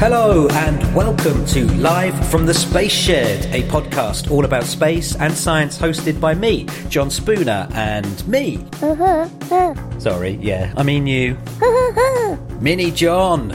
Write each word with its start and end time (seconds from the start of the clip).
Hello 0.00 0.48
and 0.48 0.94
welcome 0.94 1.44
to 1.44 1.66
Live 1.74 2.30
from 2.30 2.46
the 2.46 2.54
Space 2.54 2.90
Shed, 2.90 3.44
a 3.54 3.68
podcast 3.68 4.30
all 4.30 4.46
about 4.46 4.64
space 4.64 5.14
and 5.16 5.30
science 5.30 5.76
hosted 5.78 6.18
by 6.18 6.32
me, 6.32 6.66
John 6.88 7.10
Spooner, 7.10 7.68
and 7.74 8.26
me. 8.26 8.64
Uh-huh, 8.80 9.28
uh. 9.50 9.98
Sorry, 9.98 10.38
yeah, 10.40 10.72
I 10.78 10.84
mean 10.84 11.06
you. 11.06 11.36
Mini 12.60 12.90
John. 12.90 13.54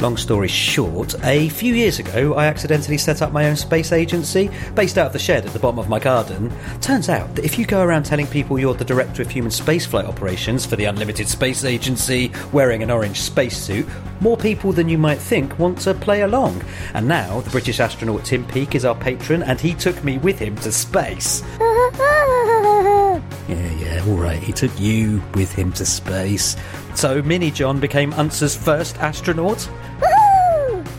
Long 0.00 0.16
story 0.16 0.46
short, 0.46 1.16
a 1.24 1.48
few 1.48 1.74
years 1.74 1.98
ago 1.98 2.34
I 2.34 2.46
accidentally 2.46 2.98
set 2.98 3.20
up 3.20 3.32
my 3.32 3.48
own 3.48 3.56
space 3.56 3.90
agency 3.90 4.48
based 4.76 4.96
out 4.96 5.08
of 5.08 5.12
the 5.12 5.18
shed 5.18 5.44
at 5.44 5.52
the 5.52 5.58
bottom 5.58 5.80
of 5.80 5.88
my 5.88 5.98
garden. 5.98 6.52
Turns 6.80 7.08
out 7.08 7.34
that 7.34 7.44
if 7.44 7.58
you 7.58 7.66
go 7.66 7.82
around 7.82 8.04
telling 8.04 8.28
people 8.28 8.60
you're 8.60 8.74
the 8.74 8.84
director 8.84 9.22
of 9.22 9.30
human 9.30 9.50
spaceflight 9.50 10.04
operations 10.04 10.64
for 10.64 10.76
the 10.76 10.84
Unlimited 10.84 11.26
Space 11.26 11.64
Agency 11.64 12.30
wearing 12.52 12.84
an 12.84 12.92
orange 12.92 13.20
spacesuit, 13.20 13.88
more 14.20 14.36
people 14.36 14.72
than 14.72 14.88
you 14.88 14.98
might 14.98 15.18
think 15.18 15.58
want 15.58 15.78
to 15.80 15.94
play 15.94 16.22
along. 16.22 16.62
And 16.94 17.08
now 17.08 17.40
the 17.40 17.50
British 17.50 17.80
astronaut 17.80 18.24
Tim 18.24 18.46
Peake 18.46 18.76
is 18.76 18.84
our 18.84 18.94
patron 18.94 19.42
and 19.42 19.60
he 19.60 19.74
took 19.74 20.04
me 20.04 20.18
with 20.18 20.38
him 20.38 20.54
to 20.58 20.70
space. 20.70 21.42
Yeah, 23.48 23.72
yeah, 23.72 24.04
all 24.06 24.16
right. 24.16 24.42
He 24.42 24.52
took 24.52 24.78
you 24.78 25.22
with 25.34 25.52
him 25.52 25.72
to 25.72 25.86
space. 25.86 26.56
So 26.94 27.22
Mini 27.22 27.50
John 27.50 27.80
became 27.80 28.12
UNSA's 28.12 28.56
first 28.56 28.98
astronaut. 28.98 29.68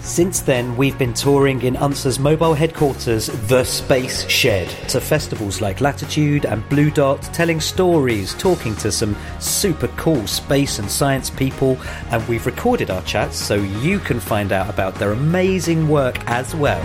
Since 0.02 0.42
then, 0.42 0.76
we've 0.76 0.98
been 0.98 1.14
touring 1.14 1.62
in 1.62 1.76
UNSA's 1.76 2.18
mobile 2.18 2.54
headquarters, 2.56 3.28
The 3.48 3.64
Space 3.64 4.28
Shed, 4.28 4.68
to 4.90 5.00
festivals 5.00 5.62
like 5.62 5.82
Latitude 5.82 6.46
and 6.46 6.68
Blue 6.68 6.90
Dot, 6.90 7.22
telling 7.34 7.60
stories, 7.60 8.34
talking 8.36 8.76
to 8.78 8.92
some 8.92 9.16
super 9.40 9.88
cool 9.90 10.26
space 10.26 10.80
and 10.80 10.90
science 10.90 11.30
people, 11.30 11.78
and 12.10 12.28
we've 12.28 12.48
recorded 12.48 12.90
our 12.90 13.04
chats 13.04 13.38
so 13.38 13.56
you 13.56 14.00
can 14.00 14.20
find 14.20 14.52
out 14.52 14.70
about 14.70 14.96
their 14.96 15.12
amazing 15.12 15.88
work 15.88 16.18
as 16.28 16.56
well. 16.56 16.82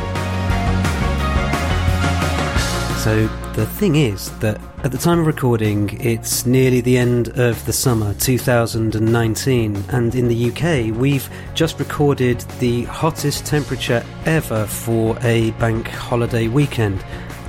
So 2.98 3.28
the 3.54 3.66
thing 3.66 3.94
is 3.94 4.36
that 4.40 4.60
at 4.82 4.90
the 4.90 4.98
time 4.98 5.20
of 5.20 5.26
recording, 5.26 5.96
it's 6.00 6.44
nearly 6.44 6.80
the 6.80 6.98
end 6.98 7.28
of 7.38 7.64
the 7.66 7.72
summer 7.72 8.12
2019, 8.14 9.84
and 9.90 10.14
in 10.16 10.26
the 10.26 10.50
UK, 10.50 10.92
we've 10.98 11.30
just 11.54 11.78
recorded 11.78 12.40
the 12.58 12.82
hottest 12.84 13.46
temperature 13.46 14.04
ever 14.24 14.66
for 14.66 15.16
a 15.22 15.52
bank 15.52 15.86
holiday 15.86 16.48
weekend. 16.48 17.00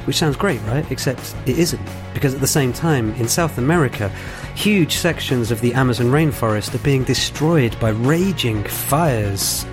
Which 0.06 0.17
sounds 0.17 0.36
great, 0.38 0.62
right? 0.67 0.89
Except 0.92 1.36
it 1.47 1.58
isn't. 1.58 1.81
Because 2.14 2.36
at 2.36 2.42
the 2.42 2.45
same 2.45 2.72
time, 2.72 3.12
in 3.16 3.28
South 3.28 3.58
America, 3.58 4.09
huge 4.53 4.97
sections 4.97 5.50
of 5.50 5.59
the 5.62 5.73
Amazon 5.73 6.08
rainforest 6.08 6.75
are 6.75 6.84
being 6.84 7.03
destroyed 7.03 7.75
by 7.80 7.90
raging 7.90 8.64
fires. 8.64 9.66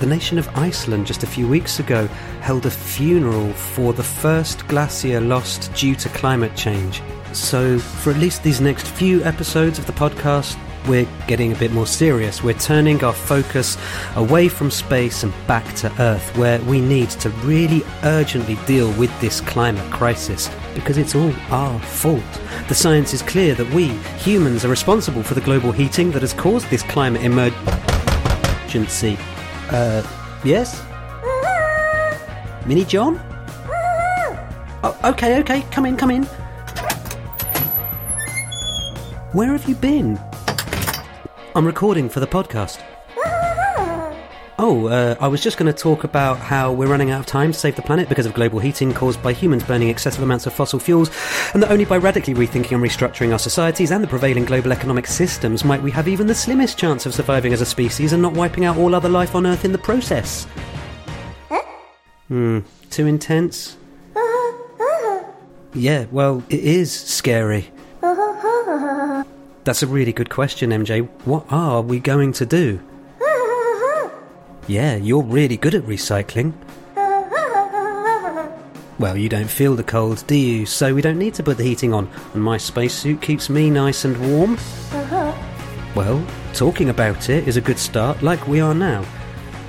The 0.00 0.06
nation 0.06 0.38
of 0.38 0.48
Iceland 0.56 1.06
just 1.06 1.22
a 1.22 1.26
few 1.26 1.48
weeks 1.48 1.78
ago 1.78 2.06
held 2.40 2.66
a 2.66 2.70
funeral 2.70 3.52
for 3.52 3.92
the 3.92 4.02
first 4.02 4.66
glacier 4.68 5.20
lost 5.20 5.72
due 5.74 5.94
to 5.94 6.08
climate 6.10 6.54
change. 6.56 7.00
So, 7.32 7.78
for 7.78 8.10
at 8.10 8.18
least 8.18 8.42
these 8.42 8.60
next 8.60 8.86
few 8.86 9.24
episodes 9.24 9.78
of 9.78 9.86
the 9.86 9.92
podcast, 9.92 10.58
we're 10.86 11.08
getting 11.26 11.52
a 11.52 11.56
bit 11.56 11.72
more 11.72 11.86
serious. 11.86 12.42
We're 12.42 12.54
turning 12.54 13.02
our 13.02 13.12
focus 13.12 13.78
away 14.16 14.48
from 14.48 14.70
space 14.70 15.22
and 15.22 15.32
back 15.46 15.74
to 15.76 15.92
Earth, 16.00 16.36
where 16.36 16.60
we 16.62 16.80
need 16.80 17.10
to 17.10 17.30
really 17.30 17.82
urgently 18.02 18.58
deal 18.66 18.92
with 18.98 19.18
this 19.20 19.40
climate 19.40 19.90
crisis 19.90 20.50
because 20.74 20.98
it's 20.98 21.14
all 21.14 21.32
our 21.50 21.78
fault. 21.80 22.22
The 22.68 22.74
science 22.74 23.14
is 23.14 23.22
clear 23.22 23.54
that 23.54 23.72
we, 23.72 23.88
humans, 24.18 24.64
are 24.64 24.68
responsible 24.68 25.22
for 25.22 25.34
the 25.34 25.40
global 25.40 25.72
heating 25.72 26.10
that 26.12 26.22
has 26.22 26.34
caused 26.34 26.68
this 26.68 26.82
climate 26.82 27.22
emergency. 27.22 29.16
Uh, 29.74 30.06
yes? 30.44 30.84
Mini 32.64 32.84
John? 32.84 33.20
Oh, 34.84 34.96
okay, 35.02 35.40
okay, 35.40 35.62
come 35.72 35.84
in, 35.84 35.96
come 35.96 36.12
in. 36.12 36.22
Where 39.32 39.50
have 39.50 39.68
you 39.68 39.74
been? 39.74 40.16
I'm 41.56 41.66
recording 41.66 42.08
for 42.08 42.20
the 42.20 42.26
podcast. 42.28 42.78
Oh, 44.56 44.86
uh, 44.86 45.16
I 45.20 45.26
was 45.26 45.42
just 45.42 45.58
going 45.58 45.72
to 45.72 45.76
talk 45.76 46.04
about 46.04 46.38
how 46.38 46.72
we're 46.72 46.86
running 46.86 47.10
out 47.10 47.18
of 47.18 47.26
time 47.26 47.50
to 47.50 47.58
save 47.58 47.74
the 47.74 47.82
planet 47.82 48.08
because 48.08 48.24
of 48.24 48.34
global 48.34 48.60
heating 48.60 48.94
caused 48.94 49.20
by 49.20 49.32
humans 49.32 49.64
burning 49.64 49.88
excessive 49.88 50.22
amounts 50.22 50.46
of 50.46 50.52
fossil 50.52 50.78
fuels, 50.78 51.10
and 51.54 51.62
that 51.62 51.72
only 51.72 51.84
by 51.84 51.96
radically 51.96 52.34
rethinking 52.34 52.72
and 52.72 52.82
restructuring 52.82 53.32
our 53.32 53.38
societies 53.38 53.90
and 53.90 54.04
the 54.04 54.06
prevailing 54.06 54.44
global 54.44 54.70
economic 54.70 55.08
systems 55.08 55.64
might 55.64 55.82
we 55.82 55.90
have 55.90 56.06
even 56.06 56.28
the 56.28 56.34
slimmest 56.34 56.78
chance 56.78 57.04
of 57.04 57.12
surviving 57.12 57.52
as 57.52 57.60
a 57.60 57.66
species 57.66 58.12
and 58.12 58.22
not 58.22 58.34
wiping 58.34 58.64
out 58.64 58.76
all 58.76 58.94
other 58.94 59.08
life 59.08 59.34
on 59.34 59.44
Earth 59.44 59.64
in 59.64 59.72
the 59.72 59.78
process. 59.78 60.46
Hmm, 62.28 62.60
too 62.90 63.06
intense? 63.06 63.76
Yeah, 65.74 66.06
well, 66.12 66.44
it 66.48 66.60
is 66.60 66.92
scary. 66.92 67.72
That's 69.64 69.82
a 69.82 69.88
really 69.88 70.12
good 70.12 70.30
question, 70.30 70.70
MJ. 70.70 71.08
What 71.24 71.44
are 71.50 71.82
we 71.82 71.98
going 71.98 72.32
to 72.34 72.46
do? 72.46 72.80
Yeah, 74.66 74.96
you're 74.96 75.22
really 75.22 75.58
good 75.58 75.74
at 75.74 75.82
recycling. 75.82 76.54
Well, 78.98 79.16
you 79.16 79.28
don't 79.28 79.50
feel 79.50 79.74
the 79.74 79.82
cold, 79.82 80.24
do 80.26 80.36
you? 80.36 80.64
So 80.64 80.94
we 80.94 81.02
don't 81.02 81.18
need 81.18 81.34
to 81.34 81.42
put 81.42 81.58
the 81.58 81.64
heating 81.64 81.92
on, 81.92 82.08
and 82.32 82.42
my 82.42 82.56
spacesuit 82.56 83.20
keeps 83.20 83.50
me 83.50 83.68
nice 83.68 84.04
and 84.04 84.16
warm. 84.32 84.56
Well, 85.94 86.24
talking 86.54 86.88
about 86.88 87.28
it 87.28 87.46
is 87.46 87.56
a 87.56 87.60
good 87.60 87.78
start, 87.78 88.22
like 88.22 88.48
we 88.48 88.60
are 88.60 88.74
now. 88.74 89.04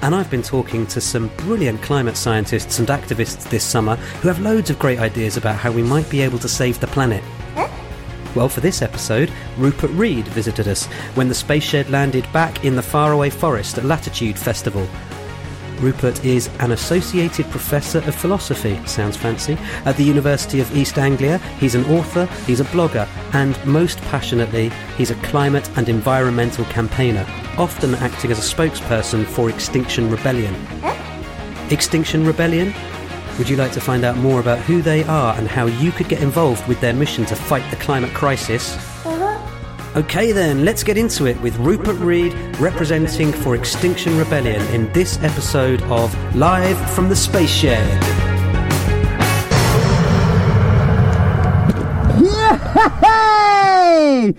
And 0.01 0.15
I've 0.15 0.29
been 0.29 0.43
talking 0.43 0.85
to 0.87 1.01
some 1.01 1.29
brilliant 1.37 1.81
climate 1.81 2.15
scientists 2.15 2.79
and 2.79 2.87
activists 2.87 3.49
this 3.49 3.63
summer 3.63 3.95
who 3.95 4.27
have 4.27 4.39
loads 4.39 4.69
of 4.69 4.79
great 4.79 4.99
ideas 4.99 5.35
about 5.35 5.55
how 5.55 5.71
we 5.71 5.83
might 5.83 6.09
be 6.09 6.21
able 6.21 6.39
to 6.39 6.47
save 6.47 6.79
the 6.79 6.87
planet. 6.87 7.23
Well, 8.35 8.49
for 8.49 8.59
this 8.59 8.81
episode, 8.81 9.31
Rupert 9.57 9.91
Read 9.91 10.27
visited 10.27 10.67
us 10.67 10.87
when 11.15 11.29
the 11.29 11.33
Space 11.33 11.63
Shed 11.63 11.89
landed 11.89 12.31
back 12.33 12.65
in 12.65 12.75
the 12.75 12.81
faraway 12.81 13.29
forest 13.29 13.77
at 13.77 13.85
Latitude 13.85 14.37
Festival. 14.37 14.85
Rupert 15.79 16.23
is 16.25 16.49
an 16.59 16.71
associated 16.71 17.49
professor 17.49 17.99
of 17.99 18.15
philosophy, 18.15 18.79
sounds 18.85 19.15
fancy, 19.15 19.57
at 19.85 19.95
the 19.95 20.03
University 20.03 20.59
of 20.59 20.75
East 20.75 20.97
Anglia. 20.97 21.37
He's 21.59 21.75
an 21.75 21.85
author, 21.85 22.25
he's 22.45 22.59
a 22.59 22.65
blogger, 22.65 23.07
and 23.33 23.57
most 23.65 24.01
passionately, 24.03 24.69
he's 24.97 25.11
a 25.11 25.15
climate 25.15 25.69
and 25.77 25.87
environmental 25.87 26.65
campaigner, 26.65 27.25
often 27.57 27.95
acting 27.95 28.31
as 28.31 28.39
a 28.39 28.55
spokesperson 28.55 29.25
for 29.25 29.49
Extinction 29.49 30.09
Rebellion. 30.09 30.53
Eh? 30.83 31.67
Extinction 31.71 32.25
Rebellion? 32.25 32.73
Would 33.37 33.49
you 33.49 33.57
like 33.57 33.73
to 33.73 33.81
find 33.81 34.05
out 34.05 34.15
more 34.15 34.39
about 34.39 34.59
who 34.59 34.81
they 34.81 35.03
are 35.03 35.35
and 35.35 35.45
how 35.45 35.65
you 35.65 35.91
could 35.91 36.07
get 36.07 36.21
involved 36.21 36.65
with 36.69 36.79
their 36.79 36.93
mission 36.93 37.25
to 37.25 37.35
fight 37.35 37.69
the 37.69 37.75
climate 37.75 38.13
crisis? 38.13 38.77
Uh-huh. 39.05 39.99
Okay, 39.99 40.31
then, 40.31 40.63
let's 40.63 40.83
get 40.83 40.97
into 40.97 41.25
it 41.25 41.39
with 41.41 41.57
Rupert 41.57 41.97
Read 41.97 42.33
representing 42.61 43.33
for 43.33 43.55
Extinction 43.55 44.17
Rebellion 44.17 44.61
in 44.67 44.89
this 44.93 45.21
episode 45.21 45.81
of 45.83 46.15
Live 46.33 46.77
from 46.91 47.09
the 47.09 47.15
Space 47.15 47.51
Shed. 47.51 48.01
Yay! 53.03 54.31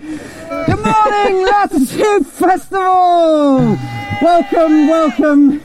Good 0.65 0.79
morning, 0.83 1.45
Latitude 1.45 2.25
Festival! 2.25 3.77
Welcome, 4.23 4.87
welcome. 4.87 5.61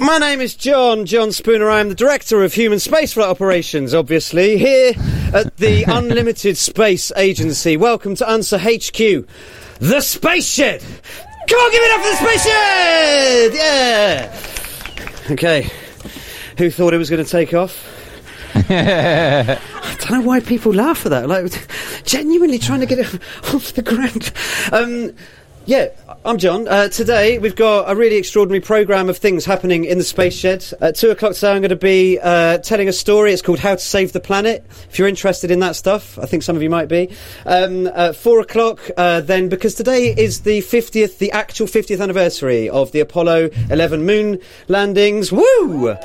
My 0.00 0.18
name 0.18 0.40
is 0.40 0.54
John, 0.54 1.06
John 1.06 1.32
Spooner. 1.32 1.68
I 1.68 1.80
am 1.80 1.88
the 1.88 1.94
Director 1.94 2.44
of 2.44 2.54
Human 2.54 2.78
Spaceflight 2.78 3.28
Operations, 3.28 3.92
obviously, 3.92 4.56
here 4.56 4.92
at 5.34 5.56
the 5.56 5.82
Unlimited 5.88 6.56
Space 6.56 7.10
Agency. 7.16 7.76
Welcome 7.76 8.14
to 8.14 8.24
UNSA 8.24 8.58
HQ, 8.60 9.28
the 9.80 10.00
Space 10.00 10.46
Shed! 10.46 10.82
Come 11.48 11.58
on, 11.58 11.72
give 11.72 11.82
it 11.82 11.90
up 11.90 12.00
for 12.00 12.10
the 12.10 12.16
Space 12.16 12.44
Shed! 12.44 13.54
Yeah! 13.54 15.32
Okay. 15.32 15.68
Who 16.58 16.70
thought 16.70 16.94
it 16.94 16.98
was 16.98 17.10
going 17.10 17.24
to 17.24 17.30
take 17.30 17.52
off? 17.52 17.84
I 18.54 19.58
don't 19.98 20.10
know 20.12 20.20
why 20.20 20.38
people 20.38 20.72
laugh 20.72 21.06
at 21.06 21.10
that. 21.10 21.28
Like, 21.28 21.52
genuinely 22.04 22.60
trying 22.60 22.80
to 22.80 22.86
get 22.86 23.00
it 23.00 23.20
off 23.52 23.72
the 23.72 23.82
ground. 23.82 24.32
Um, 24.70 25.12
yeah, 25.68 25.88
I'm 26.24 26.38
John. 26.38 26.66
Uh, 26.66 26.88
today 26.88 27.38
we've 27.38 27.54
got 27.54 27.90
a 27.90 27.94
really 27.94 28.16
extraordinary 28.16 28.62
programme 28.62 29.10
of 29.10 29.18
things 29.18 29.44
happening 29.44 29.84
in 29.84 29.98
the 29.98 30.04
Space 30.04 30.34
Shed. 30.34 30.64
At 30.80 30.96
two 30.96 31.10
o'clock 31.10 31.34
today, 31.34 31.52
I'm 31.52 31.60
going 31.60 31.68
to 31.68 31.76
be 31.76 32.18
uh, 32.18 32.56
telling 32.58 32.88
a 32.88 32.92
story. 32.92 33.34
It's 33.34 33.42
called 33.42 33.58
How 33.58 33.74
to 33.74 33.80
Save 33.80 34.12
the 34.12 34.20
Planet. 34.20 34.64
If 34.88 34.98
you're 34.98 35.08
interested 35.08 35.50
in 35.50 35.60
that 35.60 35.76
stuff, 35.76 36.18
I 36.18 36.24
think 36.24 36.42
some 36.42 36.56
of 36.56 36.62
you 36.62 36.70
might 36.70 36.88
be. 36.88 37.10
Um, 37.44 37.86
at 37.88 38.16
four 38.16 38.40
o'clock, 38.40 38.80
uh, 38.96 39.20
then, 39.20 39.50
because 39.50 39.74
today 39.74 40.14
is 40.16 40.40
the 40.40 40.60
50th, 40.60 41.18
the 41.18 41.32
actual 41.32 41.66
50th 41.66 42.00
anniversary 42.00 42.70
of 42.70 42.90
the 42.92 43.00
Apollo 43.00 43.50
11 43.68 44.06
moon 44.06 44.38
landings. 44.68 45.30
Woo! 45.30 45.98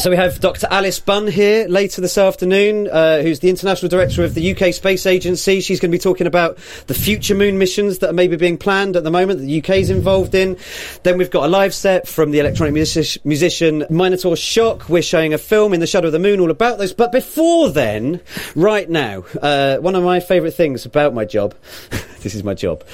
So 0.00 0.08
we 0.08 0.16
have 0.16 0.40
Dr. 0.40 0.66
Alice 0.70 0.98
Bunn 0.98 1.26
here 1.26 1.68
later 1.68 2.00
this 2.00 2.16
afternoon, 2.16 2.88
uh, 2.88 3.20
who's 3.20 3.40
the 3.40 3.50
International 3.50 3.90
Director 3.90 4.24
of 4.24 4.32
the 4.32 4.52
UK 4.52 4.72
Space 4.72 5.04
Agency. 5.04 5.60
She's 5.60 5.78
going 5.78 5.90
to 5.90 5.94
be 5.94 6.00
talking 6.00 6.26
about 6.26 6.56
the 6.86 6.94
future 6.94 7.34
moon 7.34 7.58
missions 7.58 7.98
that 7.98 8.08
are 8.08 8.14
maybe 8.14 8.36
being 8.36 8.56
planned 8.56 8.96
at 8.96 9.04
the 9.04 9.10
moment 9.10 9.40
that 9.40 9.44
the 9.44 9.58
UK 9.58 9.76
is 9.76 9.90
involved 9.90 10.34
in. 10.34 10.56
Then 11.02 11.18
we've 11.18 11.30
got 11.30 11.44
a 11.44 11.48
live 11.48 11.74
set 11.74 12.08
from 12.08 12.30
the 12.30 12.38
electronic 12.38 12.72
music- 12.72 13.22
musician 13.26 13.84
Minotaur 13.90 14.36
Shock. 14.36 14.88
We're 14.88 15.02
showing 15.02 15.34
a 15.34 15.38
film 15.38 15.74
in 15.74 15.80
the 15.80 15.86
shadow 15.86 16.06
of 16.06 16.12
the 16.12 16.18
moon 16.18 16.40
all 16.40 16.50
about 16.50 16.78
those. 16.78 16.94
But 16.94 17.12
before 17.12 17.68
then, 17.68 18.22
right 18.54 18.88
now, 18.88 19.24
uh, 19.42 19.76
one 19.80 19.96
of 19.96 20.02
my 20.02 20.20
favourite 20.20 20.54
things 20.54 20.86
about 20.86 21.12
my 21.12 21.26
job, 21.26 21.54
this 22.22 22.34
is 22.34 22.44
my 22.44 22.54
job, 22.54 22.84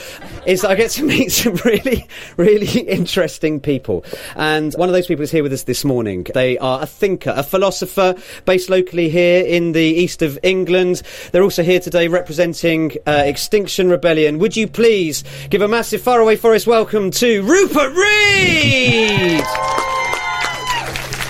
is 0.47 0.65
I 0.65 0.75
get 0.75 0.91
to 0.93 1.05
meet 1.05 1.31
some 1.33 1.55
really, 1.65 2.07
really 2.37 2.81
interesting 2.81 3.61
people. 3.61 4.05
And 4.35 4.73
one 4.75 4.89
of 4.89 4.93
those 4.93 5.07
people 5.07 5.23
is 5.23 5.31
here 5.31 5.43
with 5.43 5.53
us 5.53 5.65
this 5.65 5.85
morning. 5.85 6.27
They 6.35 6.59
are 6.59 6.83
a 6.83 6.87
thinker, 6.87 7.33
a 7.37 7.43
philosopher 7.43 8.15
based 8.45 8.71
locally 8.71 9.09
here 9.09 9.45
in 9.45 9.73
the 9.73 9.81
east 9.81 10.23
of 10.23 10.39
England. 10.43 11.03
They're 11.33 11.43
also 11.43 11.63
here 11.63 11.81
today 11.81 12.09
representing 12.09 12.93
uh, 13.07 13.23
Extinction 13.27 13.91
Rebellion. 13.91 14.39
Would 14.39 14.57
you 14.57 14.67
please 14.67 15.25
give 15.51 15.63
a 15.63 15.69
massive 15.69 16.03
faraway 16.03 16.37
forest 16.37 16.67
welcome 16.67 17.11
to 17.13 17.43
Rupert 17.43 17.93
Read? 17.95 19.45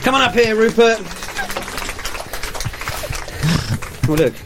Come 0.03 0.15
on 0.15 0.23
up 0.23 0.35
here, 0.35 0.55
Rupert. 0.55 0.99
Oh, 4.09 4.15
look. 4.17 4.46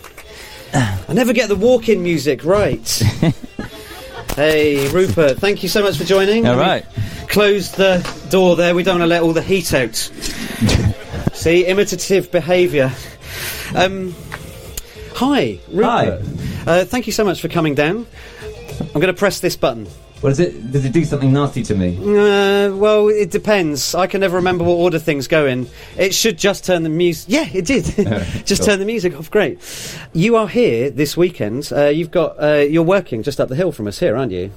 I 0.74 1.12
never 1.12 1.32
get 1.32 1.48
the 1.48 1.56
walk 1.56 1.88
in 1.88 2.02
music 2.02 2.44
right. 2.44 2.88
hey, 4.36 4.88
Rupert, 4.88 5.38
thank 5.38 5.62
you 5.62 5.68
so 5.68 5.82
much 5.82 5.96
for 5.96 6.04
joining. 6.04 6.46
All 6.46 6.56
right. 6.56 6.84
Close 7.28 7.72
the 7.72 8.06
door 8.30 8.56
there. 8.56 8.74
We 8.74 8.82
don't 8.82 8.98
want 8.98 9.02
to 9.02 9.06
let 9.08 9.22
all 9.22 9.32
the 9.32 9.42
heat 9.42 9.72
out. 9.74 9.94
See, 11.32 11.64
imitative 11.66 12.30
behaviour. 12.30 12.92
Um, 13.74 14.14
hi, 15.14 15.58
Rupert. 15.68 16.22
Uh, 16.66 16.84
thank 16.84 17.06
you 17.06 17.12
so 17.12 17.24
much 17.24 17.40
for 17.40 17.48
coming 17.48 17.74
down. 17.74 18.06
I'm 18.80 19.00
going 19.00 19.06
to 19.06 19.14
press 19.14 19.40
this 19.40 19.56
button. 19.56 19.86
What 20.20 20.32
is 20.32 20.40
it? 20.40 20.70
Does 20.70 20.84
it 20.84 20.92
do 20.92 21.04
something 21.06 21.32
nasty 21.32 21.62
to 21.62 21.74
me? 21.74 21.96
Uh, 21.96 22.74
well, 22.74 23.08
it 23.08 23.30
depends. 23.30 23.94
I 23.94 24.06
can 24.06 24.20
never 24.20 24.36
remember 24.36 24.64
what 24.64 24.74
order 24.74 24.98
things 24.98 25.26
go 25.26 25.46
in. 25.46 25.66
It 25.96 26.14
should 26.14 26.36
just 26.36 26.66
turn 26.66 26.82
the 26.82 26.90
music. 26.90 27.26
Yeah, 27.28 27.48
it 27.50 27.64
did. 27.64 27.84
just 28.44 28.64
turn 28.64 28.80
the 28.80 28.84
music 28.84 29.16
off. 29.16 29.30
Great. 29.30 29.58
You 30.12 30.36
are 30.36 30.46
here 30.46 30.90
this 30.90 31.16
weekend. 31.16 31.72
Uh, 31.74 31.86
you've 31.86 32.10
got. 32.10 32.42
Uh, 32.42 32.58
you're 32.58 32.82
working 32.82 33.22
just 33.22 33.40
up 33.40 33.48
the 33.48 33.56
hill 33.56 33.72
from 33.72 33.86
us 33.86 33.98
here, 33.98 34.14
aren't 34.14 34.32
you? 34.32 34.50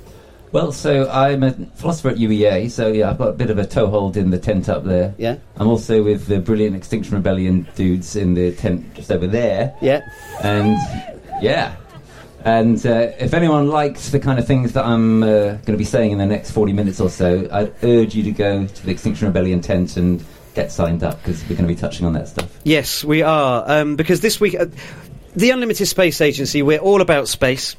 Well, 0.51 0.71
so 0.71 1.09
I'm 1.09 1.41
a 1.41 1.51
philosopher 1.53 2.09
at 2.09 2.17
UEA, 2.17 2.69
so 2.69 2.91
yeah, 2.91 3.09
I've 3.09 3.17
got 3.17 3.29
a 3.29 3.33
bit 3.33 3.49
of 3.49 3.57
a 3.57 3.65
toehold 3.65 4.17
in 4.17 4.29
the 4.29 4.37
tent 4.37 4.69
up 4.69 4.83
there. 4.83 5.15
Yeah. 5.17 5.37
I'm 5.55 5.67
also 5.67 6.03
with 6.03 6.27
the 6.27 6.39
brilliant 6.39 6.75
Extinction 6.75 7.15
Rebellion 7.15 7.67
dudes 7.73 8.15
in 8.15 8.35
the 8.35 8.51
tent 8.51 8.93
just 8.93 9.11
over 9.11 9.25
there. 9.25 9.75
Yeah. 9.81 10.01
And 10.43 10.77
yeah. 11.41 11.75
And 12.43 12.85
uh, 12.85 13.11
if 13.19 13.33
anyone 13.33 13.69
likes 13.69 14.09
the 14.09 14.19
kind 14.19 14.37
of 14.37 14.45
things 14.45 14.73
that 14.73 14.85
I'm 14.85 15.23
uh, 15.23 15.27
going 15.27 15.63
to 15.63 15.77
be 15.77 15.85
saying 15.85 16.11
in 16.11 16.17
the 16.17 16.25
next 16.25 16.51
40 16.51 16.73
minutes 16.73 16.99
or 16.99 17.09
so, 17.09 17.47
I'd 17.51 17.73
urge 17.83 18.15
you 18.15 18.23
to 18.23 18.31
go 18.31 18.67
to 18.67 18.85
the 18.85 18.91
Extinction 18.91 19.27
Rebellion 19.27 19.61
tent 19.61 19.95
and 19.95 20.23
get 20.53 20.71
signed 20.71 21.03
up 21.03 21.17
because 21.17 21.41
we're 21.43 21.55
going 21.55 21.67
to 21.67 21.73
be 21.73 21.75
touching 21.75 22.05
on 22.05 22.13
that 22.13 22.27
stuff. 22.27 22.49
Yes, 22.63 23.03
we 23.03 23.21
are. 23.21 23.63
Um, 23.65 23.95
because 23.95 24.19
this 24.19 24.41
week, 24.41 24.55
uh, 24.59 24.65
the 25.35 25.51
Unlimited 25.51 25.87
Space 25.87 26.19
Agency, 26.19 26.61
we're 26.61 26.79
all 26.79 27.01
about 27.01 27.29
space. 27.29 27.75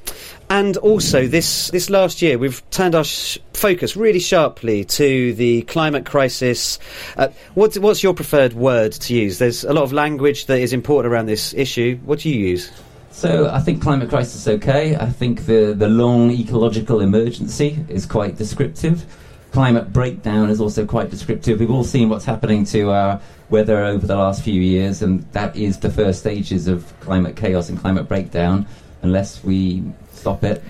And 0.50 0.76
also, 0.78 1.26
this, 1.26 1.70
this 1.70 1.90
last 1.90 2.22
year, 2.22 2.38
we've 2.38 2.68
turned 2.70 2.94
our 2.94 3.04
sh- 3.04 3.38
focus 3.52 3.96
really 3.96 4.18
sharply 4.18 4.84
to 4.84 5.34
the 5.34 5.62
climate 5.62 6.06
crisis. 6.06 6.78
Uh, 7.16 7.28
what, 7.54 7.76
what's 7.76 8.02
your 8.02 8.14
preferred 8.14 8.54
word 8.54 8.92
to 8.92 9.14
use? 9.14 9.38
There's 9.38 9.62
a 9.64 9.72
lot 9.72 9.84
of 9.84 9.92
language 9.92 10.46
that 10.46 10.58
is 10.58 10.72
important 10.72 11.12
around 11.12 11.26
this 11.26 11.54
issue. 11.54 11.98
What 12.04 12.20
do 12.20 12.30
you 12.30 12.48
use? 12.48 12.70
So 13.14 13.48
I 13.48 13.60
think 13.60 13.80
climate 13.80 14.08
crisis 14.08 14.34
is 14.34 14.48
okay. 14.48 14.96
I 14.96 15.08
think 15.08 15.46
the, 15.46 15.72
the 15.72 15.88
long 15.88 16.32
ecological 16.32 17.00
emergency 17.00 17.78
is 17.88 18.06
quite 18.06 18.36
descriptive. 18.36 19.06
Climate 19.52 19.92
breakdown 19.92 20.50
is 20.50 20.60
also 20.60 20.84
quite 20.84 21.10
descriptive. 21.10 21.60
We've 21.60 21.70
all 21.70 21.84
seen 21.84 22.08
what's 22.08 22.24
happening 22.24 22.64
to 22.66 22.90
our 22.90 23.20
weather 23.50 23.84
over 23.84 24.04
the 24.04 24.16
last 24.16 24.42
few 24.42 24.60
years, 24.60 25.00
and 25.00 25.22
that 25.32 25.54
is 25.54 25.78
the 25.78 25.90
first 25.90 26.18
stages 26.18 26.66
of 26.66 26.92
climate 26.98 27.36
chaos 27.36 27.68
and 27.68 27.78
climate 27.78 28.08
breakdown. 28.08 28.66
Unless 29.02 29.44
we 29.44 29.84
stop 30.24 30.42
it, 30.42 30.62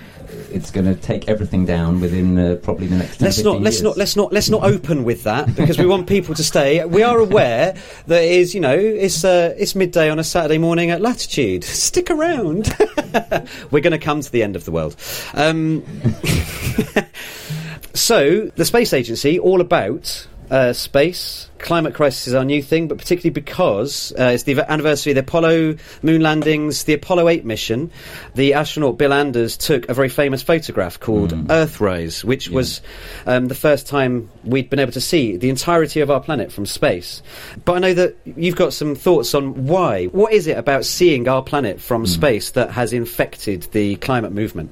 it's 0.51 0.69
going 0.69 0.85
to 0.85 0.95
take 0.95 1.29
everything 1.29 1.65
down 1.65 2.01
within 2.01 2.37
uh, 2.37 2.57
probably 2.61 2.87
the 2.87 2.97
next 2.97 3.19
10, 3.19 3.25
Let's 3.25 3.41
not 3.41 3.61
let's 3.61 3.77
years. 3.77 3.83
not 3.83 3.97
let's 3.97 4.15
not 4.17 4.33
let's 4.33 4.49
not 4.49 4.63
open 4.63 5.05
with 5.05 5.23
that 5.23 5.55
because 5.55 5.77
we 5.77 5.85
want 5.85 6.07
people 6.07 6.35
to 6.35 6.43
stay. 6.43 6.83
We 6.83 7.03
are 7.03 7.19
aware 7.19 7.73
that 8.07 8.21
it 8.21 8.31
is 8.31 8.53
you 8.53 8.59
know 8.59 8.77
it's 8.77 9.23
uh, 9.23 9.55
it's 9.57 9.73
midday 9.73 10.09
on 10.09 10.19
a 10.19 10.25
Saturday 10.25 10.57
morning 10.57 10.91
at 10.91 10.99
Latitude. 10.99 11.63
Stick 11.63 12.11
around. 12.11 12.75
We're 13.71 13.79
going 13.79 13.91
to 13.91 13.97
come 13.97 14.19
to 14.19 14.29
the 14.29 14.43
end 14.43 14.57
of 14.57 14.65
the 14.65 14.71
world. 14.71 14.97
Um, 15.33 15.85
so 17.93 18.51
the 18.57 18.65
space 18.65 18.91
agency, 18.91 19.39
all 19.39 19.61
about. 19.61 20.27
Uh, 20.49 20.73
space 20.73 21.49
climate 21.57 21.95
crisis 21.95 22.27
is 22.27 22.33
our 22.35 22.45
new 22.45 22.61
thing, 22.61 22.87
but 22.87 22.97
particularly 22.97 23.31
because 23.31 24.13
uh, 24.19 24.25
it's 24.33 24.43
the 24.43 24.71
anniversary 24.71 25.11
of 25.11 25.15
the 25.15 25.21
Apollo 25.21 25.77
moon 26.03 26.21
landings, 26.21 26.83
the 26.83 26.93
Apollo 26.93 27.27
8 27.27 27.45
mission. 27.45 27.91
The 28.35 28.53
astronaut 28.53 28.97
Bill 28.97 29.11
Anders 29.11 29.57
took 29.57 29.89
a 29.89 29.93
very 29.93 30.09
famous 30.09 30.43
photograph 30.43 30.99
called 30.99 31.31
Earthrise, 31.31 32.23
which 32.23 32.49
was 32.49 32.81
um, 33.25 33.47
the 33.47 33.55
first 33.55 33.87
time 33.87 34.29
we'd 34.43 34.69
been 34.69 34.79
able 34.79 34.91
to 34.91 35.01
see 35.01 35.37
the 35.37 35.49
entirety 35.49 36.01
of 36.01 36.11
our 36.11 36.21
planet 36.21 36.51
from 36.51 36.65
space. 36.65 37.23
But 37.65 37.77
I 37.77 37.79
know 37.79 37.93
that 37.95 38.15
you've 38.25 38.55
got 38.55 38.73
some 38.73 38.95
thoughts 38.95 39.33
on 39.33 39.65
why. 39.65 40.05
What 40.05 40.33
is 40.33 40.47
it 40.47 40.57
about 40.57 40.85
seeing 40.85 41.27
our 41.27 41.41
planet 41.41 41.81
from 41.81 42.05
space 42.05 42.51
that 42.51 42.71
has 42.71 42.93
infected 42.93 43.63
the 43.71 43.95
climate 43.97 44.31
movement? 44.31 44.71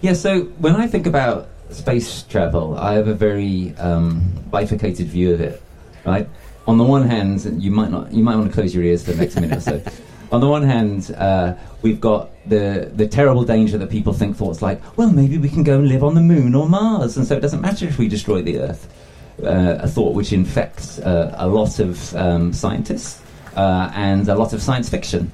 Yeah, 0.00 0.12
so 0.12 0.42
when 0.58 0.76
I 0.76 0.86
think 0.86 1.06
about 1.06 1.48
space 1.70 2.22
travel, 2.24 2.76
I 2.78 2.94
have 2.94 3.08
a 3.08 3.14
very 3.14 3.74
um, 3.78 4.22
bifurcated 4.50 5.06
view 5.06 5.34
of 5.34 5.40
it. 5.40 5.62
Right? 6.04 6.28
On 6.66 6.78
the 6.78 6.84
one 6.84 7.08
hand, 7.08 7.62
you 7.62 7.70
might 7.70 7.90
not, 7.90 8.12
you 8.12 8.22
might 8.22 8.36
want 8.36 8.48
to 8.48 8.54
close 8.54 8.74
your 8.74 8.84
ears 8.84 9.04
for 9.04 9.12
the 9.12 9.18
next 9.18 9.36
minute 9.36 9.56
or 9.56 9.60
so. 9.60 9.82
On 10.30 10.42
the 10.42 10.48
one 10.48 10.62
hand, 10.62 11.14
uh, 11.16 11.54
we've 11.80 12.00
got 12.00 12.30
the 12.46 12.90
the 12.94 13.08
terrible 13.08 13.44
danger 13.44 13.78
that 13.78 13.88
people 13.88 14.12
think 14.12 14.36
thoughts 14.36 14.60
like, 14.60 14.78
well, 14.98 15.10
maybe 15.10 15.38
we 15.38 15.48
can 15.48 15.62
go 15.62 15.78
and 15.78 15.88
live 15.88 16.04
on 16.04 16.14
the 16.14 16.20
moon 16.20 16.54
or 16.54 16.68
Mars, 16.68 17.16
and 17.16 17.26
so 17.26 17.34
it 17.34 17.40
doesn't 17.40 17.62
matter 17.62 17.86
if 17.86 17.98
we 17.98 18.08
destroy 18.08 18.42
the 18.42 18.58
Earth. 18.58 18.92
Uh, 19.42 19.78
a 19.80 19.88
thought 19.88 20.14
which 20.14 20.32
infects 20.32 20.98
uh, 20.98 21.34
a 21.38 21.46
lot 21.46 21.78
of 21.78 22.14
um, 22.16 22.52
scientists 22.52 23.22
uh, 23.56 23.90
and 23.94 24.28
a 24.28 24.34
lot 24.34 24.52
of 24.52 24.60
science 24.60 24.88
fiction. 24.88 25.30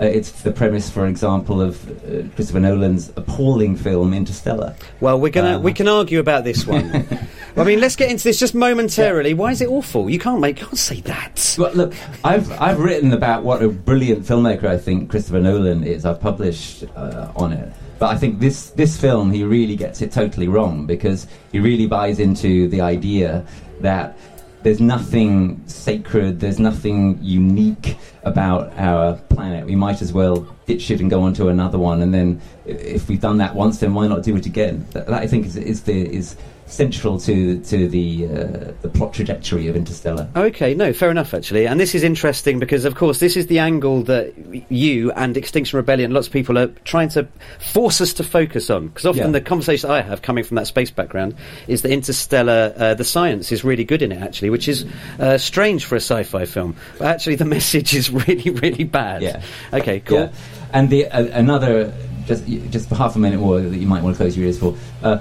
Uh, 0.00 0.04
it's 0.04 0.42
the 0.42 0.52
premise, 0.52 0.90
for 0.90 1.06
example, 1.06 1.60
of 1.60 1.88
uh, 1.88 2.28
Christopher 2.34 2.60
Nolan's 2.60 3.10
appalling 3.16 3.76
film 3.76 4.12
Interstellar. 4.12 4.74
Well, 5.00 5.18
we're 5.18 5.30
gonna 5.32 5.56
Uh. 5.56 5.60
we 5.60 5.72
can 5.72 5.88
argue 5.88 6.20
about 6.20 6.44
this 6.44 6.66
one. 6.66 7.06
I 7.56 7.64
mean, 7.64 7.80
let's 7.80 7.96
get 7.96 8.10
into 8.10 8.24
this 8.24 8.38
just 8.38 8.54
momentarily. 8.54 9.32
Why 9.32 9.50
is 9.52 9.62
it 9.62 9.68
awful? 9.68 10.10
You 10.10 10.18
can't 10.18 10.40
make 10.40 10.56
can't 10.58 10.76
say 10.76 11.00
that. 11.02 11.56
Well, 11.58 11.72
look, 11.72 11.94
I've 12.22 12.50
I've 12.60 12.78
written 12.78 13.12
about 13.14 13.44
what 13.44 13.62
a 13.62 13.68
brilliant 13.68 14.24
filmmaker 14.24 14.64
I 14.64 14.76
think 14.76 15.10
Christopher 15.10 15.40
Nolan 15.40 15.82
is. 15.84 16.04
I've 16.04 16.20
published 16.20 16.84
uh, 16.94 17.32
on 17.34 17.54
it, 17.54 17.72
but 17.98 18.14
I 18.14 18.18
think 18.18 18.40
this 18.40 18.70
this 18.70 19.00
film 19.00 19.30
he 19.30 19.44
really 19.44 19.76
gets 19.76 20.02
it 20.02 20.12
totally 20.12 20.48
wrong 20.48 20.84
because 20.84 21.26
he 21.52 21.58
really 21.60 21.86
buys 21.86 22.18
into 22.18 22.68
the 22.68 22.82
idea 22.82 23.46
that 23.80 24.18
there's 24.66 24.80
nothing 24.80 25.62
sacred, 25.68 26.40
there's 26.40 26.58
nothing 26.58 27.20
unique 27.22 27.96
about 28.24 28.76
our 28.76 29.14
planet. 29.28 29.64
We 29.64 29.76
might 29.76 30.02
as 30.02 30.12
well 30.12 30.40
ditch 30.66 30.90
it 30.90 31.00
and 31.00 31.08
go 31.08 31.22
on 31.22 31.34
to 31.34 31.46
another 31.46 31.78
one. 31.78 32.02
And 32.02 32.12
then, 32.12 32.40
if 32.64 33.08
we've 33.08 33.20
done 33.20 33.38
that 33.38 33.54
once, 33.54 33.78
then 33.78 33.94
why 33.94 34.08
not 34.08 34.24
do 34.24 34.34
it 34.34 34.44
again? 34.44 34.84
That, 34.90 35.06
that 35.06 35.22
I 35.22 35.28
think 35.28 35.46
is 35.46 35.56
is 35.56 35.84
the 35.84 36.12
is 36.12 36.34
central 36.66 37.18
to 37.20 37.60
to 37.60 37.88
the 37.88 38.26
uh, 38.26 38.72
the 38.82 38.88
plot 38.92 39.14
trajectory 39.14 39.68
of 39.68 39.76
Interstellar. 39.76 40.28
Okay, 40.36 40.74
no, 40.74 40.92
fair 40.92 41.10
enough, 41.10 41.32
actually. 41.32 41.66
And 41.66 41.78
this 41.78 41.94
is 41.94 42.02
interesting 42.02 42.58
because, 42.58 42.84
of 42.84 42.94
course, 42.94 43.20
this 43.20 43.36
is 43.36 43.46
the 43.46 43.58
angle 43.58 44.02
that 44.04 44.34
you 44.68 45.12
and 45.12 45.36
Extinction 45.36 45.76
Rebellion, 45.76 46.10
lots 46.12 46.26
of 46.26 46.32
people 46.32 46.58
are 46.58 46.66
trying 46.84 47.08
to 47.10 47.26
force 47.60 48.00
us 48.00 48.12
to 48.14 48.24
focus 48.24 48.68
on. 48.68 48.88
Because 48.88 49.06
often 49.06 49.26
Yeah. 49.26 49.30
the 49.30 49.40
conversation 49.40 49.90
I 49.90 50.02
have 50.02 50.22
coming 50.22 50.44
from 50.44 50.56
that 50.56 50.66
space 50.66 50.90
background 50.90 51.34
is 51.68 51.82
that 51.82 51.90
Interstellar, 51.92 52.74
uh, 52.76 52.94
the 52.94 53.04
science 53.04 53.52
is 53.52 53.64
really 53.64 53.84
good 53.84 54.02
in 54.02 54.10
it, 54.12 54.20
actually, 54.20 54.50
which 54.50 54.68
is 54.68 54.84
uh, 55.20 55.38
strange 55.38 55.84
for 55.84 55.94
a 55.94 56.00
sci 56.00 56.24
fi 56.24 56.44
film. 56.44 56.76
But 56.98 57.08
actually, 57.08 57.36
the 57.36 57.44
message 57.56 57.94
is 57.94 58.10
really, 58.10 58.50
really 58.50 58.84
bad. 58.84 59.22
Yeah. 59.22 59.42
Okay, 59.72 60.00
cool. 60.00 60.18
Yeah. 60.18 60.32
And 60.72 60.90
the 60.90 61.06
uh, 61.06 61.26
another 61.32 61.92
just 62.26 62.44
just 62.70 62.88
for 62.88 62.96
half 62.96 63.14
a 63.14 63.18
minute 63.18 63.38
more 63.38 63.60
that 63.60 63.76
you 63.78 63.86
might 63.86 64.02
want 64.02 64.16
to 64.16 64.22
close 64.22 64.36
your 64.36 64.46
ears 64.46 64.58
for. 64.58 64.76
Uh, 65.02 65.18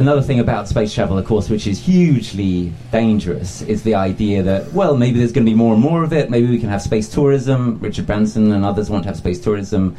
another 0.00 0.22
thing 0.22 0.40
about 0.40 0.66
space 0.66 0.94
travel, 0.94 1.18
of 1.18 1.26
course, 1.26 1.50
which 1.50 1.66
is 1.66 1.78
hugely 1.78 2.72
dangerous, 2.90 3.62
is 3.62 3.82
the 3.82 3.94
idea 3.94 4.42
that 4.42 4.72
well, 4.72 4.96
maybe 4.96 5.18
there's 5.18 5.30
going 5.30 5.44
to 5.44 5.50
be 5.50 5.56
more 5.56 5.74
and 5.74 5.82
more 5.82 6.02
of 6.02 6.12
it. 6.12 6.30
Maybe 6.30 6.48
we 6.48 6.58
can 6.58 6.70
have 6.70 6.82
space 6.82 7.08
tourism. 7.08 7.78
Richard 7.80 8.06
Branson 8.06 8.50
and 8.50 8.64
others 8.64 8.90
want 8.90 9.04
to 9.04 9.08
have 9.08 9.18
space 9.18 9.38
tourism. 9.38 9.96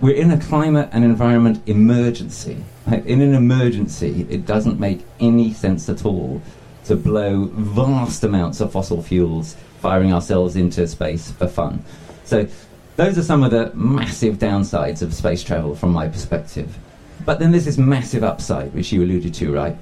We're 0.00 0.16
in 0.16 0.32
a 0.32 0.40
climate 0.40 0.88
and 0.92 1.04
environment 1.04 1.62
emergency. 1.66 2.62
In 2.86 3.20
an 3.20 3.34
emergency, 3.34 4.26
it 4.28 4.44
doesn't 4.44 4.80
make 4.80 5.04
any 5.20 5.52
sense 5.52 5.88
at 5.88 6.04
all 6.04 6.42
to 6.86 6.96
blow 6.96 7.44
vast 7.52 8.24
amounts 8.24 8.60
of 8.60 8.72
fossil 8.72 9.02
fuels 9.02 9.54
firing 9.80 10.12
ourselves 10.12 10.56
into 10.56 10.86
space 10.88 11.30
for 11.30 11.46
fun. 11.46 11.84
So 12.24 12.48
those 12.96 13.16
are 13.16 13.22
some 13.22 13.44
of 13.44 13.52
the 13.52 13.72
massive 13.74 14.38
downsides 14.38 15.00
of 15.00 15.14
space 15.14 15.44
travel 15.44 15.76
from 15.76 15.92
my 15.92 16.08
perspective. 16.08 16.76
But 17.24 17.38
then 17.38 17.52
there's 17.52 17.64
this 17.64 17.78
massive 17.78 18.24
upside, 18.24 18.74
which 18.74 18.92
you 18.92 19.02
alluded 19.02 19.34
to, 19.34 19.52
right? 19.52 19.76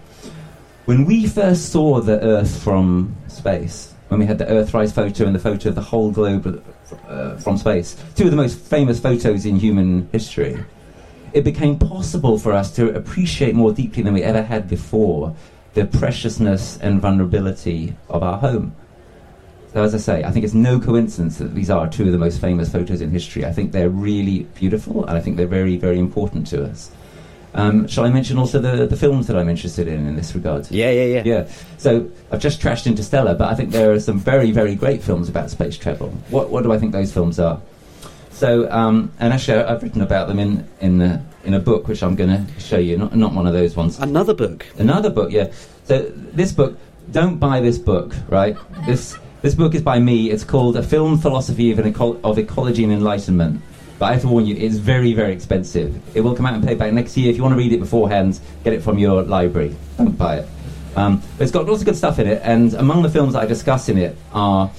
When 0.84 1.04
we 1.04 1.26
first 1.26 1.70
saw 1.70 2.00
the 2.00 2.20
Earth 2.20 2.62
from 2.62 3.14
space, 3.28 3.94
when 4.08 4.18
we 4.20 4.26
had 4.26 4.38
the 4.38 4.46
Earthrise 4.46 4.92
photo 4.92 5.24
and 5.24 5.34
the 5.34 5.38
photo 5.38 5.68
of 5.68 5.74
the 5.74 5.80
whole 5.80 6.10
globe 6.10 6.64
uh, 7.06 7.36
from 7.36 7.56
space, 7.56 7.96
two 8.16 8.24
of 8.24 8.30
the 8.30 8.36
most 8.36 8.58
famous 8.58 8.98
photos 8.98 9.46
in 9.46 9.56
human 9.56 10.08
history, 10.10 10.58
it 11.32 11.44
became 11.44 11.78
possible 11.78 12.38
for 12.38 12.52
us 12.52 12.74
to 12.74 12.94
appreciate 12.94 13.54
more 13.54 13.72
deeply 13.72 14.02
than 14.02 14.14
we 14.14 14.22
ever 14.22 14.42
had 14.42 14.68
before 14.68 15.34
the 15.74 15.86
preciousness 15.86 16.76
and 16.78 17.00
vulnerability 17.00 17.94
of 18.08 18.22
our 18.22 18.38
home. 18.38 18.74
So, 19.72 19.84
as 19.84 19.94
I 19.94 19.98
say, 19.98 20.24
I 20.24 20.32
think 20.32 20.44
it's 20.44 20.54
no 20.54 20.80
coincidence 20.80 21.38
that 21.38 21.54
these 21.54 21.70
are 21.70 21.88
two 21.88 22.06
of 22.06 22.12
the 22.12 22.18
most 22.18 22.40
famous 22.40 22.72
photos 22.72 23.00
in 23.00 23.10
history. 23.10 23.44
I 23.44 23.52
think 23.52 23.70
they're 23.70 23.88
really 23.88 24.40
beautiful, 24.56 25.04
and 25.04 25.16
I 25.16 25.20
think 25.20 25.36
they're 25.36 25.46
very, 25.46 25.76
very 25.76 26.00
important 26.00 26.48
to 26.48 26.64
us. 26.64 26.90
Um, 27.54 27.88
shall 27.88 28.04
I 28.04 28.10
mention 28.10 28.38
also 28.38 28.60
the, 28.60 28.86
the 28.86 28.96
films 28.96 29.26
that 29.26 29.36
I'm 29.36 29.48
interested 29.48 29.88
in 29.88 30.06
in 30.06 30.16
this 30.16 30.34
regard? 30.34 30.70
Yeah, 30.70 30.90
yeah, 30.90 31.04
yeah. 31.04 31.22
Yeah. 31.24 31.48
So 31.78 32.08
I've 32.30 32.40
just 32.40 32.60
trashed 32.60 32.86
Interstellar, 32.86 33.34
but 33.34 33.48
I 33.48 33.54
think 33.54 33.70
there 33.72 33.90
are 33.92 34.00
some 34.00 34.18
very, 34.20 34.52
very 34.52 34.74
great 34.74 35.02
films 35.02 35.28
about 35.28 35.50
space 35.50 35.76
travel. 35.76 36.10
What, 36.30 36.50
what 36.50 36.62
do 36.62 36.72
I 36.72 36.78
think 36.78 36.92
those 36.92 37.12
films 37.12 37.40
are? 37.40 37.60
So, 38.30 38.70
um, 38.70 39.12
and 39.18 39.32
actually, 39.32 39.58
I've 39.58 39.82
written 39.82 40.00
about 40.00 40.28
them 40.28 40.38
in 40.38 40.66
in 40.80 40.98
the, 40.98 41.20
in 41.44 41.54
a 41.54 41.60
book, 41.60 41.88
which 41.88 42.02
I'm 42.02 42.14
going 42.14 42.30
to 42.30 42.60
show 42.60 42.78
you. 42.78 42.96
Not 42.96 43.14
not 43.14 43.34
one 43.34 43.46
of 43.46 43.52
those 43.52 43.76
ones. 43.76 43.98
Another 43.98 44.32
book. 44.32 44.64
Another 44.78 45.10
book, 45.10 45.30
yeah. 45.32 45.50
So 45.84 46.10
this 46.32 46.52
book, 46.52 46.78
don't 47.10 47.38
buy 47.38 47.60
this 47.60 47.78
book, 47.78 48.14
right? 48.28 48.56
This 48.86 49.18
this 49.42 49.54
book 49.54 49.74
is 49.74 49.82
by 49.82 49.98
me. 49.98 50.30
It's 50.30 50.44
called 50.44 50.76
A 50.76 50.82
Film 50.82 51.18
Philosophy 51.18 51.70
of, 51.72 51.84
Eco- 51.84 52.20
of 52.22 52.38
Ecology 52.38 52.84
and 52.84 52.92
Enlightenment. 52.92 53.60
But 54.00 54.06
I 54.06 54.12
have 54.14 54.22
to 54.22 54.28
warn 54.28 54.46
you, 54.46 54.56
it's 54.56 54.76
very, 54.76 55.12
very 55.12 55.32
expensive. 55.32 55.94
It 56.16 56.22
will 56.22 56.34
come 56.34 56.46
out 56.46 56.54
in 56.54 56.62
paperback 56.62 56.92
next 56.94 57.16
year. 57.18 57.30
If 57.30 57.36
you 57.36 57.42
want 57.42 57.52
to 57.52 57.58
read 57.58 57.72
it 57.72 57.78
beforehand, 57.80 58.40
get 58.64 58.72
it 58.72 58.82
from 58.82 58.98
your 58.98 59.22
library. 59.22 59.76
Don't 59.98 60.16
buy 60.16 60.38
it. 60.38 60.48
Um, 60.96 61.22
but 61.36 61.42
it's 61.44 61.52
got 61.52 61.66
lots 61.66 61.80
of 61.82 61.86
good 61.86 61.96
stuff 61.96 62.18
in 62.18 62.26
it, 62.26 62.40
and 62.42 62.72
among 62.74 63.02
the 63.02 63.10
films 63.10 63.34
I 63.36 63.44
discuss 63.46 63.88
in 63.90 63.98
it 63.98 64.16
are 64.32 64.70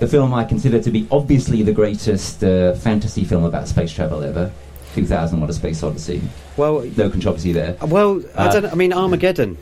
the 0.00 0.08
film 0.08 0.34
I 0.34 0.42
consider 0.44 0.80
to 0.82 0.90
be 0.90 1.06
obviously 1.12 1.62
the 1.62 1.72
greatest 1.72 2.42
uh, 2.42 2.74
fantasy 2.74 3.24
film 3.24 3.44
about 3.44 3.68
space 3.68 3.92
travel 3.92 4.24
ever. 4.24 4.50
2000 4.94 5.40
What 5.40 5.48
a 5.48 5.52
Space 5.52 5.82
Odyssey. 5.82 6.20
Well, 6.56 6.80
No 6.96 7.08
controversy 7.10 7.52
there. 7.52 7.76
well, 7.82 8.22
I 8.36 8.48
Uh, 8.48 8.52
don't. 8.52 8.62
know, 8.64 8.68
I 8.70 8.74
mean, 8.74 8.92
Armageddon. 8.92 9.56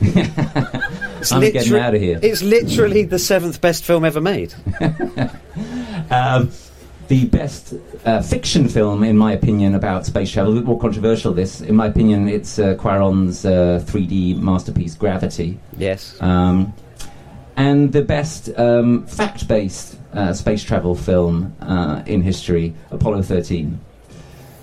It's 1.20 1.32
I'm 1.32 1.40
getting 1.40 1.74
out 1.74 1.96
of 1.96 2.00
here. 2.00 2.20
It's 2.22 2.42
literally 2.42 3.02
the 3.04 3.18
seventh 3.18 3.60
best 3.60 3.84
film 3.84 4.04
ever 4.04 4.20
made. 4.20 4.52
Um, 6.10 6.50
the 7.08 7.24
best 7.26 7.74
uh, 8.04 8.20
fiction 8.22 8.68
film, 8.68 9.02
in 9.02 9.16
my 9.16 9.32
opinion, 9.32 9.74
about 9.74 10.04
space 10.04 10.30
travel, 10.30 10.52
a 10.52 10.56
bit 10.56 10.64
more 10.64 10.78
controversial 10.78 11.32
this. 11.32 11.62
In 11.62 11.74
my 11.74 11.86
opinion, 11.86 12.28
it's 12.28 12.58
uh, 12.58 12.74
Cuarón's 12.74 13.44
uh, 13.44 13.82
3D 13.84 14.38
masterpiece, 14.38 14.94
Gravity. 14.94 15.58
Yes. 15.76 16.20
Um, 16.20 16.74
and 17.56 17.92
the 17.92 18.02
best 18.02 18.50
um, 18.58 19.06
fact 19.06 19.48
based 19.48 19.98
uh, 20.12 20.32
space 20.32 20.62
travel 20.62 20.94
film 20.94 21.56
uh, 21.60 22.02
in 22.06 22.22
history, 22.22 22.74
Apollo 22.90 23.22
13. 23.22 23.80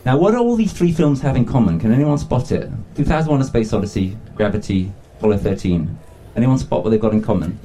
Now, 0.06 0.18
what 0.18 0.32
do 0.32 0.38
all 0.38 0.56
these 0.56 0.72
three 0.72 0.92
films 0.92 1.22
have 1.22 1.36
in 1.36 1.46
common? 1.46 1.80
Can 1.80 1.92
anyone 1.92 2.20
spot 2.20 2.52
it? 2.52 2.70
2001 2.96 3.42
A 3.42 3.44
Space 3.44 3.74
Odyssey, 3.74 4.16
Gravity, 4.36 4.92
Apollo 5.18 5.40
13. 5.40 5.98
Anyone 6.36 6.60
spot 6.60 6.84
what 6.84 6.92
they've 6.92 7.02
got 7.02 7.14
in 7.14 7.24
common? 7.24 7.58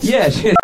Yeah, 0.00 0.30
shit 0.30 0.56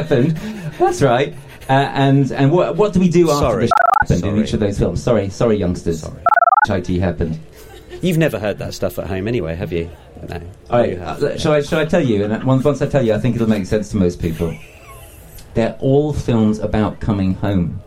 happened. 0.00 0.36
That's 0.78 1.00
right. 1.02 1.34
Uh, 1.68 1.72
and 1.72 2.30
and 2.32 2.50
what 2.50 2.76
what 2.76 2.92
do 2.92 3.00
we 3.00 3.08
do 3.08 3.30
after 3.30 3.40
Sorry. 3.46 3.68
happened 4.02 4.24
in 4.24 4.30
Sorry. 4.30 4.42
each 4.42 4.52
of 4.52 4.60
those 4.60 4.78
films? 4.78 5.02
Sorry, 5.02 5.28
sorry, 5.30 5.56
youngsters. 5.56 6.00
Sorry. 6.00 6.22
IT 6.68 6.88
happened. 7.00 7.38
You've 8.02 8.18
never 8.18 8.38
heard 8.38 8.58
that 8.58 8.74
stuff 8.74 8.98
at 8.98 9.06
home, 9.06 9.28
anyway, 9.28 9.54
have 9.54 9.72
you? 9.72 9.88
No. 10.28 10.40
All 10.70 10.78
right, 10.80 10.90
You 10.90 10.96
have. 10.96 11.22
uh, 11.22 11.38
shall 11.38 11.52
I 11.52 11.62
shall 11.62 11.78
I 11.80 11.84
tell 11.84 12.00
you? 12.04 12.24
And 12.24 12.44
once 12.44 12.64
once 12.64 12.82
I 12.82 12.86
tell 12.86 13.04
you, 13.04 13.14
I 13.14 13.18
think 13.18 13.36
it'll 13.36 13.48
make 13.48 13.66
sense 13.66 13.90
to 13.90 13.96
most 13.96 14.20
people. 14.20 14.56
They're 15.54 15.76
all 15.80 16.12
films 16.12 16.58
about 16.60 16.98
coming 17.00 17.34
home, 17.34 17.80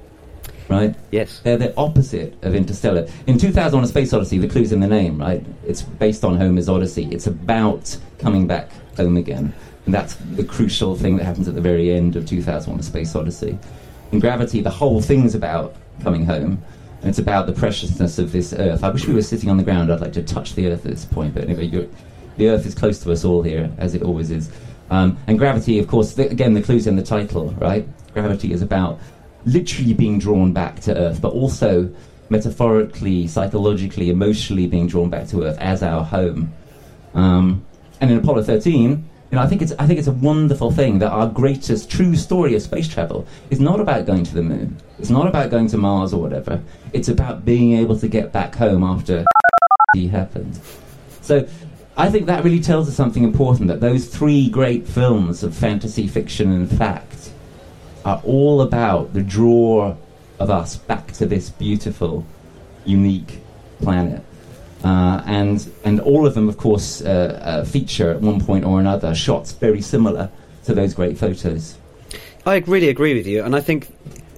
right? 0.69 0.95
Yes. 1.11 1.41
They're 1.43 1.57
the 1.57 1.75
opposite 1.77 2.35
of 2.43 2.53
Interstellar. 2.55 3.07
In 3.27 3.37
2001: 3.37 3.83
A 3.83 3.87
Space 3.87 4.13
Odyssey, 4.13 4.37
the 4.37 4.47
clue's 4.47 4.71
in 4.71 4.79
the 4.79 4.87
name, 4.87 5.17
right? 5.19 5.43
It's 5.65 5.81
based 5.81 6.23
on 6.23 6.37
Homer's 6.37 6.69
Odyssey. 6.69 7.07
It's 7.11 7.27
about 7.27 7.97
coming 8.19 8.47
back 8.47 8.69
home 8.97 9.17
again, 9.17 9.53
and 9.85 9.93
that's 9.93 10.15
the 10.15 10.43
crucial 10.43 10.95
thing 10.95 11.17
that 11.17 11.25
happens 11.25 11.47
at 11.47 11.55
the 11.55 11.61
very 11.61 11.91
end 11.91 12.15
of 12.15 12.25
2001: 12.25 12.79
A 12.79 12.83
Space 12.83 13.15
Odyssey. 13.15 13.57
In 14.11 14.19
Gravity, 14.19 14.61
the 14.61 14.69
whole 14.69 15.01
thing's 15.01 15.35
about 15.35 15.75
coming 16.01 16.25
home, 16.25 16.61
and 17.01 17.09
it's 17.09 17.19
about 17.19 17.47
the 17.47 17.53
preciousness 17.53 18.17
of 18.17 18.31
this 18.31 18.53
Earth. 18.53 18.83
I 18.83 18.89
wish 18.89 19.07
we 19.07 19.13
were 19.13 19.21
sitting 19.21 19.49
on 19.49 19.57
the 19.57 19.63
ground. 19.63 19.91
I'd 19.91 20.01
like 20.01 20.13
to 20.13 20.23
touch 20.23 20.55
the 20.55 20.67
Earth 20.67 20.85
at 20.85 20.91
this 20.91 21.05
point, 21.05 21.33
but 21.33 21.43
anyway, 21.43 21.87
the 22.37 22.49
Earth 22.49 22.65
is 22.65 22.75
close 22.75 22.99
to 23.03 23.11
us 23.11 23.23
all 23.23 23.41
here, 23.41 23.71
as 23.77 23.95
it 23.95 24.01
always 24.03 24.31
is. 24.31 24.51
Um, 24.89 25.17
and 25.27 25.39
gravity, 25.39 25.79
of 25.79 25.87
course, 25.87 26.13
the, 26.13 26.29
again, 26.29 26.53
the 26.53 26.61
clue's 26.61 26.87
in 26.87 26.95
the 26.95 27.03
title, 27.03 27.51
right? 27.53 27.87
Gravity 28.13 28.51
is 28.51 28.61
about 28.61 28.99
literally 29.45 29.93
being 29.93 30.19
drawn 30.19 30.53
back 30.53 30.79
to 30.81 30.95
Earth, 30.95 31.21
but 31.21 31.33
also 31.33 31.89
metaphorically, 32.29 33.27
psychologically, 33.27 34.09
emotionally 34.09 34.67
being 34.67 34.87
drawn 34.87 35.09
back 35.09 35.27
to 35.27 35.43
Earth 35.43 35.57
as 35.59 35.83
our 35.83 36.03
home. 36.03 36.53
Um, 37.13 37.65
and 38.01 38.11
in 38.11 38.17
Apollo 38.17 38.43
13, 38.43 39.07
you 39.31 39.37
know, 39.37 39.41
I 39.41 39.47
think 39.47 39.61
it's 39.61 39.73
I 39.79 39.87
think 39.87 39.99
it's 39.99 40.07
a 40.07 40.13
wonderful 40.13 40.71
thing 40.71 40.99
that 40.99 41.11
our 41.11 41.27
greatest 41.27 41.89
true 41.89 42.15
story 42.15 42.55
of 42.55 42.61
space 42.61 42.87
travel 42.87 43.25
is 43.49 43.59
not 43.59 43.79
about 43.79 44.05
going 44.05 44.23
to 44.23 44.33
the 44.33 44.43
moon. 44.43 44.77
It's 44.99 45.09
not 45.09 45.27
about 45.27 45.49
going 45.49 45.67
to 45.69 45.77
Mars 45.77 46.13
or 46.13 46.21
whatever. 46.21 46.61
It's 46.93 47.09
about 47.09 47.43
being 47.43 47.73
able 47.73 47.97
to 47.99 48.07
get 48.07 48.31
back 48.31 48.55
home 48.55 48.83
after 48.83 49.25
happened. 50.11 50.59
So 51.21 51.47
I 51.97 52.09
think 52.09 52.25
that 52.25 52.43
really 52.43 52.59
tells 52.59 52.89
us 52.89 52.95
something 52.95 53.23
important 53.23 53.69
that 53.69 53.79
those 53.79 54.07
three 54.07 54.49
great 54.49 54.85
films 54.85 55.43
of 55.43 55.55
fantasy 55.55 56.07
fiction 56.07 56.51
and 56.51 56.69
fact 56.69 57.31
are 58.03 58.21
all 58.25 58.61
about 58.61 59.13
the 59.13 59.21
draw 59.21 59.95
of 60.39 60.49
us 60.49 60.75
back 60.75 61.13
to 61.13 61.25
this 61.25 61.49
beautiful, 61.49 62.25
unique 62.83 63.41
planet. 63.81 64.23
Uh, 64.85 65.23
and 65.25 65.67
and 65.83 65.99
all 65.99 66.27
of 66.27 66.35
them, 66.35 66.47
of 66.47 66.57
course, 66.57 67.01
uh, 67.01 67.41
uh, 67.43 67.65
feature 67.65 68.11
at 68.11 68.21
one 68.21 68.39
point 68.39 68.63
or 68.63 68.79
another 68.79 69.15
shots 69.15 69.51
very 69.53 69.81
similar 69.81 70.29
to 70.65 70.75
those 70.75 70.93
great 70.93 71.17
photos. 71.17 71.75
I 72.45 72.57
really 72.67 72.89
agree 72.89 73.15
with 73.15 73.25
you, 73.25 73.43
and 73.43 73.55
I 73.55 73.61
think 73.61 73.87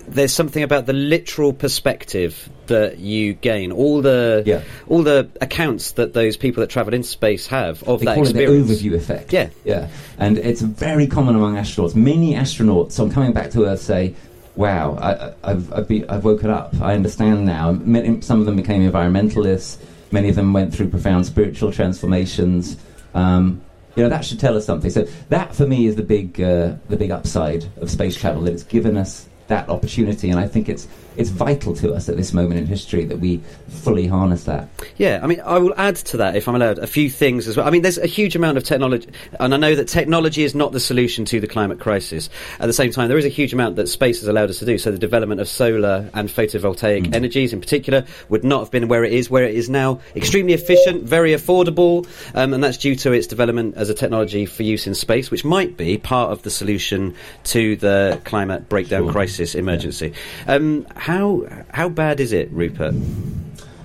there's 0.08 0.32
something 0.32 0.64
about 0.64 0.86
the 0.86 0.94
literal 0.94 1.52
perspective 1.52 2.48
that 2.68 2.98
you 2.98 3.34
gain. 3.34 3.74
All 3.74 4.02
the 4.02 4.44
Yeah. 4.46 4.62
all 4.88 5.04
the 5.04 5.28
accounts 5.42 5.92
that 5.94 6.14
those 6.14 6.38
people 6.38 6.62
that 6.62 6.70
travel 6.70 6.94
into 6.94 7.10
space 7.10 7.48
have 7.48 7.84
of 7.84 8.00
They 8.00 8.06
that 8.06 8.16
call 8.16 8.24
experience. 8.24 8.72
it 8.72 8.84
the 8.84 8.90
overview 8.90 8.96
effect. 8.96 9.34
Yeah. 9.34 9.50
yeah, 9.66 9.88
and 10.18 10.38
it's 10.38 10.62
very 10.62 11.08
common 11.08 11.36
among 11.36 11.56
astronauts. 11.58 11.94
Many 11.94 12.36
astronauts, 12.36 12.98
on 13.02 13.12
coming 13.12 13.34
back 13.34 13.52
to 13.52 13.66
Earth, 13.66 13.82
say, 13.82 14.14
"Wow, 14.56 14.98
I, 15.02 15.12
I- 15.12 15.34
I've 15.52 15.74
I've, 15.74 15.88
been, 15.90 16.06
I've 16.08 16.24
woken 16.24 16.50
up. 16.52 16.74
I 16.82 16.94
understand 16.94 17.46
now." 17.46 17.74
Some 18.22 18.40
of 18.40 18.46
them 18.46 18.56
became 18.56 18.90
environmentalists. 18.90 19.76
Many 20.12 20.30
of 20.30 20.36
them 20.36 20.54
went 20.54 20.74
through 20.74 20.90
profound 20.90 21.26
spiritual 21.26 21.72
transformations. 21.72 22.78
Um, 23.14 23.62
you 23.96 24.04
know 24.04 24.10
that 24.10 24.24
should 24.24 24.40
tell 24.40 24.56
us 24.56 24.66
something. 24.66 24.92
So 24.92 25.08
that, 25.30 25.56
for 25.56 25.66
me, 25.66 25.88
is 25.88 25.96
the 25.96 26.04
big 26.04 26.40
uh, 26.40 26.76
the 26.88 26.98
big 26.98 27.12
upside 27.12 27.66
of 27.78 27.90
space 27.90 28.16
travel. 28.16 28.44
That 28.44 28.54
it's 28.54 28.64
given 28.64 28.96
us 28.96 29.28
that 29.48 29.70
opportunity, 29.70 30.30
and 30.30 30.40
I 30.40 30.48
think 30.48 30.70
it's 30.70 30.88
it's 31.18 31.30
vital 31.30 31.76
to 31.76 31.94
us 31.94 32.08
at 32.10 32.18
this 32.18 32.34
moment 32.34 32.60
in 32.60 32.66
history 32.66 33.06
that 33.06 33.20
we 33.20 33.38
fully 33.70 34.08
harness 34.08 34.44
that. 34.46 34.68
Yeah, 34.98 35.20
I 35.22 35.28
mean, 35.28 35.42
I 35.42 35.58
will 35.58 35.74
add 35.78 35.96
to 35.98 36.18
that, 36.18 36.36
if 36.36 36.48
I'm 36.48 36.56
allowed, 36.56 36.80
a 36.80 36.88
few 36.88 37.10
things 37.10 37.48
as 37.48 37.58
well. 37.58 37.68
I 37.68 37.70
mean, 37.70 37.82
there's 37.82 37.98
a 37.98 38.08
huge 38.08 38.36
amount 38.36 38.58
of 38.58 38.64
technology, 38.64 39.10
and 39.40 39.54
I 39.54 39.58
know 39.58 39.76
that 39.76 39.88
technology 39.88 40.44
is 40.44 40.56
not 40.56 40.72
the 40.72 40.80
solution 40.80 41.26
to 41.26 41.40
the 41.40 41.48
climate 41.48 41.80
crisis. 41.80 42.30
At 42.60 42.68
the 42.68 42.74
same 42.74 42.92
time, 42.92 43.08
there 43.08 43.18
is 43.18 43.26
a 43.26 43.30
huge 43.30 43.54
amount 43.54 43.76
that 43.78 43.88
space 43.88 44.20
has 44.20 44.28
allowed 44.28 44.50
us 44.50 44.60
to 44.60 44.66
do. 44.66 44.78
So 44.78 44.92
the 44.92 44.98
development 44.98 45.42
of 45.42 45.48
solar 45.48 46.10
and 46.14 46.30
photovoltaic 46.30 47.14
energies, 47.14 47.54
in 47.54 47.62
particular, 47.62 48.06
would 48.30 48.44
not 48.44 48.60
have 48.60 48.72
been 48.72 48.88
where 48.88 49.04
it 49.04 49.14
is, 49.14 49.30
where 49.30 49.44
it 49.44 49.56
is 49.56 49.70
now. 49.70 50.00
Extremely 50.16 50.54
efficient, 50.54 51.04
very 51.04 51.32
affordable, 51.32 52.08
um, 52.36 52.54
and 52.54 52.64
that's 52.64 52.78
due 52.78 52.96
to 52.96 53.12
its 53.12 53.28
development 53.28 53.76
as 53.76 53.90
a 53.90 53.94
technology 53.94 54.46
for 54.46 54.64
use 54.64 54.88
in 54.88 54.94
space, 54.96 55.32
which 55.32 55.44
might 55.44 55.78
be 55.78 55.98
part 55.98 56.32
of 56.32 56.44
the 56.44 56.50
solution 56.50 57.16
to 57.44 57.76
the 57.78 58.20
climate 58.26 58.70
breakdown 58.70 59.04
Sure. 59.04 59.12
crisis 59.12 59.56
emergency. 59.56 60.14
Um, 60.48 60.86
how 61.08 61.48
how 61.70 61.88
bad 61.88 62.20
is 62.20 62.34
it, 62.34 62.52
Rupert? 62.52 62.94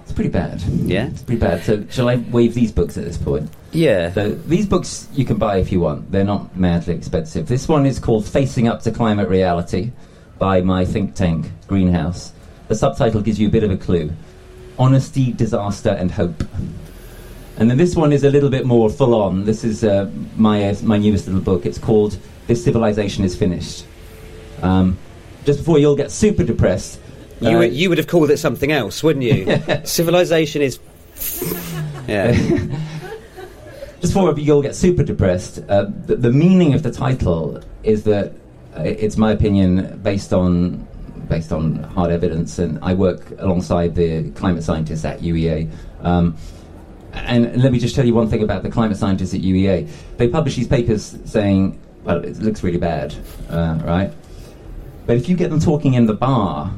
It's 0.03 0.13
pretty 0.13 0.29
bad. 0.29 0.61
Yeah. 0.63 1.07
It's 1.07 1.23
pretty 1.23 1.41
bad. 1.41 1.63
So 1.63 1.87
shall 1.89 2.09
I 2.09 2.17
wave 2.17 2.53
these 2.53 2.73
books 2.73 2.99
at 2.99 3.05
this 3.05 3.17
point? 3.17 3.49
Yeah. 3.71 4.13
So 4.13 4.31
these 4.31 4.67
books 4.67 5.07
you 5.15 5.25
can 5.25 5.39
buy 5.39 5.59
if 5.59 5.71
you 5.71 5.79
want. 5.79 6.11
They're 6.11 6.25
not 6.25 6.57
madly 6.57 6.95
expensive. 6.95 7.47
This 7.47 7.69
one 7.69 7.87
is 7.87 8.01
called 8.01 8.27
Facing 8.27 8.67
Up 8.67 8.83
to 8.83 8.91
Climate 8.91 9.29
Reality 9.29 9.93
by 10.41 10.63
my 10.63 10.85
think 10.85 11.15
tank, 11.15 11.47
Greenhouse. 11.69 12.33
The 12.67 12.75
subtitle 12.75 13.21
gives 13.21 13.39
you 13.39 13.47
a 13.47 13.51
bit 13.53 13.63
of 13.63 13.71
a 13.71 13.77
clue. 13.77 14.11
Honesty, 14.77 15.33
Disaster 15.33 15.91
and 15.91 16.11
Hope. 16.11 16.43
And 17.57 17.71
then 17.71 17.79
this 17.79 17.95
one 17.95 18.13
is 18.13 18.25
a 18.25 18.31
little 18.31 18.51
bit 18.51 18.67
more 18.67 18.91
full 18.91 19.15
on. 19.15 19.45
This 19.45 19.63
is 19.63 19.85
uh, 19.85 20.11
my, 20.37 20.71
uh, 20.71 20.75
my 20.83 20.99
newest 20.99 21.29
little 21.29 21.43
book. 21.43 21.67
It's 21.67 21.79
called 21.79 22.19
This 22.49 22.65
Civilization 22.65 23.23
is 23.23 23.37
Finished. 23.37 23.87
Um, 24.61 24.99
just 25.45 25.61
before 25.61 25.79
you'll 25.79 25.95
get 25.97 26.11
super 26.11 26.43
depressed. 26.43 26.99
You, 27.43 27.57
uh, 27.57 27.59
would, 27.59 27.73
you 27.73 27.89
would 27.89 27.99
have 27.99 28.07
called 28.07 28.31
it 28.31 28.39
something 28.39 28.71
else, 28.71 29.03
wouldn't 29.03 29.25
you? 29.25 29.63
Civilization 29.85 30.63
is. 30.63 30.79
Yeah. 32.07 32.33
just 34.01 34.15
before 34.15 34.39
you'll 34.39 34.63
get 34.63 34.75
super 34.75 35.03
depressed, 35.03 35.61
uh, 35.69 35.87
the, 36.07 36.17
the 36.17 36.33
meaning 36.33 36.75
of 36.75 36.83
the 36.83 36.91
title 36.91 37.61
is 37.83 38.05
that 38.05 38.33
uh, 38.77 38.83
it's 38.83 39.17
my 39.17 39.33
opinion 39.33 40.01
based 40.03 40.33
on 40.33 40.87
based 41.29 41.53
on 41.53 41.83
hard 41.85 42.11
evidence, 42.11 42.59
and 42.59 42.79
I 42.83 42.95
work 42.95 43.31
alongside 43.39 43.95
the 43.95 44.31
climate 44.33 44.65
scientists 44.65 45.05
at 45.05 45.21
UEA. 45.21 45.71
Um, 46.03 46.37
and 47.13 47.63
let 47.63 47.73
me 47.73 47.79
just 47.79 47.95
tell 47.95 48.05
you 48.05 48.15
one 48.15 48.29
thing 48.29 48.43
about 48.43 48.63
the 48.63 48.71
climate 48.71 48.97
scientists 48.97 49.35
at 49.35 49.41
UEA. 49.41 49.89
They 50.17 50.29
publish 50.29 50.57
these 50.57 50.69
papers 50.69 51.17
saying, 51.25 51.79
well, 52.05 52.25
it 52.25 52.39
looks 52.39 52.63
really 52.63 52.79
bad, 52.79 53.15
uh, 53.51 53.79
right? 53.85 54.13
But 55.07 55.17
if 55.17 55.29
you 55.29 55.37
get 55.37 55.51
them 55.51 55.61
talking 55.61 55.95
in 55.95 56.07
the 56.07 56.15
bar 56.15 56.73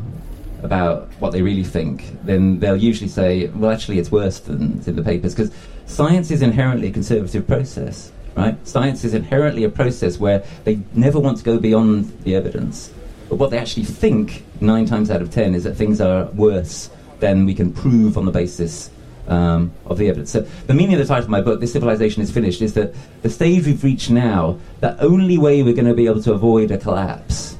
about 0.64 1.08
what 1.20 1.32
they 1.32 1.42
really 1.42 1.62
think, 1.62 2.16
then 2.24 2.58
they'll 2.58 2.76
usually 2.76 3.08
say, 3.08 3.48
well, 3.48 3.70
actually, 3.70 3.98
it's 3.98 4.10
worse 4.10 4.40
than 4.40 4.78
it's 4.78 4.88
in 4.88 4.96
the 4.96 5.02
papers, 5.02 5.34
because 5.34 5.52
science 5.86 6.30
is 6.30 6.42
inherently 6.42 6.88
a 6.88 6.90
conservative 6.90 7.46
process, 7.46 8.10
right? 8.34 8.56
Science 8.66 9.04
is 9.04 9.14
inherently 9.14 9.64
a 9.64 9.68
process 9.68 10.18
where 10.18 10.42
they 10.64 10.80
never 10.94 11.20
want 11.20 11.38
to 11.38 11.44
go 11.44 11.58
beyond 11.58 12.10
the 12.24 12.34
evidence. 12.34 12.92
But 13.28 13.36
what 13.36 13.50
they 13.50 13.58
actually 13.58 13.84
think, 13.84 14.44
nine 14.60 14.86
times 14.86 15.10
out 15.10 15.22
of 15.22 15.30
ten, 15.30 15.54
is 15.54 15.64
that 15.64 15.74
things 15.74 16.00
are 16.00 16.24
worse 16.32 16.90
than 17.20 17.46
we 17.46 17.54
can 17.54 17.72
prove 17.72 18.16
on 18.18 18.24
the 18.24 18.32
basis 18.32 18.90
um, 19.28 19.72
of 19.86 19.98
the 19.98 20.08
evidence. 20.08 20.30
So 20.30 20.40
the 20.66 20.74
meaning 20.74 20.94
of 20.94 21.00
the 21.00 21.06
title 21.06 21.24
of 21.24 21.30
my 21.30 21.40
book, 21.40 21.60
"This 21.60 21.72
Civilization 21.72 22.22
is 22.22 22.30
Finished," 22.30 22.60
is 22.60 22.74
that 22.74 22.94
the 23.22 23.30
stage 23.30 23.66
we've 23.66 23.82
reached 23.82 24.10
now, 24.10 24.58
the 24.80 25.00
only 25.00 25.38
way 25.38 25.62
we're 25.62 25.74
going 25.74 25.86
to 25.86 25.94
be 25.94 26.06
able 26.06 26.22
to 26.22 26.32
avoid 26.32 26.70
a 26.70 26.78
collapse 26.78 27.53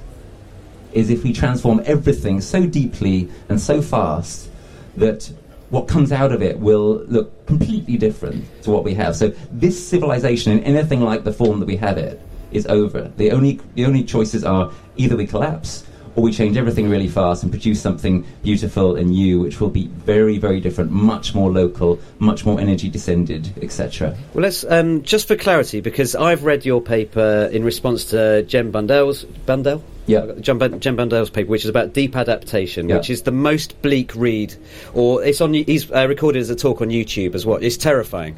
is 0.94 1.10
if 1.10 1.24
we 1.24 1.32
transform 1.32 1.82
everything 1.84 2.40
so 2.40 2.66
deeply 2.66 3.28
and 3.48 3.60
so 3.60 3.82
fast 3.82 4.48
that 4.96 5.30
what 5.70 5.88
comes 5.88 6.12
out 6.12 6.32
of 6.32 6.40
it 6.42 6.58
will 6.58 7.04
look 7.08 7.46
completely 7.46 7.96
different 7.96 8.44
to 8.62 8.70
what 8.70 8.84
we 8.84 8.94
have. 8.94 9.16
So 9.16 9.32
this 9.50 9.88
civilization, 9.88 10.52
in 10.52 10.62
anything 10.62 11.00
like 11.00 11.24
the 11.24 11.32
form 11.32 11.58
that 11.60 11.66
we 11.66 11.76
have 11.76 11.98
it, 11.98 12.20
is 12.52 12.66
over. 12.66 13.10
The 13.16 13.32
only 13.32 13.60
the 13.74 13.84
only 13.84 14.04
choices 14.04 14.44
are 14.44 14.70
either 14.96 15.16
we 15.16 15.26
collapse 15.26 15.84
or 16.16 16.22
we 16.22 16.32
change 16.32 16.56
everything 16.56 16.88
really 16.88 17.08
fast 17.08 17.42
and 17.42 17.50
produce 17.50 17.80
something 17.80 18.24
beautiful 18.42 18.94
and 18.94 19.10
new, 19.10 19.40
which 19.40 19.60
will 19.60 19.70
be 19.70 19.88
very, 19.88 20.38
very 20.38 20.60
different, 20.60 20.92
much 20.92 21.34
more 21.34 21.50
local, 21.50 21.98
much 22.20 22.46
more 22.46 22.60
energy 22.60 22.88
descended, 22.88 23.52
etc. 23.62 24.16
Well, 24.32 24.42
let's 24.42 24.64
um, 24.64 25.02
just 25.02 25.26
for 25.26 25.34
clarity, 25.34 25.80
because 25.80 26.14
I've 26.14 26.44
read 26.44 26.64
your 26.64 26.80
paper 26.80 27.48
in 27.52 27.64
response 27.64 28.04
to 28.06 28.44
Jem 28.44 28.70
Bundel's 28.70 29.24
Bendell. 29.24 29.82
Yeah. 30.06 30.26
Bun- 30.26 30.80
Jem 30.80 30.96
Bundel's 30.96 31.30
paper, 31.30 31.50
which 31.50 31.64
is 31.64 31.70
about 31.70 31.92
deep 31.92 32.14
adaptation, 32.16 32.88
Yeah. 32.88 32.96
which 32.96 33.10
is 33.10 33.22
the 33.22 33.30
most 33.30 33.80
bleak 33.82 34.14
read, 34.14 34.54
or 34.92 35.24
it's 35.24 35.40
on. 35.40 35.54
He's 35.54 35.90
uh, 35.90 36.06
recorded 36.08 36.40
as 36.40 36.50
a 36.50 36.56
talk 36.56 36.80
on 36.82 36.88
YouTube 36.88 37.34
as 37.34 37.46
well. 37.46 37.58
It's 37.62 37.76
terrifying, 37.76 38.36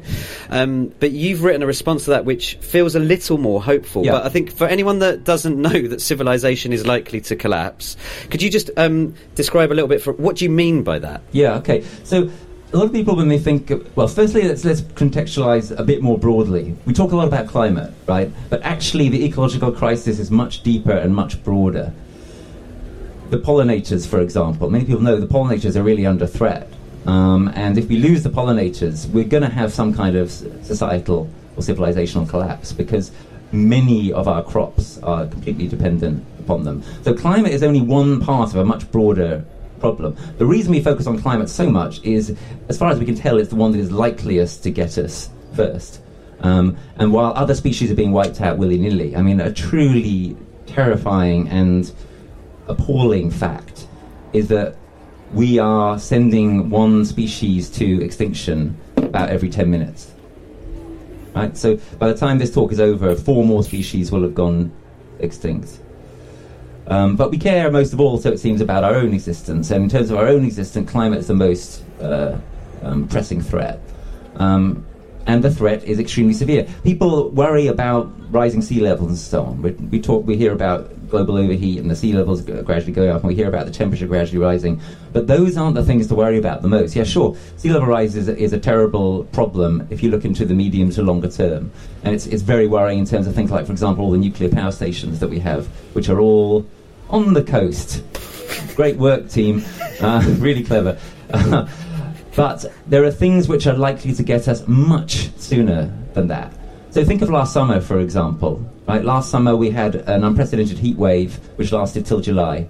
um, 0.49 0.93
but 0.99 1.11
you've 1.11 1.43
written 1.43 1.63
a 1.63 1.67
response 1.67 2.05
to 2.05 2.11
that 2.11 2.25
which 2.25 2.55
feels 2.61 2.95
a 2.95 2.99
little 2.99 3.37
more 3.37 3.61
hopeful. 3.61 4.05
Yeah. 4.05 4.13
But 4.13 4.25
I 4.25 4.29
think 4.29 4.51
for 4.51 4.67
anyone 4.67 4.99
that 4.99 5.23
doesn't 5.23 5.61
know 5.61 5.87
that 5.87 6.01
civilization 6.01 6.73
is 6.73 6.85
likely 6.85 7.21
to 7.21 7.35
collapse, 7.35 7.97
could 8.29 8.41
you 8.41 8.49
just 8.49 8.69
um, 8.77 9.13
describe 9.35 9.71
a 9.71 9.75
little 9.75 9.89
bit 9.89 10.01
for 10.01 10.13
what 10.13 10.37
do 10.37 10.45
you 10.45 10.51
mean 10.51 10.83
by 10.83 10.99
that? 10.99 11.21
Yeah, 11.31 11.55
okay. 11.57 11.83
So 12.03 12.29
a 12.73 12.77
lot 12.77 12.85
of 12.85 12.91
people, 12.91 13.15
when 13.15 13.29
they 13.29 13.39
think, 13.39 13.71
well, 13.95 14.07
firstly, 14.07 14.43
let's, 14.43 14.65
let's 14.65 14.81
contextualize 14.81 15.77
a 15.77 15.83
bit 15.83 16.01
more 16.01 16.17
broadly. 16.17 16.75
We 16.85 16.93
talk 16.93 17.13
a 17.13 17.15
lot 17.15 17.27
about 17.27 17.47
climate, 17.47 17.93
right? 18.07 18.29
But 18.49 18.61
actually, 18.63 19.07
the 19.07 19.23
ecological 19.23 19.71
crisis 19.71 20.19
is 20.19 20.29
much 20.29 20.63
deeper 20.63 20.91
and 20.91 21.15
much 21.15 21.41
broader. 21.43 21.93
The 23.29 23.37
pollinators, 23.37 24.05
for 24.05 24.19
example, 24.19 24.69
many 24.69 24.83
people 24.85 25.01
know 25.01 25.17
the 25.17 25.27
pollinators 25.27 25.77
are 25.77 25.83
really 25.83 26.05
under 26.05 26.27
threat. 26.27 26.69
Um, 27.05 27.49
and 27.55 27.77
if 27.77 27.87
we 27.87 27.97
lose 27.97 28.23
the 28.23 28.29
pollinators, 28.29 29.07
we're 29.09 29.23
going 29.23 29.43
to 29.43 29.49
have 29.49 29.71
some 29.71 29.93
kind 29.93 30.17
of 30.17 30.29
societal 30.29 31.29
or 31.55 31.63
civilizational 31.63 32.27
collapse 32.27 32.73
because 32.73 33.11
many 33.53 34.11
of 34.11 34.27
our 34.27 34.43
crops 34.43 34.97
are 35.03 35.25
completely 35.27 35.69
dependent 35.69 36.25
upon 36.39 36.65
them. 36.65 36.83
So 37.03 37.13
climate 37.13 37.53
is 37.53 37.63
only 37.63 37.79
one 37.79 38.19
part 38.19 38.49
of 38.49 38.57
a 38.57 38.65
much 38.65 38.91
broader 38.91 39.45
problem. 39.79 40.15
The 40.37 40.45
reason 40.45 40.71
we 40.71 40.81
focus 40.81 41.07
on 41.07 41.19
climate 41.19 41.49
so 41.49 41.69
much 41.69 42.03
is, 42.03 42.35
as 42.69 42.77
far 42.77 42.91
as 42.91 42.99
we 42.99 43.05
can 43.05 43.15
tell, 43.15 43.37
it's 43.37 43.49
the 43.49 43.55
one 43.55 43.71
that 43.71 43.79
is 43.79 43.91
likeliest 43.91 44.63
to 44.63 44.71
get 44.71 44.97
us 44.97 45.29
first. 45.55 46.01
Um, 46.41 46.77
and 46.97 47.11
while 47.11 47.33
other 47.35 47.55
species 47.55 47.91
are 47.91 47.95
being 47.95 48.11
wiped 48.11 48.41
out 48.41 48.57
willy 48.57 48.77
nilly, 48.77 49.15
I 49.15 49.21
mean, 49.21 49.39
a 49.39 49.51
truly 49.51 50.37
terrifying 50.65 51.47
and 51.49 51.91
appalling 52.67 53.31
fact 53.31 53.87
is 54.33 54.47
that 54.49 54.75
we 55.33 55.59
are 55.59 55.99
sending 55.99 56.69
one 56.69 57.05
species 57.05 57.69
to 57.71 58.03
extinction 58.03 58.77
about 58.97 59.29
every 59.29 59.49
10 59.49 59.69
minutes. 59.69 60.13
Right? 61.35 61.55
So 61.57 61.77
by 61.99 62.07
the 62.07 62.17
time 62.17 62.37
this 62.37 62.53
talk 62.53 62.71
is 62.71 62.79
over, 62.79 63.15
four 63.15 63.43
more 63.43 63.63
species 63.63 64.11
will 64.11 64.23
have 64.23 64.35
gone 64.35 64.71
extinct. 65.19 65.79
Um, 66.87 67.15
but 67.15 67.31
we 67.31 67.37
care 67.37 67.69
most 67.69 67.93
of 67.93 67.99
all, 67.99 68.17
so 68.17 68.31
it 68.31 68.39
seems, 68.39 68.61
about 68.61 68.83
our 68.83 68.95
own 68.95 69.13
existence. 69.13 69.71
And 69.71 69.83
in 69.83 69.89
terms 69.89 70.09
of 70.09 70.17
our 70.17 70.27
own 70.27 70.45
existence, 70.45 70.89
climate 70.89 71.19
is 71.19 71.27
the 71.27 71.35
most 71.35 71.83
uh, 72.01 72.37
um, 72.81 73.07
pressing 73.07 73.41
threat. 73.41 73.79
Um, 74.37 74.85
and 75.25 75.43
the 75.43 75.51
threat 75.51 75.83
is 75.83 75.99
extremely 75.99 76.33
severe. 76.33 76.65
People 76.83 77.29
worry 77.31 77.67
about 77.67 78.09
rising 78.31 78.61
sea 78.61 78.79
levels 78.79 79.09
and 79.09 79.17
so 79.17 79.43
on. 79.43 79.61
We, 79.61 79.71
we 79.71 80.01
talk, 80.01 80.25
we 80.25 80.37
hear 80.37 80.53
about 80.53 81.09
global 81.09 81.37
overheat 81.37 81.79
and 81.79 81.89
the 81.89 81.95
sea 81.95 82.13
levels 82.13 82.41
gradually 82.41 82.93
going 82.93 83.09
up, 83.09 83.21
and 83.21 83.27
we 83.27 83.35
hear 83.35 83.47
about 83.47 83.65
the 83.65 83.71
temperature 83.71 84.07
gradually 84.07 84.39
rising. 84.39 84.79
But 85.11 85.27
those 85.27 85.57
aren't 85.57 85.75
the 85.75 85.83
things 85.83 86.07
to 86.07 86.15
worry 86.15 86.37
about 86.37 86.61
the 86.61 86.67
most. 86.69 86.95
Yeah, 86.95 87.03
sure, 87.03 87.35
sea 87.57 87.71
level 87.71 87.87
rise 87.89 88.15
is 88.15 88.29
a, 88.29 88.37
is 88.37 88.53
a 88.53 88.59
terrible 88.59 89.25
problem 89.25 89.87
if 89.89 90.01
you 90.01 90.11
look 90.11 90.25
into 90.25 90.45
the 90.45 90.53
medium 90.53 90.91
to 90.91 91.01
longer 91.01 91.29
term, 91.29 91.71
and 92.03 92.15
it's 92.15 92.27
it's 92.27 92.43
very 92.43 92.67
worrying 92.67 92.99
in 92.99 93.05
terms 93.05 93.27
of 93.27 93.35
things 93.35 93.51
like, 93.51 93.65
for 93.65 93.71
example, 93.71 94.05
all 94.05 94.11
the 94.11 94.17
nuclear 94.17 94.49
power 94.49 94.71
stations 94.71 95.19
that 95.19 95.29
we 95.29 95.39
have, 95.39 95.67
which 95.93 96.09
are 96.09 96.19
all 96.19 96.65
on 97.09 97.33
the 97.33 97.43
coast. 97.43 98.03
Great 98.75 98.97
work, 98.97 99.29
team. 99.29 99.63
Uh, 100.01 100.23
really 100.39 100.63
clever. 100.63 100.97
but 102.35 102.65
there 102.87 103.03
are 103.03 103.11
things 103.11 103.47
which 103.47 103.67
are 103.67 103.73
likely 103.73 104.13
to 104.13 104.23
get 104.23 104.47
us 104.47 104.67
much 104.67 105.29
sooner 105.37 105.91
than 106.13 106.27
that. 106.27 106.53
So 106.91 107.03
think 107.03 107.21
of 107.21 107.29
last 107.29 107.53
summer, 107.53 107.81
for 107.81 107.99
example. 107.99 108.63
Right, 108.87 109.03
last 109.03 109.29
summer 109.29 109.55
we 109.55 109.69
had 109.69 109.95
an 109.95 110.23
unprecedented 110.23 110.77
heat 110.77 110.97
wave 110.97 111.35
which 111.57 111.71
lasted 111.71 112.05
till 112.05 112.21
July, 112.21 112.67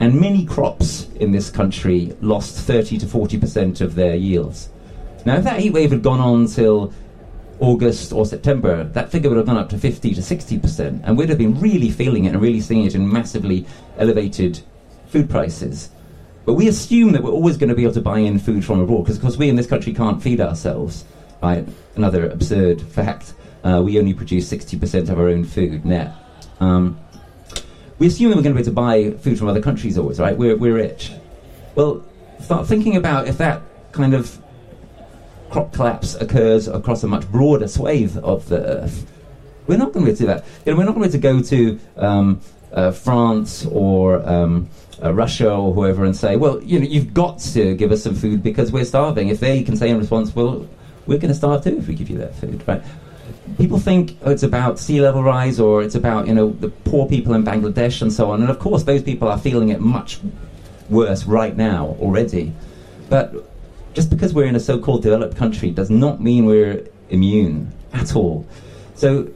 and 0.00 0.20
many 0.20 0.44
crops 0.44 1.08
in 1.16 1.30
this 1.30 1.48
country 1.48 2.16
lost 2.20 2.56
30 2.58 2.98
to 2.98 3.06
40 3.06 3.38
percent 3.38 3.80
of 3.80 3.94
their 3.94 4.16
yields. 4.16 4.68
Now, 5.24 5.36
if 5.36 5.44
that 5.44 5.60
heat 5.60 5.72
wave 5.72 5.90
had 5.92 6.02
gone 6.02 6.18
on 6.18 6.46
till 6.46 6.92
August 7.60 8.12
or 8.12 8.26
September, 8.26 8.84
that 8.84 9.10
figure 9.12 9.28
would 9.28 9.36
have 9.36 9.46
gone 9.46 9.56
up 9.56 9.68
to 9.68 9.78
50 9.78 10.14
to 10.14 10.22
60 10.22 10.58
percent, 10.58 11.02
and 11.04 11.16
we'd 11.16 11.28
have 11.28 11.38
been 11.38 11.58
really 11.60 11.90
feeling 11.90 12.24
it 12.24 12.30
and 12.30 12.40
really 12.42 12.60
seeing 12.60 12.84
it 12.84 12.94
in 12.94 13.10
massively 13.10 13.66
elevated 13.98 14.60
food 15.08 15.28
prices. 15.28 15.90
But 16.46 16.54
we 16.54 16.68
assume 16.68 17.12
that 17.12 17.22
we're 17.22 17.30
always 17.30 17.56
going 17.56 17.68
to 17.68 17.74
be 17.74 17.82
able 17.82 17.94
to 17.94 18.00
buy 18.00 18.18
in 18.18 18.38
food 18.38 18.64
from 18.64 18.80
abroad 18.80 19.02
because, 19.02 19.16
of 19.16 19.22
course, 19.22 19.36
we 19.36 19.48
in 19.48 19.56
this 19.56 19.66
country 19.66 19.92
can't 19.92 20.22
feed 20.22 20.40
ourselves. 20.40 21.04
Right? 21.42 21.66
Another 21.96 22.28
absurd 22.30 22.82
fact. 22.82 23.34
Uh, 23.62 23.82
we 23.84 23.98
only 23.98 24.14
produce 24.14 24.50
60% 24.50 25.10
of 25.10 25.18
our 25.18 25.28
own 25.28 25.44
food 25.44 25.84
net. 25.84 26.14
Um, 26.60 26.98
we 27.98 28.06
assume 28.06 28.30
that 28.30 28.36
we're 28.36 28.42
going 28.42 28.56
to 28.56 28.62
be 28.62 28.68
able 28.68 28.70
to 28.70 29.12
buy 29.14 29.18
food 29.18 29.38
from 29.38 29.48
other 29.48 29.60
countries 29.60 29.98
always, 29.98 30.18
right? 30.18 30.36
We're, 30.36 30.56
we're 30.56 30.74
rich. 30.74 31.12
Well, 31.74 32.04
start 32.40 32.66
thinking 32.66 32.96
about 32.96 33.28
if 33.28 33.36
that 33.38 33.60
kind 33.92 34.14
of 34.14 34.40
crop 35.50 35.72
collapse 35.72 36.14
occurs 36.14 36.68
across 36.68 37.02
a 37.02 37.08
much 37.08 37.30
broader 37.30 37.68
swathe 37.68 38.16
of 38.18 38.48
the 38.48 38.58
earth. 38.58 39.06
We're 39.66 39.76
not 39.76 39.92
going 39.92 40.06
to 40.06 40.12
be 40.12 40.12
able 40.12 40.16
to 40.16 40.22
do 40.22 40.26
that. 40.26 40.44
You 40.64 40.72
know, 40.72 40.78
we're 40.78 40.84
not 40.84 40.94
going 40.94 41.10
to 41.10 41.18
be 41.18 41.28
able 41.28 41.42
to 41.42 41.50
go 41.50 41.76
to 41.96 42.04
um, 42.04 42.40
uh, 42.72 42.90
France 42.92 43.66
or 43.66 44.26
um, 44.28 44.68
uh, 45.02 45.12
Russia 45.12 45.52
or 45.52 45.72
whoever 45.72 46.04
and 46.04 46.16
say, 46.16 46.36
well, 46.36 46.62
you 46.62 46.78
know, 46.78 46.86
you've 46.86 47.14
got 47.14 47.38
to 47.38 47.74
give 47.74 47.92
us 47.92 48.02
some 48.02 48.14
food 48.14 48.42
because 48.42 48.72
we're 48.72 48.84
starving. 48.84 49.28
If 49.28 49.40
they 49.40 49.62
can 49.62 49.76
say 49.76 49.90
in 49.90 49.98
response, 49.98 50.34
well, 50.34 50.68
we're 51.06 51.18
going 51.18 51.32
to 51.32 51.34
starve 51.34 51.64
too 51.64 51.78
if 51.78 51.88
we 51.88 51.94
give 51.94 52.10
you 52.10 52.18
that 52.18 52.34
food, 52.34 52.62
right? 52.66 52.82
People 53.58 53.78
think 53.78 54.16
oh, 54.22 54.30
it's 54.30 54.42
about 54.42 54.78
sea 54.78 55.00
level 55.00 55.22
rise 55.22 55.58
or 55.58 55.82
it's 55.82 55.94
about 55.94 56.26
you 56.26 56.34
know 56.34 56.50
the 56.50 56.68
poor 56.68 57.08
people 57.08 57.34
in 57.34 57.44
Bangladesh 57.44 58.02
and 58.02 58.12
so 58.12 58.30
on, 58.30 58.42
and 58.42 58.50
of 58.50 58.58
course 58.58 58.84
those 58.84 59.02
people 59.02 59.28
are 59.28 59.38
feeling 59.38 59.70
it 59.70 59.80
much 59.80 60.20
worse 60.88 61.24
right 61.24 61.56
now 61.56 61.96
already. 62.00 62.52
But 63.08 63.49
just 63.94 64.10
because 64.10 64.32
we're 64.34 64.46
in 64.46 64.56
a 64.56 64.60
so-called 64.60 65.02
developed 65.02 65.36
country 65.36 65.70
does 65.70 65.90
not 65.90 66.20
mean 66.20 66.46
we're 66.46 66.86
immune 67.08 67.72
at 67.92 68.14
all. 68.14 68.46
So 68.94 69.28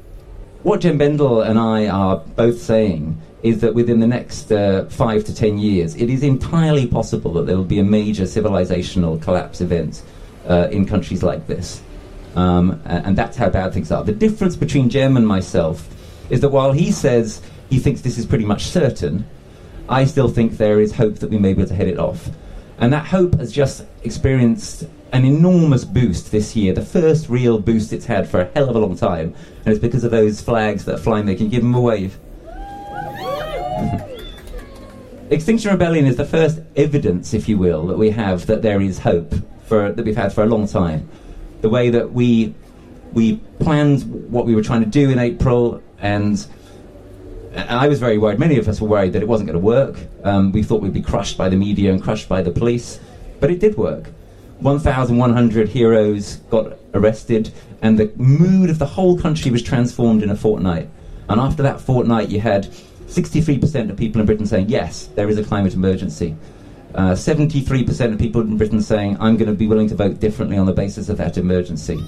what 0.62 0.80
Jem 0.80 0.98
Bendell 0.98 1.42
and 1.42 1.58
I 1.58 1.88
are 1.88 2.18
both 2.18 2.60
saying 2.60 3.20
is 3.42 3.60
that 3.60 3.74
within 3.74 4.00
the 4.00 4.06
next 4.06 4.50
uh, 4.50 4.86
five 4.86 5.24
to 5.24 5.34
ten 5.34 5.58
years, 5.58 5.94
it 5.96 6.08
is 6.08 6.22
entirely 6.22 6.86
possible 6.86 7.32
that 7.34 7.46
there 7.46 7.56
will 7.56 7.64
be 7.64 7.78
a 7.78 7.84
major 7.84 8.24
civilizational 8.24 9.20
collapse 9.20 9.60
event 9.60 10.02
uh, 10.48 10.68
in 10.70 10.86
countries 10.86 11.22
like 11.22 11.46
this. 11.46 11.82
Um, 12.36 12.80
and, 12.86 13.06
and 13.06 13.18
that's 13.18 13.36
how 13.36 13.50
bad 13.50 13.74
things 13.74 13.92
are. 13.92 14.02
The 14.02 14.12
difference 14.12 14.56
between 14.56 14.88
Jem 14.88 15.16
and 15.16 15.26
myself 15.26 15.86
is 16.30 16.40
that 16.40 16.48
while 16.48 16.72
he 16.72 16.90
says 16.90 17.42
he 17.68 17.78
thinks 17.78 18.00
this 18.00 18.18
is 18.18 18.24
pretty 18.24 18.46
much 18.46 18.64
certain, 18.64 19.26
I 19.88 20.06
still 20.06 20.28
think 20.28 20.56
there 20.56 20.80
is 20.80 20.94
hope 20.94 21.16
that 21.16 21.30
we 21.30 21.38
may 21.38 21.52
be 21.52 21.60
able 21.60 21.68
to 21.68 21.74
head 21.74 21.88
it 21.88 21.98
off. 21.98 22.30
And 22.84 22.92
that 22.92 23.06
hope 23.06 23.36
has 23.36 23.50
just 23.50 23.86
experienced 24.02 24.84
an 25.12 25.24
enormous 25.24 25.86
boost 25.86 26.30
this 26.30 26.54
year, 26.54 26.74
the 26.74 26.84
first 26.84 27.30
real 27.30 27.58
boost 27.58 27.94
it's 27.94 28.04
had 28.04 28.28
for 28.28 28.42
a 28.42 28.50
hell 28.54 28.68
of 28.68 28.76
a 28.76 28.78
long 28.78 28.94
time. 28.94 29.34
And 29.64 29.68
it's 29.68 29.78
because 29.78 30.04
of 30.04 30.10
those 30.10 30.42
flags 30.42 30.84
that 30.84 30.96
are 30.96 30.98
flying 30.98 31.24
there. 31.24 31.34
Can 31.34 31.48
give 31.48 31.62
them 31.62 31.74
a 31.74 31.80
wave? 31.80 32.18
Extinction 35.30 35.70
Rebellion 35.70 36.04
is 36.04 36.18
the 36.18 36.26
first 36.26 36.60
evidence, 36.76 37.32
if 37.32 37.48
you 37.48 37.56
will, 37.56 37.86
that 37.86 37.96
we 37.96 38.10
have 38.10 38.44
that 38.48 38.60
there 38.60 38.82
is 38.82 38.98
hope 38.98 39.32
for, 39.64 39.90
that 39.90 40.04
we've 40.04 40.14
had 40.14 40.34
for 40.34 40.44
a 40.44 40.46
long 40.46 40.68
time. 40.68 41.08
The 41.62 41.70
way 41.70 41.88
that 41.88 42.12
we 42.12 42.54
we 43.14 43.36
planned 43.60 44.30
what 44.30 44.44
we 44.44 44.54
were 44.54 44.62
trying 44.62 44.84
to 44.84 44.90
do 44.90 45.08
in 45.08 45.18
April, 45.18 45.82
and, 46.00 46.46
and 47.54 47.70
I 47.70 47.86
was 47.86 48.00
very 48.00 48.18
worried. 48.18 48.38
Many 48.38 48.58
of 48.58 48.68
us 48.68 48.80
were 48.80 48.88
worried 48.88 49.12
that 49.12 49.22
it 49.22 49.28
wasn't 49.28 49.48
going 49.48 49.60
to 49.60 49.64
work. 49.64 49.96
Um, 50.24 50.52
we 50.52 50.62
thought 50.62 50.82
we'd 50.82 50.92
be 50.92 51.02
crushed 51.02 51.38
by 51.38 51.48
the 51.48 51.56
media 51.56 51.92
and 51.92 52.02
crushed 52.02 52.28
by 52.28 52.42
the 52.42 52.50
police, 52.50 52.98
but 53.40 53.50
it 53.50 53.60
did 53.60 53.76
work. 53.76 54.10
1,100 54.60 55.68
heroes 55.68 56.36
got 56.50 56.78
arrested, 56.94 57.52
and 57.82 57.98
the 57.98 58.12
mood 58.16 58.70
of 58.70 58.78
the 58.78 58.86
whole 58.86 59.18
country 59.18 59.50
was 59.50 59.62
transformed 59.62 60.22
in 60.22 60.30
a 60.30 60.36
fortnight. 60.36 60.88
And 61.28 61.40
after 61.40 61.62
that 61.62 61.80
fortnight, 61.80 62.28
you 62.28 62.40
had 62.40 62.66
63% 63.06 63.90
of 63.90 63.96
people 63.96 64.20
in 64.20 64.26
Britain 64.26 64.46
saying, 64.46 64.68
yes, 64.68 65.06
there 65.14 65.28
is 65.28 65.38
a 65.38 65.44
climate 65.44 65.74
emergency. 65.74 66.36
Uh, 66.94 67.12
73% 67.12 68.12
of 68.12 68.18
people 68.18 68.40
in 68.40 68.56
Britain 68.56 68.80
saying, 68.80 69.16
I'm 69.20 69.36
going 69.36 69.50
to 69.50 69.54
be 69.54 69.66
willing 69.66 69.88
to 69.88 69.94
vote 69.94 70.20
differently 70.20 70.56
on 70.56 70.66
the 70.66 70.72
basis 70.72 71.08
of 71.08 71.18
that 71.18 71.36
emergency. 71.36 72.04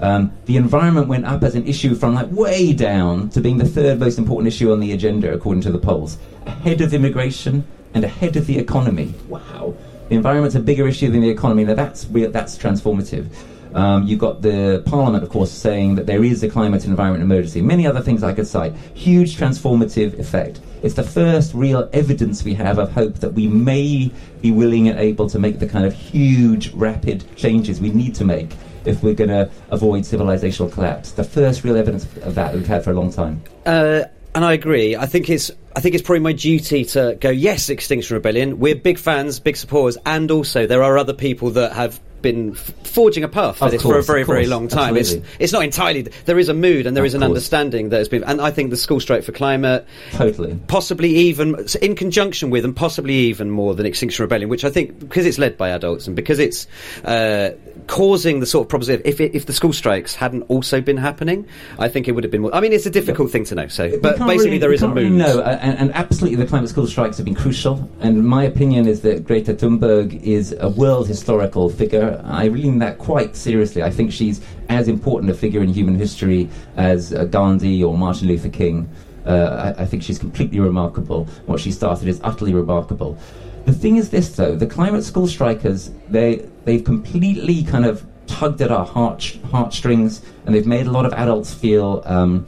Um, 0.00 0.32
the 0.46 0.56
environment 0.56 1.08
went 1.08 1.24
up 1.24 1.42
as 1.42 1.54
an 1.54 1.66
issue 1.66 1.94
from 1.94 2.14
like 2.14 2.30
way 2.30 2.72
down 2.72 3.30
to 3.30 3.40
being 3.40 3.58
the 3.58 3.66
third 3.66 3.98
most 4.00 4.18
important 4.18 4.48
issue 4.48 4.72
on 4.72 4.80
the 4.80 4.92
agenda, 4.92 5.32
according 5.32 5.62
to 5.62 5.72
the 5.72 5.78
polls, 5.78 6.18
ahead 6.46 6.80
of 6.80 6.92
immigration 6.92 7.64
and 7.94 8.04
ahead 8.04 8.36
of 8.36 8.46
the 8.46 8.58
economy. 8.58 9.14
Wow, 9.28 9.74
the 10.08 10.16
environment's 10.16 10.56
a 10.56 10.60
bigger 10.60 10.88
issue 10.88 11.10
than 11.10 11.20
the 11.20 11.30
economy. 11.30 11.64
Now 11.64 11.74
that's 11.74 12.06
real, 12.06 12.30
that's 12.30 12.58
transformative. 12.58 13.28
Um, 13.74 14.06
you've 14.06 14.20
got 14.20 14.40
the 14.40 14.84
Parliament, 14.86 15.24
of 15.24 15.30
course, 15.30 15.50
saying 15.50 15.96
that 15.96 16.06
there 16.06 16.22
is 16.22 16.44
a 16.44 16.48
climate 16.48 16.84
and 16.84 16.90
environment 16.90 17.24
emergency. 17.24 17.60
Many 17.60 17.88
other 17.88 18.00
things 18.00 18.22
I 18.22 18.32
could 18.32 18.46
cite. 18.46 18.72
Huge 18.94 19.36
transformative 19.36 20.16
effect. 20.20 20.60
It's 20.84 20.94
the 20.94 21.02
first 21.02 21.54
real 21.54 21.88
evidence 21.92 22.44
we 22.44 22.54
have 22.54 22.78
of 22.78 22.92
hope 22.92 23.16
that 23.16 23.32
we 23.32 23.48
may 23.48 24.12
be 24.42 24.52
willing 24.52 24.88
and 24.88 24.98
able 24.98 25.28
to 25.28 25.40
make 25.40 25.58
the 25.58 25.66
kind 25.66 25.84
of 25.84 25.92
huge, 25.92 26.72
rapid 26.72 27.24
changes 27.36 27.80
we 27.80 27.90
need 27.90 28.14
to 28.16 28.24
make 28.24 28.54
if 28.84 29.02
we're 29.02 29.14
going 29.14 29.30
to 29.30 29.50
avoid 29.70 30.02
civilizational 30.02 30.72
collapse. 30.72 31.12
The 31.12 31.24
first 31.24 31.64
real 31.64 31.76
evidence 31.76 32.04
of 32.18 32.34
that 32.34 32.54
we've 32.54 32.66
had 32.66 32.84
for 32.84 32.90
a 32.90 32.94
long 32.94 33.12
time. 33.12 33.42
Uh, 33.66 34.04
and 34.34 34.44
I 34.44 34.52
agree. 34.52 34.96
I 34.96 35.06
think 35.06 35.30
it's 35.30 35.50
I 35.76 35.80
think 35.80 35.94
it's 35.94 36.02
probably 36.02 36.20
my 36.20 36.32
duty 36.32 36.84
to 36.86 37.16
go. 37.20 37.30
Yes, 37.30 37.70
Extinction 37.70 38.14
Rebellion. 38.14 38.58
We're 38.58 38.74
big 38.74 38.98
fans, 38.98 39.40
big 39.40 39.56
supporters, 39.56 39.96
and 40.04 40.30
also 40.30 40.66
there 40.66 40.82
are 40.82 40.98
other 40.98 41.12
people 41.12 41.50
that 41.50 41.72
have 41.72 42.00
been 42.24 42.50
f- 42.52 42.72
forging 42.84 43.22
a 43.22 43.28
path 43.28 43.58
for 43.58 43.66
Of 43.66 43.70
this 43.70 43.82
course, 43.82 43.94
for 43.94 43.98
a 44.00 44.02
very, 44.02 44.22
of 44.22 44.26
very 44.26 44.46
long 44.46 44.66
time. 44.66 44.96
It's, 44.96 45.10
absolutely. 45.10 45.30
it's 45.38 45.52
not 45.52 45.62
entirely. 45.62 46.02
There 46.24 46.38
is 46.40 46.48
a 46.48 46.54
mood 46.54 46.86
and 46.88 46.96
there 46.96 47.04
Of 47.04 47.08
is 47.08 47.14
an 47.14 47.20
course. 47.20 47.28
understanding 47.28 47.90
that 47.90 47.98
has 47.98 48.08
been. 48.08 48.24
And 48.24 48.40
I 48.40 48.50
think 48.50 48.70
the 48.70 48.76
school 48.76 48.98
strike 48.98 49.22
for 49.22 49.30
climate, 49.30 49.86
Totally. 50.12 50.58
possibly 50.66 51.10
even 51.14 51.64
in 51.80 51.94
conjunction 51.94 52.50
with, 52.50 52.64
and 52.64 52.74
possibly 52.74 53.14
even 53.14 53.50
more 53.50 53.74
than 53.76 53.86
Extinction 53.86 54.24
Rebellion, 54.24 54.48
which 54.48 54.64
I 54.64 54.70
think 54.70 54.98
because 54.98 55.24
it's 55.26 55.38
led 55.38 55.56
by 55.56 55.68
adults 55.70 56.06
and 56.08 56.16
because 56.16 56.40
it's 56.40 56.66
uh, 57.04 57.50
causing 57.86 58.40
the 58.40 58.46
sort 58.46 58.64
of 58.64 58.68
problems. 58.68 58.88
If 58.88 59.20
it, 59.20 59.34
if 59.34 59.46
the 59.46 59.52
school 59.52 59.72
strikes 59.72 60.14
hadn't 60.14 60.42
also 60.42 60.80
been 60.80 60.96
happening, 60.96 61.46
I 61.78 61.88
think 61.88 62.08
it 62.08 62.12
would 62.12 62.24
have 62.24 62.30
been 62.30 62.42
more. 62.42 62.54
I 62.54 62.60
mean, 62.60 62.72
it's 62.72 62.86
a 62.86 62.90
difficult 62.90 63.30
thing 63.30 63.44
to 63.44 63.54
know. 63.54 63.68
So, 63.68 63.90
but 64.00 64.18
basically, 64.18 64.44
really- 64.46 64.58
there 64.58 64.72
is 64.72 64.82
a 64.82 64.88
mood. 64.88 65.12
really 65.12 65.22
uh, 65.22 65.42
and, 65.56 65.78
and 65.78 65.94
absolutely 65.94 66.36
the 66.36 66.46
climate 66.46 66.70
school 66.70 66.86
strikes 66.86 67.16
have 67.18 67.26
been 67.26 67.34
crucial. 67.34 67.88
And 68.00 68.26
my 68.26 68.44
opinion 68.44 68.86
is 68.88 69.02
that 69.02 69.24
Greta 69.24 69.54
Thunberg 69.54 70.22
is 70.22 70.54
a 70.58 70.68
world 70.68 71.08
historical 71.08 71.68
figure. 71.68 72.13
I 72.24 72.46
really 72.46 72.70
mean 72.70 72.78
that 72.80 72.98
quite 72.98 73.36
seriously. 73.36 73.82
I 73.82 73.90
think 73.90 74.12
she's 74.12 74.40
as 74.68 74.88
important 74.88 75.30
a 75.30 75.34
figure 75.34 75.62
in 75.62 75.68
human 75.68 75.94
history 75.94 76.48
as 76.76 77.12
uh, 77.12 77.24
Gandhi 77.24 77.82
or 77.82 77.96
Martin 77.96 78.28
Luther 78.28 78.48
King. 78.48 78.88
Uh, 79.26 79.74
I, 79.78 79.82
I 79.82 79.86
think 79.86 80.02
she's 80.02 80.18
completely 80.18 80.60
remarkable. 80.60 81.24
What 81.46 81.60
she 81.60 81.72
started 81.72 82.08
is 82.08 82.20
utterly 82.22 82.54
remarkable. 82.54 83.18
The 83.64 83.72
thing 83.72 83.96
is 83.96 84.10
this, 84.10 84.36
though: 84.36 84.54
the 84.54 84.66
climate 84.66 85.04
school 85.04 85.26
strikers, 85.26 85.90
they 86.08 86.46
they've 86.64 86.84
completely 86.84 87.64
kind 87.64 87.86
of 87.86 88.04
tugged 88.26 88.60
at 88.60 88.70
our 88.70 88.84
heart 88.84 89.38
heartstrings, 89.50 90.22
and 90.44 90.54
they've 90.54 90.66
made 90.66 90.86
a 90.86 90.90
lot 90.90 91.06
of 91.06 91.12
adults 91.14 91.52
feel. 91.52 92.02
Um, 92.04 92.46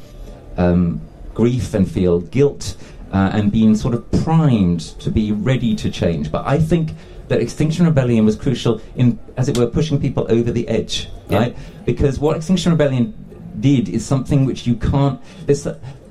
um, 0.56 1.00
grief 1.36 1.74
and 1.74 1.90
feel 1.90 2.20
guilt 2.20 2.76
uh, 3.12 3.30
and 3.34 3.52
being 3.52 3.76
sort 3.76 3.94
of 3.94 4.10
primed 4.24 4.80
to 4.80 5.10
be 5.10 5.32
ready 5.32 5.76
to 5.76 5.90
change. 5.90 6.32
But 6.32 6.46
I 6.46 6.58
think 6.58 6.92
that 7.28 7.40
Extinction 7.40 7.86
Rebellion 7.86 8.24
was 8.24 8.36
crucial 8.36 8.80
in, 8.94 9.18
as 9.36 9.48
it 9.48 9.56
were, 9.58 9.66
pushing 9.66 10.00
people 10.00 10.26
over 10.30 10.50
the 10.52 10.66
edge, 10.68 11.08
Yeah. 11.28 11.38
right? 11.38 11.56
Because 11.84 12.18
what 12.18 12.36
Extinction 12.36 12.72
Rebellion 12.72 13.14
did 13.60 13.88
is 13.88 14.04
something 14.04 14.44
which 14.44 14.66
you 14.66 14.76
can't. 14.76 15.20
This, 15.46 15.66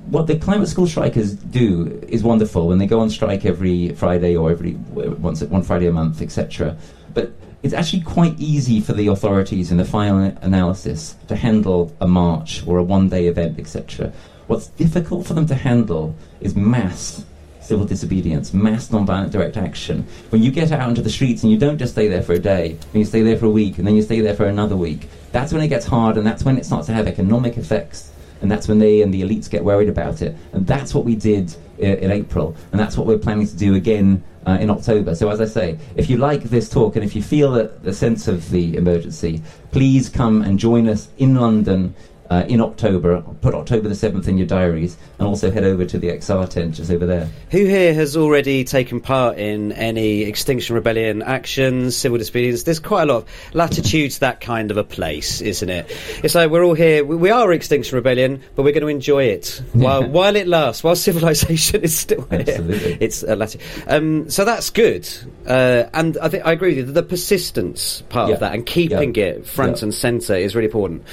what 0.08 0.28
the 0.28 0.38
climate 0.38 0.68
school 0.68 0.88
strikers 0.88 1.34
do 1.34 2.00
is 2.08 2.24
wonderful 2.24 2.68
when 2.68 2.78
they 2.78 2.86
go 2.88 3.00
on 3.00 3.10
strike 3.10 3.46
every 3.46 3.90
Friday 3.90 4.36
or 4.36 4.52
every 4.52 4.74
once 4.74 5.42
one 5.44 5.64
Friday 5.64 5.88
a 5.88 5.92
month, 5.92 6.22
etc. 6.22 6.78
But 7.14 7.32
it's 7.64 7.74
actually 7.74 8.02
quite 8.02 8.40
easy 8.40 8.80
for 8.82 8.94
the 8.94 9.08
authorities 9.08 9.72
in 9.72 9.78
the 9.78 9.86
final 9.86 10.20
analysis 10.42 11.16
to 11.28 11.36
handle 11.36 11.96
a 12.02 12.08
march 12.08 12.66
or 12.68 12.78
a 12.78 12.84
one-day 12.84 13.28
event, 13.28 13.58
etc. 13.60 14.12
What's 14.48 14.68
difficult 14.68 15.26
for 15.26 15.34
them 15.34 15.48
to 15.48 15.56
handle 15.56 16.16
is 16.42 16.56
mass 16.56 17.26
civil 17.66 17.86
disobedience, 17.86 18.54
mass 18.54 18.92
non-violent 18.92 19.32
direct 19.32 19.58
action. 19.58 20.06
When 20.30 20.44
you 20.44 20.52
get 20.52 20.72
out 20.72 20.88
into 20.90 21.02
the 21.02 21.10
streets 21.10 21.44
and 21.44 21.52
you 21.52 21.58
don't 21.58 21.78
just 21.78 21.94
stay 21.94 22.08
there 22.08 22.22
for 22.22 22.34
a 22.34 22.40
day, 22.40 22.72
and 22.72 22.96
you 22.96 23.06
stay 23.06 23.22
there 23.24 23.38
for 23.38 23.48
a 23.48 23.50
week, 23.50 23.78
and 23.78 23.88
then 23.88 23.96
you 23.96 24.02
stay 24.02 24.22
there 24.22 24.36
for 24.36 24.46
another 24.46 24.78
week, 24.78 25.10
that's 25.32 25.52
when 25.52 25.62
it 25.62 25.68
gets 25.68 25.86
hard, 25.86 26.18
and 26.18 26.26
that's 26.26 26.44
when 26.44 26.58
it 26.58 26.66
starts 26.66 26.88
to 26.88 26.94
have 26.94 27.08
economic 27.08 27.58
effects, 27.58 28.12
and 28.42 28.52
that's 28.52 28.68
when 28.68 28.80
they 28.80 29.02
and 29.02 29.14
the 29.14 29.22
elites 29.24 29.50
get 29.50 29.64
worried 29.64 29.90
about 29.90 30.22
it. 30.22 30.36
And 30.54 30.66
that's 30.68 30.94
what 30.94 31.06
we 31.06 31.16
did 31.16 31.56
i- 31.80 31.86
in 31.86 32.12
April, 32.12 32.56
and 32.72 32.80
that's 32.80 32.98
what 32.98 33.08
we're 33.08 33.18
planning 33.18 33.48
to 33.48 33.56
do 33.58 33.76
again 33.76 34.24
uh, 34.46 34.58
in 34.62 34.70
October. 34.70 35.16
So, 35.16 35.30
as 35.30 35.42
I 35.42 35.46
say, 35.46 35.80
if 35.96 36.08
you 36.10 36.18
like 36.18 36.44
this 36.44 36.70
talk 36.70 36.96
and 36.96 37.04
if 37.04 37.16
you 37.16 37.24
feel 37.24 37.52
the, 37.52 37.72
the 37.82 37.94
sense 37.94 38.28
of 38.28 38.52
the 38.52 38.78
emergency, 38.78 39.42
please 39.72 40.08
come 40.08 40.44
and 40.44 40.60
join 40.60 40.88
us 40.88 41.08
in 41.18 41.34
London 41.36 41.96
uh, 42.30 42.44
in 42.48 42.62
October. 42.62 43.22
Put 43.42 43.54
October 43.54 43.90
the 43.90 43.96
7th 43.96 44.28
in 44.28 44.38
your 44.38 44.48
diaries, 44.48 44.98
and 45.20 45.28
also 45.28 45.52
head 45.52 45.64
over 45.64 45.86
to 45.86 45.98
the 45.98 46.08
XR 46.10 46.50
tent 46.50 46.76
just 46.76 46.92
over 46.92 47.06
there. 47.06 47.30
Who 47.52 47.66
here 47.66 47.94
has 47.94 48.16
already 48.18 48.64
taken 48.64 49.00
part 49.02 49.38
in 49.38 49.72
any 49.74 50.22
Extinction 50.24 50.76
Rebellion 50.76 51.22
actions, 51.22 51.96
civil 51.96 52.18
disobedience? 52.18 52.64
There's 52.64 52.80
quite 52.80 53.04
a 53.04 53.14
lot 53.14 53.24
of 53.24 53.30
latitude's 53.54 54.20
that 54.20 54.42
kind 54.42 54.72
of 54.72 54.78
a 54.78 54.84
place, 54.84 55.42
isn't 55.42 55.70
it? 55.70 55.86
It's 56.24 56.36
like 56.36 56.50
we're 56.52 56.64
all 56.64 56.74
here. 56.74 57.04
We 57.06 57.16
we 57.16 57.30
are 57.30 57.52
Extinction 57.54 57.96
Rebellion, 57.96 58.42
but 58.56 58.64
we're 58.64 58.72
going 58.74 58.82
to 58.82 58.88
enjoy 58.88 59.26
it 59.26 59.62
while 59.74 60.04
while 60.08 60.36
it 60.36 60.48
lasts, 60.48 60.84
while 60.84 60.96
civilization 60.96 61.82
is 61.84 61.98
still 61.98 62.22
here. 62.30 62.40
Absolutely. 62.42 62.98
It's 63.00 63.24
uh, 63.24 63.36
latitude. 63.36 63.62
Um, 63.88 64.30
so 64.30 64.46
that's 64.46 64.70
good, 64.70 65.08
uh, 65.48 65.84
and 65.94 66.18
I 66.18 66.30
think 66.30 66.46
I 66.46 66.52
agree 66.52 66.70
with 66.70 66.78
you. 66.78 66.84
That 66.86 66.94
the 66.94 67.04
persistence 67.04 68.02
part 68.10 68.30
Yeah. 68.30 68.36
of 68.36 68.40
that 68.42 68.54
and 68.54 68.66
keeping 68.66 69.14
Yeah. 69.16 69.26
it 69.26 69.46
front 69.48 69.78
Yeah. 69.78 69.86
and 69.86 69.94
centre 69.94 70.36
is 70.36 70.56
really 70.56 70.66
important. 70.68 71.04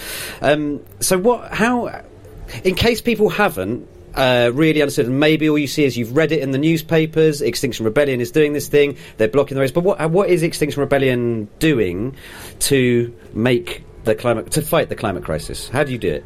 Um, 0.41 0.81
so 1.03 1.19
what? 1.19 1.53
How? 1.53 2.03
In 2.65 2.75
case 2.75 3.01
people 3.01 3.29
haven't 3.29 3.89
uh, 4.15 4.51
really 4.53 4.83
understood, 4.83 5.07
and 5.07 5.19
maybe 5.21 5.49
all 5.49 5.59
you 5.59 5.67
see 5.67 5.85
is 5.85 5.97
you've 5.97 6.17
read 6.17 6.33
it 6.33 6.41
in 6.41 6.51
the 6.51 6.59
newspapers. 6.59 7.41
Extinction 7.41 7.85
Rebellion 7.85 8.21
is 8.21 8.31
doing 8.31 8.53
this 8.53 8.69
thing; 8.69 8.97
they're 9.17 9.29
blocking 9.29 9.55
the 9.55 9.61
race. 9.61 9.73
But 9.73 9.85
what? 9.85 10.01
uh, 10.01 10.09
What 10.09 10.29
is 10.29 10.43
Extinction 10.43 10.81
Rebellion 10.81 11.49
doing 11.59 12.17
to 12.61 13.15
make 13.33 13.85
the 14.05 14.15
climate 14.15 14.51
to 14.53 14.63
fight 14.63 14.89
the 14.89 14.97
climate 14.97 15.25
crisis? 15.25 15.69
How 15.69 15.85
do 15.85 15.93
you 15.93 15.99
do 15.99 16.13
it? 16.13 16.25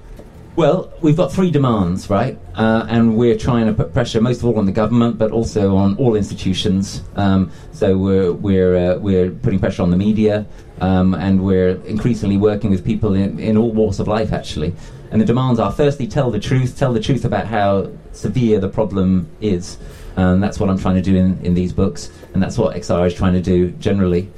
Well, 0.57 0.91
we've 1.03 1.17
got 1.19 1.31
three 1.33 1.51
demands, 1.51 2.09
right? 2.09 2.39
Uh, 2.55 2.87
and 2.89 3.19
we're 3.19 3.37
trying 3.37 3.67
to 3.67 3.75
put 3.75 3.93
pressure, 3.93 4.23
most 4.23 4.39
of 4.39 4.47
all, 4.47 4.59
on 4.59 4.65
the 4.65 4.73
government, 4.73 5.19
but 5.19 5.31
also 5.31 5.77
on 5.77 5.99
all 5.99 6.17
institutions. 6.17 7.03
Um, 7.15 7.53
so 7.73 7.99
we're 7.99 8.33
we're 8.33 8.77
uh, 8.77 8.99
we're 8.99 9.31
putting 9.31 9.59
pressure 9.59 9.83
on 9.83 9.91
the 9.91 9.99
media, 9.99 10.47
um, 10.81 11.15
and 11.15 11.45
we're 11.45 11.77
increasingly 11.87 12.37
working 12.37 12.71
with 12.71 12.85
people 12.85 13.15
in, 13.15 13.39
in 13.39 13.57
all 13.57 13.73
walks 13.73 13.99
of 13.99 14.09
life, 14.09 14.33
actually. 14.33 14.75
And 15.11 15.21
the 15.21 15.25
demands 15.25 15.61
are: 15.61 15.73
firstly, 15.73 16.07
tell 16.07 16.31
the 16.31 16.41
truth, 16.41 16.79
tell 16.79 16.93
the 16.93 17.01
truth 17.01 17.25
about 17.25 17.47
how 17.47 17.91
severe 18.13 18.59
the 18.61 18.69
problem 18.69 19.29
is. 19.41 19.79
Um, 20.17 20.41
that's 20.41 20.59
what 20.59 20.71
I'm 20.71 20.79
trying 20.79 20.97
to 20.97 21.03
do 21.03 21.15
in, 21.15 21.39
in 21.45 21.55
these 21.55 21.73
books, 21.73 22.11
and 22.33 22.43
that's 22.43 22.57
what 22.57 22.75
XR 22.75 23.07
is 23.07 23.15
trying 23.15 23.35
to 23.35 23.43
do 23.43 23.71
generally. 23.73 24.31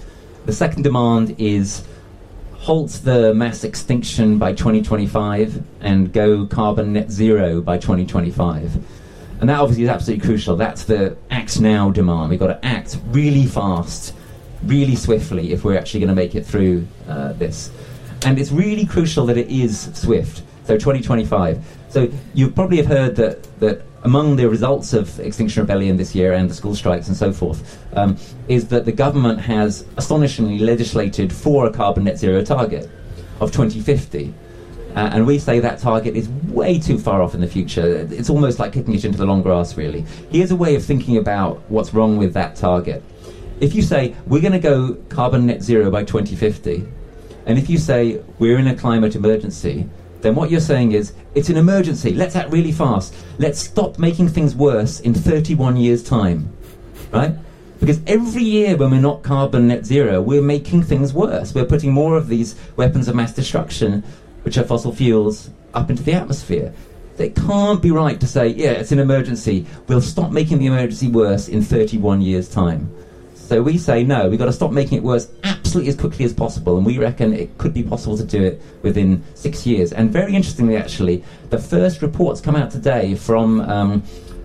The 0.47 0.53
second 0.53 0.83
demand 0.83 1.37
is 1.39 1.85
halt 2.69 2.91
the 3.05 3.33
mass 3.33 3.65
extinction 3.65 4.39
by 4.39 4.53
2025 4.53 5.63
and 5.81 6.13
go 6.13 6.45
carbon 6.47 6.93
net 6.93 7.11
zero 7.11 7.61
by 7.61 7.79
2025. 7.79 8.77
And 9.41 9.49
that 9.49 9.61
obviously 9.61 9.85
is 9.85 9.89
absolutely 9.89 10.27
crucial. 10.27 10.57
That's 10.57 10.85
the 10.85 11.17
act 11.31 11.61
now 11.61 11.91
demand. 11.91 12.31
We've 12.31 12.41
got 12.41 12.49
to 12.49 12.67
act 12.67 12.99
really 13.07 13.47
fast, 13.47 14.15
really 14.65 14.97
swiftly 14.97 15.53
if 15.53 15.65
we're 15.65 15.79
actually 15.79 16.01
going 16.01 16.09
to 16.09 16.15
make 16.15 16.35
it 16.35 16.45
through 16.45 16.87
uh, 17.09 17.33
this. 17.35 17.71
And 18.25 18.39
it's 18.39 18.51
really 18.51 18.85
crucial 18.85 19.27
that 19.27 19.37
it 19.37 19.49
is 19.49 19.91
swift. 19.95 20.43
So 20.65 20.75
2025. 20.75 21.65
So 21.89 22.11
you 22.35 22.51
probably 22.51 22.77
have 22.79 22.87
heard 22.87 23.17
that, 23.17 23.43
that 23.61 23.83
among 24.05 24.37
the 24.37 24.49
results 24.49 24.93
of 24.93 25.19
Extinction 25.21 25.63
Rebellion 25.63 25.97
this 25.97 26.15
year 26.15 26.33
and 26.35 26.49
the 26.49 26.55
school 26.55 26.75
strikes 26.75 27.09
and 27.09 27.17
so 27.17 27.33
forth 27.33 27.83
um, 27.97 28.17
is 28.49 28.69
that 28.69 28.85
the 28.85 28.93
government 28.93 29.41
has 29.41 29.87
astonishingly 29.97 30.59
legislated 30.59 31.33
for 31.33 31.67
a 31.67 31.73
carbon 31.73 32.05
net 32.05 32.19
zero 32.19 32.45
target 32.45 32.91
of 33.41 33.51
2050. 33.53 34.35
Uh, 34.95 35.11
and 35.13 35.27
we 35.27 35.39
say 35.39 35.61
that 35.61 35.79
target 35.79 36.17
is 36.17 36.29
way 36.49 36.79
too 36.79 36.99
far 36.99 37.23
off 37.23 37.35
in 37.35 37.41
the 37.41 37.47
future. 37.47 38.09
It's 38.11 38.31
almost 38.31 38.59
like 38.59 38.73
kicking 38.73 38.95
it 38.95 39.05
into 39.05 39.19
the 39.19 39.27
long 39.27 39.43
grass, 39.43 39.77
really. 39.77 40.05
Here's 40.31 40.51
a 40.51 40.57
way 40.57 40.75
of 40.75 40.85
thinking 40.85 41.19
about 41.19 41.61
what's 41.69 41.95
wrong 41.95 42.17
with 42.17 42.35
that 42.35 42.57
target. 42.57 43.03
If 43.61 43.75
you 43.75 43.83
say, 43.83 44.15
we're 44.27 44.41
going 44.41 44.53
to 44.53 44.59
go 44.59 44.95
carbon 45.09 45.47
net 45.47 45.63
zero 45.63 45.91
by 45.91 46.05
2050, 46.05 46.87
and 47.47 47.59
if 47.59 47.69
you 47.69 47.79
say, 47.79 48.23
we're 48.39 48.59
in 48.59 48.69
a 48.69 48.77
climate 48.77 49.17
emergency, 49.17 49.89
then 50.21 50.35
what 50.35 50.51
you're 50.51 50.61
saying 50.61 50.93
is, 50.93 51.13
it's 51.35 51.49
an 51.49 51.57
emergency, 51.57 52.15
let's 52.15 52.37
act 52.37 52.51
really 52.51 52.73
fast. 52.73 53.15
Let's 53.39 53.59
stop 53.59 53.99
making 53.99 54.29
things 54.29 54.55
worse 54.55 55.01
in 55.01 55.15
31 55.15 55.77
years' 55.77 56.03
time. 56.03 56.53
Right? 57.11 57.35
Because 57.81 58.01
every 58.07 58.43
year 58.43 58.77
when 58.77 58.91
we're 58.91 59.01
not 59.01 59.23
carbon 59.23 59.69
net 59.69 59.87
zero, 59.87 60.21
we're 60.21 60.43
making 60.43 60.83
things 60.83 61.13
worse. 61.13 61.55
We're 61.55 61.65
putting 61.65 61.93
more 61.93 62.17
of 62.17 62.29
these 62.29 62.57
weapons 62.77 63.09
of 63.09 63.15
mass 63.15 63.33
destruction 63.33 64.03
which 64.43 64.57
are 64.57 64.65
fossil 64.65 64.93
fuels, 64.93 65.51
up 65.75 65.91
into 65.91 66.03
the 66.03 66.13
atmosphere. 66.13 66.73
It 67.19 67.35
can't 67.35 67.83
be 67.83 67.91
right 67.91 68.19
to 68.21 68.27
say, 68.27 68.49
yeah, 68.49 68.71
it's 68.71 68.93
an 68.93 68.99
emergency. 69.01 69.67
We'll 69.89 70.01
stop 70.01 70.31
making 70.31 70.59
the 70.59 70.67
emergency 70.67 71.09
worse 71.09 71.49
in 71.49 71.63
31 71.63 72.23
years' 72.23 72.49
time. 72.49 72.93
So 73.49 73.63
we 73.63 73.79
say, 73.79 74.05
no, 74.05 74.29
we've 74.29 74.39
got 74.39 74.45
to 74.45 74.53
stop 74.53 74.73
making 74.73 74.99
it 74.99 75.03
worse 75.03 75.31
absolutely 75.43 75.89
as 75.89 75.97
quickly 75.97 76.27
as 76.27 76.35
possible. 76.35 76.77
And 76.77 76.85
we 76.85 76.99
reckon 76.99 77.33
it 77.33 77.57
could 77.57 77.73
be 77.73 77.83
possible 77.83 78.15
to 78.19 78.23
do 78.23 78.45
it 78.45 78.61
within 78.83 79.25
six 79.33 79.67
years. 79.67 79.91
And 79.95 80.13
very 80.13 80.35
interestingly, 80.35 80.77
actually, 80.77 81.25
the 81.49 81.57
first 81.57 82.03
reports 82.03 82.43
come 82.43 82.57
out 82.57 82.71
today 82.71 83.15
from, 83.15 83.63
um, 83.63 84.03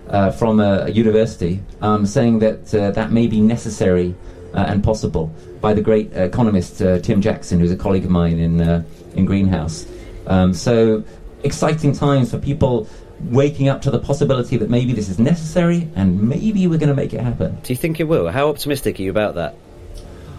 uh, 0.08 0.30
from 0.30 0.58
a, 0.58 0.88
university 0.88 1.60
um, 1.82 2.06
saying 2.06 2.38
that 2.38 2.74
uh, 2.74 2.92
that 2.92 3.12
may 3.12 3.26
be 3.26 3.42
necessary 3.42 4.14
uh, 4.54 4.64
and 4.68 4.82
possible 4.82 5.30
by 5.60 5.74
the 5.74 5.82
great 5.82 6.10
economist 6.14 6.80
uh, 6.80 6.98
Tim 7.00 7.20
Jackson, 7.20 7.60
who's 7.60 7.72
a 7.72 7.76
colleague 7.76 8.06
of 8.06 8.10
mine 8.10 8.38
in, 8.38 8.62
uh, 8.62 8.82
in 9.16 9.26
Greenhouse. 9.26 9.86
Um, 10.28 10.54
so 10.54 11.04
exciting 11.42 11.92
times 11.92 12.30
for 12.30 12.38
people 12.38 12.88
waking 13.30 13.68
up 13.68 13.82
to 13.82 13.90
the 13.90 13.98
possibility 13.98 14.56
that 14.56 14.70
maybe 14.70 14.92
this 14.92 15.08
is 15.08 15.18
necessary 15.18 15.88
and 15.94 16.22
maybe 16.28 16.66
we're 16.66 16.78
going 16.78 16.88
to 16.88 16.94
make 16.94 17.12
it 17.12 17.20
happen. 17.20 17.58
Do 17.62 17.72
you 17.72 17.76
think 17.76 18.00
it 18.00 18.04
will? 18.04 18.28
How 18.28 18.48
optimistic 18.48 18.98
are 18.98 19.02
you 19.02 19.10
about 19.10 19.34
that? 19.34 19.54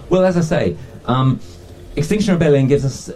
Well, 0.10 0.24
as 0.26 0.38
I 0.38 0.42
say, 0.42 0.78
um, 1.06 1.40
Extinction 1.96 2.34
Rebellion 2.34 2.68
gives 2.68 2.86
us, 2.86 3.10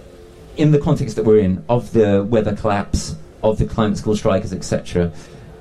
in 0.58 0.72
the 0.72 0.80
context 0.80 1.16
that 1.16 1.26
we're 1.26 1.40
in, 1.40 1.64
of 1.70 1.92
the 1.94 2.24
weather 2.24 2.56
collapse, 2.56 3.16
of 3.44 3.60
the 3.60 3.66
climate 3.66 3.98
school 3.98 4.16
strikers, 4.16 4.54
etc., 4.54 5.12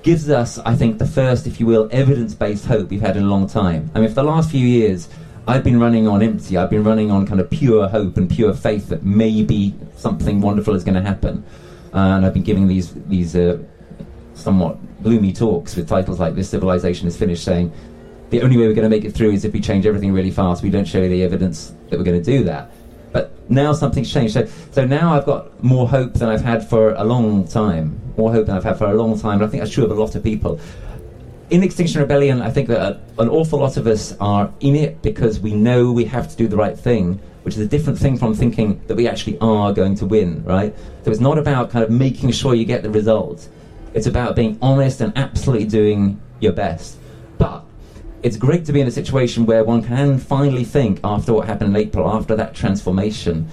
gives 0.03 0.31
us, 0.31 0.59
I 0.61 0.75
think, 0.75 0.99
the 0.99 1.07
first, 1.07 1.47
if 1.47 1.61
you 1.61 1.66
will, 1.66 1.88
evidence 1.92 2.35
based 2.35 2.64
hope 2.64 2.90
we've 2.90 3.01
had 3.01 3.16
in 3.16 3.25
a 3.25 3.29
long 3.29 3.47
time. 3.47 3.90
I 3.94 4.01
mean, 4.01 4.09
for 4.09 4.16
the 4.16 4.23
last 4.25 4.51
few 4.51 4.66
years, 4.66 5.09
I've 5.47 5.64
been 5.64 5.81
running 5.81 6.07
on 6.07 6.23
empty. 6.23 6.57
I've 6.57 6.71
been 6.71 6.85
running 6.85 7.11
on 7.11 7.27
kind 7.27 7.40
of 7.40 7.51
pure 7.51 7.88
hope 7.88 8.16
and 8.16 8.31
pure 8.31 8.55
faith 8.55 8.88
that 8.88 9.03
maybe 9.03 9.75
something 9.97 10.40
wonderful 10.40 10.75
is 10.75 10.85
going 10.85 10.94
to 10.94 11.03
happen. 11.03 11.44
Uh, 11.92 12.16
and 12.16 12.27
I've 12.27 12.35
been 12.35 12.42
giving 12.42 12.68
these 12.68 12.92
these 13.07 13.35
uh, 13.35 13.59
somewhat 14.38 14.79
gloomy 15.03 15.33
talks 15.33 15.77
with 15.77 15.88
titles 15.88 16.20
like 16.20 16.35
"This 16.35 16.51
Civilization 16.51 17.09
is 17.09 17.16
Finished," 17.16 17.44
saying 17.44 17.72
the 18.31 18.42
only 18.42 18.57
way 18.57 18.66
we're 18.66 18.74
going 18.74 18.90
to 18.90 18.94
make 18.94 19.05
it 19.05 19.12
through 19.12 19.33
is 19.33 19.44
if 19.44 19.53
we 19.53 19.61
change 19.61 19.87
everything 19.87 20.12
really 20.12 20.31
fast. 20.31 20.62
We 20.62 20.70
don't 20.70 20.87
show 20.87 21.09
the 21.09 21.22
evidence 21.22 21.72
that 21.88 21.98
we're 21.98 22.05
going 22.05 22.22
to 22.22 22.31
do 22.38 22.44
that. 22.44 22.70
But 23.11 23.33
now 23.51 23.72
something's 23.72 24.12
changed. 24.12 24.35
So, 24.35 24.46
so 24.70 24.85
now 24.85 25.14
I've 25.14 25.24
got 25.24 25.64
more 25.64 25.88
hope 25.88 26.12
than 26.12 26.29
I've 26.29 26.42
had 26.42 26.68
for 26.68 26.92
a 26.94 27.05
long 27.05 27.48
time. 27.48 27.98
More 28.18 28.31
hope 28.31 28.46
than 28.46 28.57
I've 28.57 28.64
had 28.64 28.77
for 28.77 28.85
a 28.85 28.94
long 28.94 29.18
time. 29.18 29.40
And 29.40 29.44
I 29.44 29.46
think 29.46 29.62
that's 29.62 29.72
true 29.72 29.85
of 29.85 29.90
a 29.90 29.94
lot 29.94 30.14
of 30.14 30.22
people 30.22 30.61
in 31.51 31.62
Extinction 31.62 32.01
Rebellion, 32.01 32.42
I 32.42 32.51
think 32.51 32.68
that 32.68 33.01
an 33.18 33.29
awful 33.29 33.59
lot 33.61 33.77
of 33.77 33.87
us 33.87 34.14
are 34.20 34.53
in 34.61 34.77
it 34.77 35.01
because 35.03 35.40
we 35.40 35.55
know 35.55 35.92
we 35.92 36.05
have 36.05 36.29
to 36.29 36.37
do 36.37 36.46
the 36.46 36.57
right 36.57 36.79
thing, 36.79 37.20
which 37.42 37.55
is 37.55 37.61
a 37.61 37.66
different 37.66 37.98
thing 37.98 38.18
from 38.18 38.35
thinking 38.35 38.81
that 38.87 38.96
we 38.96 39.09
actually 39.09 39.38
are 39.40 39.72
going 39.72 39.94
to 39.96 40.07
win, 40.07 40.44
right? 40.44 40.74
So 41.05 41.11
it's 41.11 41.20
not 41.20 41.38
about 41.38 41.70
kind 41.70 41.85
of 41.85 41.90
making 41.90 42.33
sure 42.33 42.55
you 42.55 42.64
get 42.64 42.83
the 42.83 42.90
results. 42.90 43.48
It's 43.94 44.07
about 44.07 44.37
being 44.37 44.59
honest 44.61 45.01
and 45.01 45.12
absolutely 45.16 45.66
doing 45.66 46.20
your 46.40 46.53
best. 46.53 46.98
But 47.38 47.64
it's 48.22 48.37
great 48.37 48.64
to 48.66 48.72
be 48.72 48.81
in 48.81 48.87
a 48.87 48.92
situation 48.92 49.46
where 49.46 49.64
one 49.64 49.83
can 49.83 50.18
finally 50.18 50.64
think, 50.64 51.01
after 51.05 51.33
what 51.33 51.46
happened 51.46 51.77
in 51.77 51.83
April, 51.83 52.09
after 52.09 52.35
that 52.37 52.55
transformation, 52.55 53.48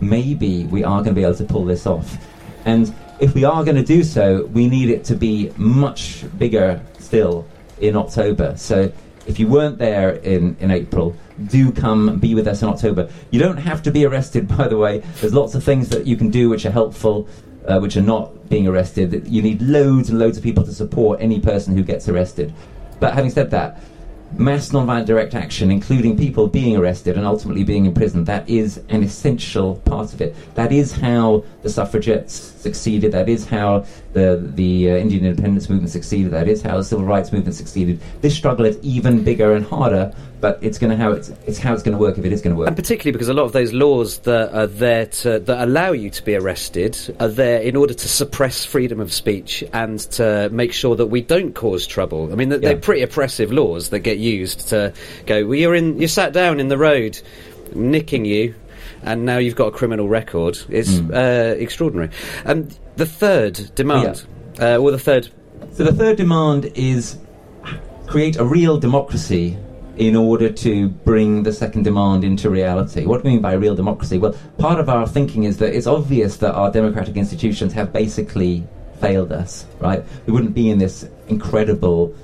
maybe 0.00 0.64
we 0.64 0.84
are 0.84 1.02
going 1.02 1.14
to 1.14 1.20
be 1.20 1.24
able 1.24 1.34
to 1.36 1.44
pull 1.44 1.64
this 1.64 1.86
off. 1.86 2.18
And 2.64 2.94
if 3.20 3.34
we 3.34 3.44
are 3.44 3.64
going 3.64 3.76
to 3.76 3.84
do 3.84 4.02
so, 4.04 4.46
we 4.46 4.68
need 4.68 4.90
it 4.90 5.04
to 5.04 5.14
be 5.14 5.52
much 5.56 6.24
bigger 6.38 6.80
still 6.98 7.46
in 7.80 7.96
October. 7.96 8.56
So 8.56 8.92
if 9.26 9.38
you 9.38 9.46
weren't 9.46 9.78
there 9.78 10.12
in, 10.16 10.56
in 10.60 10.70
April, 10.70 11.16
do 11.46 11.70
come 11.72 12.18
be 12.18 12.34
with 12.34 12.46
us 12.48 12.62
in 12.62 12.68
October. 12.68 13.10
You 13.30 13.38
don't 13.38 13.56
have 13.56 13.82
to 13.84 13.90
be 13.90 14.04
arrested, 14.04 14.48
by 14.56 14.68
the 14.68 14.76
way. 14.76 15.00
There's 15.20 15.34
lots 15.34 15.54
of 15.54 15.64
things 15.64 15.88
that 15.90 16.06
you 16.06 16.16
can 16.16 16.30
do 16.30 16.48
which 16.48 16.66
are 16.66 16.70
helpful, 16.70 17.28
uh, 17.66 17.78
which 17.78 17.96
are 17.96 18.02
not 18.02 18.32
being 18.48 18.66
arrested. 18.66 19.26
You 19.26 19.42
need 19.42 19.62
loads 19.62 20.10
and 20.10 20.18
loads 20.18 20.38
of 20.38 20.44
people 20.44 20.64
to 20.64 20.72
support 20.72 21.20
any 21.20 21.40
person 21.40 21.76
who 21.76 21.82
gets 21.82 22.08
arrested. 22.08 22.52
But 23.00 23.14
having 23.14 23.30
said 23.30 23.50
that, 23.52 23.80
mass 24.36 24.70
nonviolent 24.70 25.06
direct 25.06 25.34
action, 25.34 25.70
including 25.70 26.16
people 26.16 26.48
being 26.48 26.76
arrested 26.76 27.16
and 27.16 27.24
ultimately 27.24 27.64
being 27.64 27.86
imprisoned, 27.86 28.26
that 28.26 28.48
is 28.48 28.78
an 28.88 29.02
essential 29.02 29.76
part 29.76 30.12
of 30.12 30.20
it. 30.20 30.34
That 30.54 30.72
is 30.72 30.92
how 30.92 31.44
the 31.62 31.70
suffragettes 31.70 32.34
succeeded. 32.34 33.12
That 33.12 33.28
is 33.28 33.46
how 33.46 33.84
the 34.12 34.50
the 34.54 34.90
uh, 34.90 34.96
Indian 34.96 35.24
independence 35.24 35.68
movement 35.70 35.90
succeeded. 35.90 36.32
That 36.32 36.48
is 36.48 36.62
how 36.62 36.76
the 36.76 36.84
civil 36.84 37.04
rights 37.04 37.32
movement 37.32 37.54
succeeded. 37.54 38.00
This 38.20 38.36
struggle 38.36 38.66
is 38.66 38.78
even 38.82 39.24
bigger 39.24 39.54
and 39.54 39.64
harder, 39.64 40.14
but 40.40 40.58
it's 40.62 40.78
going 40.78 40.90
to 40.90 40.96
how 40.96 41.12
it's 41.12 41.30
it's 41.46 41.58
how 41.58 41.72
it's 41.74 41.82
going 41.82 41.96
to 41.96 41.98
work 41.98 42.18
if 42.18 42.24
it 42.24 42.32
is 42.32 42.42
going 42.42 42.54
to 42.54 42.58
work. 42.58 42.68
And 42.68 42.76
particularly 42.76 43.12
because 43.12 43.28
a 43.28 43.34
lot 43.34 43.44
of 43.44 43.52
those 43.52 43.72
laws 43.72 44.18
that 44.20 44.54
are 44.54 44.66
there 44.66 45.06
to, 45.06 45.40
that 45.40 45.64
allow 45.64 45.92
you 45.92 46.10
to 46.10 46.24
be 46.24 46.34
arrested 46.34 47.16
are 47.20 47.28
there 47.28 47.60
in 47.60 47.76
order 47.76 47.94
to 47.94 48.08
suppress 48.08 48.64
freedom 48.64 49.00
of 49.00 49.12
speech 49.12 49.64
and 49.72 49.98
to 50.12 50.48
make 50.50 50.72
sure 50.72 50.96
that 50.96 51.06
we 51.06 51.20
don't 51.20 51.54
cause 51.54 51.86
trouble. 51.86 52.32
I 52.32 52.36
mean, 52.36 52.48
they're, 52.48 52.60
yeah. 52.60 52.68
they're 52.70 52.78
pretty 52.78 53.02
oppressive 53.02 53.52
laws 53.52 53.90
that 53.90 54.00
get 54.00 54.18
used 54.18 54.68
to 54.68 54.92
go. 55.26 55.46
Well, 55.46 55.56
you're 55.56 55.74
in. 55.74 56.00
You 56.00 56.08
sat 56.08 56.32
down 56.32 56.60
in 56.60 56.68
the 56.68 56.78
road, 56.78 57.20
nicking 57.74 58.24
you 58.24 58.54
and 59.02 59.24
now 59.24 59.38
you've 59.38 59.54
got 59.54 59.68
a 59.68 59.70
criminal 59.70 60.08
record. 60.08 60.58
It's 60.68 60.94
mm. 60.94 61.14
uh, 61.14 61.54
extraordinary. 61.56 62.10
And 62.44 62.76
the 62.96 63.06
third 63.06 63.74
demand, 63.76 64.24
yeah. 64.58 64.74
uh, 64.74 64.78
or 64.78 64.90
the 64.90 64.98
third. 64.98 65.28
So 65.72 65.84
the 65.84 65.92
third 65.92 66.16
demand 66.16 66.66
is 66.74 67.16
create 68.06 68.36
a 68.36 68.44
real 68.44 68.78
democracy 68.78 69.56
in 69.98 70.14
order 70.14 70.48
to 70.48 70.88
bring 70.88 71.42
the 71.42 71.52
second 71.52 71.82
demand 71.82 72.22
into 72.22 72.48
reality. 72.48 73.04
What 73.04 73.22
do 73.22 73.28
we 73.28 73.34
mean 73.34 73.42
by 73.42 73.54
real 73.54 73.74
democracy? 73.74 74.16
Well, 74.16 74.34
part 74.56 74.78
of 74.78 74.88
our 74.88 75.06
thinking 75.08 75.44
is 75.44 75.58
that 75.58 75.74
it's 75.74 75.88
obvious 75.88 76.36
that 76.36 76.54
our 76.54 76.70
democratic 76.70 77.16
institutions 77.16 77.72
have 77.72 77.92
basically 77.92 78.64
failed 79.00 79.32
us, 79.32 79.66
right? 79.80 80.04
We 80.26 80.32
wouldn't 80.32 80.54
be 80.54 80.70
in 80.70 80.78
this 80.78 81.08
incredible 81.26 82.14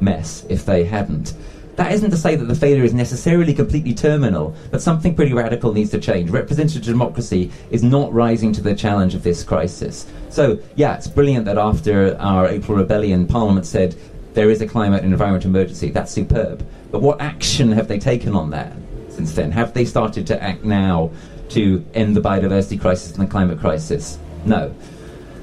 mess 0.00 0.46
if 0.48 0.64
they 0.64 0.84
hadn't. 0.84 1.34
That 1.74 1.90
isn't 1.90 2.10
to 2.12 2.16
say 2.16 2.36
that 2.36 2.44
the 2.44 2.54
failure 2.54 2.84
is 2.84 2.94
necessarily 2.94 3.52
completely 3.52 3.94
terminal, 3.94 4.54
but 4.70 4.80
something 4.80 5.16
pretty 5.16 5.32
radical 5.32 5.72
needs 5.72 5.90
to 5.90 5.98
change. 5.98 6.30
Representative 6.30 6.82
democracy 6.82 7.50
is 7.72 7.82
not 7.82 8.12
rising 8.12 8.52
to 8.52 8.60
the 8.60 8.76
challenge 8.76 9.16
of 9.16 9.24
this 9.24 9.42
crisis. 9.42 10.06
So, 10.30 10.60
yeah, 10.76 10.94
it's 10.94 11.08
brilliant 11.08 11.46
that 11.46 11.58
after 11.58 12.16
our 12.20 12.46
April 12.46 12.78
rebellion, 12.78 13.26
Parliament 13.26 13.66
said 13.66 13.96
there 14.34 14.50
is 14.50 14.60
a 14.60 14.68
climate 14.68 15.02
and 15.02 15.12
environment 15.12 15.44
emergency. 15.44 15.90
That's 15.90 16.12
superb. 16.12 16.64
But 16.94 17.02
what 17.02 17.20
action 17.20 17.72
have 17.72 17.88
they 17.88 17.98
taken 17.98 18.36
on 18.36 18.50
that 18.50 18.72
since 19.08 19.34
then? 19.34 19.50
Have 19.50 19.74
they 19.74 19.84
started 19.84 20.28
to 20.28 20.40
act 20.40 20.62
now 20.62 21.10
to 21.48 21.84
end 21.92 22.14
the 22.14 22.20
biodiversity 22.20 22.80
crisis 22.80 23.16
and 23.16 23.26
the 23.26 23.28
climate 23.28 23.58
crisis? 23.58 24.16
No. 24.44 24.72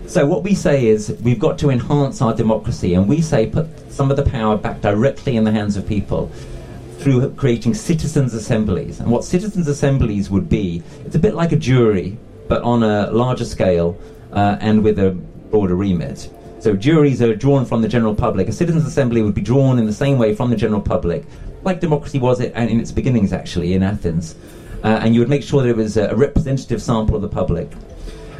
So 0.08 0.26
what 0.26 0.44
we 0.44 0.56
say 0.56 0.86
is 0.88 1.14
we've 1.22 1.40
got 1.40 1.60
to 1.60 1.70
enhance 1.70 2.22
our 2.22 2.34
democracy, 2.34 2.94
and 2.94 3.06
we 3.06 3.20
say 3.20 3.48
put 3.48 3.68
some 3.92 4.10
of 4.10 4.16
the 4.16 4.24
power 4.24 4.56
back 4.56 4.80
directly 4.80 5.36
in 5.36 5.44
the 5.44 5.52
hands 5.52 5.76
of 5.76 5.86
people 5.86 6.32
through 7.00 7.30
creating 7.32 7.74
citizens' 7.74 8.34
assemblies. 8.34 9.02
And 9.02 9.12
what 9.12 9.26
citizens' 9.26 9.68
assemblies 9.68 10.30
would 10.30 10.48
be, 10.48 10.82
it's 11.06 11.16
a 11.16 11.20
bit 11.20 11.34
like 11.34 11.52
a 11.52 11.58
jury, 11.58 12.18
but 12.48 12.62
on 12.62 12.82
a 12.82 13.12
larger 13.12 13.44
scale 13.44 14.00
uh, 14.32 14.56
and 14.62 14.86
with 14.86 14.98
a 15.00 15.12
broader 15.50 15.76
remit. 15.76 16.32
So 16.62 16.76
juries 16.76 17.24
are 17.24 17.34
drawn 17.34 17.66
from 17.66 17.82
the 17.82 17.88
general 17.88 18.14
public. 18.14 18.48
A 18.48 18.52
citizens' 18.52 18.86
assembly 18.86 19.24
would 19.24 19.34
be 19.34 19.42
drawn 19.42 19.80
in 19.80 19.88
the 19.88 19.94
same 19.94 20.20
way 20.20 20.36
from 20.36 20.52
the 20.52 20.56
general 20.56 20.80
public, 20.80 21.26
like 21.64 21.80
democracy 21.80 22.20
was 22.20 22.40
it 22.40 22.54
in 22.54 22.80
its 22.80 22.92
beginnings, 22.92 23.34
actually, 23.34 23.74
in 23.74 23.82
Athens. 23.82 24.36
Uh, 24.84 25.00
and 25.02 25.16
you 25.16 25.22
would 25.22 25.30
make 25.30 25.42
sure 25.42 25.64
that 25.64 25.70
it 25.70 25.76
was 25.76 25.98
a 25.98 26.16
representative 26.16 26.80
sample 26.80 27.16
of 27.16 27.24
the 27.24 27.28
public. 27.28 27.72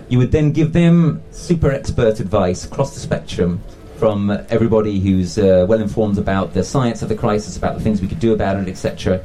You 0.08 0.20
would 0.20 0.32
then 0.32 0.52
give 0.52 0.72
them 0.72 1.24
super 1.32 1.72
expert 1.72 2.20
advice 2.20 2.64
across 2.64 2.94
the 2.94 3.00
spectrum 3.00 3.60
from 3.98 4.30
everybody 4.50 5.00
who's 5.00 5.40
uh, 5.40 5.66
well 5.68 5.82
informed 5.82 6.20
about 6.20 6.54
the 6.54 6.64
science 6.64 7.02
of 7.02 7.10
the 7.10 7.16
crisis, 7.16 7.58
about 7.58 7.76
the 7.76 7.84
things 7.84 8.02
we 8.02 8.08
could 8.08 8.20
do 8.20 8.34
about 8.34 8.56
it, 8.58 8.68
etc. 8.68 9.20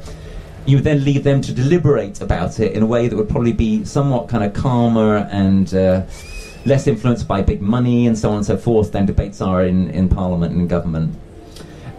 You 0.65 0.77
would 0.77 0.83
then 0.83 1.03
leave 1.03 1.23
them 1.23 1.41
to 1.41 1.53
deliberate 1.53 2.19
about 2.21 2.59
it 2.59 2.71
in 2.71 2.81
a 2.81 2.87
way 2.87 3.07
that 3.07 3.15
would 3.15 3.29
probably 3.29 3.53
be 3.53 3.85
somewhat 3.85 4.27
kind 4.27 4.43
of 4.43 4.53
calmer 4.53 5.17
and 5.31 5.71
uh, 5.75 6.01
less 6.67 6.85
influenced 6.87 7.27
by 7.27 7.41
big 7.41 7.61
money 7.61 8.07
and 8.07 8.17
so 8.17 8.29
on 8.29 8.37
and 8.37 8.45
so 8.45 8.57
forth 8.57 8.91
than 8.91 9.05
debates 9.05 9.41
are 9.41 9.63
in, 9.63 9.89
in 9.91 10.09
Parliament 10.09 10.51
and 10.51 10.61
in 10.61 10.67
government. 10.67 11.15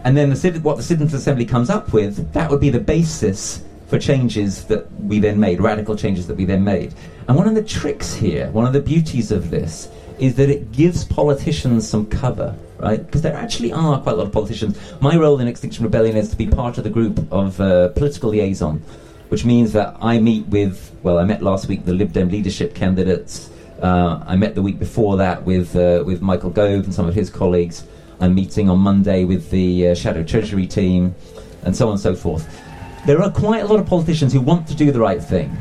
And 0.03 0.15
then 0.15 0.29
the, 0.29 0.59
what 0.63 0.77
the 0.77 0.83
Citizens' 0.83 1.13
Assembly 1.13 1.45
comes 1.45 1.69
up 1.69 1.91
with, 1.91 2.31
that 2.33 2.49
would 2.49 2.61
be 2.61 2.69
the 2.69 2.79
basis 2.79 3.63
for 3.87 3.99
changes 3.99 4.65
that 4.65 4.89
we 5.01 5.19
then 5.19 5.39
made, 5.39 5.59
radical 5.59 5.95
changes 5.95 6.27
that 6.27 6.37
we 6.37 6.45
then 6.45 6.63
made. 6.63 6.93
And 7.27 7.35
one 7.35 7.47
of 7.47 7.55
the 7.55 7.63
tricks 7.63 8.13
here, 8.13 8.49
one 8.51 8.65
of 8.65 8.73
the 8.73 8.79
beauties 8.79 9.31
of 9.31 9.49
this, 9.49 9.89
is 10.19 10.35
that 10.35 10.49
it 10.49 10.71
gives 10.71 11.03
politicians 11.05 11.87
some 11.87 12.05
cover, 12.05 12.55
right? 12.77 13.03
Because 13.03 13.21
there 13.21 13.35
actually 13.35 13.71
are 13.71 13.99
quite 14.01 14.13
a 14.13 14.15
lot 14.15 14.27
of 14.27 14.33
politicians. 14.33 14.79
My 15.01 15.15
role 15.15 15.39
in 15.39 15.47
Extinction 15.47 15.83
Rebellion 15.83 16.15
is 16.15 16.29
to 16.29 16.35
be 16.35 16.47
part 16.47 16.77
of 16.77 16.83
the 16.83 16.89
group 16.89 17.19
of 17.31 17.59
uh, 17.59 17.89
political 17.89 18.29
liaison, 18.29 18.81
which 19.29 19.45
means 19.45 19.71
that 19.73 19.95
I 20.01 20.19
meet 20.19 20.45
with, 20.47 20.95
well, 21.03 21.17
I 21.17 21.23
met 21.23 21.41
last 21.41 21.67
week 21.67 21.85
the 21.85 21.93
Lib 21.93 22.13
Dem 22.13 22.29
leadership 22.29 22.75
candidates. 22.75 23.49
Uh, 23.81 24.23
I 24.27 24.35
met 24.35 24.55
the 24.55 24.61
week 24.61 24.77
before 24.77 25.17
that 25.17 25.43
with, 25.43 25.75
uh, 25.75 26.03
with 26.05 26.21
Michael 26.21 26.49
Gove 26.49 26.83
and 26.83 26.93
some 26.93 27.07
of 27.07 27.15
his 27.15 27.29
colleagues. 27.29 27.85
I'm 28.19 28.35
meeting 28.35 28.69
on 28.69 28.79
Monday 28.79 29.23
with 29.23 29.49
the 29.49 29.89
uh, 29.89 29.95
Shadow 29.95 30.23
Treasury 30.23 30.67
team, 30.67 31.15
and 31.63 31.75
so 31.75 31.87
on 31.87 31.93
and 31.93 31.99
so 31.99 32.15
forth. 32.15 32.61
There 33.05 33.21
are 33.21 33.31
quite 33.31 33.63
a 33.63 33.67
lot 33.67 33.79
of 33.79 33.85
politicians 33.85 34.33
who 34.33 34.41
want 34.41 34.67
to 34.67 34.75
do 34.75 34.91
the 34.91 34.99
right 34.99 35.23
thing. 35.23 35.57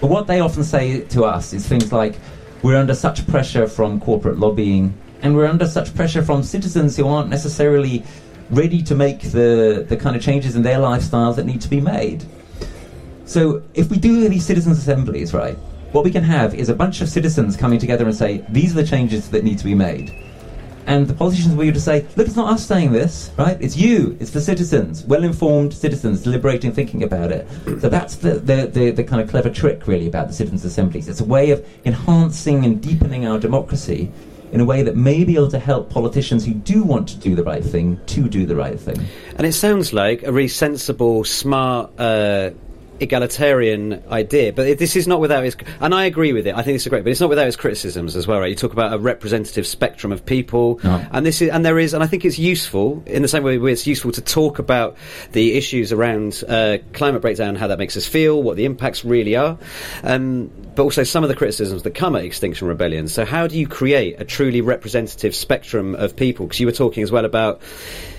But 0.00 0.10
what 0.10 0.26
they 0.26 0.40
often 0.40 0.64
say 0.64 1.00
to 1.00 1.24
us 1.24 1.54
is 1.54 1.66
things 1.66 1.92
like, 1.92 2.18
we're 2.62 2.76
under 2.76 2.94
such 2.94 3.26
pressure 3.26 3.66
from 3.66 4.00
corporate 4.00 4.38
lobbying, 4.38 4.92
and 5.22 5.34
we're 5.34 5.46
under 5.46 5.66
such 5.66 5.94
pressure 5.94 6.22
from 6.22 6.42
citizens 6.42 6.96
who 6.96 7.08
aren't 7.08 7.30
necessarily 7.30 8.04
ready 8.50 8.82
to 8.82 8.94
make 8.94 9.20
the, 9.20 9.86
the 9.88 9.96
kind 9.96 10.14
of 10.14 10.22
changes 10.22 10.56
in 10.56 10.62
their 10.62 10.78
lifestyles 10.78 11.36
that 11.36 11.46
need 11.46 11.62
to 11.62 11.68
be 11.68 11.80
made. 11.80 12.24
So 13.24 13.62
if 13.72 13.88
we 13.88 13.96
do 13.96 14.28
these 14.28 14.44
citizens' 14.44 14.78
assemblies, 14.78 15.32
right, 15.32 15.56
what 15.92 16.04
we 16.04 16.10
can 16.10 16.24
have 16.24 16.54
is 16.54 16.68
a 16.68 16.74
bunch 16.74 17.00
of 17.00 17.08
citizens 17.08 17.56
coming 17.56 17.78
together 17.78 18.04
and 18.04 18.14
say, 18.14 18.44
these 18.48 18.72
are 18.72 18.82
the 18.82 18.86
changes 18.86 19.30
that 19.30 19.44
need 19.44 19.58
to 19.58 19.64
be 19.64 19.74
made. 19.74 20.10
And 20.86 21.06
the 21.06 21.14
politicians 21.14 21.54
were 21.54 21.70
to 21.70 21.80
say, 21.80 22.06
look, 22.16 22.26
it's 22.26 22.34
not 22.34 22.52
us 22.52 22.66
saying 22.66 22.92
this, 22.92 23.30
right? 23.38 23.56
It's 23.60 23.76
you, 23.76 24.16
it's 24.18 24.32
the 24.32 24.40
citizens, 24.40 25.04
well 25.04 25.22
informed 25.22 25.72
citizens 25.72 26.22
deliberating, 26.22 26.72
thinking 26.72 27.04
about 27.04 27.30
it. 27.30 27.46
So 27.80 27.88
that's 27.88 28.16
the, 28.16 28.34
the, 28.34 28.66
the, 28.66 28.90
the, 28.90 29.04
kind 29.04 29.22
of 29.22 29.30
clever 29.30 29.48
trick, 29.48 29.86
really, 29.86 30.08
about 30.08 30.26
the 30.26 30.34
citizens' 30.34 30.64
assemblies. 30.64 31.08
It's 31.08 31.20
a 31.20 31.24
way 31.24 31.50
of 31.50 31.64
enhancing 31.84 32.64
and 32.64 32.82
deepening 32.82 33.26
our 33.26 33.38
democracy 33.38 34.10
in 34.50 34.60
a 34.60 34.64
way 34.64 34.82
that 34.82 34.96
may 34.96 35.24
be 35.24 35.34
able 35.34 35.50
to 35.50 35.58
help 35.58 35.88
politicians 35.88 36.44
who 36.44 36.52
do 36.52 36.82
want 36.82 37.08
to 37.08 37.16
do 37.16 37.34
the 37.34 37.44
right 37.44 37.64
thing 37.64 37.98
to 38.06 38.28
do 38.28 38.44
the 38.44 38.56
right 38.56 38.78
thing. 38.78 39.00
And 39.36 39.46
it 39.46 39.52
sounds 39.52 39.92
like 39.92 40.24
a 40.24 40.32
really 40.32 40.48
sensible, 40.48 41.24
smart 41.24 41.98
uh, 41.98 42.50
egalitarian 43.02 44.02
idea, 44.10 44.52
but 44.52 44.78
this 44.78 44.96
is 44.96 45.06
not 45.06 45.20
without 45.20 45.44
its. 45.44 45.56
And 45.80 45.94
I 45.94 46.04
agree 46.04 46.32
with 46.32 46.46
it. 46.46 46.54
I 46.54 46.62
think 46.62 46.76
it's 46.76 46.86
a 46.86 46.90
great, 46.90 47.04
but 47.04 47.10
it's 47.10 47.20
not 47.20 47.28
without 47.28 47.46
its 47.46 47.56
criticisms 47.56 48.16
as 48.16 48.26
well. 48.26 48.40
Right? 48.40 48.50
You 48.50 48.56
talk 48.56 48.72
about 48.72 48.92
a 48.92 48.98
representative 48.98 49.66
spectrum 49.66 50.12
of 50.12 50.24
people, 50.24 50.80
no. 50.82 51.04
and 51.10 51.26
this 51.26 51.42
is, 51.42 51.50
and 51.50 51.64
there 51.64 51.78
is, 51.78 51.94
and 51.94 52.02
I 52.02 52.06
think 52.06 52.24
it's 52.24 52.38
useful 52.38 53.02
in 53.06 53.22
the 53.22 53.28
same 53.28 53.42
way 53.42 53.56
it's 53.56 53.86
useful 53.86 54.12
to 54.12 54.20
talk 54.20 54.58
about 54.58 54.96
the 55.32 55.56
issues 55.56 55.92
around 55.92 56.42
uh, 56.48 56.78
climate 56.92 57.22
breakdown, 57.22 57.54
how 57.54 57.68
that 57.68 57.78
makes 57.78 57.96
us 57.96 58.06
feel, 58.06 58.42
what 58.42 58.56
the 58.56 58.64
impacts 58.64 59.04
really 59.04 59.36
are, 59.36 59.58
um, 60.02 60.50
but 60.74 60.82
also 60.82 61.04
some 61.04 61.22
of 61.22 61.28
the 61.28 61.36
criticisms 61.36 61.82
that 61.82 61.94
come 61.94 62.16
at 62.16 62.24
Extinction 62.24 62.68
Rebellion. 62.68 63.08
So, 63.08 63.24
how 63.24 63.46
do 63.46 63.58
you 63.58 63.66
create 63.66 64.20
a 64.20 64.24
truly 64.24 64.60
representative 64.60 65.34
spectrum 65.34 65.94
of 65.94 66.16
people? 66.16 66.46
Because 66.46 66.60
you 66.60 66.66
were 66.66 66.72
talking 66.72 67.02
as 67.02 67.10
well 67.10 67.24
about 67.24 67.60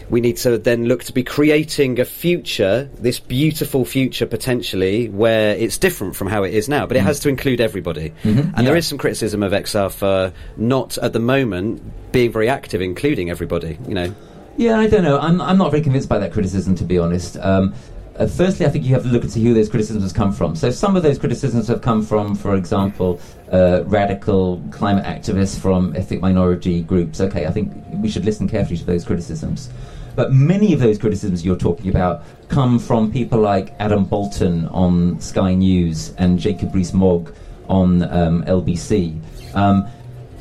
we 0.09 0.21
need 0.21 0.37
to 0.37 0.57
then 0.57 0.85
look 0.85 1.03
to 1.05 1.13
be 1.13 1.23
creating 1.23 1.99
a 1.99 2.05
future, 2.05 2.89
this 2.95 3.19
beautiful 3.19 3.85
future 3.85 4.25
potentially, 4.25 5.09
where 5.09 5.55
it's 5.55 5.77
different 5.77 6.15
from 6.15 6.27
how 6.27 6.43
it 6.43 6.53
is 6.53 6.69
now. 6.69 6.85
But 6.85 6.97
it 6.97 7.01
mm. 7.01 7.05
has 7.05 7.19
to 7.21 7.29
include 7.29 7.61
everybody. 7.61 8.11
Mm-hmm. 8.23 8.39
And 8.39 8.57
yeah. 8.57 8.63
there 8.63 8.75
is 8.75 8.87
some 8.87 8.97
criticism 8.97 9.43
of 9.43 9.51
XR 9.51 9.91
for 9.91 10.33
not 10.57 10.97
at 10.97 11.13
the 11.13 11.19
moment 11.19 12.11
being 12.11 12.31
very 12.31 12.49
active, 12.49 12.81
including 12.81 13.29
everybody. 13.29 13.77
You 13.87 13.93
know. 13.93 14.15
Yeah, 14.57 14.79
I 14.79 14.87
don't 14.87 15.03
know. 15.03 15.19
I'm 15.19 15.41
I'm 15.41 15.57
not 15.57 15.71
very 15.71 15.81
convinced 15.81 16.09
by 16.09 16.19
that 16.19 16.31
criticism, 16.31 16.75
to 16.75 16.83
be 16.83 16.97
honest. 16.97 17.37
Um, 17.37 17.73
uh, 18.17 18.27
firstly, 18.27 18.65
I 18.65 18.69
think 18.69 18.85
you 18.85 18.93
have 18.93 19.03
to 19.03 19.09
look 19.09 19.23
and 19.23 19.31
see 19.31 19.43
who 19.43 19.53
those 19.53 19.69
criticisms 19.69 20.13
come 20.13 20.31
from. 20.31 20.55
So 20.55 20.69
some 20.69 20.95
of 20.95 21.01
those 21.01 21.17
criticisms 21.17 21.67
have 21.67 21.81
come 21.81 22.03
from, 22.03 22.35
for 22.35 22.55
example, 22.55 23.19
uh, 23.51 23.83
radical 23.85 24.61
climate 24.71 25.03
activists 25.05 25.59
from 25.59 25.95
ethnic 25.95 26.21
minority 26.21 26.83
groups. 26.83 27.19
Okay, 27.19 27.47
I 27.47 27.51
think 27.51 27.73
we 27.93 28.09
should 28.09 28.25
listen 28.25 28.47
carefully 28.47 28.77
to 28.77 28.85
those 28.85 29.03
criticisms. 29.03 29.69
But 30.15 30.33
many 30.33 30.73
of 30.73 30.79
those 30.79 30.97
criticisms 30.97 31.43
you're 31.43 31.55
talking 31.55 31.89
about 31.89 32.23
come 32.47 32.79
from 32.79 33.11
people 33.11 33.39
like 33.39 33.73
Adam 33.79 34.05
Boulton 34.05 34.67
on 34.67 35.19
Sky 35.19 35.53
News 35.53 36.13
and 36.17 36.39
Jacob 36.39 36.73
Rees-Mogg 36.73 37.33
on 37.67 38.03
um, 38.03 38.43
LBC. 38.43 39.19
Um, 39.55 39.87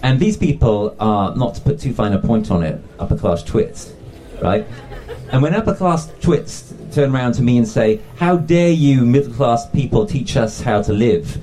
and 0.02 0.18
these 0.18 0.36
people 0.36 0.96
are, 0.98 1.34
not 1.36 1.54
to 1.54 1.60
put 1.60 1.80
too 1.80 1.94
fine 1.94 2.12
a 2.12 2.18
point 2.18 2.50
on 2.50 2.62
it, 2.62 2.82
upper 2.98 3.16
class 3.16 3.42
twits, 3.42 3.92
right? 4.42 4.66
And 5.30 5.42
when 5.42 5.54
upper 5.54 5.74
class 5.74 6.12
twits 6.20 6.74
turn 6.90 7.14
around 7.14 7.32
to 7.34 7.42
me 7.42 7.56
and 7.56 7.66
say, 7.66 8.00
How 8.16 8.36
dare 8.36 8.70
you, 8.70 9.06
middle 9.06 9.32
class 9.32 9.68
people, 9.70 10.04
teach 10.04 10.36
us 10.36 10.60
how 10.60 10.82
to 10.82 10.92
live? 10.92 11.38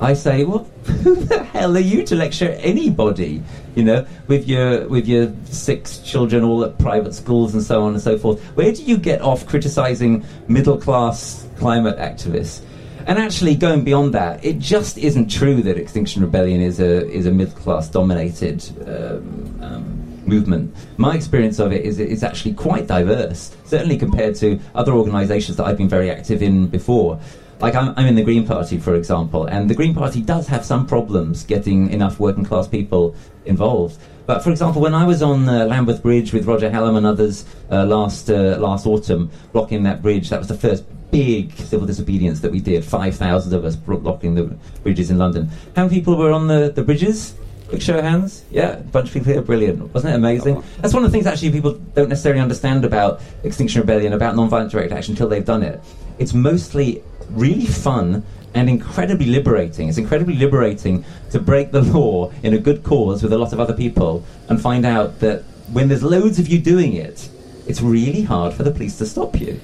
I 0.00 0.12
say, 0.14 0.44
Well, 0.44 0.68
who 0.84 1.14
the 1.14 1.42
hell 1.44 1.76
are 1.76 1.80
you 1.80 2.04
to 2.04 2.14
lecture 2.14 2.50
anybody? 2.60 3.42
You 3.74 3.84
know, 3.84 4.06
with 4.26 4.48
your 4.48 4.88
with 4.88 5.06
your 5.06 5.32
six 5.44 5.98
children 5.98 6.42
all 6.42 6.64
at 6.64 6.78
private 6.78 7.14
schools 7.14 7.54
and 7.54 7.62
so 7.62 7.82
on 7.82 7.92
and 7.92 8.02
so 8.02 8.18
forth. 8.18 8.42
Where 8.56 8.72
do 8.72 8.82
you 8.82 8.96
get 8.96 9.20
off 9.20 9.46
criticizing 9.46 10.24
middle 10.48 10.78
class 10.78 11.46
climate 11.56 11.98
activists? 11.98 12.62
And 13.06 13.18
actually, 13.18 13.54
going 13.54 13.82
beyond 13.84 14.14
that, 14.14 14.44
it 14.44 14.58
just 14.58 14.98
isn't 14.98 15.30
true 15.30 15.62
that 15.62 15.76
Extinction 15.76 16.22
Rebellion 16.22 16.60
is 16.60 16.80
a 16.80 17.08
is 17.08 17.26
a 17.26 17.30
middle 17.30 17.56
class 17.56 17.88
dominated 17.88 18.62
um, 18.86 19.58
um, 19.62 20.22
movement. 20.26 20.74
My 20.96 21.14
experience 21.14 21.58
of 21.58 21.72
it 21.72 21.84
is 21.84 21.98
it's 21.98 22.22
actually 22.22 22.54
quite 22.54 22.86
diverse, 22.86 23.56
certainly 23.64 23.96
compared 23.96 24.34
to 24.36 24.58
other 24.74 24.92
organisations 24.92 25.56
that 25.56 25.66
I've 25.66 25.78
been 25.78 25.88
very 25.88 26.10
active 26.10 26.42
in 26.42 26.68
before. 26.68 27.18
Like 27.60 27.74
I'm, 27.74 27.92
I'm 27.98 28.06
in 28.06 28.14
the 28.14 28.22
Green 28.22 28.46
Party, 28.46 28.78
for 28.78 28.94
example, 28.94 29.44
and 29.44 29.68
the 29.68 29.74
Green 29.74 29.94
Party 29.94 30.22
does 30.22 30.46
have 30.48 30.64
some 30.64 30.86
problems 30.86 31.44
getting 31.44 31.90
enough 31.90 32.18
working 32.18 32.44
class 32.44 32.66
people 32.66 33.14
involved. 33.44 33.98
But 34.26 34.42
for 34.42 34.50
example, 34.50 34.80
when 34.80 34.94
I 34.94 35.04
was 35.04 35.22
on 35.22 35.46
uh, 35.46 35.66
Lambeth 35.66 36.02
Bridge 36.02 36.32
with 36.32 36.46
Roger 36.46 36.70
Hallam 36.70 36.96
and 36.96 37.04
others 37.04 37.44
uh, 37.70 37.84
last 37.84 38.30
uh, 38.30 38.56
last 38.58 38.86
autumn, 38.86 39.30
blocking 39.52 39.82
that 39.82 40.00
bridge, 40.00 40.30
that 40.30 40.38
was 40.38 40.48
the 40.48 40.56
first 40.56 40.84
big 41.10 41.52
civil 41.52 41.86
disobedience 41.86 42.40
that 42.40 42.50
we 42.50 42.60
did. 42.60 42.82
Five 42.82 43.16
thousand 43.16 43.52
of 43.52 43.64
us 43.64 43.76
blocking 43.76 44.34
the 44.36 44.44
bridges 44.82 45.10
in 45.10 45.18
London. 45.18 45.50
How 45.76 45.84
many 45.84 45.96
people 45.96 46.16
were 46.16 46.32
on 46.32 46.46
the, 46.46 46.72
the 46.74 46.82
bridges? 46.82 47.34
Quick 47.68 47.82
show 47.82 47.98
of 47.98 48.04
hands. 48.04 48.44
Yeah, 48.50 48.78
a 48.78 48.80
bunch 48.80 49.08
of 49.08 49.14
people 49.14 49.32
here. 49.32 49.42
Brilliant. 49.42 49.92
Wasn't 49.92 50.12
it 50.12 50.16
amazing? 50.16 50.62
That's 50.80 50.94
one 50.94 51.04
of 51.04 51.10
the 51.10 51.12
things 51.12 51.26
actually 51.26 51.52
people 51.52 51.74
don't 51.94 52.08
necessarily 52.08 52.40
understand 52.40 52.84
about 52.84 53.20
Extinction 53.44 53.80
Rebellion, 53.80 54.12
about 54.12 54.34
non-violent 54.34 54.72
direct 54.72 54.92
action 54.92 55.12
until 55.12 55.28
they've 55.28 55.44
done 55.44 55.62
it. 55.62 55.80
It's 56.18 56.34
mostly 56.34 57.02
really 57.32 57.66
fun 57.66 58.24
and 58.54 58.68
incredibly 58.68 59.26
liberating. 59.26 59.88
It's 59.88 59.98
incredibly 59.98 60.34
liberating 60.34 61.04
to 61.30 61.38
break 61.38 61.70
the 61.72 61.82
law 61.94 62.32
in 62.42 62.54
a 62.54 62.58
good 62.58 62.82
cause 62.82 63.22
with 63.22 63.32
a 63.32 63.38
lot 63.38 63.52
of 63.52 63.60
other 63.60 63.74
people 63.74 64.24
and 64.48 64.60
find 64.60 64.84
out 64.84 65.20
that 65.20 65.42
when 65.72 65.88
there's 65.88 66.02
loads 66.02 66.38
of 66.38 66.48
you 66.48 66.58
doing 66.58 66.94
it, 66.94 67.28
it's 67.66 67.80
really 67.80 68.22
hard 68.22 68.54
for 68.54 68.64
the 68.64 68.70
police 68.70 68.98
to 68.98 69.06
stop 69.06 69.40
you. 69.40 69.60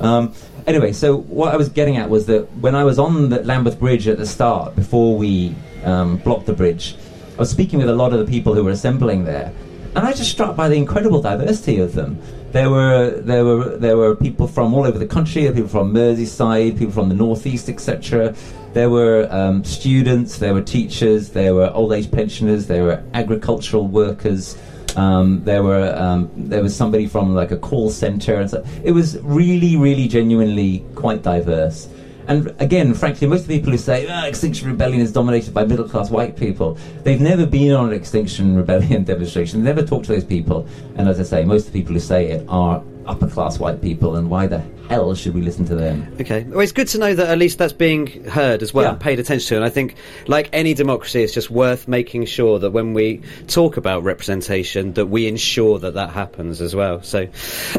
Um, 0.00 0.32
anyway, 0.66 0.92
so 0.92 1.18
what 1.18 1.52
I 1.52 1.56
was 1.56 1.68
getting 1.68 1.98
at 1.98 2.08
was 2.08 2.26
that 2.26 2.50
when 2.56 2.74
I 2.74 2.84
was 2.84 2.98
on 2.98 3.28
the 3.28 3.42
Lambeth 3.44 3.78
Bridge 3.78 4.08
at 4.08 4.16
the 4.16 4.26
start, 4.26 4.74
before 4.74 5.16
we 5.16 5.54
um, 5.84 6.16
blocked 6.18 6.46
the 6.46 6.54
bridge, 6.54 6.96
I 7.34 7.40
was 7.40 7.50
speaking 7.50 7.78
with 7.78 7.88
a 7.88 7.94
lot 7.94 8.12
of 8.12 8.18
the 8.18 8.30
people 8.30 8.54
who 8.54 8.64
were 8.64 8.70
assembling 8.70 9.24
there, 9.24 9.52
and 9.94 9.98
I 9.98 10.10
was 10.10 10.18
just 10.18 10.30
struck 10.30 10.56
by 10.56 10.68
the 10.68 10.76
incredible 10.76 11.20
diversity 11.20 11.80
of 11.80 11.94
them. 11.94 12.20
There 12.52 12.68
were 12.68 13.10
there 13.20 13.44
were 13.44 13.76
there 13.76 13.96
were 13.96 14.16
people 14.16 14.48
from 14.48 14.74
all 14.74 14.84
over 14.84 14.98
the 14.98 15.06
country. 15.06 15.42
People 15.52 15.68
from 15.68 15.92
Merseyside, 15.92 16.76
people 16.78 16.92
from 16.92 17.08
the 17.08 17.14
northeast, 17.14 17.68
etc. 17.68 18.34
There 18.72 18.90
were 18.90 19.28
um, 19.30 19.64
students, 19.64 20.38
there 20.38 20.54
were 20.54 20.62
teachers, 20.62 21.30
there 21.30 21.54
were 21.54 21.70
old 21.72 21.92
age 21.92 22.10
pensioners, 22.10 22.66
there 22.66 22.84
were 22.84 23.02
agricultural 23.14 23.86
workers. 23.86 24.56
Um, 24.96 25.44
there 25.44 25.62
were 25.62 25.94
um, 25.96 26.28
there 26.36 26.62
was 26.62 26.74
somebody 26.74 27.06
from 27.06 27.34
like 27.34 27.52
a 27.52 27.56
call 27.56 27.90
center, 27.90 28.34
and 28.34 28.50
so 28.50 28.64
it 28.82 28.90
was 28.90 29.18
really, 29.22 29.76
really, 29.76 30.08
genuinely 30.08 30.84
quite 30.96 31.22
diverse. 31.22 31.88
And 32.30 32.54
again, 32.60 32.94
frankly, 32.94 33.26
most 33.26 33.42
of 33.42 33.48
the 33.48 33.58
people 33.58 33.72
who 33.72 33.76
say 33.78 34.06
oh, 34.08 34.24
Extinction 34.24 34.68
Rebellion 34.68 35.00
is 35.00 35.12
dominated 35.12 35.52
by 35.52 35.64
middle 35.64 35.88
class 35.88 36.10
white 36.10 36.36
people, 36.36 36.78
they've 37.02 37.20
never 37.20 37.44
been 37.44 37.72
on 37.72 37.88
an 37.88 37.92
Extinction 37.92 38.54
Rebellion 38.62 39.02
demonstration, 39.02 39.64
they've 39.64 39.74
never 39.74 39.86
talked 39.86 40.06
to 40.06 40.12
those 40.12 40.24
people. 40.24 40.64
And 40.96 41.08
as 41.08 41.18
I 41.18 41.24
say, 41.24 41.44
most 41.44 41.66
of 41.66 41.72
the 41.72 41.80
people 41.80 41.92
who 41.94 41.98
say 41.98 42.28
it 42.30 42.46
are 42.48 42.84
upper 43.06 43.26
class 43.26 43.58
white 43.58 43.82
people, 43.82 44.14
and 44.14 44.30
why 44.30 44.46
the 44.46 44.62
hell 44.88 45.12
should 45.16 45.34
we 45.34 45.40
listen 45.40 45.64
to 45.64 45.74
them? 45.74 46.06
Okay. 46.20 46.44
Well, 46.44 46.60
it's 46.60 46.70
good 46.70 46.86
to 46.88 46.98
know 46.98 47.12
that 47.12 47.28
at 47.28 47.38
least 47.38 47.58
that's 47.58 47.72
being 47.72 48.06
heard 48.26 48.62
as 48.62 48.72
well, 48.72 48.92
Yeah. 48.92 48.98
paid 48.98 49.18
attention 49.18 49.48
to. 49.48 49.56
And 49.56 49.64
I 49.64 49.70
think, 49.70 49.96
like 50.28 50.48
any 50.52 50.72
democracy, 50.74 51.24
it's 51.24 51.34
just 51.34 51.50
worth 51.50 51.88
making 51.88 52.26
sure 52.26 52.60
that 52.60 52.70
when 52.70 52.94
we 52.94 53.22
talk 53.48 53.76
about 53.76 54.04
representation, 54.04 54.92
that 54.92 55.06
we 55.06 55.26
ensure 55.26 55.80
that 55.80 55.94
that 55.94 56.10
happens 56.10 56.60
as 56.60 56.76
well. 56.76 57.02
So, 57.02 57.26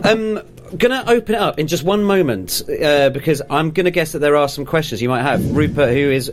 um, 0.03 0.41
gonna 0.77 1.03
open 1.07 1.35
it 1.35 1.41
up 1.41 1.59
in 1.59 1.67
just 1.67 1.83
one 1.83 2.03
moment 2.03 2.61
uh, 2.69 3.09
because 3.09 3.41
I'm 3.49 3.71
gonna 3.71 3.91
guess 3.91 4.13
that 4.13 4.19
there 4.19 4.35
are 4.35 4.47
some 4.47 4.65
questions 4.65 5.01
you 5.01 5.09
might 5.09 5.23
have. 5.23 5.55
Rupert, 5.55 5.89
who 5.89 6.11
is 6.11 6.31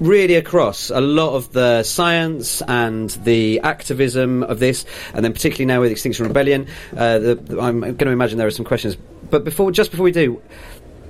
really 0.00 0.34
across 0.34 0.90
a 0.90 1.00
lot 1.00 1.34
of 1.34 1.52
the 1.52 1.82
science 1.82 2.62
and 2.62 3.10
the 3.24 3.60
activism 3.60 4.42
of 4.42 4.58
this, 4.58 4.84
and 5.14 5.24
then 5.24 5.32
particularly 5.32 5.66
now 5.66 5.80
with 5.80 5.90
Extinction 5.90 6.26
Rebellion, 6.26 6.66
uh, 6.96 7.18
the, 7.18 7.34
the- 7.34 7.60
I'm 7.60 7.80
going 7.80 7.96
to 7.96 8.10
imagine 8.10 8.38
there 8.38 8.46
are 8.46 8.50
some 8.50 8.64
questions. 8.66 8.96
But 9.30 9.44
before, 9.44 9.70
just 9.72 9.90
before 9.90 10.04
we 10.04 10.12
do, 10.12 10.42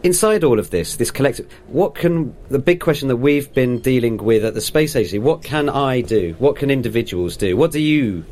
inside 0.03 0.45
all 0.45 0.59
of 0.59 0.71
this, 0.71 0.97
this 0.97 1.11
collective, 1.11 1.51
what 1.67 1.95
can 1.95 2.35
the 2.49 2.59
big 2.61 2.81
question 2.81 3.09
that 3.09 3.17
we've 3.17 3.53
been 3.53 3.81
dealing 3.81 4.19
with 4.19 4.45
at 4.45 4.55
the 4.55 4.61
space 4.61 4.95
agency? 4.95 5.19
What 5.19 5.43
can 5.43 5.69
I 5.69 6.01
do? 6.01 6.37
What 6.39 6.57
can 6.57 6.71
individuals 6.71 7.37
do? 7.37 7.57
What 7.57 7.73
do 7.73 7.81
you 7.81 8.25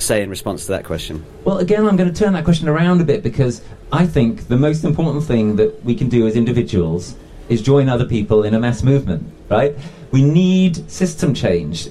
say 0.00 0.22
in 0.22 0.30
response 0.30 0.66
to 0.66 0.72
that 0.72 0.84
question? 0.84 1.24
Well, 1.44 1.58
again, 1.58 1.86
I'm 1.86 1.96
going 1.96 2.12
to 2.12 2.18
turn 2.18 2.32
that 2.32 2.44
question 2.44 2.68
around 2.68 3.00
a 3.00 3.04
bit 3.04 3.22
because 3.22 3.62
I 3.92 4.06
think 4.06 4.48
the 4.48 4.56
most 4.56 4.84
important 4.84 5.24
thing 5.24 5.56
that 5.56 5.84
we 5.84 5.94
can 5.94 6.08
do 6.08 6.26
as 6.26 6.36
individuals 6.36 7.16
is 7.48 7.60
join 7.60 7.88
other 7.88 8.06
people 8.06 8.44
in 8.44 8.54
a 8.54 8.60
mass 8.60 8.82
movement, 8.82 9.30
right? 9.48 9.74
We 10.12 10.22
need 10.22 10.90
system 10.90 11.34
change. 11.34 11.88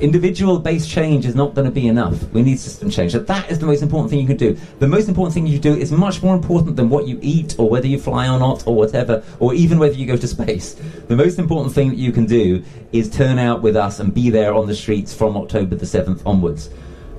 Individual 0.00 0.60
based 0.60 0.88
change 0.88 1.26
is 1.26 1.34
not 1.34 1.54
going 1.54 1.64
to 1.64 1.72
be 1.72 1.88
enough. 1.88 2.22
We 2.32 2.42
need 2.42 2.60
system 2.60 2.88
change. 2.88 3.12
So 3.12 3.18
that 3.18 3.50
is 3.50 3.58
the 3.58 3.66
most 3.66 3.82
important 3.82 4.10
thing 4.10 4.20
you 4.20 4.26
can 4.26 4.36
do. 4.36 4.56
The 4.78 4.86
most 4.86 5.08
important 5.08 5.34
thing 5.34 5.46
you 5.46 5.58
do 5.58 5.74
is 5.74 5.90
much 5.90 6.22
more 6.22 6.36
important 6.36 6.76
than 6.76 6.88
what 6.88 7.08
you 7.08 7.18
eat 7.20 7.56
or 7.58 7.68
whether 7.68 7.88
you 7.88 7.98
fly 7.98 8.28
or 8.28 8.38
not 8.38 8.66
or 8.66 8.76
whatever, 8.76 9.24
or 9.40 9.54
even 9.54 9.78
whether 9.78 9.94
you 9.94 10.06
go 10.06 10.16
to 10.16 10.28
space. 10.28 10.74
The 11.08 11.16
most 11.16 11.38
important 11.38 11.74
thing 11.74 11.88
that 11.88 11.98
you 11.98 12.12
can 12.12 12.26
do 12.26 12.62
is 12.92 13.10
turn 13.10 13.38
out 13.38 13.60
with 13.60 13.74
us 13.74 13.98
and 13.98 14.14
be 14.14 14.30
there 14.30 14.54
on 14.54 14.66
the 14.66 14.74
streets 14.74 15.12
from 15.12 15.36
October 15.36 15.74
the 15.74 15.86
7th 15.86 16.22
onwards. 16.24 16.70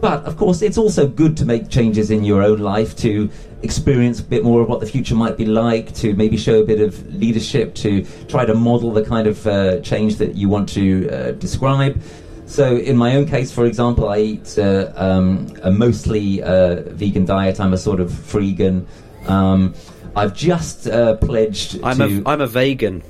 But 0.02 0.24
of 0.26 0.38
course, 0.38 0.62
it's 0.62 0.78
also 0.78 1.08
good 1.08 1.36
to 1.38 1.46
make 1.46 1.70
changes 1.70 2.10
in 2.10 2.24
your 2.24 2.42
own 2.42 2.60
life 2.60 2.96
to 2.98 3.30
experience 3.62 4.20
a 4.22 4.24
bit 4.24 4.44
more 4.46 4.62
of 4.62 4.70
what 4.70 4.80
the 4.80 4.86
future 4.86 5.16
might 5.16 5.36
be 5.36 5.46
like, 5.46 5.94
to 5.96 6.14
maybe 6.16 6.38
show 6.38 6.62
a 6.62 6.66
bit 6.66 6.80
of 6.80 7.14
leadership, 7.14 7.76
to 7.76 8.06
try 8.30 8.46
to 8.46 8.54
model 8.56 8.94
the 8.94 9.04
kind 9.04 9.28
of 9.28 9.46
uh, 9.46 9.82
change 9.82 10.16
that 10.18 10.36
you 10.36 10.48
want 10.48 10.70
to 10.70 11.10
uh, 11.10 11.32
describe. 11.34 12.02
So, 12.46 12.78
in 12.78 12.96
my 12.98 13.16
own 13.16 13.28
case, 13.28 13.52
for 13.52 13.66
example, 13.66 14.10
I 14.10 14.20
eat 14.20 14.58
uh, 14.58 14.92
um, 14.96 15.54
a 15.62 15.70
mostly 15.70 16.42
uh, 16.42 16.82
vegan 16.88 17.26
diet. 17.26 17.60
I'm 17.60 17.74
a 17.74 17.78
sort 17.78 18.00
of 18.00 18.10
freegan. 18.10 18.86
Um, 19.28 19.76
I've 20.16 20.34
just 20.34 20.88
uh, 20.88 21.18
pledged 21.18 21.80
I'm 21.84 21.98
to. 21.98 22.24
a 22.26 22.30
I'm 22.32 22.42
a 22.42 22.48
vegan. 22.48 23.04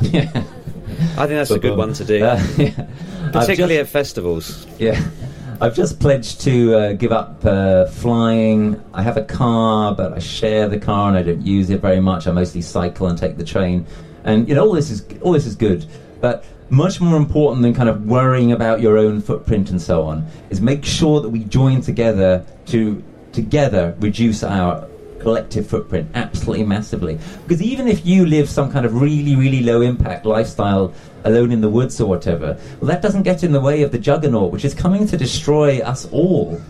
yeah. 0.00 0.22
I 1.16 1.26
think 1.26 1.38
that's 1.38 1.50
a 1.50 1.58
good 1.58 1.78
one 1.78 1.92
to 1.94 2.04
do, 2.04 2.24
Uh, 2.24 2.36
yeah. 2.58 2.86
Particularly 3.32 3.76
just- 3.76 3.88
at 3.88 3.92
festivals. 3.92 4.66
yeah. 4.78 5.02
I've 5.60 5.74
just 5.74 6.00
pledged 6.00 6.40
to 6.42 6.74
uh, 6.74 6.92
give 6.94 7.12
up 7.12 7.44
uh, 7.44 7.86
flying. 7.86 8.82
I 8.92 9.02
have 9.02 9.16
a 9.16 9.24
car, 9.24 9.94
but 9.94 10.12
I 10.12 10.18
share 10.18 10.68
the 10.68 10.78
car 10.78 11.08
and 11.08 11.16
I 11.16 11.22
don't 11.22 11.44
use 11.46 11.70
it 11.70 11.80
very 11.80 12.00
much. 12.00 12.26
I 12.26 12.32
mostly 12.32 12.60
cycle 12.60 13.06
and 13.06 13.16
take 13.16 13.36
the 13.36 13.44
train. 13.44 13.86
And 14.24 14.48
you 14.48 14.54
know, 14.54 14.66
all 14.66 14.72
this 14.72 14.90
is 14.90 15.04
all 15.20 15.32
this 15.32 15.46
is 15.46 15.54
good, 15.54 15.86
but 16.20 16.44
much 16.70 17.00
more 17.00 17.16
important 17.16 17.62
than 17.62 17.74
kind 17.74 17.88
of 17.88 18.06
worrying 18.06 18.52
about 18.52 18.80
your 18.80 18.98
own 18.98 19.20
footprint 19.20 19.70
and 19.70 19.80
so 19.80 20.02
on 20.02 20.26
is 20.50 20.60
make 20.60 20.84
sure 20.84 21.20
that 21.20 21.28
we 21.28 21.44
join 21.44 21.80
together 21.80 22.44
to 22.66 23.02
together 23.32 23.94
reduce 24.00 24.42
our 24.42 24.88
collective 25.24 25.66
footprint 25.66 26.06
absolutely 26.14 26.64
massively. 26.64 27.18
Because 27.42 27.60
even 27.60 27.88
if 27.88 28.06
you 28.06 28.24
live 28.26 28.48
some 28.48 28.70
kind 28.70 28.86
of 28.86 29.00
really, 29.00 29.34
really 29.34 29.62
low 29.62 29.80
impact 29.80 30.24
lifestyle 30.26 30.92
alone 31.24 31.50
in 31.50 31.60
the 31.60 31.68
woods 31.68 32.00
or 32.00 32.06
whatever, 32.08 32.56
well, 32.78 32.88
that 32.92 33.02
doesn't 33.02 33.24
get 33.24 33.42
in 33.42 33.50
the 33.50 33.60
way 33.68 33.82
of 33.82 33.90
the 33.90 33.98
juggernaut, 33.98 34.52
which 34.52 34.64
is 34.64 34.74
coming 34.74 35.06
to 35.08 35.16
destroy 35.16 35.80
us 35.80 36.06
all. 36.12 36.60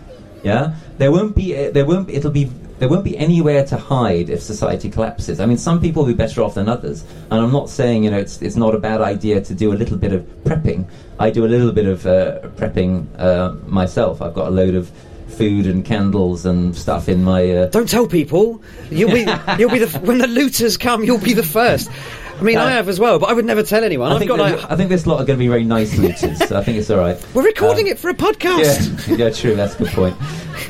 Yeah, 0.43 0.75
there 0.99 1.11
won't 1.11 1.35
be. 1.35 1.47
uh, 1.57 1.71
There 1.71 1.85
won't. 1.85 2.09
It'll 2.09 2.31
be. 2.31 2.45
There 2.77 2.89
won't 2.89 3.05
be 3.05 3.17
anywhere 3.17 3.63
to 3.71 3.77
hide 3.77 4.29
if 4.29 4.41
society 4.41 4.89
collapses. 4.91 5.39
I 5.39 5.45
mean, 5.47 5.57
some 5.57 5.79
people 5.79 6.03
will 6.03 6.11
be 6.11 6.17
better 6.25 6.43
off 6.43 6.53
than 6.55 6.67
others, 6.69 7.03
and 7.31 7.39
I'm 7.41 7.51
not 7.51 7.67
saying 7.69 8.03
you 8.03 8.11
know 8.11 8.19
it's 8.19 8.41
it's 8.43 8.55
not 8.55 8.75
a 8.75 8.77
bad 8.77 9.01
idea 9.01 9.41
to 9.41 9.53
do 9.55 9.73
a 9.73 9.77
little 9.81 9.97
bit 9.97 10.13
of 10.13 10.21
prepping. 10.43 10.85
I 11.17 11.31
do 11.31 11.45
a 11.45 11.51
little 11.55 11.71
bit 11.71 11.87
of 11.87 12.05
uh, 12.05 12.41
prepping 12.59 13.07
uh, 13.17 13.53
myself. 13.79 14.21
I've 14.21 14.35
got 14.35 14.47
a 14.49 14.51
load 14.51 14.75
of 14.75 14.91
food 15.27 15.65
and 15.65 15.83
candles 15.83 16.45
and 16.45 16.75
stuff 16.75 17.09
in 17.09 17.23
my. 17.23 17.49
Uh, 17.51 17.65
Don't 17.67 17.89
tell 17.89 18.07
people. 18.07 18.61
You'll 18.89 19.11
be 19.11 19.21
you'll 19.59 19.71
be 19.71 19.79
the 19.79 19.99
when 20.03 20.17
the 20.19 20.27
looters 20.27 20.77
come. 20.77 21.03
You'll 21.03 21.19
be 21.19 21.33
the 21.33 21.43
first. 21.43 21.89
I 22.37 22.41
mean, 22.41 22.57
I 22.57 22.71
have 22.71 22.89
as 22.89 22.99
well, 22.99 23.17
but 23.17 23.29
I 23.29 23.33
would 23.33 23.45
never 23.45 23.63
tell 23.63 23.83
anyone. 23.83 24.11
I 24.11 24.15
I've 24.15 24.19
think, 24.19 24.29
got 24.29 24.39
like 24.39 24.71
I 24.71 24.75
think 24.75 24.89
this 24.89 25.07
lot 25.07 25.21
are 25.21 25.25
going 25.25 25.37
to 25.39 25.43
be 25.43 25.47
very 25.47 25.63
nice 25.63 25.97
looters. 25.97 26.37
so 26.49 26.57
I 26.57 26.63
think 26.63 26.77
it's 26.77 26.89
all 26.89 26.97
right. 26.99 27.17
we're 27.33 27.43
recording 27.45 27.85
Um, 27.85 27.91
it 27.93 27.99
for 27.99 28.09
a 28.09 28.13
podcast. 28.13 29.07
Yeah, 29.07 29.15
yeah, 29.25 29.29
true. 29.29 29.55
That's 29.55 29.75
a 29.75 29.77
good 29.77 29.87
point. 29.89 30.15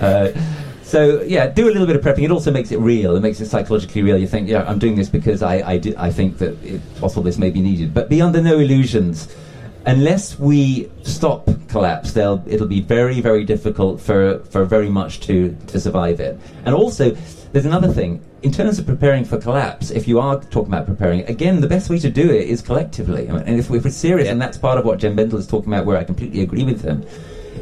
Uh, 0.01 0.31
so 0.83 1.23
yeah, 1.23 1.47
do 1.47 1.65
a 1.67 1.71
little 1.71 1.87
bit 1.87 1.95
of 1.95 2.03
prepping. 2.03 2.23
It 2.23 2.29
also 2.31 2.51
makes 2.51 2.71
it 2.71 2.77
real. 2.77 3.15
It 3.15 3.21
makes 3.21 3.41
it 3.41 3.47
psychologically 3.47 4.03
real. 4.03 4.17
You 4.17 4.27
think, 4.27 4.47
yeah, 4.47 4.63
I'm 4.69 4.77
doing 4.77 4.95
this 4.95 5.09
because 5.09 5.41
I 5.41 5.55
I, 5.71 5.77
di- 5.77 5.95
I 5.97 6.11
think 6.11 6.37
that 6.37 6.55
it's 6.63 6.99
possible 6.99 7.23
this 7.23 7.39
may 7.39 7.49
be 7.49 7.61
needed. 7.61 7.95
But 7.95 8.09
be 8.09 8.21
under 8.21 8.41
no 8.43 8.59
illusions. 8.59 9.27
Unless 9.87 10.39
we 10.39 10.89
stop 11.03 11.47
collapse, 11.67 12.13
they'll, 12.13 12.43
it'll 12.47 12.67
be 12.67 12.81
very, 12.81 13.21
very 13.21 13.43
difficult 13.43 14.01
for, 14.01 14.39
for 14.45 14.65
very 14.65 14.89
much 14.89 15.19
to, 15.21 15.55
to 15.67 15.79
survive 15.79 16.19
it. 16.19 16.39
And 16.65 16.73
also, 16.73 17.11
there's 17.51 17.65
another 17.65 17.91
thing. 17.91 18.23
In 18.41 18.51
terms 18.51 18.79
of 18.79 18.85
preparing 18.85 19.25
for 19.25 19.37
collapse, 19.37 19.91
if 19.91 20.07
you 20.07 20.19
are 20.19 20.41
talking 20.45 20.73
about 20.73 20.87
preparing, 20.87 21.21
again, 21.27 21.61
the 21.61 21.67
best 21.67 21.89
way 21.89 21.99
to 21.99 22.09
do 22.09 22.31
it 22.31 22.47
is 22.47 22.61
collectively. 22.61 23.29
I 23.29 23.33
mean, 23.33 23.43
and 23.43 23.59
if, 23.59 23.69
if 23.69 23.83
we're 23.83 23.91
serious, 23.91 24.27
and 24.27 24.41
that's 24.41 24.57
part 24.57 24.79
of 24.79 24.85
what 24.85 24.99
Jem 24.99 25.15
Bendell 25.15 25.37
is 25.37 25.47
talking 25.47 25.71
about, 25.71 25.85
where 25.85 25.97
I 25.97 26.03
completely 26.03 26.41
agree 26.41 26.63
with 26.63 26.81
him. 26.81 27.05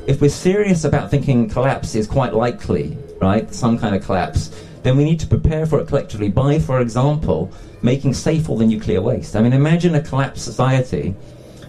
If 0.08 0.22
we're 0.22 0.30
serious 0.30 0.86
about 0.86 1.12
thinking 1.12 1.50
collapse 1.50 1.94
is 1.94 2.08
quite 2.08 2.34
likely, 2.34 2.98
right, 3.22 3.54
some 3.54 3.78
kind 3.78 3.96
of 3.96 4.04
collapse, 4.04 4.64
then 4.82 4.98
we 4.98 5.04
need 5.04 5.20
to 5.22 5.28
prepare 5.28 5.66
for 5.66 5.80
it 5.80 5.88
collectively 5.88 6.30
by, 6.30 6.60
for 6.60 6.82
example, 6.82 7.52
making 7.82 8.14
safe 8.14 8.50
all 8.50 8.58
the 8.58 8.66
nuclear 8.66 9.02
waste. 9.02 9.36
I 9.36 9.42
mean, 9.42 9.54
imagine 9.54 9.96
a 9.96 10.02
collapsed 10.02 10.44
society 10.44 11.16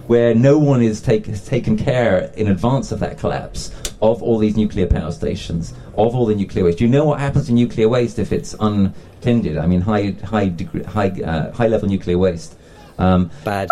where 0.07 0.35
no 0.35 0.59
one 0.59 0.83
is 0.83 1.01
take, 1.01 1.27
has 1.27 1.45
taken 1.47 1.77
care 1.77 2.33
in 2.37 2.49
advance 2.49 2.93
of 2.93 3.01
that 3.01 3.19
collapse 3.19 3.71
of 4.03 4.23
all 4.23 4.39
these 4.39 4.57
nuclear 4.57 4.87
power 4.87 5.11
stations, 5.11 5.73
of 5.97 6.15
all 6.15 6.27
the 6.27 6.35
nuclear 6.35 6.65
waste. 6.65 6.79
Do 6.79 6.85
you 6.85 6.91
know 6.91 7.05
what 7.05 7.21
happens 7.21 7.47
to 7.47 7.53
nuclear 7.53 7.89
waste 7.89 8.19
if 8.19 8.33
it's 8.33 8.55
untended? 8.61 9.57
I 9.57 9.67
mean, 9.67 9.81
high, 9.81 10.15
high, 10.25 10.49
degree, 10.49 10.83
high, 10.83 11.09
uh, 11.09 11.53
high 11.53 11.69
level 11.69 11.89
nuclear 11.89 12.19
waste. 12.19 12.57
Um, 12.99 13.31
Bad. 13.45 13.69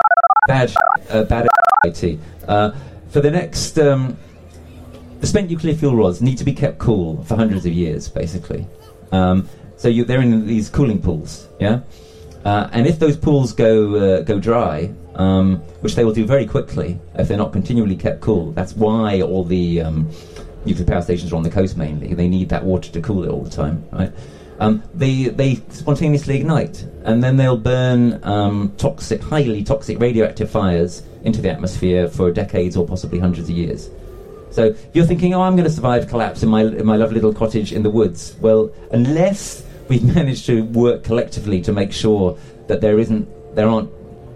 bad, 0.49 0.72
uh, 1.11 1.24
bad 1.24 1.47
IT. 1.85 2.18
Uh, 2.49 2.72
for 3.11 3.20
the 3.20 3.30
next, 3.30 3.78
um, 3.78 4.16
the 5.20 5.26
spent 5.26 5.51
nuclear 5.51 5.74
fuel 5.74 5.95
rods 5.95 6.22
need 6.22 6.39
to 6.39 6.45
be 6.45 6.53
kept 6.53 6.78
cool 6.78 7.22
for 7.24 7.37
hundreds 7.37 7.66
of 7.66 7.72
years, 7.72 8.09
basically. 8.09 8.66
Um, 9.12 9.49
so 9.76 9.89
you, 9.89 10.05
they're 10.05 10.22
in 10.22 10.47
these 10.47 10.70
cooling 10.70 11.01
pools, 11.01 11.49
yeah. 11.61 11.80
Uh, 12.45 12.68
and 12.72 12.87
if 12.87 12.99
those 12.99 13.16
pools 13.16 13.53
go 13.53 13.95
uh, 13.95 14.20
go 14.22 14.41
dry, 14.41 14.93
um, 15.16 15.58
which 15.80 15.94
they 15.94 16.04
will 16.04 16.12
do 16.12 16.24
very 16.24 16.46
quickly 16.46 16.98
if 17.14 17.28
they're 17.28 17.36
not 17.36 17.52
continually 17.52 17.96
kept 17.96 18.20
cool, 18.20 18.52
that's 18.52 18.74
why 18.74 19.20
all 19.20 19.44
the 19.44 19.82
um, 19.82 20.10
nuclear 20.64 20.86
power 20.86 21.02
stations 21.02 21.32
are 21.32 21.36
on 21.36 21.42
the 21.42 21.50
coast 21.50 21.76
mainly. 21.76 22.14
They 22.14 22.28
need 22.28 22.48
that 22.50 22.64
water 22.64 22.90
to 22.92 23.00
cool 23.00 23.24
it 23.24 23.28
all 23.28 23.42
the 23.42 23.50
time, 23.50 23.84
right? 23.92 24.12
Um, 24.58 24.82
they 24.94 25.24
they 25.24 25.56
spontaneously 25.70 26.36
ignite, 26.36 26.86
and 27.04 27.22
then 27.22 27.36
they'll 27.36 27.56
burn 27.56 28.22
um, 28.22 28.72
toxic, 28.76 29.20
highly 29.20 29.64
toxic 29.64 29.98
radioactive 29.98 30.50
fires 30.50 31.02
into 31.24 31.40
the 31.40 31.50
atmosphere 31.50 32.08
for 32.08 32.30
decades 32.30 32.76
or 32.76 32.86
possibly 32.86 33.18
hundreds 33.18 33.48
of 33.48 33.56
years. 33.56 33.90
So 34.50 34.74
you're 34.92 35.06
thinking, 35.06 35.34
oh, 35.34 35.40
I'm 35.40 35.56
going 35.56 35.64
to 35.64 35.72
survive 35.72 36.08
collapse 36.08 36.42
in 36.42 36.48
my 36.48 36.62
in 36.62 36.86
my 36.86 36.96
lovely 36.96 37.16
little 37.16 37.34
cottage 37.34 37.72
in 37.72 37.82
the 37.82 37.90
woods. 37.90 38.36
Well, 38.40 38.70
unless 38.92 39.64
we've 39.88 40.04
managed 40.14 40.46
to 40.46 40.62
work 40.62 41.02
collectively 41.02 41.60
to 41.62 41.72
make 41.72 41.92
sure 41.92 42.38
that 42.68 42.80
there 42.80 42.98
isn't 42.98 43.28
there 43.56 43.68
aren't 43.68 43.90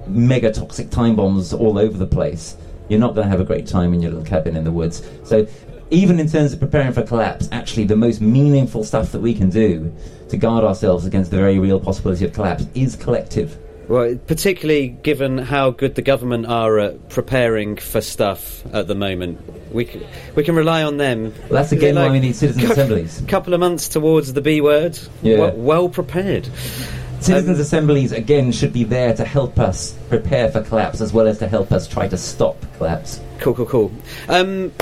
mega 0.06 0.52
toxic 0.52 0.90
time 0.90 1.16
bombs 1.16 1.52
all 1.52 1.78
over 1.78 1.96
the 1.96 2.06
place, 2.06 2.56
you're 2.88 3.00
not 3.00 3.14
going 3.14 3.24
to 3.26 3.30
have 3.30 3.40
a 3.40 3.44
great 3.44 3.66
time 3.66 3.92
in 3.94 4.00
your 4.00 4.10
little 4.12 4.26
cabin 4.26 4.56
in 4.56 4.64
the 4.64 4.72
woods. 4.72 5.02
So 5.24 5.46
even 5.90 6.18
in 6.20 6.28
terms 6.28 6.52
of 6.52 6.60
preparing 6.60 6.92
for 6.92 7.02
collapse, 7.02 7.48
actually 7.52 7.84
the 7.84 7.96
most 7.96 8.20
meaningful 8.20 8.84
stuff 8.84 9.12
that 9.12 9.20
we 9.20 9.34
can 9.34 9.50
do 9.50 9.92
to 10.30 10.36
guard 10.36 10.64
ourselves 10.64 11.06
against 11.06 11.30
the 11.30 11.36
very 11.36 11.58
real 11.58 11.78
possibility 11.80 12.24
of 12.24 12.32
collapse 12.32 12.66
is 12.74 12.96
collective. 12.96 13.56
Well, 13.88 14.16
particularly 14.26 14.88
given 14.88 15.38
how 15.38 15.70
good 15.70 15.94
the 15.94 16.02
government 16.02 16.46
are 16.46 16.76
at 16.80 17.08
preparing 17.08 17.76
for 17.76 18.00
stuff 18.00 18.64
at 18.74 18.88
the 18.88 18.96
moment, 18.96 19.38
we 19.72 19.86
c- 19.86 20.04
we 20.34 20.42
can 20.42 20.56
rely 20.56 20.82
on 20.82 20.96
them. 20.96 21.32
Well, 21.42 21.50
that's 21.62 21.70
again 21.70 21.94
why 21.94 22.02
like 22.04 22.12
we 22.12 22.18
need 22.18 22.34
citizen 22.34 22.66
cou- 22.66 22.72
assemblies. 22.72 23.22
Couple 23.28 23.54
of 23.54 23.60
months 23.60 23.86
towards 23.88 24.32
the 24.32 24.40
B 24.40 24.60
word. 24.60 24.98
Yeah. 25.22 25.38
Well, 25.38 25.52
well 25.52 25.88
prepared. 25.88 26.48
Citizens' 27.20 27.58
assemblies 27.58 28.12
again 28.12 28.52
should 28.52 28.72
be 28.72 28.84
there 28.84 29.14
to 29.14 29.24
help 29.24 29.58
us 29.58 29.96
prepare 30.08 30.50
for 30.50 30.62
collapse 30.62 31.00
as 31.00 31.12
well 31.12 31.26
as 31.26 31.38
to 31.38 31.48
help 31.48 31.72
us 31.72 31.88
try 31.88 32.06
to 32.08 32.16
stop 32.16 32.56
collapse. 32.76 33.20
Cool, 33.38 33.54
cool, 33.54 33.66
cool. 33.66 33.92
Um, 34.28 34.72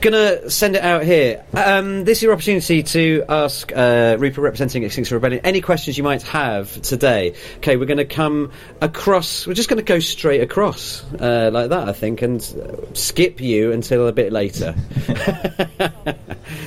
Gonna 0.00 0.48
send 0.48 0.76
it 0.76 0.82
out 0.82 1.02
here. 1.02 1.44
Um, 1.52 2.04
this 2.04 2.18
is 2.18 2.22
your 2.22 2.32
opportunity 2.32 2.84
to 2.84 3.24
ask 3.28 3.72
uh, 3.74 4.16
Rupert, 4.16 4.44
representing 4.44 4.84
Extinction 4.84 5.16
Rebellion, 5.16 5.40
any 5.44 5.60
questions 5.60 5.98
you 5.98 6.04
might 6.04 6.22
have 6.22 6.80
today. 6.82 7.34
Okay, 7.56 7.76
we're 7.76 7.86
going 7.86 7.98
to 7.98 8.04
come 8.04 8.52
across. 8.80 9.44
We're 9.44 9.54
just 9.54 9.68
going 9.68 9.78
to 9.78 9.84
go 9.84 9.98
straight 9.98 10.40
across 10.40 11.02
uh, 11.14 11.50
like 11.52 11.70
that, 11.70 11.88
I 11.88 11.92
think, 11.92 12.22
and 12.22 12.40
uh, 12.40 12.94
skip 12.94 13.40
you 13.40 13.72
until 13.72 14.06
a 14.06 14.12
bit 14.12 14.32
later. 14.32 14.76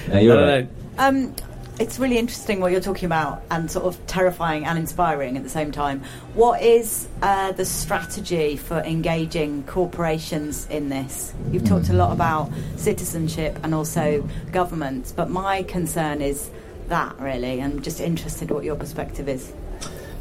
no, 0.09 0.19
you're 0.19 0.35
right. 0.35 0.67
Um, 0.97 1.33
it's 1.81 1.97
really 1.97 2.19
interesting 2.19 2.59
what 2.59 2.71
you're 2.71 2.79
talking 2.79 3.07
about 3.07 3.41
and 3.49 3.69
sort 3.69 3.85
of 3.85 4.05
terrifying 4.05 4.65
and 4.65 4.77
inspiring 4.77 5.35
at 5.35 5.41
the 5.41 5.49
same 5.49 5.71
time. 5.71 6.03
What 6.35 6.61
is 6.61 7.07
uh, 7.23 7.53
the 7.53 7.65
strategy 7.65 8.55
for 8.55 8.77
engaging 8.81 9.63
corporations 9.63 10.67
in 10.67 10.89
this? 10.89 11.33
You've 11.51 11.65
talked 11.65 11.89
a 11.89 11.93
lot 11.93 12.11
about 12.13 12.51
citizenship 12.75 13.57
and 13.63 13.73
also 13.73 14.29
governments, 14.51 15.11
but 15.11 15.31
my 15.31 15.63
concern 15.63 16.21
is 16.21 16.51
that 16.87 17.19
really. 17.19 17.63
I'm 17.63 17.81
just 17.81 17.99
interested 17.99 18.51
what 18.51 18.63
your 18.63 18.75
perspective 18.75 19.27
is. 19.27 19.51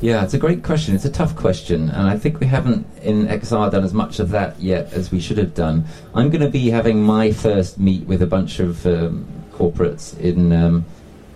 Yeah, 0.01 0.25
it's 0.25 0.33
a 0.33 0.39
great 0.39 0.65
question. 0.65 0.95
It's 0.95 1.05
a 1.05 1.13
tough 1.13 1.37
question, 1.37 1.91
and 1.91 2.09
I 2.09 2.17
think 2.17 2.41
we 2.41 2.47
haven't 2.47 2.87
in 3.03 3.27
XR 3.27 3.71
done 3.71 3.85
as 3.85 3.93
much 3.93 4.19
of 4.19 4.31
that 4.31 4.59
yet 4.59 4.95
as 4.95 5.13
we 5.13 5.21
should 5.21 5.37
have 5.37 5.53
done. 5.53 5.85
I'm 6.15 6.31
going 6.31 6.41
to 6.41 6.49
be 6.49 6.71
having 6.71 7.03
my 7.03 7.33
first 7.33 7.79
meet 7.79 8.07
with 8.07 8.23
a 8.23 8.27
bunch 8.27 8.61
of 8.61 8.87
um, 8.87 9.27
corporates 9.53 10.19
in. 10.19 10.55
Um, 10.55 10.87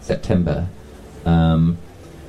September, 0.04 0.68
um, 1.24 1.78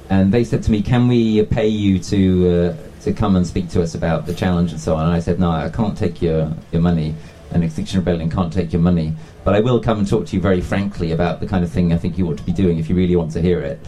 and 0.09 0.33
they 0.33 0.43
said 0.43 0.63
to 0.63 0.71
me, 0.71 0.81
"Can 0.81 1.07
we 1.07 1.43
pay 1.43 1.67
you 1.67 1.99
to 1.99 2.49
uh, 2.49 3.03
to 3.03 3.13
come 3.13 3.35
and 3.35 3.45
speak 3.45 3.69
to 3.69 3.81
us 3.81 3.95
about 3.95 4.25
the 4.25 4.33
challenge 4.33 4.71
and 4.71 4.79
so 4.79 4.95
on?" 4.95 5.05
And 5.05 5.13
I 5.13 5.19
said, 5.19 5.39
"No, 5.39 5.51
I 5.51 5.69
can't 5.69 5.97
take 5.97 6.21
your 6.21 6.51
your 6.71 6.81
money, 6.81 7.13
An 7.51 7.63
Extinction 7.63 7.99
Rebellion 7.99 8.29
can't 8.29 8.51
take 8.51 8.71
your 8.71 8.81
money, 8.81 9.13
but 9.43 9.55
I 9.55 9.59
will 9.59 9.79
come 9.79 9.99
and 9.99 10.07
talk 10.07 10.25
to 10.27 10.35
you 10.35 10.41
very 10.41 10.61
frankly 10.61 11.11
about 11.11 11.39
the 11.39 11.47
kind 11.47 11.63
of 11.63 11.71
thing 11.71 11.93
I 11.93 11.97
think 11.97 12.17
you 12.17 12.27
ought 12.27 12.37
to 12.37 12.43
be 12.43 12.53
doing 12.53 12.79
if 12.79 12.89
you 12.89 12.95
really 12.95 13.15
want 13.15 13.31
to 13.33 13.41
hear 13.41 13.59
it." 13.59 13.79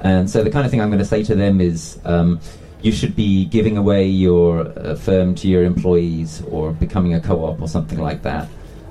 And 0.00 0.30
so 0.30 0.42
the 0.42 0.50
kind 0.50 0.64
of 0.64 0.70
thing 0.70 0.80
I'm 0.80 0.90
going 0.90 1.06
to 1.06 1.12
say 1.16 1.22
to 1.24 1.34
them 1.34 1.60
is. 1.60 1.98
Um, 2.04 2.40
you 2.82 2.92
should 2.92 3.16
be 3.16 3.46
giving 3.46 3.76
away 3.76 4.06
your 4.06 4.68
uh, 4.78 4.94
firm 4.94 5.34
to 5.34 5.48
your 5.48 5.64
employees 5.64 6.42
or 6.50 6.72
becoming 6.72 7.14
a 7.14 7.20
co-op 7.20 7.60
or 7.60 7.68
something 7.68 7.98
like 7.98 8.22
that. 8.22 8.48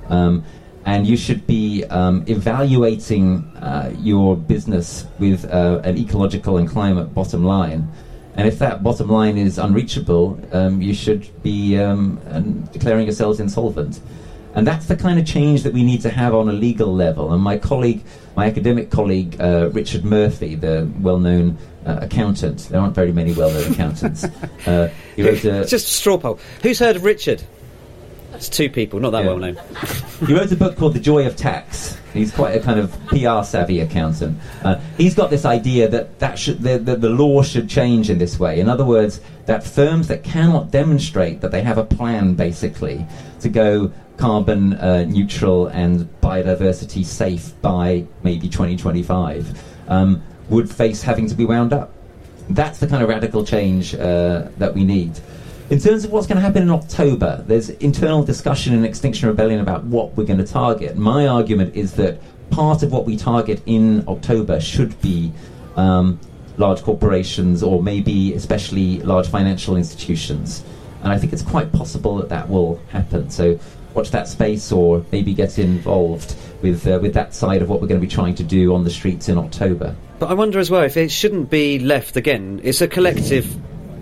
Um, 0.08 0.44
and 0.86 1.04
you 1.04 1.16
should 1.16 1.46
be 1.48 1.84
um, 1.86 2.24
evaluating 2.28 3.42
uh, 3.56 3.92
your 3.98 4.36
business 4.36 5.04
with 5.18 5.44
uh, 5.52 5.80
an 5.82 5.98
ecological 5.98 6.58
and 6.58 6.68
climate 6.68 7.12
bottom 7.12 7.44
line. 7.44 7.90
And 8.36 8.46
if 8.46 8.60
that 8.60 8.84
bottom 8.84 9.08
line 9.08 9.36
is 9.36 9.58
unreachable, 9.58 10.40
um, 10.52 10.80
you 10.80 10.94
should 10.94 11.42
be 11.42 11.76
um, 11.76 12.68
declaring 12.72 13.06
yourselves 13.06 13.40
insolvent. 13.40 14.00
And 14.54 14.66
that's 14.66 14.86
the 14.86 14.96
kind 14.96 15.18
of 15.18 15.26
change 15.26 15.64
that 15.64 15.72
we 15.72 15.82
need 15.82 16.02
to 16.02 16.08
have 16.08 16.34
on 16.34 16.48
a 16.48 16.52
legal 16.52 16.94
level. 16.94 17.32
And 17.32 17.42
my 17.42 17.58
colleague, 17.58 18.04
my 18.36 18.46
academic 18.46 18.90
colleague, 18.90 19.36
uh, 19.40 19.70
Richard 19.72 20.04
Murphy, 20.04 20.54
the 20.54 20.90
well 21.00 21.18
known 21.18 21.58
uh, 21.84 21.98
accountant, 22.02 22.68
there 22.70 22.80
aren't 22.80 22.94
very 22.94 23.12
many 23.12 23.34
well 23.34 23.50
known 23.50 23.72
accountants. 23.72 24.24
Uh, 24.66 24.90
he 25.14 25.22
wrote 25.22 25.44
a, 25.44 25.64
Just 25.66 25.88
a 25.88 25.92
straw 25.92 26.16
poll. 26.16 26.38
Who's 26.62 26.78
heard 26.78 26.96
of 26.96 27.04
Richard? 27.04 27.42
It's 28.36 28.50
two 28.50 28.68
people, 28.68 29.00
not 29.00 29.10
that 29.10 29.24
yeah. 29.24 29.26
well 29.26 29.38
known. 29.38 29.58
he 30.26 30.34
wrote 30.34 30.52
a 30.52 30.56
book 30.56 30.76
called 30.76 30.92
The 30.92 31.00
Joy 31.00 31.26
of 31.26 31.36
Tax. 31.36 31.98
He's 32.12 32.30
quite 32.30 32.54
a 32.54 32.60
kind 32.60 32.78
of 32.78 32.94
PR 33.06 33.42
savvy 33.42 33.80
accountant. 33.80 34.38
Uh, 34.62 34.78
he's 34.98 35.14
got 35.14 35.30
this 35.30 35.44
idea 35.44 35.88
that, 35.88 36.18
that 36.18 36.38
should, 36.38 36.60
the, 36.60 36.78
the, 36.78 36.96
the 36.96 37.08
law 37.08 37.42
should 37.42 37.68
change 37.68 38.10
in 38.10 38.18
this 38.18 38.38
way. 38.38 38.60
In 38.60 38.68
other 38.68 38.84
words, 38.84 39.20
that 39.46 39.64
firms 39.64 40.08
that 40.08 40.22
cannot 40.22 40.70
demonstrate 40.70 41.40
that 41.40 41.50
they 41.50 41.62
have 41.62 41.78
a 41.78 41.84
plan, 41.84 42.34
basically, 42.34 43.06
to 43.40 43.48
go 43.48 43.90
carbon 44.18 44.74
uh, 44.74 45.04
neutral 45.04 45.66
and 45.68 46.08
biodiversity 46.20 47.04
safe 47.04 47.52
by 47.62 48.04
maybe 48.22 48.48
2025 48.48 49.62
um, 49.88 50.22
would 50.48 50.70
face 50.70 51.02
having 51.02 51.26
to 51.26 51.34
be 51.34 51.44
wound 51.44 51.72
up. 51.72 51.92
That's 52.50 52.78
the 52.78 52.86
kind 52.86 53.02
of 53.02 53.08
radical 53.08 53.44
change 53.44 53.94
uh, 53.94 54.48
that 54.58 54.74
we 54.74 54.84
need. 54.84 55.18
In 55.68 55.80
terms 55.80 56.04
of 56.04 56.12
what's 56.12 56.28
going 56.28 56.36
to 56.36 56.42
happen 56.42 56.62
in 56.62 56.70
October, 56.70 57.42
there's 57.44 57.70
internal 57.70 58.22
discussion 58.22 58.72
in 58.72 58.84
Extinction 58.84 59.26
Rebellion 59.26 59.58
about 59.58 59.82
what 59.82 60.16
we're 60.16 60.24
going 60.24 60.38
to 60.38 60.46
target. 60.46 60.96
My 60.96 61.26
argument 61.26 61.74
is 61.74 61.94
that 61.94 62.20
part 62.50 62.84
of 62.84 62.92
what 62.92 63.04
we 63.04 63.16
target 63.16 63.60
in 63.66 64.04
October 64.06 64.60
should 64.60 65.00
be 65.00 65.32
um, 65.74 66.20
large 66.56 66.82
corporations 66.82 67.64
or 67.64 67.82
maybe 67.82 68.32
especially 68.34 69.00
large 69.00 69.26
financial 69.26 69.76
institutions. 69.76 70.62
And 71.02 71.12
I 71.12 71.18
think 71.18 71.32
it's 71.32 71.42
quite 71.42 71.72
possible 71.72 72.14
that 72.18 72.28
that 72.28 72.48
will 72.48 72.80
happen. 72.90 73.28
So 73.28 73.58
watch 73.92 74.12
that 74.12 74.28
space 74.28 74.70
or 74.70 75.04
maybe 75.10 75.34
get 75.34 75.58
involved 75.58 76.36
with, 76.62 76.86
uh, 76.86 77.00
with 77.02 77.12
that 77.14 77.34
side 77.34 77.60
of 77.60 77.68
what 77.68 77.80
we're 77.80 77.88
going 77.88 78.00
to 78.00 78.06
be 78.06 78.12
trying 78.12 78.36
to 78.36 78.44
do 78.44 78.72
on 78.72 78.84
the 78.84 78.90
streets 78.90 79.28
in 79.28 79.36
October. 79.36 79.96
But 80.20 80.30
I 80.30 80.34
wonder 80.34 80.60
as 80.60 80.70
well 80.70 80.82
if 80.82 80.96
it 80.96 81.10
shouldn't 81.10 81.50
be 81.50 81.80
left 81.80 82.16
again. 82.16 82.60
It's 82.62 82.80
a 82.82 82.86
collective 82.86 83.52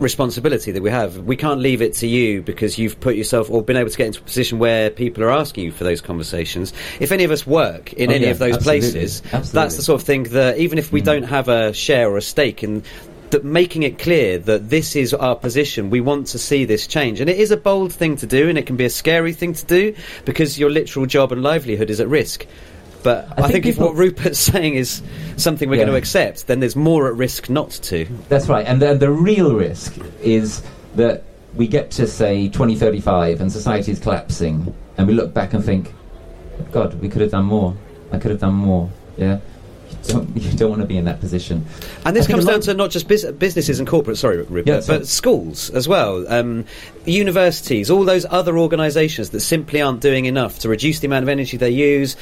responsibility 0.04 0.70
that 0.70 0.82
we 0.82 0.90
have. 0.90 1.18
We 1.18 1.36
can't 1.36 1.60
leave 1.60 1.82
it 1.82 1.94
to 1.94 2.06
you 2.06 2.42
because 2.42 2.78
you've 2.78 3.00
put 3.00 3.16
yourself 3.16 3.50
or 3.50 3.62
been 3.62 3.76
able 3.76 3.90
to 3.90 3.98
get 3.98 4.06
into 4.06 4.20
a 4.20 4.24
position 4.24 4.60
where 4.60 4.90
people 4.90 5.24
are 5.24 5.30
asking 5.30 5.64
you 5.64 5.72
for 5.72 5.82
those 5.82 6.00
conversations. 6.00 6.72
If 7.00 7.10
any 7.10 7.24
of 7.24 7.32
us 7.32 7.44
work 7.44 7.92
in 7.94 8.10
oh, 8.10 8.14
any 8.14 8.26
yeah, 8.26 8.30
of 8.30 8.38
those 8.38 8.56
absolutely. 8.56 8.90
places, 8.92 9.22
absolutely. 9.24 9.50
that's 9.52 9.76
the 9.76 9.82
sort 9.82 10.00
of 10.00 10.06
thing 10.06 10.22
that 10.24 10.58
even 10.58 10.78
if 10.78 10.92
we 10.92 11.02
mm. 11.02 11.06
don't 11.06 11.24
have 11.24 11.48
a 11.48 11.72
share 11.72 12.08
or 12.08 12.18
a 12.18 12.22
stake 12.22 12.62
in 12.62 12.84
that 13.30 13.44
making 13.44 13.82
it 13.82 13.98
clear 13.98 14.38
that 14.38 14.70
this 14.70 14.94
is 14.94 15.12
our 15.12 15.34
position, 15.34 15.90
we 15.90 16.00
want 16.00 16.28
to 16.28 16.38
see 16.38 16.64
this 16.64 16.86
change. 16.86 17.20
And 17.20 17.28
it 17.28 17.36
is 17.36 17.50
a 17.50 17.56
bold 17.56 17.92
thing 17.92 18.14
to 18.18 18.26
do 18.26 18.48
and 18.48 18.56
it 18.56 18.64
can 18.66 18.76
be 18.76 18.84
a 18.84 18.90
scary 18.90 19.32
thing 19.32 19.54
to 19.54 19.64
do 19.64 19.96
because 20.24 20.56
your 20.56 20.70
literal 20.70 21.04
job 21.06 21.32
and 21.32 21.42
livelihood 21.42 21.90
is 21.90 21.98
at 21.98 22.06
risk. 22.06 22.46
But 23.04 23.28
I, 23.28 23.32
I 23.32 23.34
think, 23.42 23.52
think 23.52 23.66
if 23.66 23.78
what 23.78 23.94
Rupert's 23.94 24.38
saying 24.52 24.74
is 24.74 25.02
something 25.36 25.68
we're 25.68 25.76
yeah. 25.76 25.82
going 25.82 25.92
to 25.92 25.98
accept, 25.98 26.48
then 26.48 26.58
there's 26.58 26.74
more 26.74 27.06
at 27.06 27.14
risk 27.14 27.48
not 27.48 27.70
to. 27.70 28.06
That's 28.28 28.48
right. 28.48 28.66
And 28.66 28.82
the, 28.82 28.94
the 28.94 29.10
real 29.10 29.54
risk 29.54 29.96
is 30.20 30.64
that 30.96 31.22
we 31.54 31.68
get 31.68 31.92
to, 31.92 32.06
say, 32.08 32.48
2035 32.48 33.40
and 33.40 33.52
society 33.52 33.92
is 33.92 34.00
collapsing, 34.00 34.74
and 34.98 35.06
we 35.06 35.14
look 35.14 35.32
back 35.32 35.52
and 35.52 35.64
think, 35.64 35.92
God, 36.72 36.94
we 37.00 37.08
could 37.08 37.20
have 37.20 37.30
done 37.30 37.44
more. 37.44 37.76
I 38.10 38.18
could 38.18 38.32
have 38.32 38.40
done 38.40 38.54
more. 38.54 38.90
Yeah? 39.16 39.38
don't, 40.06 40.36
you 40.36 40.56
don't 40.56 40.70
want 40.70 40.82
to 40.82 40.88
be 40.88 40.96
in 40.96 41.04
that 41.04 41.20
position. 41.20 41.64
And 42.04 42.14
this 42.14 42.26
comes 42.26 42.44
down 42.44 42.60
to 42.62 42.74
not 42.74 42.90
just 42.90 43.08
biz- 43.08 43.30
businesses 43.32 43.78
and 43.78 43.88
corporate, 43.88 44.18
sorry, 44.18 44.38
Rupert, 44.38 44.66
yeah, 44.66 44.80
but 44.86 45.06
schools 45.06 45.70
as 45.70 45.88
well, 45.88 46.26
um, 46.32 46.64
universities, 47.06 47.90
all 47.90 48.04
those 48.04 48.26
other 48.30 48.58
organisations 48.58 49.30
that 49.30 49.40
simply 49.40 49.82
aren't 49.82 50.00
doing 50.00 50.24
enough 50.24 50.60
to 50.60 50.68
reduce 50.68 51.00
the 51.00 51.06
amount 51.06 51.22
of 51.22 51.28
energy 51.28 51.56
they 51.56 51.70
use, 51.70 52.16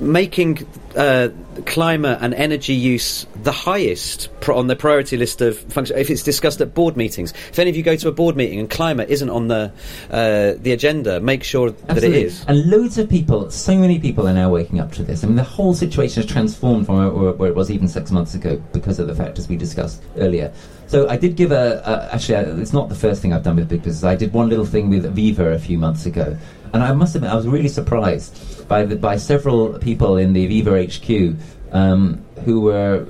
making 0.00 0.66
uh, 0.96 1.28
climate 1.64 2.18
and 2.20 2.34
energy 2.34 2.74
use 2.74 3.26
the 3.42 3.52
highest 3.52 4.28
pro- 4.40 4.58
on 4.58 4.66
the 4.66 4.76
priority 4.76 5.16
list 5.16 5.40
of 5.40 5.58
function. 5.58 5.96
If 5.96 6.10
it's 6.10 6.22
discussed 6.22 6.60
at 6.60 6.74
board 6.74 6.96
meetings, 6.96 7.32
if 7.50 7.58
any 7.58 7.70
of 7.70 7.76
you 7.76 7.82
go 7.82 7.96
to 7.96 8.08
a 8.08 8.12
board 8.12 8.36
meeting 8.36 8.60
and 8.60 8.68
climate 8.68 9.08
isn't 9.08 9.30
on 9.30 9.48
the 9.48 9.72
uh, 10.10 10.54
the 10.58 10.72
agenda, 10.72 11.20
make 11.20 11.42
sure 11.42 11.68
Absolutely. 11.68 12.00
that 12.00 12.16
it 12.16 12.26
is. 12.26 12.44
And 12.46 12.70
loads 12.70 12.98
of 12.98 13.08
people, 13.08 13.50
so 13.50 13.76
many 13.76 13.98
people 13.98 14.28
are 14.28 14.34
now 14.34 14.50
waking 14.50 14.80
up 14.80 14.92
to 14.92 15.02
this. 15.02 15.24
I 15.24 15.26
mean, 15.26 15.36
the 15.36 15.44
whole 15.44 15.74
situation 15.74 16.22
has 16.22 16.30
transformed 16.30 16.86
from 16.86 16.96
where, 16.96 17.32
where 17.32 17.48
it 17.48 17.56
was 17.56 17.70
even 17.70 17.88
six 17.88 18.10
months 18.10 18.34
ago 18.34 18.62
because 18.72 18.98
of 18.98 19.06
the 19.06 19.14
factors 19.14 19.48
we 19.48 19.56
discussed 19.56 20.02
earlier. 20.18 20.52
So 20.88 21.08
I 21.08 21.16
did 21.16 21.34
give 21.34 21.50
a, 21.50 21.82
a 21.84 22.14
actually, 22.14 22.36
uh, 22.36 22.56
it's 22.58 22.72
not 22.72 22.88
the 22.88 22.94
first 22.94 23.20
thing 23.20 23.32
I've 23.32 23.42
done 23.42 23.56
with 23.56 23.68
big 23.68 23.82
business. 23.82 24.04
I 24.04 24.14
did 24.14 24.32
one 24.32 24.48
little 24.48 24.64
thing 24.64 24.88
with 24.88 25.04
Viva 25.14 25.50
a 25.52 25.58
few 25.58 25.78
months 25.78 26.06
ago, 26.06 26.36
and 26.72 26.82
I 26.82 26.92
must 26.92 27.16
admit 27.16 27.30
I 27.30 27.34
was 27.34 27.46
really 27.46 27.68
surprised 27.68 28.68
by 28.68 28.84
the, 28.84 28.96
by 28.96 29.16
several 29.16 29.78
people 29.78 30.16
in 30.16 30.32
the 30.32 30.46
Viva 30.46 30.84
HQ 30.84 31.36
um, 31.72 32.24
who 32.44 32.60
were 32.60 33.06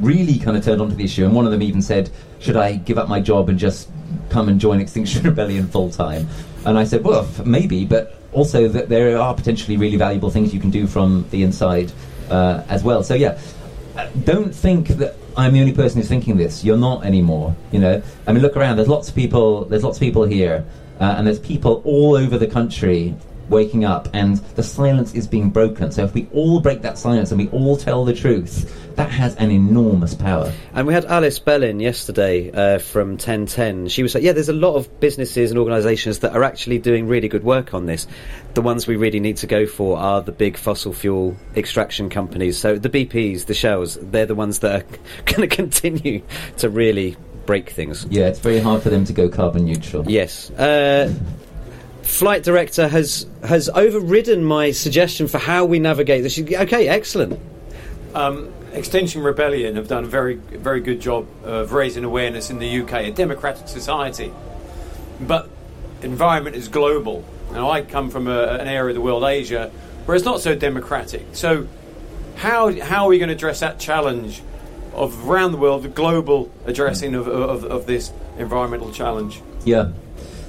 really 0.00 0.38
kind 0.38 0.56
of 0.56 0.64
turned 0.64 0.80
onto 0.80 0.94
the 0.94 1.04
issue, 1.04 1.24
and 1.24 1.34
one 1.34 1.44
of 1.44 1.52
them 1.52 1.62
even 1.62 1.82
said, 1.82 2.10
"Should 2.40 2.56
I 2.56 2.76
give 2.76 2.96
up 2.96 3.08
my 3.08 3.20
job 3.20 3.50
and 3.50 3.58
just 3.58 3.90
come 4.30 4.48
and 4.48 4.58
join 4.58 4.80
Extinction 4.80 5.22
Rebellion 5.30 5.68
full 5.68 5.90
time?" 5.90 6.26
And 6.64 6.78
I 6.78 6.84
said, 6.84 7.04
"Well, 7.04 7.28
maybe, 7.44 7.84
but 7.84 8.18
also 8.32 8.66
that 8.68 8.88
there 8.88 9.18
are 9.18 9.34
potentially 9.34 9.76
really 9.76 9.96
valuable 9.98 10.30
things 10.30 10.54
you 10.54 10.60
can 10.60 10.70
do 10.70 10.86
from 10.86 11.26
the 11.30 11.42
inside 11.42 11.92
uh, 12.30 12.62
as 12.70 12.82
well." 12.82 13.02
So 13.02 13.14
yeah, 13.14 13.38
uh, 13.96 14.08
don't 14.24 14.54
think 14.54 14.88
that 14.88 15.16
I'm 15.36 15.52
the 15.52 15.60
only 15.60 15.72
person 15.72 16.00
who's 16.00 16.08
thinking 16.08 16.36
this. 16.36 16.64
You're 16.64 16.76
not 16.76 17.04
anymore. 17.04 17.54
You 17.72 17.80
know, 17.80 18.02
I 18.26 18.32
mean, 18.32 18.42
look 18.42 18.56
around. 18.56 18.76
There's 18.76 18.88
lots 18.88 19.08
of 19.08 19.14
people. 19.14 19.64
There's 19.64 19.82
lots 19.82 19.96
of 19.96 20.00
people 20.00 20.24
here, 20.24 20.64
uh, 21.00 21.14
and 21.16 21.26
there's 21.26 21.40
people 21.40 21.82
all 21.84 22.14
over 22.16 22.38
the 22.38 22.46
country 22.46 23.14
waking 23.48 23.84
up, 23.84 24.08
and 24.12 24.36
the 24.56 24.62
silence 24.62 25.14
is 25.14 25.26
being 25.26 25.50
broken. 25.50 25.92
So 25.92 26.04
if 26.04 26.14
we 26.14 26.28
all 26.32 26.60
break 26.60 26.82
that 26.82 26.98
silence 26.98 27.30
and 27.30 27.40
we 27.40 27.48
all 27.48 27.76
tell 27.76 28.04
the 28.04 28.14
truth, 28.14 28.70
that 28.96 29.10
has 29.10 29.34
an 29.36 29.50
enormous 29.50 30.14
power. 30.14 30.52
And 30.72 30.86
we 30.86 30.94
had 30.94 31.04
Alice 31.04 31.38
Bellin 31.38 31.80
yesterday 31.80 32.50
uh, 32.50 32.78
from 32.78 33.10
1010. 33.10 33.88
She 33.88 34.02
was 34.02 34.14
like, 34.14 34.22
"Yeah, 34.22 34.32
there's 34.32 34.48
a 34.48 34.52
lot 34.52 34.76
of 34.76 35.00
businesses 35.00 35.50
and 35.50 35.58
organisations 35.58 36.20
that 36.20 36.34
are 36.34 36.44
actually 36.44 36.78
doing 36.78 37.06
really 37.08 37.28
good 37.28 37.44
work 37.44 37.74
on 37.74 37.86
this. 37.86 38.06
The 38.54 38.62
ones 38.62 38.86
we 38.86 38.96
really 38.96 39.20
need 39.20 39.38
to 39.38 39.46
go 39.46 39.66
for 39.66 39.98
are 39.98 40.22
the 40.22 40.32
big 40.32 40.56
fossil 40.56 40.92
fuel 40.92 41.36
extraction 41.56 42.08
companies. 42.08 42.58
So 42.58 42.78
the 42.78 42.90
BPs, 42.90 43.46
the 43.46 43.54
Shells, 43.54 43.98
they're 44.00 44.26
the 44.26 44.34
ones 44.34 44.60
that 44.60 44.82
are 44.82 44.86
going 45.24 45.48
to 45.48 45.54
continue 45.54 46.22
to 46.58 46.68
really 46.68 47.16
break 47.46 47.70
things. 47.70 48.06
Yeah, 48.08 48.28
it's 48.28 48.38
very 48.38 48.58
hard 48.60 48.82
for 48.82 48.90
them 48.90 49.04
to 49.04 49.12
go 49.12 49.28
carbon 49.28 49.64
neutral. 49.64 50.08
Yes." 50.08 50.50
Uh, 50.50 51.12
flight 52.04 52.42
director 52.42 52.88
has 52.88 53.26
has 53.42 53.68
overridden 53.70 54.44
my 54.44 54.70
suggestion 54.70 55.26
for 55.26 55.38
how 55.38 55.64
we 55.64 55.78
navigate 55.78 56.22
this. 56.22 56.38
Okay, 56.38 56.88
excellent. 56.88 57.40
Um, 58.14 58.52
Extinction 58.72 59.22
Rebellion 59.22 59.76
have 59.76 59.88
done 59.88 60.04
a 60.04 60.08
very 60.08 60.34
very 60.34 60.80
good 60.80 61.00
job 61.00 61.26
of 61.44 61.72
raising 61.72 62.04
awareness 62.04 62.50
in 62.50 62.58
the 62.58 62.82
UK, 62.82 62.92
a 62.92 63.10
democratic 63.10 63.68
society, 63.68 64.32
but 65.20 65.48
environment 66.02 66.56
is 66.56 66.68
global. 66.68 67.24
Now 67.52 67.70
I 67.70 67.82
come 67.82 68.10
from 68.10 68.28
a, 68.28 68.42
an 68.44 68.68
area 68.68 68.90
of 68.90 68.94
the 68.94 69.00
world, 69.00 69.24
Asia, 69.24 69.70
where 70.04 70.14
it's 70.14 70.24
not 70.24 70.40
so 70.40 70.54
democratic. 70.54 71.26
So 71.32 71.66
how 72.36 72.78
how 72.80 73.04
are 73.04 73.08
we 73.08 73.18
going 73.18 73.28
to 73.28 73.34
address 73.34 73.60
that 73.60 73.78
challenge 73.78 74.42
of 74.92 75.28
around 75.28 75.52
the 75.52 75.58
world, 75.58 75.82
the 75.82 75.88
global 75.88 76.52
addressing 76.66 77.14
of, 77.14 77.26
of, 77.26 77.64
of 77.64 77.86
this 77.86 78.12
environmental 78.38 78.92
challenge? 78.92 79.40
Yeah, 79.64 79.92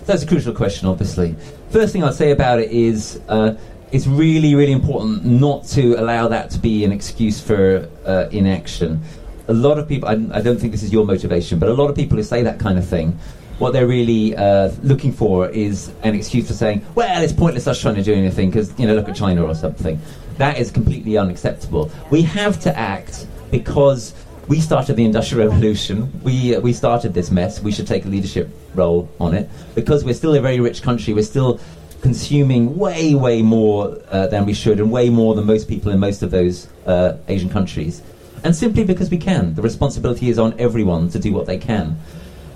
that's 0.06 0.24
a 0.24 0.28
crucial 0.28 0.53
question, 0.53 0.88
obviously. 0.88 1.36
First 1.70 1.93
thing 1.93 2.03
I'd 2.03 2.14
say 2.14 2.32
about 2.32 2.60
it 2.60 2.72
is 2.72 3.20
uh, 3.28 3.56
it's 3.91 4.08
really, 4.08 4.56
really 4.56 4.72
important 4.72 5.26
not 5.26 5.66
to 5.68 5.95
allow 5.95 6.28
that 6.28 6.49
to 6.51 6.60
be 6.60 6.84
an 6.84 6.91
excuse 6.91 7.39
for 7.39 7.89
uh, 8.06 8.28
inaction. 8.32 9.01
A 9.47 9.53
lot 9.53 9.78
of 9.78 9.88
people, 9.88 10.10
I, 10.10 10.14
I, 10.38 10.41
don't 10.41 10.60
think 10.60 10.72
this 10.72 10.84
is 10.84 10.91
your 10.91 11.06
motivation, 11.06 11.60
but 11.60 11.70
a 11.70 11.74
lot 11.74 11.89
of 11.89 11.95
people 11.95 12.18
who 12.18 12.24
say 12.24 12.41
that 12.43 12.60
kind 12.60 12.78
of 12.78 12.88
thing, 12.88 13.18
what 13.60 13.74
they're 13.74 13.88
really 13.88 14.36
uh, 14.36 14.72
looking 14.84 15.14
for 15.14 15.49
is 15.49 15.91
an 16.03 16.16
excuse 16.16 16.47
for 16.47 16.53
saying, 16.53 16.86
well, 16.95 17.24
it's 17.24 17.32
pointless 17.32 17.68
us 17.68 17.80
trying 17.80 17.95
to 17.95 18.03
do 18.03 18.14
anything 18.14 18.49
because, 18.49 18.78
you 18.80 18.86
know, 18.86 18.95
look 18.95 19.08
at 19.08 19.16
China 19.16 19.45
or 19.45 19.56
something. 19.56 19.99
That 20.38 20.58
is 20.58 20.72
completely 20.72 21.18
unacceptable. 21.18 21.89
We 22.10 22.24
have 22.24 22.60
to 22.62 22.78
act 22.78 23.28
because 23.51 24.14
we 24.48 24.60
started 24.60 24.96
the 24.96 25.06
Industrial 25.06 25.48
Revolution. 25.48 26.12
We, 26.24 26.56
uh, 26.56 26.60
we 26.60 26.74
started 26.74 27.14
this 27.14 27.32
mess. 27.32 27.62
We 27.62 27.72
should 27.72 27.88
take 27.88 28.06
a 28.06 28.10
leadership 28.10 28.50
role 28.76 29.10
on 29.20 29.34
it. 29.34 29.50
Because 29.74 30.04
we're 30.04 30.14
still 30.14 30.36
a 30.36 30.41
very 30.41 30.60
rich 30.60 30.82
country, 30.82 31.14
we're 31.14 31.24
still 31.24 31.60
consuming 32.02 32.78
way, 32.78 33.16
way 33.16 33.41
more 33.41 34.00
uh, 34.10 34.28
than 34.28 34.46
we 34.46 34.54
should, 34.54 34.80
and 34.80 34.91
way 34.91 35.10
more 35.10 35.34
than 35.34 35.46
most 35.46 35.68
people 35.68 35.91
in 35.91 36.00
most 36.00 36.22
of 36.22 36.30
those 36.30 36.68
uh, 36.86 37.18
Asian 37.28 37.50
countries. 37.50 38.04
And 38.43 38.56
simply 38.56 38.84
because 38.84 39.10
we 39.10 39.18
can. 39.18 39.56
The 39.56 39.64
responsibility 39.64 40.30
is 40.30 40.38
on 40.38 40.60
everyone 40.60 41.10
to 41.10 41.20
do 41.20 41.34
what 41.34 41.48
they 41.48 41.58
can. 41.58 41.98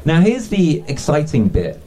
Now, 0.06 0.22
here's 0.22 0.50
the 0.50 0.84
exciting 0.88 1.48
bit. 1.48 1.82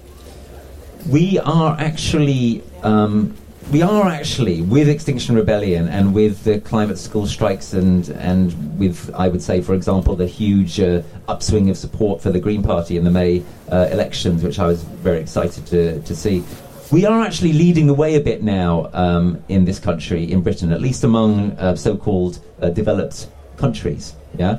We 1.08 1.38
are 1.38 1.76
actually 1.78 2.62
um, 2.82 3.36
we 3.70 3.82
are 3.82 4.08
actually 4.08 4.62
with 4.62 4.88
Extinction 4.88 5.34
Rebellion 5.34 5.88
and 5.88 6.14
with 6.14 6.44
the 6.44 6.60
climate 6.60 6.98
school 6.98 7.26
strikes 7.26 7.72
and 7.72 8.08
and 8.10 8.78
with 8.78 9.10
I 9.14 9.28
would 9.28 9.42
say, 9.42 9.60
for 9.60 9.74
example, 9.74 10.16
the 10.16 10.26
huge 10.26 10.80
uh, 10.80 11.02
upswing 11.28 11.70
of 11.70 11.76
support 11.76 12.20
for 12.20 12.30
the 12.30 12.40
Green 12.40 12.62
Party 12.62 12.96
in 12.96 13.04
the 13.04 13.10
May 13.10 13.42
uh, 13.70 13.88
elections, 13.90 14.42
which 14.42 14.58
I 14.58 14.66
was 14.66 14.82
very 14.82 15.20
excited 15.20 15.66
to 15.66 16.00
to 16.02 16.16
see. 16.16 16.44
We 16.90 17.06
are 17.06 17.22
actually 17.22 17.54
leading 17.54 17.86
the 17.86 17.94
way 17.94 18.16
a 18.16 18.20
bit 18.20 18.42
now 18.42 18.90
um, 18.92 19.42
in 19.48 19.64
this 19.64 19.78
country, 19.78 20.30
in 20.30 20.42
Britain, 20.42 20.72
at 20.72 20.82
least 20.82 21.04
among 21.04 21.52
uh, 21.52 21.74
so-called 21.74 22.38
uh, 22.60 22.68
developed 22.68 23.28
countries. 23.56 24.14
Yeah, 24.36 24.58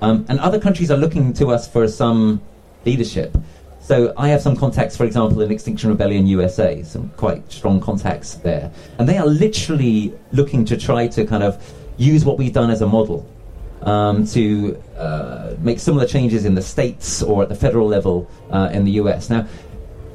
um, 0.00 0.24
and 0.28 0.38
other 0.38 0.60
countries 0.60 0.90
are 0.90 0.98
looking 0.98 1.32
to 1.34 1.48
us 1.48 1.66
for 1.66 1.88
some 1.88 2.40
leadership. 2.84 3.36
So 3.82 4.14
I 4.16 4.28
have 4.28 4.40
some 4.40 4.54
contacts, 4.54 4.96
for 4.96 5.04
example, 5.04 5.40
in 5.40 5.50
Extinction 5.50 5.90
Rebellion 5.90 6.24
USA, 6.28 6.84
some 6.84 7.08
quite 7.16 7.50
strong 7.50 7.80
contacts 7.80 8.34
there. 8.34 8.70
And 8.98 9.08
they 9.08 9.18
are 9.18 9.26
literally 9.26 10.14
looking 10.30 10.64
to 10.66 10.76
try 10.76 11.08
to 11.08 11.24
kind 11.26 11.42
of 11.42 11.60
use 11.96 12.24
what 12.24 12.38
we've 12.38 12.52
done 12.52 12.70
as 12.70 12.80
a 12.80 12.86
model 12.86 13.28
um, 13.82 14.24
to 14.28 14.80
uh, 14.96 15.54
make 15.58 15.80
similar 15.80 16.06
changes 16.06 16.44
in 16.44 16.54
the 16.54 16.62
states 16.62 17.24
or 17.24 17.42
at 17.42 17.48
the 17.48 17.56
federal 17.56 17.88
level 17.88 18.30
uh, 18.50 18.70
in 18.72 18.84
the 18.84 18.92
US. 18.92 19.28
Now, 19.28 19.48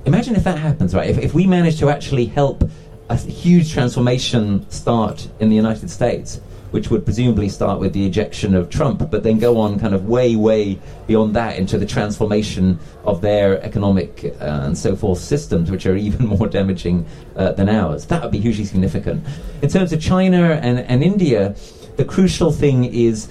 imagine 0.05 0.37
if 0.37 0.45
that 0.45 0.57
happens, 0.57 0.95
right? 0.95 1.09
If, 1.09 1.17
if 1.17 1.33
we 1.33 1.45
manage 1.45 1.77
to 1.79 1.89
actually 1.89 2.25
help 2.25 2.63
a 3.09 3.17
huge 3.17 3.73
transformation 3.73 4.69
start 4.69 5.27
in 5.41 5.49
the 5.49 5.55
United 5.57 5.89
States, 5.89 6.39
which 6.71 6.89
would 6.89 7.05
presumably 7.05 7.49
start 7.49 7.79
with 7.79 7.93
the 7.93 8.05
ejection 8.05 8.53
of 8.53 8.69
Trump, 8.69 9.09
but 9.09 9.23
then 9.23 9.39
go 9.39 9.59
on 9.59 9.79
kind 9.79 9.93
of 9.93 10.05
way, 10.05 10.35
way 10.35 10.79
beyond 11.07 11.35
that 11.35 11.57
into 11.57 11.77
the 11.77 11.85
transformation 11.85 12.79
of 13.05 13.21
their 13.21 13.61
economic 13.63 14.35
uh, 14.41 14.61
and 14.63 14.77
so 14.77 14.95
forth 14.95 15.19
systems, 15.19 15.71
which 15.71 15.85
are 15.85 15.95
even 16.07 16.27
more 16.27 16.47
damaging 16.47 17.05
uh, 17.35 17.51
than 17.53 17.69
ours. 17.69 18.05
That 18.05 18.21
would 18.23 18.31
be 18.31 18.39
hugely 18.39 18.65
significant. 18.65 19.25
In 19.61 19.69
terms 19.69 19.93
of 19.93 20.01
China 20.01 20.59
and, 20.61 20.79
and 20.79 21.03
India, 21.03 21.55
the 21.95 22.05
crucial 22.05 22.51
thing 22.51 22.85
is 22.85 23.29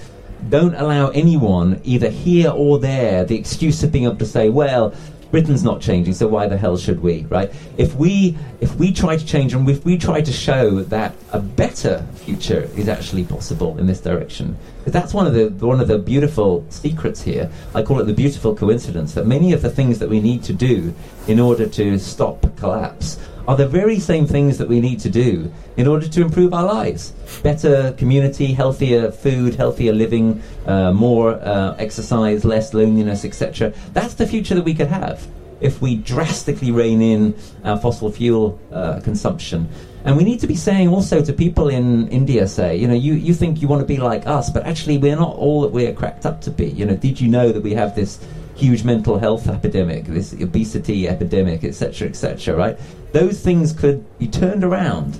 don't 0.49 0.75
allow 0.75 1.09
anyone, 1.09 1.81
either 1.83 2.09
here 2.09 2.51
or 2.51 2.79
there, 2.79 3.25
the 3.25 3.35
excuse 3.35 3.83
of 3.83 3.91
being 3.91 4.05
able 4.05 4.15
to 4.17 4.25
say, 4.25 4.49
well, 4.49 4.93
Britain's 5.31 5.63
not 5.63 5.81
changing, 5.81 6.13
so 6.13 6.27
why 6.27 6.47
the 6.47 6.57
hell 6.57 6.77
should 6.77 7.01
we, 7.01 7.25
right? 7.29 7.51
If 7.77 7.95
we 7.95 8.37
if 8.61 8.75
we 8.75 8.91
try 8.91 9.17
to 9.17 9.25
change 9.25 9.53
and 9.53 9.69
if 9.69 9.85
we 9.85 9.97
try 9.97 10.21
to 10.21 10.31
show 10.31 10.81
that 10.83 11.13
a 11.31 11.39
better 11.39 12.05
future 12.15 12.69
is 12.75 12.87
actually 12.87 13.23
possible 13.23 13.77
in 13.77 13.87
this 13.87 14.01
direction, 14.01 14.57
that's 14.85 15.13
one 15.13 15.27
of 15.27 15.33
the 15.33 15.49
one 15.65 15.79
of 15.79 15.87
the 15.87 15.97
beautiful 15.97 16.65
secrets 16.69 17.21
here. 17.21 17.49
I 17.75 17.83
call 17.83 17.99
it 17.99 18.05
the 18.05 18.13
beautiful 18.13 18.55
coincidence 18.55 19.13
that 19.13 19.27
many 19.27 19.53
of 19.53 19.61
the 19.61 19.69
things 19.69 19.99
that 19.99 20.09
we 20.09 20.21
need 20.21 20.43
to 20.43 20.53
do 20.53 20.93
in 21.27 21.39
order 21.39 21.67
to 21.67 21.99
stop 21.99 22.45
collapse 22.57 23.19
are 23.47 23.55
the 23.55 23.67
very 23.67 23.99
same 23.99 24.27
things 24.27 24.57
that 24.57 24.67
we 24.67 24.79
need 24.81 24.99
to 24.99 25.09
do 25.09 25.51
in 25.77 25.87
order 25.87 26.07
to 26.07 26.21
improve 26.21 26.53
our 26.53 26.65
lives. 26.65 27.11
Better 27.43 27.93
community, 27.93 28.53
healthier 28.53 29.11
food, 29.11 29.55
healthier 29.55 29.93
living, 29.93 30.41
uh, 30.65 30.91
more 30.91 31.35
uh, 31.35 31.75
exercise, 31.77 32.43
less 32.43 32.73
loneliness, 32.73 33.23
etc. 33.23 33.73
That's 33.93 34.15
the 34.15 34.27
future 34.27 34.55
that 34.55 34.65
we 34.65 34.73
could 34.73 34.87
have 34.87 35.25
if 35.59 35.81
we 35.81 35.95
drastically 35.95 36.71
rein 36.71 37.01
in 37.01 37.35
our 37.63 37.77
fossil 37.79 38.11
fuel 38.11 38.59
uh, 38.71 38.99
consumption. 38.99 39.67
And 40.03 40.15
we 40.15 40.23
need 40.23 40.39
to 40.41 40.47
be 40.47 40.55
saying 40.55 40.89
also 40.89 41.23
to 41.23 41.33
people 41.33 41.69
in 41.69 42.07
India, 42.09 42.47
say, 42.47 42.77
you 42.77 42.87
know, 42.87 42.93
you, 42.93 43.13
you 43.13 43.33
think 43.33 43.61
you 43.61 43.67
want 43.67 43.81
to 43.81 43.87
be 43.87 43.97
like 43.97 44.27
us, 44.27 44.49
but 44.49 44.65
actually 44.65 44.97
we're 44.97 45.15
not 45.15 45.35
all 45.35 45.61
that 45.61 45.71
we're 45.71 45.93
cracked 45.93 46.25
up 46.25 46.41
to 46.41 46.51
be. 46.51 46.67
You 46.67 46.85
know, 46.85 46.95
did 46.95 47.19
you 47.19 47.27
know 47.27 47.51
that 47.51 47.61
we 47.61 47.73
have 47.73 47.95
this 47.95 48.19
huge 48.55 48.83
mental 48.83 49.19
health 49.19 49.47
epidemic, 49.47 50.05
this 50.05 50.33
obesity 50.33 51.07
epidemic, 51.07 51.63
etc., 51.63 52.07
etc., 52.07 52.55
right? 52.55 52.79
Those 53.11 53.39
things 53.41 53.73
could 53.73 54.05
be 54.19 54.27
turned 54.27 54.63
around 54.63 55.19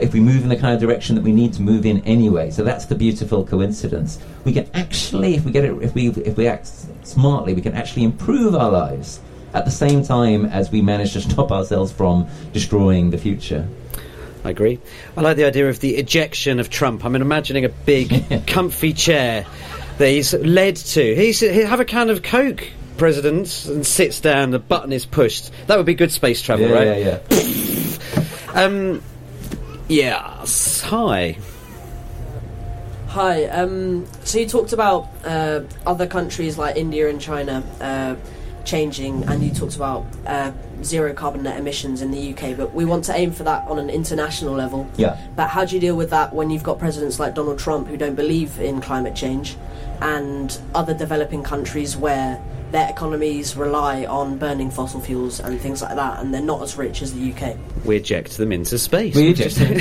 if 0.00 0.12
we 0.12 0.20
move 0.20 0.42
in 0.42 0.48
the 0.48 0.56
kind 0.56 0.74
of 0.74 0.80
direction 0.80 1.14
that 1.14 1.22
we 1.22 1.32
need 1.32 1.52
to 1.54 1.62
move 1.62 1.86
in 1.86 2.00
anyway. 2.04 2.50
So 2.50 2.64
that's 2.64 2.86
the 2.86 2.94
beautiful 2.94 3.44
coincidence. 3.44 4.18
We 4.44 4.52
can 4.52 4.68
actually, 4.74 5.34
if 5.34 5.44
we 5.44 5.52
get 5.52 5.64
it, 5.64 5.80
if 5.82 5.94
we 5.94 6.08
if 6.08 6.36
we 6.36 6.46
act 6.46 6.70
smartly, 7.04 7.54
we 7.54 7.62
can 7.62 7.74
actually 7.74 8.04
improve 8.04 8.54
our 8.54 8.70
lives 8.70 9.20
at 9.52 9.64
the 9.64 9.70
same 9.70 10.02
time 10.02 10.46
as 10.46 10.70
we 10.70 10.82
manage 10.82 11.12
to 11.12 11.20
stop 11.30 11.52
ourselves 11.52 11.92
from 11.92 12.28
destroying 12.52 13.10
the 13.10 13.18
future. 13.18 13.68
I 14.44 14.50
agree. 14.50 14.78
I 15.16 15.22
like 15.22 15.38
the 15.38 15.46
idea 15.46 15.70
of 15.70 15.80
the 15.80 15.96
ejection 15.96 16.60
of 16.60 16.68
Trump. 16.68 17.04
I'm 17.04 17.16
imagining 17.16 17.64
a 17.64 17.70
big, 17.70 18.46
comfy 18.46 18.92
chair 18.92 19.46
that 19.96 20.08
he's 20.08 20.34
led 20.34 20.76
to. 20.76 21.14
He's, 21.14 21.40
he'll 21.40 21.66
have 21.66 21.80
a 21.80 21.84
can 21.86 22.10
of 22.10 22.22
Coke, 22.22 22.68
President, 22.96 23.66
and 23.66 23.86
sits 23.86 24.20
down, 24.20 24.50
the 24.50 24.58
button 24.58 24.92
is 24.92 25.06
pushed. 25.06 25.50
That 25.66 25.76
would 25.76 25.86
be 25.86 25.94
good 25.94 26.12
space 26.12 26.40
travel, 26.40 26.68
yeah, 26.68 26.74
right? 26.74 26.98
Yeah, 26.98 27.18
yeah. 27.30 28.24
um, 28.54 29.02
yes. 29.88 30.80
Hi. 30.82 31.38
Hi. 33.08 33.44
Um, 33.44 34.06
so 34.24 34.38
you 34.38 34.46
talked 34.48 34.72
about 34.72 35.08
uh, 35.24 35.60
other 35.86 36.06
countries 36.06 36.58
like 36.58 36.76
India 36.76 37.08
and 37.08 37.20
China 37.20 37.62
uh, 37.80 38.16
changing, 38.64 39.22
and 39.24 39.42
you 39.42 39.52
talked 39.52 39.76
about 39.76 40.04
uh, 40.26 40.52
zero 40.82 41.12
carbon 41.12 41.42
net 41.42 41.58
emissions 41.58 42.02
in 42.02 42.10
the 42.10 42.32
UK, 42.32 42.56
but 42.56 42.74
we 42.74 42.84
want 42.84 43.04
to 43.04 43.14
aim 43.14 43.30
for 43.30 43.44
that 43.44 43.66
on 43.68 43.78
an 43.78 43.90
international 43.90 44.54
level. 44.54 44.88
Yeah. 44.96 45.16
But 45.36 45.48
how 45.48 45.64
do 45.64 45.74
you 45.74 45.80
deal 45.80 45.96
with 45.96 46.10
that 46.10 46.34
when 46.34 46.50
you've 46.50 46.62
got 46.62 46.78
presidents 46.78 47.20
like 47.20 47.34
Donald 47.34 47.58
Trump 47.58 47.88
who 47.88 47.96
don't 47.96 48.14
believe 48.16 48.58
in 48.58 48.80
climate 48.80 49.14
change, 49.14 49.56
and 50.00 50.58
other 50.74 50.94
developing 50.94 51.42
countries 51.42 51.96
where 51.96 52.42
their 52.74 52.90
economies 52.90 53.56
rely 53.56 54.04
on 54.04 54.36
burning 54.36 54.68
fossil 54.68 55.00
fuels 55.00 55.38
and 55.38 55.60
things 55.60 55.80
like 55.80 55.94
that, 55.94 56.18
and 56.18 56.34
they're 56.34 56.42
not 56.42 56.60
as 56.60 56.76
rich 56.76 57.02
as 57.02 57.14
the 57.14 57.32
UK. 57.32 57.56
We 57.84 57.96
eject 57.96 58.36
them 58.36 58.50
into 58.50 58.78
space. 58.78 59.14
We 59.14 59.28
eject 59.28 59.54
them. 59.54 59.78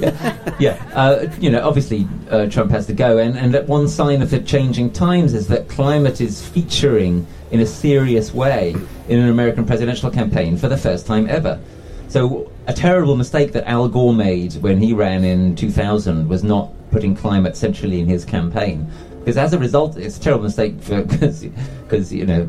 yeah, 0.00 0.56
yeah. 0.58 0.90
Uh, 0.92 1.28
you 1.38 1.50
know, 1.50 1.64
obviously 1.64 2.08
uh, 2.30 2.46
Trump 2.46 2.72
has 2.72 2.86
to 2.86 2.94
go, 2.94 3.18
and, 3.18 3.38
and 3.38 3.68
one 3.68 3.86
sign 3.86 4.22
of 4.22 4.30
the 4.30 4.40
changing 4.40 4.90
times 4.90 5.34
is 5.34 5.46
that 5.48 5.68
climate 5.68 6.20
is 6.20 6.44
featuring 6.44 7.24
in 7.52 7.60
a 7.60 7.66
serious 7.66 8.34
way 8.34 8.74
in 9.08 9.20
an 9.20 9.28
American 9.28 9.64
presidential 9.64 10.10
campaign 10.10 10.56
for 10.56 10.66
the 10.66 10.76
first 10.76 11.06
time 11.06 11.28
ever. 11.30 11.60
So, 12.08 12.50
a 12.66 12.72
terrible 12.72 13.14
mistake 13.14 13.52
that 13.52 13.68
Al 13.68 13.88
Gore 13.88 14.12
made 14.12 14.54
when 14.54 14.78
he 14.78 14.92
ran 14.92 15.22
in 15.22 15.54
2000 15.54 16.28
was 16.28 16.42
not 16.42 16.72
putting 16.90 17.14
climate 17.14 17.56
centrally 17.56 18.00
in 18.00 18.06
his 18.06 18.24
campaign. 18.24 18.90
Because 19.22 19.36
as 19.36 19.52
a 19.52 19.58
result, 19.58 19.96
it's 19.96 20.16
a 20.16 20.20
terrible 20.20 20.44
mistake 20.44 20.74
because 20.88 22.12
you 22.12 22.26
know 22.26 22.40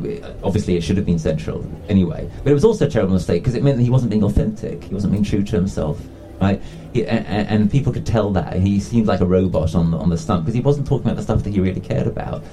obviously 0.43 0.75
it 0.75 0.81
should 0.83 0.97
have 0.97 1.05
been 1.05 1.19
central 1.19 1.63
anyway. 1.87 2.27
But 2.43 2.49
it 2.49 2.53
was 2.53 2.65
also 2.65 2.87
a 2.87 2.89
terrible 2.89 3.13
mistake 3.13 3.43
because 3.43 3.53
it 3.53 3.63
meant 3.63 3.77
that 3.77 3.83
he 3.83 3.91
wasn't 3.91 4.09
being 4.09 4.23
authentic. 4.23 4.83
He 4.83 4.93
wasn't 4.93 5.13
being 5.13 5.23
true 5.23 5.43
to 5.43 5.55
himself, 5.55 6.01
right? 6.41 6.59
He, 6.91 7.05
and, 7.05 7.47
and, 7.47 7.71
people 7.71 7.93
could 7.93 8.07
tell 8.07 8.31
that 8.31 8.53
he 8.55 8.79
seemed 8.79 9.05
like 9.05 9.21
a 9.21 9.25
robot 9.25 9.75
on 9.75 9.91
the, 9.91 9.97
on 9.97 10.09
the 10.09 10.17
stump 10.17 10.45
because 10.45 10.55
he 10.55 10.61
wasn't 10.61 10.87
talking 10.87 11.05
about 11.05 11.17
the 11.17 11.23
stuff 11.23 11.43
that 11.43 11.51
he 11.51 11.59
really 11.59 11.81
cared 11.81 12.07
about. 12.07 12.43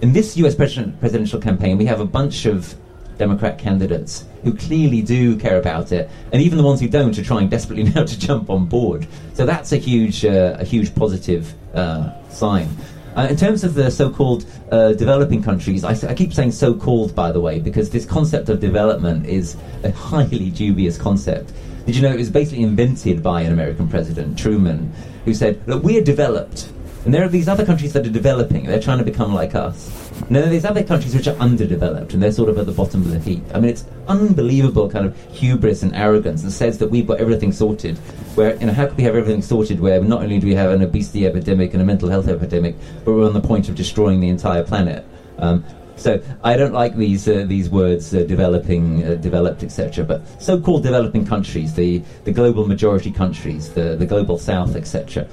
In 0.00 0.12
this 0.12 0.36
U.S. 0.36 0.54
president, 0.54 0.98
presidential 1.00 1.40
campaign, 1.40 1.76
we 1.76 1.86
have 1.86 2.00
a 2.00 2.04
bunch 2.04 2.46
of 2.46 2.74
Democrat 3.18 3.58
candidates 3.58 4.26
who 4.44 4.54
clearly 4.54 5.02
do 5.02 5.36
care 5.36 5.58
about 5.58 5.90
it, 5.90 6.10
and 6.32 6.42
even 6.42 6.58
the 6.58 6.64
ones 6.64 6.80
who 6.80 6.88
don't 6.88 7.18
are 7.18 7.24
trying 7.24 7.48
desperately 7.56 7.84
now 7.84 8.04
to 8.04 8.18
jump 8.18 8.50
on 8.50 8.66
board. 8.66 9.06
So 9.34 9.44
that's 9.44 9.72
a 9.72 9.76
huge, 9.76 10.24
uh, 10.24 10.56
a 10.58 10.64
huge 10.64 10.94
positive 10.94 11.52
uh, 11.74 12.12
sign. 12.28 12.68
Uh, 13.16 13.28
in 13.30 13.36
terms 13.36 13.64
of 13.64 13.72
the 13.72 13.90
so-called 13.90 14.44
uh, 14.70 14.92
developing 14.92 15.42
countries, 15.42 15.84
I, 15.84 15.92
I, 16.06 16.14
keep 16.14 16.34
saying 16.34 16.52
so-called, 16.52 17.14
by 17.14 17.32
the 17.32 17.40
way, 17.40 17.58
because 17.58 17.88
this 17.88 18.04
concept 18.04 18.50
of 18.50 18.60
development 18.60 19.24
is 19.24 19.56
a 19.84 19.90
highly 19.90 20.50
dubious 20.50 20.98
concept. 20.98 21.50
Did 21.86 21.96
you 21.96 22.02
know 22.02 22.12
it 22.12 22.18
was 22.18 22.28
basically 22.28 22.62
invented 22.62 23.22
by 23.22 23.40
an 23.40 23.54
American 23.54 23.88
president, 23.88 24.38
Truman, 24.38 24.92
who 25.24 25.32
said, 25.32 25.66
"Look, 25.66 25.82
we're 25.82 26.04
developed." 26.04 26.68
And 27.06 27.14
there 27.14 27.24
are 27.24 27.28
these 27.28 27.48
other 27.48 27.64
countries 27.64 27.94
that 27.94 28.06
are 28.06 28.10
developing, 28.10 28.66
they're 28.66 28.80
trying 28.80 28.98
to 28.98 29.04
become 29.04 29.32
like 29.32 29.54
us. 29.54 30.05
There 30.30 30.48
these 30.48 30.64
other 30.64 30.82
countries 30.82 31.14
which 31.14 31.28
are 31.28 31.36
underdeveloped, 31.36 32.12
and 32.12 32.22
they're 32.22 32.32
sort 32.32 32.48
of 32.48 32.58
at 32.58 32.66
the 32.66 32.72
bottom 32.72 33.02
of 33.02 33.10
the 33.10 33.18
heap. 33.18 33.44
I 33.54 33.60
mean, 33.60 33.70
it's 33.70 33.84
unbelievable 34.08 34.90
kind 34.90 35.06
of 35.06 35.16
hubris 35.30 35.82
and 35.82 35.94
arrogance 35.94 36.42
and 36.42 36.52
says 36.52 36.78
that 36.78 36.90
we've 36.90 37.06
got 37.06 37.20
everything 37.20 37.52
sorted. 37.52 37.96
Where, 38.34 38.56
you 38.56 38.66
know, 38.66 38.72
how 38.72 38.86
can 38.86 38.96
we 38.96 39.04
have 39.04 39.14
everything 39.14 39.42
sorted 39.42 39.80
where 39.80 40.02
not 40.02 40.22
only 40.22 40.38
do 40.38 40.46
we 40.46 40.54
have 40.54 40.70
an 40.70 40.82
obesity 40.82 41.26
epidemic 41.26 41.72
and 41.74 41.82
a 41.82 41.84
mental 41.84 42.08
health 42.08 42.28
epidemic, 42.28 42.74
but 43.04 43.12
we're 43.12 43.26
on 43.26 43.34
the 43.34 43.40
point 43.40 43.68
of 43.68 43.76
destroying 43.76 44.20
the 44.20 44.28
entire 44.28 44.64
planet? 44.64 45.06
Um, 45.38 45.64
so 45.96 46.20
I 46.44 46.56
don't 46.56 46.74
like 46.74 46.96
these 46.96 47.26
uh, 47.26 47.44
these 47.46 47.70
words, 47.70 48.14
uh, 48.14 48.24
developing, 48.24 49.04
uh, 49.04 49.14
developed, 49.14 49.62
etc. 49.62 50.04
But 50.04 50.42
so-called 50.42 50.82
developing 50.82 51.24
countries, 51.24 51.74
the, 51.74 52.02
the 52.24 52.32
global 52.32 52.66
majority 52.66 53.10
countries, 53.10 53.72
the, 53.72 53.96
the 53.96 54.06
global 54.06 54.38
south, 54.38 54.76
etc. 54.76 55.26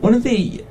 One 0.00 0.14
of 0.14 0.24
the 0.24 0.64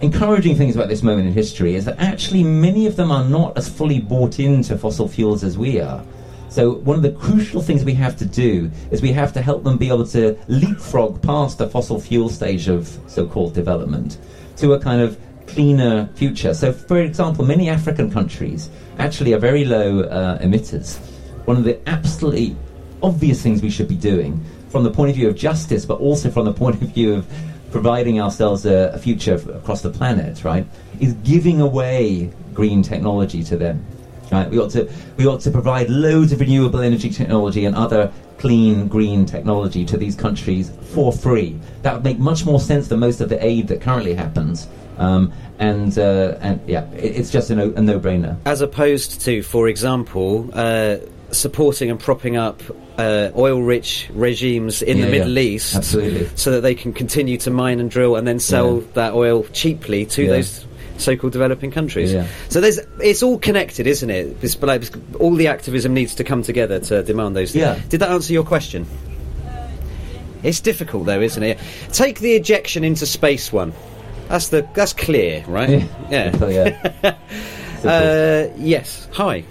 encouraging 0.00 0.56
things 0.56 0.76
about 0.76 0.88
this 0.88 1.02
moment 1.02 1.26
in 1.26 1.32
history 1.32 1.74
is 1.74 1.84
that 1.86 1.98
actually 1.98 2.42
many 2.42 2.86
of 2.86 2.96
them 2.96 3.10
are 3.10 3.24
not 3.24 3.56
as 3.56 3.68
fully 3.68 4.00
bought 4.00 4.38
into 4.38 4.76
fossil 4.76 5.08
fuels 5.08 5.42
as 5.42 5.56
we 5.56 5.80
are. 5.80 6.04
So 6.48 6.74
one 6.76 6.96
of 6.96 7.02
the 7.02 7.12
crucial 7.12 7.60
things 7.60 7.84
we 7.84 7.94
have 7.94 8.16
to 8.18 8.24
do 8.24 8.70
is 8.90 9.02
we 9.02 9.12
have 9.12 9.32
to 9.34 9.42
help 9.42 9.64
them 9.64 9.76
be 9.76 9.88
able 9.88 10.06
to 10.08 10.38
leapfrog 10.48 11.22
past 11.22 11.58
the 11.58 11.68
fossil 11.68 12.00
fuel 12.00 12.28
stage 12.28 12.68
of 12.68 12.98
so-called 13.06 13.54
development 13.54 14.18
to 14.56 14.72
a 14.72 14.80
kind 14.80 15.00
of 15.00 15.18
cleaner 15.46 16.08
future. 16.14 16.54
So, 16.54 16.72
for 16.72 16.98
example, 16.98 17.44
many 17.44 17.68
African 17.68 18.10
countries 18.10 18.70
actually 18.98 19.32
are 19.34 19.38
very 19.38 19.64
low 19.64 20.00
uh, 20.00 20.38
emitters. 20.38 20.98
One 21.46 21.56
of 21.56 21.64
the 21.64 21.78
absolutely 21.88 22.56
obvious 23.02 23.42
things 23.42 23.62
we 23.62 23.70
should 23.70 23.88
be 23.88 23.96
doing 23.96 24.42
from 24.68 24.82
the 24.82 24.90
point 24.90 25.10
of 25.10 25.16
view 25.16 25.28
of 25.28 25.36
justice, 25.36 25.84
but 25.84 26.00
also 26.00 26.30
from 26.30 26.44
the 26.44 26.52
point 26.52 26.80
of 26.82 26.88
view 26.88 27.14
of 27.14 27.26
providing 27.76 28.16
ourselves 28.24 28.64
a, 28.64 28.90
a 28.94 28.98
future 28.98 29.34
across 29.60 29.82
the 29.82 29.90
planet, 29.90 30.34
right, 30.44 30.66
is 30.98 31.12
giving 31.32 31.60
away 31.60 32.30
green 32.54 32.80
technology 32.82 33.42
to 33.50 33.56
them. 33.64 33.84
Right? 34.32 34.48
We 34.52 34.58
ought 34.58 34.72
to 34.78 34.88
we 35.18 35.26
ought 35.26 35.42
to 35.42 35.50
provide 35.50 35.86
loads 35.90 36.32
of 36.32 36.40
renewable 36.40 36.80
energy 36.80 37.10
technology 37.10 37.66
and 37.66 37.76
other 37.76 38.10
clean 38.38 38.88
green 38.88 39.26
technology 39.26 39.84
to 39.84 39.96
these 39.96 40.16
countries 40.16 40.72
for 40.94 41.12
free. 41.12 41.50
That 41.82 41.92
would 41.94 42.04
make 42.04 42.18
much 42.18 42.44
more 42.44 42.60
sense 42.60 42.88
than 42.88 42.98
most 42.98 43.20
of 43.20 43.28
the 43.28 43.38
aid 43.44 43.68
that 43.68 43.80
currently 43.82 44.14
happens. 44.14 44.68
Um, 44.98 45.32
and 45.58 45.96
uh, 45.98 46.38
and 46.40 46.60
yeah, 46.66 46.90
it, 46.92 47.16
it's 47.18 47.30
just 47.30 47.50
a, 47.50 47.54
no, 47.54 47.72
a 47.76 47.82
no-brainer. 47.82 48.36
As 48.46 48.62
opposed 48.62 49.20
to, 49.26 49.42
for 49.42 49.68
example, 49.68 50.48
uh, 50.54 50.96
supporting 51.32 51.90
and 51.90 51.98
propping 52.00 52.36
up 52.36 52.62
uh, 52.98 53.30
oil-rich 53.36 54.08
regimes 54.12 54.80
in 54.82 54.98
yeah, 54.98 55.04
the 55.06 55.10
Middle 55.10 55.32
yeah. 55.32 55.40
East, 55.40 55.74
Absolutely. 55.74 56.28
so 56.36 56.52
that 56.52 56.60
they 56.62 56.74
can 56.74 56.92
continue 56.92 57.36
to 57.38 57.50
mine 57.50 57.80
and 57.80 57.90
drill 57.90 58.16
and 58.16 58.26
then 58.26 58.38
sell 58.38 58.76
Yeah. 58.78 58.86
that 58.94 59.14
oil 59.14 59.44
cheaply 59.52 60.06
to 60.06 60.26
those 60.26 60.64
so-called 60.98 61.32
developing 61.32 61.70
countries. 61.70 62.14
So 62.48 62.60
there's, 62.60 62.78
it's 63.02 63.22
all 63.22 63.38
connected, 63.38 63.86
isn't 63.86 64.08
it? 64.08 64.36
It's 64.42 64.60
like 64.62 64.84
all 65.20 65.34
the 65.34 65.48
activism 65.48 65.92
needs 65.92 66.14
to 66.14 66.24
come 66.24 66.42
together 66.42 66.80
to 66.80 67.02
demand 67.02 67.36
those. 67.36 67.52
things. 67.52 67.62
Yeah. 67.62 67.78
Did 67.88 68.00
that 68.00 68.10
answer 68.10 68.32
your 68.32 68.44
question? 68.44 68.86
It's 70.42 70.60
difficult 70.60 71.06
though, 71.06 71.20
isn't 71.20 71.42
it? 71.42 71.58
Take 71.92 72.20
the 72.20 72.32
ejection 72.34 72.84
into 72.84 73.04
space 73.04 73.52
one. 73.52 73.72
That's 74.28 74.48
the 74.48 74.66
that's 74.74 74.92
clear, 74.92 75.44
right? 75.46 75.88
Yeah. 76.10 76.46
Yeah. 76.48 77.16
Uh, 77.84 78.48
yes. 78.56 79.06
Hi. 79.12 79.44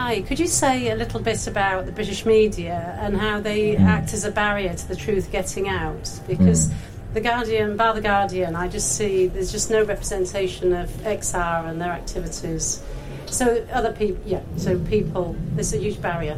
Hi, 0.00 0.20
could 0.20 0.38
you 0.38 0.46
say 0.46 0.90
a 0.90 0.94
little 0.94 1.18
bit 1.18 1.48
about 1.48 1.86
the 1.86 1.90
British 1.90 2.24
media 2.24 2.96
and 3.02 3.16
how 3.16 3.40
they 3.40 3.74
Mm. 3.74 3.80
act 3.80 4.14
as 4.14 4.24
a 4.24 4.30
barrier 4.30 4.72
to 4.72 4.86
the 4.88 4.94
truth 4.94 5.32
getting 5.32 5.68
out? 5.68 6.08
Because 6.28 6.68
Mm. 6.68 6.72
the 7.14 7.20
Guardian, 7.20 7.76
by 7.76 7.90
the 7.92 8.00
Guardian, 8.00 8.54
I 8.54 8.68
just 8.68 8.92
see 8.92 9.26
there's 9.26 9.50
just 9.50 9.72
no 9.72 9.82
representation 9.82 10.72
of 10.72 10.88
XR 11.04 11.66
and 11.66 11.80
their 11.80 11.90
activities. 11.90 12.78
So 13.26 13.60
other 13.72 13.90
people, 13.90 14.22
yeah. 14.24 14.38
So 14.56 14.78
people, 14.78 15.34
there's 15.56 15.74
a 15.74 15.78
huge 15.78 16.00
barrier. 16.00 16.36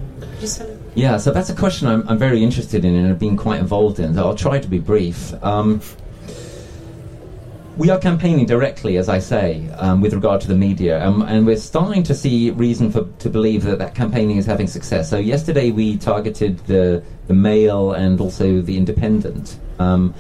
Yeah, 0.95 1.19
so 1.19 1.31
that's 1.31 1.51
a 1.51 1.55
question 1.55 1.87
I'm, 1.87 2.03
I'm 2.09 2.17
very 2.19 2.43
interested 2.43 2.83
in 2.83 2.95
and 2.95 3.09
have 3.09 3.19
been 3.19 3.37
quite 3.37 3.61
involved 3.61 4.01
in. 4.01 4.15
So 4.15 4.25
I'll 4.27 4.35
try 4.35 4.59
to 4.59 4.69
be 4.69 4.79
brief. 4.79 5.35
Um, 5.45 5.83
we 7.81 7.89
are 7.89 7.99
campaigning 7.99 8.45
directly, 8.45 8.99
as 8.99 9.09
I 9.09 9.19
say, 9.19 9.67
um, 9.79 10.03
with 10.03 10.13
regard 10.13 10.43
to 10.43 10.49
the 10.49 10.55
media, 10.55 11.03
um, 11.03 11.23
and 11.23 11.47
we're 11.47 11.57
starting 11.57 12.03
to 12.03 12.15
see 12.15 12.51
reason 12.51 12.93
for 12.93 13.07
to 13.21 13.31
believe 13.31 13.63
that 13.63 13.79
that 13.79 13.95
campaigning 13.95 14.37
is 14.37 14.45
having 14.45 14.67
success. 14.67 15.09
So 15.09 15.17
yesterday 15.17 15.71
we 15.71 15.97
targeted 15.97 16.59
the 16.67 17.03
the 17.27 17.33
Mail 17.33 17.93
and 17.93 18.21
also 18.21 18.61
the 18.61 18.77
Independent. 18.77 19.59
Um, 19.79 20.15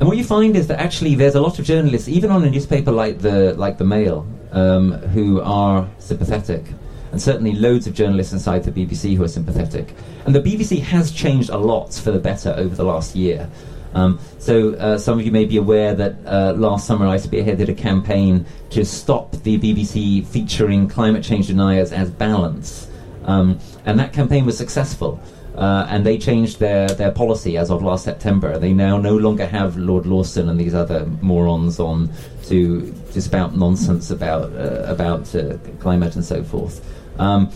and 0.00 0.08
what 0.08 0.16
you 0.16 0.24
find 0.24 0.56
is 0.56 0.66
that 0.68 0.80
actually 0.80 1.14
there's 1.14 1.34
a 1.34 1.42
lot 1.42 1.58
of 1.58 1.66
journalists, 1.66 2.08
even 2.08 2.30
on 2.30 2.42
a 2.42 2.48
newspaper 2.48 2.90
like 2.90 3.18
the 3.18 3.52
like 3.58 3.76
the 3.76 3.84
Mail, 3.84 4.26
um, 4.52 4.92
who 5.12 5.42
are 5.42 5.86
sympathetic, 5.98 6.64
and 7.12 7.20
certainly 7.20 7.52
loads 7.52 7.86
of 7.86 7.92
journalists 7.92 8.32
inside 8.32 8.64
the 8.64 8.72
BBC 8.72 9.14
who 9.14 9.24
are 9.24 9.28
sympathetic. 9.28 9.94
And 10.24 10.34
the 10.34 10.40
BBC 10.40 10.80
has 10.80 11.12
changed 11.12 11.50
a 11.50 11.58
lot 11.58 11.92
for 11.92 12.12
the 12.12 12.18
better 12.18 12.54
over 12.56 12.74
the 12.74 12.84
last 12.84 13.14
year. 13.14 13.50
Um, 13.96 14.18
so 14.38 14.74
uh, 14.74 14.98
some 14.98 15.18
of 15.18 15.24
you 15.24 15.32
may 15.32 15.46
be 15.46 15.56
aware 15.56 15.94
that 15.94 16.16
uh, 16.26 16.52
last 16.52 16.86
summer 16.86 17.06
I 17.06 17.16
spearheaded 17.16 17.68
a 17.68 17.74
campaign 17.74 18.44
to 18.70 18.84
stop 18.84 19.32
the 19.42 19.58
BBC 19.58 20.26
featuring 20.26 20.86
climate 20.86 21.24
change 21.24 21.46
deniers 21.46 21.92
as 21.92 22.10
balance, 22.10 22.90
um, 23.24 23.58
and 23.86 23.98
that 23.98 24.12
campaign 24.12 24.44
was 24.44 24.56
successful. 24.58 25.18
Uh, 25.56 25.86
and 25.88 26.04
they 26.04 26.18
changed 26.18 26.58
their, 26.58 26.86
their 26.86 27.10
policy 27.10 27.56
as 27.56 27.70
of 27.70 27.82
last 27.82 28.04
September. 28.04 28.58
They 28.58 28.74
now 28.74 28.98
no 28.98 29.16
longer 29.16 29.46
have 29.46 29.78
Lord 29.78 30.04
Lawson 30.04 30.50
and 30.50 30.60
these 30.60 30.74
other 30.74 31.06
morons 31.22 31.80
on 31.80 32.12
to 32.48 32.92
to 33.14 33.22
spout 33.22 33.56
nonsense 33.56 34.10
about 34.10 34.52
uh, 34.52 34.82
about 34.84 35.34
uh, 35.34 35.56
climate 35.80 36.14
and 36.14 36.22
so 36.22 36.44
forth. 36.44 36.84
Um, 37.18 37.50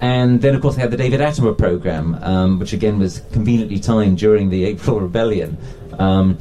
and 0.00 0.40
then, 0.40 0.54
of 0.54 0.62
course, 0.62 0.76
they 0.76 0.82
had 0.82 0.90
the 0.90 0.96
David 0.96 1.20
Attenborough 1.20 1.58
program, 1.58 2.14
um, 2.22 2.58
which 2.58 2.72
again 2.72 2.98
was 2.98 3.20
conveniently 3.32 3.80
timed 3.80 4.18
during 4.18 4.48
the 4.48 4.64
April 4.64 5.00
Rebellion. 5.08 5.58
Um, 5.98 6.38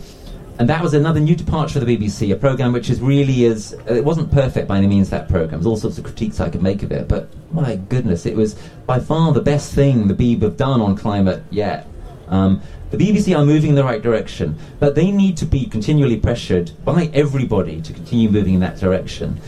and 0.60 0.68
that 0.70 0.82
was 0.82 0.96
another 0.96 1.20
new 1.20 1.36
departure 1.36 1.80
for 1.80 1.86
the 1.86 1.98
BBC, 1.98 2.34
a 2.34 2.36
program 2.36 2.74
which 2.74 2.90
is 2.90 3.00
really 3.00 3.46
is. 3.46 3.74
Uh, 3.90 3.94
it 3.94 4.04
wasn't 4.04 4.32
perfect 4.32 4.68
by 4.68 4.78
any 4.78 4.88
means. 4.88 5.10
That 5.10 5.30
program, 5.30 5.60
there's 5.60 5.68
all 5.68 5.78
sorts 5.78 5.98
of 5.98 6.04
critiques 6.04 6.40
I 6.40 6.50
could 6.50 6.64
make 6.64 6.82
of 6.82 6.92
it, 6.92 7.08
but 7.08 7.30
my 7.52 7.76
goodness, 7.76 8.26
it 8.26 8.36
was 8.36 8.56
by 8.86 9.00
far 9.00 9.34
the 9.34 9.42
best 9.42 9.74
thing 9.74 10.08
the 10.08 10.16
Beeb 10.16 10.42
have 10.42 10.58
done 10.58 10.82
on 10.82 10.96
climate 10.96 11.44
yet. 11.52 11.88
Um, 12.28 12.62
the 12.90 12.98
BBC 12.98 13.38
are 13.38 13.46
moving 13.46 13.72
in 13.72 13.76
the 13.76 13.84
right 13.84 14.02
direction, 14.02 14.58
but 14.80 14.96
they 14.96 15.12
need 15.12 15.38
to 15.38 15.46
be 15.46 15.66
continually 15.66 16.18
pressured 16.18 16.72
by 16.84 17.10
everybody 17.14 17.82
to 17.82 17.94
continue 17.94 18.30
moving 18.30 18.56
in 18.56 18.60
that 18.62 18.78
direction. 18.78 19.40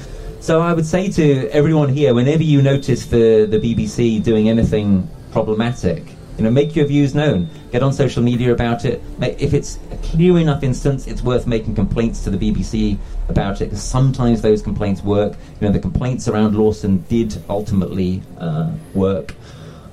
So 0.41 0.61
I 0.61 0.71
would 0.73 0.85
say 0.85 1.11
to 1.11 1.49
everyone 1.49 1.89
here, 1.89 2.13
whenever 2.13 2.43
you 2.43 2.61
notice 2.61 3.05
the, 3.05 3.45
the 3.45 3.59
BBC 3.59 4.23
doing 4.23 4.47
anything 4.47 5.09
problematic, 5.31 6.15
you 6.37 6.45
know, 6.45 6.49
make 6.49 6.77
your 6.77 6.85
views 6.85 7.13
known. 7.13 7.49
Get 7.73 7.83
on 7.83 7.91
social 7.91 8.23
media 8.23 8.53
about 8.53 8.85
it. 8.85 9.01
If 9.19 9.53
it's 9.53 9.77
a 9.91 9.97
clear 9.97 10.39
enough 10.39 10.63
instance, 10.63 11.07
it's 11.07 11.21
worth 11.21 11.45
making 11.45 11.75
complaints 11.75 12.23
to 12.23 12.29
the 12.29 12.37
BBC 12.37 12.97
about 13.27 13.59
it, 13.59 13.65
because 13.65 13.83
sometimes 13.83 14.41
those 14.41 14.61
complaints 14.61 15.03
work. 15.03 15.33
You 15.59 15.67
know, 15.67 15.73
the 15.73 15.79
complaints 15.79 16.29
around 16.29 16.55
Lawson 16.55 17.01
did 17.09 17.43
ultimately 17.49 18.21
uh, 18.37 18.71
work. 18.93 19.35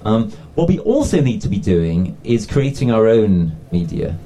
Um, 0.04 0.30
what 0.54 0.68
we 0.68 0.78
also 0.78 1.20
need 1.20 1.42
to 1.42 1.48
be 1.48 1.58
doing 1.58 2.16
is 2.22 2.46
creating 2.46 2.92
our 2.92 3.08
own 3.08 3.56
media. 3.72 4.16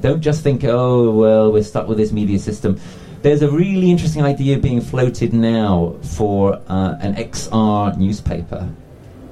Don't 0.00 0.20
just 0.20 0.42
think, 0.42 0.64
oh, 0.64 1.12
well, 1.12 1.52
we're 1.52 1.62
stuck 1.62 1.86
with 1.86 1.98
this 1.98 2.10
media 2.10 2.40
system. 2.40 2.80
There's 3.26 3.42
a 3.42 3.50
really 3.50 3.90
interesting 3.90 4.22
idea 4.22 4.56
being 4.56 4.80
floated 4.80 5.34
now 5.34 5.96
for 6.00 6.62
uh, 6.68 6.96
an 7.00 7.16
XR 7.16 7.98
newspaper. 7.98 8.68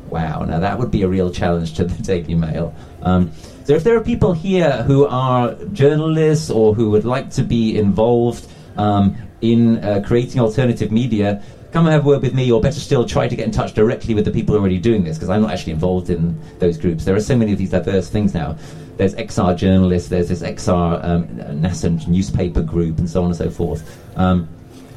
Wow, 0.08 0.40
now 0.40 0.58
that 0.58 0.76
would 0.80 0.90
be 0.90 1.02
a 1.02 1.08
real 1.08 1.30
challenge 1.30 1.74
to 1.74 1.84
the 1.84 2.02
Daily 2.02 2.34
Mail. 2.34 2.74
Um, 3.02 3.30
so 3.62 3.74
if 3.74 3.84
there 3.84 3.96
are 3.96 4.00
people 4.00 4.32
here 4.32 4.82
who 4.82 5.06
are 5.06 5.54
journalists 5.72 6.50
or 6.50 6.74
who 6.74 6.90
would 6.90 7.04
like 7.04 7.30
to 7.34 7.44
be 7.44 7.78
involved 7.78 8.48
um, 8.76 9.16
in 9.42 9.78
uh, 9.84 10.02
creating 10.04 10.40
alternative 10.40 10.90
media, 10.90 11.40
come 11.70 11.86
and 11.86 11.92
have 11.92 12.04
a 12.04 12.08
word 12.08 12.22
with 12.22 12.34
me, 12.34 12.50
or 12.50 12.60
better 12.60 12.80
still, 12.80 13.06
try 13.06 13.28
to 13.28 13.36
get 13.36 13.46
in 13.46 13.52
touch 13.52 13.74
directly 13.74 14.12
with 14.12 14.24
the 14.24 14.32
people 14.32 14.56
already 14.56 14.80
doing 14.80 15.04
this, 15.04 15.18
because 15.18 15.28
I'm 15.28 15.42
not 15.42 15.52
actually 15.52 15.72
involved 15.74 16.10
in 16.10 16.36
those 16.58 16.78
groups. 16.78 17.04
There 17.04 17.14
are 17.14 17.20
so 17.20 17.36
many 17.36 17.52
of 17.52 17.58
these 17.58 17.70
diverse 17.70 18.10
things 18.10 18.34
now. 18.34 18.58
There's 18.96 19.14
XR 19.14 19.56
journalists, 19.56 20.08
there's 20.08 20.28
this 20.28 20.42
XR 20.42 21.04
um, 21.04 21.26
NASA 21.60 22.06
newspaper 22.06 22.62
group, 22.62 22.98
and 22.98 23.08
so 23.08 23.20
on 23.22 23.26
and 23.26 23.36
so 23.36 23.50
forth. 23.50 24.00
Um, 24.16 24.48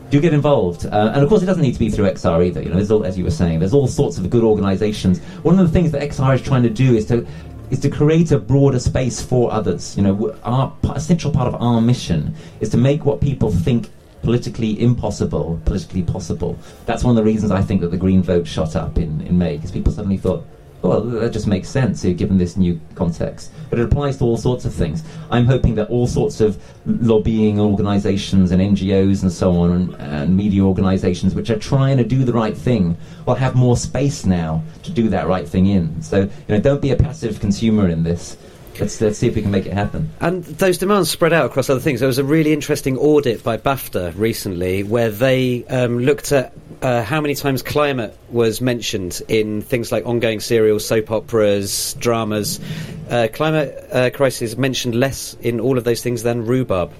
do 0.09 0.21
get 0.21 0.33
involved. 0.33 0.85
Uh, 0.85 1.11
and 1.13 1.23
of 1.23 1.29
course, 1.29 1.43
it 1.43 1.45
doesn't 1.45 1.63
need 1.63 1.73
to 1.73 1.79
be 1.79 1.89
through 1.89 2.05
XR 2.05 2.45
either. 2.45 2.61
You 2.61 2.69
know, 2.69 2.85
all, 2.89 3.05
as 3.05 3.17
you 3.17 3.23
were 3.23 3.31
saying, 3.31 3.59
there's 3.59 3.73
all 3.73 3.87
sorts 3.87 4.17
of 4.17 4.29
good 4.29 4.43
organisations. 4.43 5.19
One 5.43 5.59
of 5.59 5.67
the 5.67 5.73
things 5.73 5.91
that 5.91 6.01
XR 6.01 6.35
is 6.35 6.41
trying 6.41 6.63
to 6.63 6.69
do 6.69 6.95
is 6.95 7.05
to 7.07 7.27
is 7.69 7.79
to 7.81 7.89
create 7.89 8.31
a 8.31 8.39
broader 8.39 8.79
space 8.79 9.21
for 9.21 9.51
others. 9.51 9.97
You 9.97 10.03
know, 10.03 10.37
our 10.43 10.73
a 10.93 10.99
central 10.99 11.33
part 11.33 11.53
of 11.53 11.61
our 11.61 11.81
mission 11.81 12.33
is 12.61 12.69
to 12.69 12.77
make 12.77 13.05
what 13.05 13.19
people 13.19 13.51
think 13.51 13.89
politically 14.21 14.81
impossible 14.81 15.59
politically 15.65 16.03
possible. 16.03 16.57
That's 16.85 17.03
one 17.03 17.17
of 17.17 17.23
the 17.23 17.29
reasons 17.29 17.51
I 17.51 17.61
think 17.61 17.81
that 17.81 17.91
the 17.91 17.97
Green 17.97 18.23
vote 18.23 18.47
shot 18.47 18.75
up 18.75 18.97
in, 18.97 19.21
in 19.21 19.37
May 19.37 19.57
because 19.57 19.71
people 19.71 19.93
suddenly 19.93 20.17
thought, 20.17 20.45
well, 20.87 21.01
that 21.01 21.33
just 21.33 21.47
makes 21.47 21.69
sense 21.69 22.01
here, 22.01 22.13
given 22.13 22.37
this 22.37 22.55
new 22.55 22.79
context. 22.95 23.51
But 23.69 23.79
it 23.79 23.83
applies 23.83 24.17
to 24.17 24.23
all 24.23 24.37
sorts 24.37 24.65
of 24.65 24.73
things. 24.73 25.03
I'm 25.29 25.45
hoping 25.45 25.75
that 25.75 25.89
all 25.89 26.07
sorts 26.07 26.39
of 26.39 26.61
lobbying 26.85 27.59
organisations 27.59 28.51
and 28.51 28.61
NGOs 28.61 29.21
and 29.21 29.31
so 29.31 29.51
on, 29.57 29.71
and, 29.71 29.95
and, 29.95 30.37
media 30.37 30.61
organisations 30.63 31.35
which 31.35 31.49
are 31.49 31.59
trying 31.59 31.97
to 31.97 32.03
do 32.03 32.23
the 32.23 32.33
right 32.33 32.55
thing, 32.55 32.97
will 33.25 33.35
have 33.35 33.55
more 33.55 33.75
space 33.75 34.25
now 34.25 34.63
to 34.83 34.91
do 34.91 35.09
that 35.09 35.27
right 35.27 35.47
thing 35.47 35.67
in. 35.67 36.01
So, 36.01 36.21
you 36.21 36.29
know, 36.47 36.59
don't 36.59 36.81
be 36.81 36.91
a 36.91 36.95
passive 36.95 37.39
consumer 37.39 37.89
in 37.89 38.03
this. 38.03 38.37
Let's, 38.79 39.01
let's 39.01 39.17
see 39.17 39.27
if 39.27 39.35
we 39.35 39.41
can 39.41 39.51
make 39.51 39.65
it 39.65 39.73
happen. 39.73 40.11
And 40.21 40.43
those 40.43 40.77
demands 40.77 41.09
spread 41.09 41.33
out 41.33 41.47
across 41.47 41.69
other 41.69 41.79
things. 41.79 41.99
There 41.99 42.07
was 42.07 42.19
a 42.19 42.23
really 42.23 42.53
interesting 42.53 42.97
audit 42.97 43.43
by 43.43 43.57
BAFTA 43.57 44.13
recently 44.15 44.83
where 44.83 45.09
they 45.09 45.65
um, 45.65 45.99
looked 45.99 46.31
at 46.31 46.53
uh, 46.81 47.03
how 47.03 47.21
many 47.21 47.35
times 47.35 47.61
climate 47.61 48.17
was 48.29 48.61
mentioned 48.61 49.21
in 49.27 49.61
things 49.61 49.91
like 49.91 50.05
ongoing 50.05 50.39
serials, 50.39 50.85
soap 50.85 51.11
operas, 51.11 51.95
dramas. 51.99 52.59
Uh, 53.09 53.27
climate 53.33 53.87
uh, 53.91 54.09
crisis 54.13 54.57
mentioned 54.57 54.95
less 54.95 55.35
in 55.41 55.59
all 55.59 55.77
of 55.77 55.83
those 55.83 56.01
things 56.01 56.23
than 56.23 56.45
rhubarb. 56.45 56.91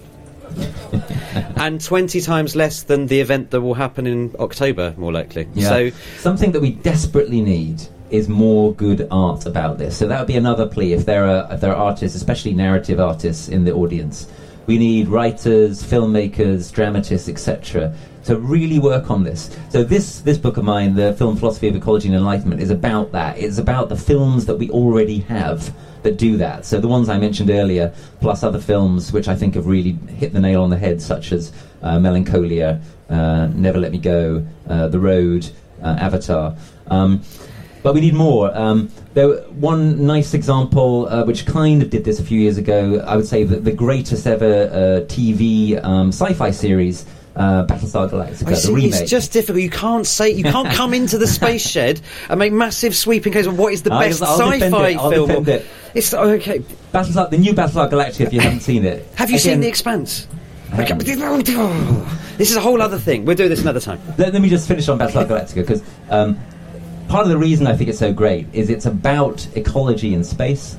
and 1.58 1.82
20 1.82 2.22
times 2.22 2.56
less 2.56 2.84
than 2.84 3.08
the 3.08 3.20
event 3.20 3.52
that 3.52 3.62
will 3.62 3.74
happen 3.74 4.08
in 4.08 4.34
October, 4.40 4.94
more 4.98 5.12
likely. 5.12 5.48
Yeah. 5.54 5.70
So 5.70 5.90
something 6.18 6.52
that 6.54 6.62
we 6.62 6.72
desperately 6.72 7.42
need 7.42 7.82
is 8.10 8.30
more 8.30 8.74
good 8.74 9.08
art 9.12 9.46
about 9.46 9.78
this. 9.78 9.98
So 9.98 10.08
that 10.08 10.20
would 10.20 10.28
be 10.28 10.38
another 10.38 10.66
plea 10.68 10.94
if 10.94 11.06
there 11.06 11.26
are 11.26 11.48
if 11.52 11.62
there 11.62 11.72
are 11.72 11.76
artists, 11.76 12.16
especially 12.16 12.54
narrative 12.54 13.00
artists 13.00 13.50
in 13.50 13.66
the 13.66 13.74
audience. 13.74 14.28
We 14.66 14.78
need 14.78 15.08
writers, 15.08 15.82
filmmakers, 15.82 16.72
dramatists, 16.74 17.30
etc., 17.30 17.94
to 18.28 18.38
really 18.38 18.78
work 18.78 19.10
on 19.10 19.24
this. 19.24 19.50
So 19.70 19.84
this 19.84 20.20
this 20.20 20.38
book 20.38 20.58
of 20.58 20.66
mine, 20.66 20.96
the 20.96 21.14
film 21.14 21.38
philosophy 21.38 21.70
of 21.70 21.76
ecology 21.76 22.10
and 22.10 22.16
enlightenment, 22.16 22.62
is 22.62 22.70
about 22.70 23.12
that. 23.14 23.38
It's 23.38 23.58
about 23.58 23.90
the 23.90 23.96
films 23.96 24.46
that 24.46 24.58
we 24.58 24.70
already 24.70 25.20
have 25.22 25.74
that 26.04 26.18
do 26.18 26.38
that. 26.38 26.66
So 26.66 26.80
the 26.80 26.90
ones 26.90 27.10
I 27.10 27.18
mentioned 27.18 27.50
earlier, 27.50 27.94
plus 28.20 28.44
other 28.44 28.60
films 28.60 29.12
which 29.12 29.28
I 29.28 29.36
think 29.36 29.56
have 29.56 29.66
really 29.66 29.94
hit 30.10 30.34
the 30.34 30.42
nail 30.42 30.62
on 30.62 30.70
the 30.70 30.78
head, 30.78 31.02
such 31.02 31.32
as 31.32 31.54
uh, 31.82 32.00
Melancholia, 32.00 32.82
uh, 33.10 33.48
Never 33.48 33.80
Let 33.80 33.92
Me 33.92 33.98
Go, 33.98 34.46
uh, 34.68 34.88
The 34.90 35.00
Road, 35.00 35.50
uh, 35.82 35.96
Avatar. 36.00 36.56
Um, 36.88 37.24
but 37.82 37.94
we 37.94 38.02
need 38.02 38.14
more. 38.14 38.56
Um, 38.58 38.90
there, 39.14 39.38
one 39.72 40.06
nice 40.06 40.34
example, 40.34 41.08
uh, 41.08 41.24
which 41.24 41.46
kind 41.46 41.82
of 41.82 41.90
did 41.90 42.04
this 42.04 42.20
a 42.20 42.24
few 42.24 42.40
years 42.40 42.58
ago, 42.58 43.02
I 43.08 43.16
would 43.16 43.28
say 43.28 43.46
that 43.46 43.64
the 43.64 43.72
greatest 43.72 44.28
ever 44.28 44.64
uh, 44.64 45.06
TV 45.06 45.82
um, 45.82 46.10
sci-fi 46.10 46.52
series. 46.52 47.06
Uh, 47.38 47.68
Battlestar 47.68 48.10
Galactica, 48.10 48.56
see, 48.56 48.68
the 48.70 48.74
remake. 48.74 49.02
It's 49.02 49.12
just 49.12 49.32
difficult. 49.32 49.62
You 49.62 49.70
can't 49.70 50.08
say 50.08 50.32
you 50.32 50.44
can't 50.44 50.74
come 50.74 50.96
into 50.96 51.20
the 51.20 51.28
space 51.28 51.62
shed 51.70 52.02
and 52.30 52.40
make 52.40 52.52
massive 52.52 52.96
sweeping 52.96 53.32
claims 53.32 53.46
on 53.46 53.58
what 53.58 53.74
is 53.74 53.84
the 53.84 53.94
I'll, 53.94 54.00
best 54.00 54.24
I'll 54.24 54.40
sci-fi 54.40 54.90
it, 54.90 54.98
film. 54.98 55.48
It. 55.48 55.64
It's 55.94 56.12
okay. 56.16 56.64
Battlestar, 56.92 57.30
the 57.30 57.38
new 57.38 57.54
Battlestar 57.54 57.92
Galactica. 57.92 58.22
If 58.22 58.34
you 58.34 58.40
haven't 58.40 58.62
seen 58.62 58.86
it, 58.86 59.06
have 59.14 59.30
you 59.30 59.36
Again, 59.36 59.54
seen 59.54 59.60
The 59.60 59.68
Expanse? 59.68 60.28
This 62.38 62.52
is 62.52 62.56
a 62.56 62.62
whole 62.62 62.82
other 62.82 62.98
thing. 62.98 63.24
We'll 63.26 63.36
do 63.36 63.48
this 63.50 63.62
another 63.62 63.80
time. 63.80 64.00
Let, 64.18 64.34
let 64.34 64.42
me 64.42 64.50
just 64.50 64.68
finish 64.68 64.90
on 64.90 65.00
Battlestar 65.00 65.28
Galactica 65.28 65.56
because 65.56 65.84
um, 66.10 66.40
part 67.08 67.24
of 67.24 67.30
the 67.30 67.38
reason 67.38 67.68
I 67.68 67.76
think 67.76 67.90
it's 67.90 68.00
so 68.00 68.12
great 68.14 68.48
is 68.54 68.70
it's 68.70 68.86
about 68.86 69.48
ecology 69.56 70.14
in 70.14 70.24
space. 70.24 70.76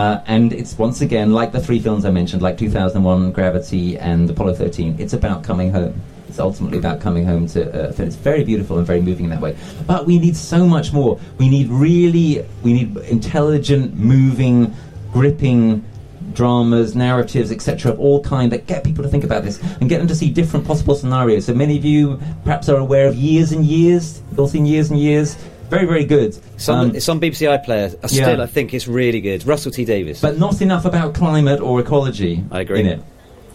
Uh, 0.00 0.22
and 0.28 0.54
it's 0.54 0.78
once 0.78 1.02
again 1.02 1.30
like 1.30 1.52
the 1.52 1.60
three 1.60 1.78
films 1.78 2.06
I 2.06 2.10
mentioned, 2.10 2.40
like 2.40 2.56
2001, 2.56 3.32
Gravity, 3.32 3.98
and 3.98 4.30
Apollo 4.30 4.54
13. 4.54 4.96
It's 4.98 5.12
about 5.12 5.44
coming 5.44 5.70
home. 5.70 6.00
It's 6.26 6.38
ultimately 6.38 6.78
about 6.78 7.02
coming 7.02 7.26
home 7.26 7.46
to 7.48 7.70
Earth, 7.74 7.98
and 7.98 8.08
it's 8.08 8.16
very 8.16 8.42
beautiful 8.42 8.78
and 8.78 8.86
very 8.86 9.02
moving 9.02 9.24
in 9.24 9.30
that 9.30 9.42
way. 9.42 9.58
But 9.86 10.06
we 10.06 10.18
need 10.18 10.38
so 10.38 10.64
much 10.64 10.94
more. 10.94 11.20
We 11.36 11.50
need 11.50 11.68
really, 11.68 12.42
we 12.62 12.72
need 12.72 12.96
intelligent, 13.08 13.94
moving, 13.94 14.74
gripping 15.12 15.84
dramas, 16.32 16.96
narratives, 16.96 17.52
etc., 17.52 17.92
of 17.92 18.00
all 18.00 18.22
kind 18.24 18.50
that 18.52 18.66
get 18.66 18.82
people 18.84 19.04
to 19.04 19.10
think 19.10 19.24
about 19.24 19.44
this 19.44 19.62
and 19.80 19.90
get 19.90 19.98
them 19.98 20.08
to 20.08 20.14
see 20.14 20.30
different 20.30 20.66
possible 20.66 20.94
scenarios. 20.94 21.44
So 21.44 21.52
many 21.52 21.76
of 21.76 21.84
you 21.84 22.18
perhaps 22.44 22.70
are 22.70 22.78
aware 22.78 23.06
of 23.06 23.16
Years 23.16 23.52
and 23.52 23.66
Years. 23.66 24.22
You've 24.30 24.40
all 24.40 24.48
seen 24.48 24.64
Years 24.64 24.90
and 24.90 24.98
Years. 24.98 25.36
Very, 25.70 25.86
very 25.86 26.04
good. 26.04 26.36
Some, 26.60 26.90
um, 26.90 26.96
it's 26.96 27.08
on 27.08 27.20
BBC 27.20 27.46
iPlayer. 27.48 27.96
I 28.02 28.06
still, 28.08 28.36
yeah. 28.36 28.42
I 28.42 28.46
think 28.46 28.74
it's 28.74 28.88
really 28.88 29.20
good. 29.20 29.46
Russell 29.46 29.70
T 29.70 29.84
Davies. 29.84 30.20
But 30.20 30.36
not 30.36 30.60
enough 30.60 30.84
about 30.84 31.14
climate 31.14 31.60
or 31.60 31.80
ecology. 31.80 32.44
I 32.50 32.62
agree. 32.62 32.80
In 32.80 32.86
it. 32.86 33.00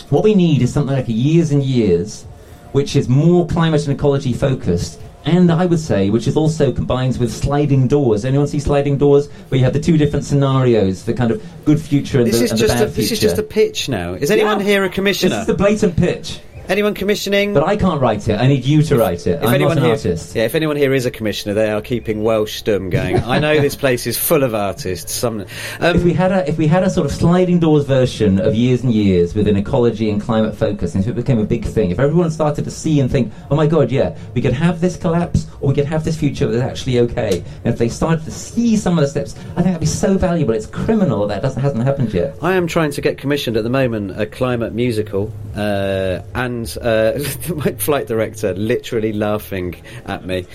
What 0.10 0.24
we 0.24 0.34
need 0.34 0.62
is 0.62 0.72
something 0.74 0.96
like 0.96 1.10
a 1.10 1.12
years 1.12 1.52
and 1.52 1.62
years, 1.62 2.24
which 2.72 2.96
is 2.96 3.10
more 3.10 3.46
climate 3.48 3.86
and 3.86 3.94
ecology 3.94 4.32
focused, 4.32 5.02
and 5.26 5.52
I 5.52 5.66
would 5.66 5.80
say, 5.80 6.10
which 6.10 6.28
is 6.28 6.38
also 6.38 6.72
combines 6.72 7.18
with 7.18 7.34
sliding 7.34 7.88
doors. 7.88 8.24
Anyone 8.24 8.48
see 8.48 8.60
sliding 8.60 8.98
doors, 8.98 9.28
where 9.50 9.58
you 9.58 9.66
have 9.66 9.74
the 9.74 9.80
two 9.80 9.98
different 9.98 10.24
scenarios, 10.24 11.04
the 11.04 11.14
kind 11.14 11.32
of 11.32 11.44
good 11.66 11.82
future 11.82 12.20
and, 12.20 12.28
this 12.28 12.38
the, 12.38 12.46
is 12.46 12.52
and 12.52 12.60
just 12.60 12.74
the 12.74 12.80
bad 12.80 12.90
a, 12.90 12.92
future. 12.92 13.10
This 13.10 13.12
is 13.12 13.20
just 13.20 13.38
a 13.40 13.44
pitch 13.44 13.90
now. 13.90 14.14
Is 14.14 14.30
anyone 14.32 14.60
yeah. 14.60 14.66
here 14.66 14.84
a 14.84 14.90
commissioner? 14.90 15.32
This 15.32 15.42
is 15.42 15.48
the 15.48 15.56
blatant 15.56 15.98
pitch. 15.98 16.40
Anyone 16.68 16.94
commissioning? 16.94 17.54
But 17.54 17.64
I 17.64 17.78
can't 17.78 18.02
write 18.02 18.28
it. 18.28 18.40
I 18.40 18.48
need 18.48 18.66
you 18.66 18.82
to 18.84 18.98
write 18.98 19.28
it. 19.28 19.42
If 19.42 19.44
I'm 19.44 19.56
anyone 19.56 19.76
not 19.76 19.78
an 19.78 19.84
here, 19.84 19.94
artist. 19.94 20.36
Yeah, 20.36 20.44
if 20.46 20.56
anyone 20.56 20.78
here 20.78 20.94
is 20.94 21.06
a 21.06 21.12
commissioner, 21.12 21.54
they 21.54 21.72
are 21.72 21.82
keeping 21.82 22.24
Welsh 22.24 22.64
Stum 22.64 22.90
going. 22.90 23.18
I 23.18 23.40
know 23.40 23.60
this 23.62 23.76
place 23.76 24.08
is 24.08 24.18
full 24.18 24.44
of 24.44 24.56
artists. 24.56 25.14
Some, 25.14 25.42
um, 25.42 25.96
if 25.96 26.04
we 26.04 26.14
had 26.14 26.32
a 26.32 26.48
if 26.50 26.58
we 26.58 26.66
had 26.66 26.84
a 26.84 26.90
sort 26.90 27.06
of 27.06 27.12
sliding 27.12 27.60
doors 27.60 27.86
version 27.86 28.40
of 28.40 28.56
years 28.56 28.84
and 28.84 28.92
years 28.92 29.36
with 29.36 29.48
an 29.48 29.56
ecology 29.56 30.10
and 30.10 30.20
climate 30.22 30.56
focus, 30.56 30.96
and 30.96 31.04
if 31.04 31.10
it 31.10 31.16
became 31.16 31.38
a 31.38 31.46
big 31.46 31.66
thing, 31.66 31.92
if 31.92 32.00
everyone 32.00 32.32
started 32.32 32.66
to 32.66 32.72
see 32.72 33.00
and 33.00 33.12
think, 33.12 33.32
oh 33.52 33.56
my 33.56 33.68
god, 33.68 33.92
yeah, 33.92 34.18
we 34.34 34.42
could 34.42 34.54
have 34.54 34.82
this 34.82 34.98
collapse 34.98 35.48
or 35.62 35.70
we 35.70 35.76
could 35.76 35.86
have 35.86 36.04
this 36.04 36.18
future 36.18 36.48
that's 36.48 36.64
actually 36.64 37.00
okay, 37.00 37.44
and 37.64 37.74
if 37.74 37.78
they 37.78 37.90
started 37.90 38.26
to 38.26 38.32
see 38.32 38.76
some 38.76 38.98
of 38.98 39.04
the 39.04 39.08
steps, 39.08 39.36
I 39.52 39.62
think 39.62 39.66
that'd 39.68 39.80
be 39.80 39.86
so 39.86 40.18
valuable. 40.18 40.54
It's 40.54 40.66
criminal 40.66 41.28
that 41.28 41.42
doesn't 41.44 41.62
hasn't 41.62 41.84
happened 41.84 42.14
yet. 42.14 42.36
I 42.42 42.54
am 42.54 42.66
trying 42.66 42.92
to 42.92 43.02
get 43.02 43.18
commissioned 43.20 43.56
at 43.56 43.64
the 43.64 43.70
moment 43.70 44.20
a 44.20 44.26
climate 44.26 44.74
musical, 44.74 45.32
uh, 45.56 46.22
and. 46.34 46.55
Uh, 46.64 47.24
my 47.56 47.74
flight 47.74 48.08
director 48.08 48.54
literally 48.54 49.14
laughing 49.14 49.76
at 50.06 50.26
me. 50.26 50.46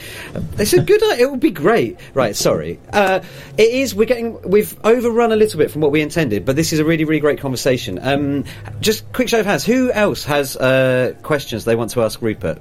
It's 0.58 0.72
a 0.72 0.82
good 0.82 1.02
idea. 1.02 1.26
It 1.26 1.30
would 1.30 1.40
be 1.40 1.50
great. 1.50 1.98
Right, 2.14 2.34
sorry. 2.34 2.78
Uh, 2.92 3.20
it 3.58 3.68
is. 3.70 3.94
We're 3.94 4.06
getting. 4.06 4.40
We've 4.42 4.74
overrun 4.84 5.32
a 5.32 5.36
little 5.36 5.58
bit 5.58 5.70
from 5.70 5.82
what 5.82 5.92
we 5.92 6.00
intended, 6.00 6.44
but 6.44 6.56
this 6.56 6.72
is 6.72 6.78
a 6.78 6.84
really, 6.84 7.04
really 7.04 7.20
great 7.20 7.40
conversation. 7.40 7.98
Um, 8.02 8.44
just 8.80 9.12
quick 9.12 9.28
show 9.28 9.40
of 9.40 9.46
hands. 9.46 9.64
Who 9.64 9.92
else 9.92 10.24
has 10.24 10.56
uh, 10.56 11.14
questions 11.22 11.64
they 11.64 11.76
want 11.76 11.90
to 11.92 12.02
ask 12.02 12.20
Rupert? 12.22 12.60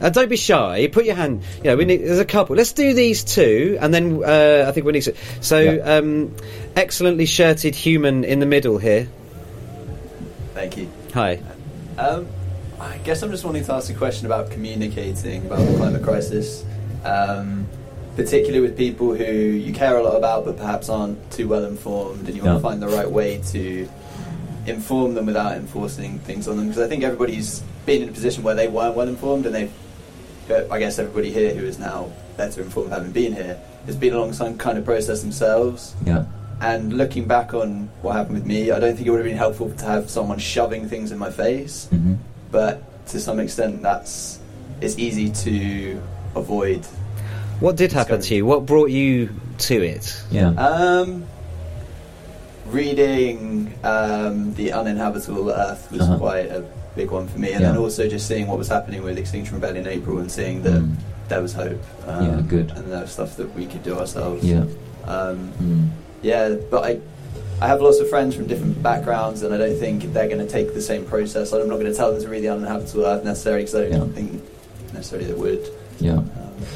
Uh, 0.00 0.10
don't 0.10 0.28
be 0.28 0.36
shy. 0.36 0.88
Put 0.88 1.06
your 1.06 1.14
hand. 1.14 1.42
You 1.58 1.64
know, 1.64 1.76
we 1.76 1.84
need. 1.84 1.98
There's 1.98 2.18
a 2.18 2.24
couple. 2.24 2.56
Let's 2.56 2.72
do 2.72 2.92
these 2.94 3.24
two, 3.24 3.78
and 3.80 3.92
then 3.92 4.22
uh, 4.22 4.66
I 4.68 4.72
think 4.72 4.86
we 4.86 4.92
need 4.92 5.02
to. 5.02 5.14
So, 5.40 5.58
yeah. 5.58 5.96
um, 5.96 6.36
excellently 6.74 7.26
shirted 7.26 7.74
human 7.74 8.24
in 8.24 8.40
the 8.40 8.46
middle 8.46 8.78
here. 8.78 9.08
Thank 10.54 10.76
you. 10.76 10.90
Hi. 11.14 11.40
Um, 11.98 12.28
I 12.78 12.98
guess 12.98 13.22
I'm 13.22 13.30
just 13.30 13.44
wanting 13.44 13.64
to 13.64 13.72
ask 13.72 13.90
a 13.90 13.94
question 13.94 14.26
about 14.26 14.50
communicating 14.50 15.46
about 15.46 15.66
the 15.66 15.76
climate 15.76 16.02
crisis, 16.02 16.64
um, 17.04 17.66
particularly 18.16 18.60
with 18.60 18.76
people 18.76 19.14
who 19.14 19.24
you 19.24 19.72
care 19.72 19.96
a 19.96 20.02
lot 20.02 20.16
about 20.16 20.44
but 20.44 20.58
perhaps 20.58 20.88
aren't 20.88 21.30
too 21.30 21.48
well 21.48 21.64
informed, 21.64 22.26
and 22.28 22.36
you 22.36 22.42
want 22.42 22.58
to 22.58 22.62
find 22.62 22.82
the 22.82 22.88
right 22.88 23.10
way 23.10 23.40
to 23.52 23.88
inform 24.66 25.14
them 25.14 25.26
without 25.26 25.56
enforcing 25.56 26.18
things 26.20 26.48
on 26.48 26.56
them. 26.58 26.68
Because 26.68 26.82
I 26.82 26.88
think 26.88 27.02
everybody's 27.02 27.60
been 27.86 28.02
in 28.02 28.08
a 28.08 28.12
position 28.12 28.42
where 28.42 28.54
they 28.54 28.68
weren't 28.68 28.94
well 28.94 29.08
informed, 29.08 29.46
and 29.46 29.54
they've, 29.54 29.72
I 30.70 30.78
guess 30.78 30.98
everybody 30.98 31.32
here 31.32 31.54
who 31.54 31.64
is 31.64 31.78
now 31.78 32.12
better 32.36 32.60
informed 32.60 32.92
having 32.92 33.12
been 33.12 33.32
here, 33.32 33.58
has 33.86 33.96
been 33.96 34.12
along 34.12 34.34
some 34.34 34.58
kind 34.58 34.76
of 34.76 34.84
process 34.84 35.22
themselves. 35.22 35.94
Yeah. 36.04 36.26
And 36.60 36.94
looking 36.94 37.26
back 37.26 37.52
on 37.52 37.90
what 38.00 38.16
happened 38.16 38.36
with 38.36 38.46
me, 38.46 38.70
I 38.70 38.80
don't 38.80 38.94
think 38.94 39.06
it 39.06 39.10
would 39.10 39.18
have 39.18 39.26
been 39.26 39.36
helpful 39.36 39.70
to 39.70 39.84
have 39.84 40.08
someone 40.08 40.38
shoving 40.38 40.88
things 40.88 41.12
in 41.12 41.18
my 41.18 41.30
face. 41.30 41.88
Mm-hmm 41.92 42.14
but 42.50 43.06
to 43.08 43.20
some 43.20 43.40
extent, 43.40 43.82
that's 43.82 44.40
it's 44.80 44.98
easy 44.98 45.30
to 45.30 46.00
avoid. 46.34 46.84
What 47.60 47.76
did 47.76 47.92
happen 47.92 48.20
to 48.20 48.34
you? 48.34 48.46
What 48.46 48.66
brought 48.66 48.90
you 48.90 49.30
to 49.58 49.74
it? 49.82 50.22
Yeah. 50.30 50.50
Um, 50.50 51.26
reading 52.66 53.72
um, 53.84 54.52
the 54.54 54.72
uninhabitable 54.72 55.50
Earth 55.50 55.90
was 55.90 56.02
uh-huh. 56.02 56.18
quite 56.18 56.46
a 56.46 56.64
big 56.94 57.10
one 57.10 57.28
for 57.28 57.38
me, 57.38 57.52
and 57.52 57.60
yeah. 57.60 57.72
then 57.72 57.78
also 57.78 58.08
just 58.08 58.26
seeing 58.26 58.46
what 58.46 58.58
was 58.58 58.68
happening 58.68 59.02
with 59.02 59.18
Extinction 59.18 59.54
Rebellion 59.54 59.86
in 59.86 59.92
April 59.92 60.18
and 60.18 60.30
seeing 60.30 60.62
that 60.62 60.82
mm. 60.82 60.96
there 61.28 61.40
was 61.40 61.52
hope. 61.52 61.82
Um, 62.06 62.24
yeah, 62.26 62.40
good. 62.42 62.70
And 62.72 62.90
there 62.92 63.00
was 63.00 63.12
stuff 63.12 63.36
that 63.36 63.54
we 63.54 63.66
could 63.66 63.82
do 63.82 63.98
ourselves. 63.98 64.44
Yeah. 64.44 64.64
Um, 65.04 65.52
mm. 65.60 65.88
Yeah, 66.26 66.56
but 66.70 66.84
I 66.84 67.00
I 67.62 67.68
have 67.68 67.80
lots 67.80 68.00
of 68.00 68.10
friends 68.10 68.34
from 68.34 68.48
different 68.48 68.82
backgrounds, 68.82 69.42
and 69.42 69.54
I 69.54 69.58
don't 69.58 69.78
think 69.78 70.12
they're 70.12 70.28
going 70.28 70.44
to 70.44 70.52
take 70.52 70.74
the 70.74 70.82
same 70.82 71.06
process. 71.06 71.52
I'm 71.52 71.68
not 71.68 71.78
going 71.78 71.86
to 71.86 71.94
tell 71.94 72.12
them 72.12 72.20
to 72.20 72.28
read 72.28 72.42
the 72.42 72.48
uninhabitable 72.48 73.06
earth 73.06 73.24
necessarily, 73.24 73.62
because 73.62 73.74
I 73.76 73.88
don't 73.88 74.08
yeah. 74.08 74.14
think 74.14 74.42
necessarily 74.92 75.28
they 75.28 75.38
would. 75.38 75.70
Yeah. 76.00 76.22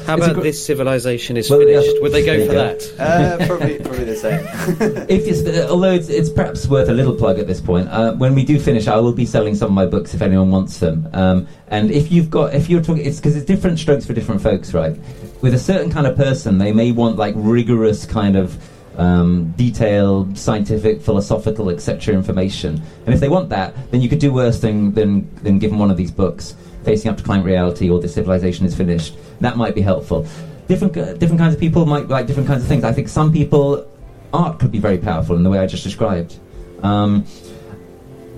How 0.05 0.15
about 0.15 0.35
gr- 0.35 0.41
this 0.41 0.65
civilization 0.65 1.35
is 1.35 1.49
well, 1.49 1.59
finished? 1.59 1.91
Yeah. 1.93 2.01
Would 2.01 2.11
they 2.13 2.25
go 2.25 2.47
for 2.47 2.53
that? 2.53 2.81
Uh, 2.97 3.45
probably, 3.45 3.79
probably 3.79 4.05
the 4.05 4.15
same. 4.15 4.39
if 5.09 5.27
it's, 5.27 5.45
uh, 5.45 5.67
although 5.69 5.91
it's, 5.91 6.07
it's, 6.07 6.29
perhaps 6.29 6.67
worth 6.67 6.87
a 6.87 6.93
little 6.93 7.15
plug 7.15 7.37
at 7.37 7.45
this 7.45 7.59
point. 7.59 7.89
Uh, 7.89 8.13
when 8.13 8.33
we 8.33 8.45
do 8.45 8.59
finish, 8.59 8.87
I 8.87 8.97
will 8.97 9.13
be 9.13 9.25
selling 9.25 9.55
some 9.55 9.67
of 9.67 9.73
my 9.73 9.85
books 9.85 10.13
if 10.13 10.21
anyone 10.21 10.49
wants 10.49 10.79
them. 10.79 11.09
Um, 11.13 11.47
and 11.67 11.91
if 11.91 12.11
you've 12.11 12.29
got, 12.29 12.55
if 12.55 12.69
you're 12.69 12.81
talking, 12.81 13.05
it's 13.05 13.17
because 13.17 13.35
it's 13.35 13.45
different 13.45 13.79
strokes 13.79 14.05
for 14.05 14.13
different 14.13 14.41
folks, 14.41 14.73
right? 14.73 14.97
With 15.41 15.53
a 15.53 15.59
certain 15.59 15.91
kind 15.91 16.07
of 16.07 16.15
person, 16.15 16.57
they 16.57 16.71
may 16.71 16.91
want 16.91 17.17
like 17.17 17.33
rigorous 17.37 18.05
kind 18.05 18.35
of 18.37 18.57
um, 18.97 19.51
detailed, 19.57 20.37
scientific, 20.37 21.01
philosophical, 21.01 21.69
etc. 21.69 22.13
information. 22.13 22.81
And 23.05 23.13
if 23.13 23.19
they 23.19 23.29
want 23.29 23.49
that, 23.49 23.73
then 23.91 24.01
you 24.01 24.09
could 24.09 24.19
do 24.19 24.33
worse 24.33 24.59
than, 24.59 24.93
than, 24.93 25.33
than 25.43 25.59
give 25.59 25.71
them 25.71 25.79
one 25.79 25.91
of 25.91 25.97
these 25.97 26.11
books, 26.11 26.55
Facing 26.83 27.11
Up 27.11 27.17
to 27.17 27.23
Climate 27.23 27.45
Reality 27.45 27.89
or 27.89 27.99
This 27.99 28.13
Civilization 28.13 28.65
is 28.65 28.75
Finished. 28.75 29.17
That 29.39 29.57
might 29.57 29.75
be 29.75 29.81
helpful. 29.81 30.27
Different, 30.67 30.93
different 30.93 31.39
kinds 31.39 31.53
of 31.53 31.59
people 31.59 31.85
might 31.85 32.07
like 32.07 32.27
different 32.27 32.47
kinds 32.47 32.63
of 32.63 32.67
things. 32.67 32.83
I 32.83 32.93
think 32.93 33.07
some 33.07 33.31
people, 33.31 33.87
art 34.33 34.59
could 34.59 34.71
be 34.71 34.79
very 34.79 34.97
powerful 34.97 35.35
in 35.35 35.43
the 35.43 35.49
way 35.49 35.59
I 35.59 35.67
just 35.67 35.83
described. 35.83 36.37
Um, 36.83 37.25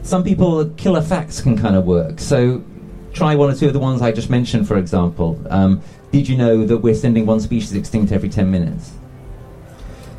some 0.01 0.23
people, 0.23 0.65
killer 0.71 1.01
facts 1.01 1.41
can 1.41 1.57
kind 1.57 1.75
of 1.75 1.85
work. 1.85 2.19
So 2.19 2.63
try 3.13 3.35
one 3.35 3.49
or 3.49 3.55
two 3.55 3.67
of 3.67 3.73
the 3.73 3.79
ones 3.79 4.01
I 4.01 4.11
just 4.11 4.29
mentioned, 4.29 4.67
for 4.67 4.77
example. 4.77 5.39
Um, 5.49 5.81
did 6.11 6.27
you 6.27 6.37
know 6.37 6.65
that 6.65 6.77
we're 6.77 6.95
sending 6.95 7.25
one 7.25 7.39
species 7.39 7.73
extinct 7.73 8.11
every 8.11 8.29
10 8.29 8.49
minutes? 8.51 8.91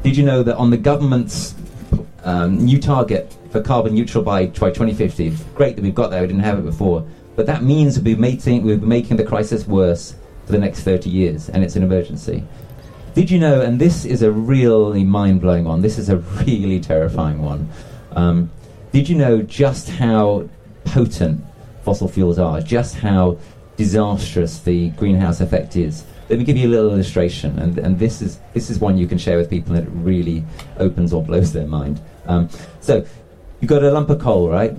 Did 0.04 0.18
you 0.18 0.22
know 0.22 0.42
that 0.42 0.56
on 0.56 0.68
the 0.68 0.76
government's 0.76 1.54
um, 2.24 2.58
new 2.62 2.78
target 2.78 3.34
for 3.50 3.62
carbon 3.62 3.94
neutral 3.94 4.22
by, 4.22 4.48
by 4.48 4.68
2050, 4.68 5.30
great 5.54 5.76
that 5.76 5.82
we've 5.82 5.94
got 5.94 6.10
there, 6.10 6.20
we 6.20 6.26
didn't 6.26 6.42
have 6.42 6.58
it 6.58 6.66
before, 6.66 7.06
but 7.36 7.46
that 7.46 7.62
means 7.62 7.96
we'll 7.96 8.04
be 8.04 8.14
making, 8.14 8.64
we'll 8.64 8.76
be 8.76 8.84
making 8.84 9.16
the 9.16 9.24
crisis 9.24 9.66
worse 9.66 10.14
for 10.44 10.52
the 10.52 10.58
next 10.58 10.82
30 10.82 11.08
years, 11.08 11.48
and 11.48 11.64
it's 11.64 11.74
an 11.74 11.82
emergency. 11.82 12.44
Did 13.14 13.30
you 13.30 13.38
know, 13.38 13.62
and 13.62 13.80
this 13.80 14.04
is 14.04 14.20
a 14.20 14.30
really 14.30 15.04
mind 15.04 15.40
blowing 15.40 15.64
one, 15.64 15.80
this 15.80 15.96
is 15.96 16.10
a 16.10 16.18
really 16.18 16.80
terrifying 16.80 17.40
one. 17.40 17.70
Um, 18.12 18.50
did 18.92 19.08
you 19.08 19.16
know 19.16 19.40
just 19.40 19.88
how 19.88 20.50
potent 20.84 21.42
fossil 21.82 22.08
fuels 22.08 22.38
are, 22.38 22.60
just 22.60 22.96
how 22.96 23.38
disastrous 23.78 24.58
the 24.58 24.90
greenhouse 24.90 25.40
effect 25.40 25.76
is? 25.76 26.04
Let 26.28 26.38
me 26.38 26.44
give 26.44 26.56
you 26.56 26.68
a 26.68 26.72
little 26.72 26.92
illustration, 26.92 27.58
and, 27.58 27.76
and 27.76 27.98
this 27.98 28.22
is 28.22 28.40
this 28.54 28.70
is 28.70 28.78
one 28.78 28.96
you 28.96 29.06
can 29.06 29.18
share 29.18 29.36
with 29.36 29.50
people, 29.50 29.74
and 29.74 29.86
it 29.86 29.90
really 29.92 30.42
opens 30.78 31.12
or 31.12 31.22
blows 31.22 31.52
their 31.52 31.66
mind. 31.66 32.00
Um, 32.26 32.48
so, 32.80 33.04
you've 33.60 33.68
got 33.68 33.82
a 33.82 33.90
lump 33.90 34.08
of 34.08 34.20
coal, 34.20 34.48
right? 34.48 34.74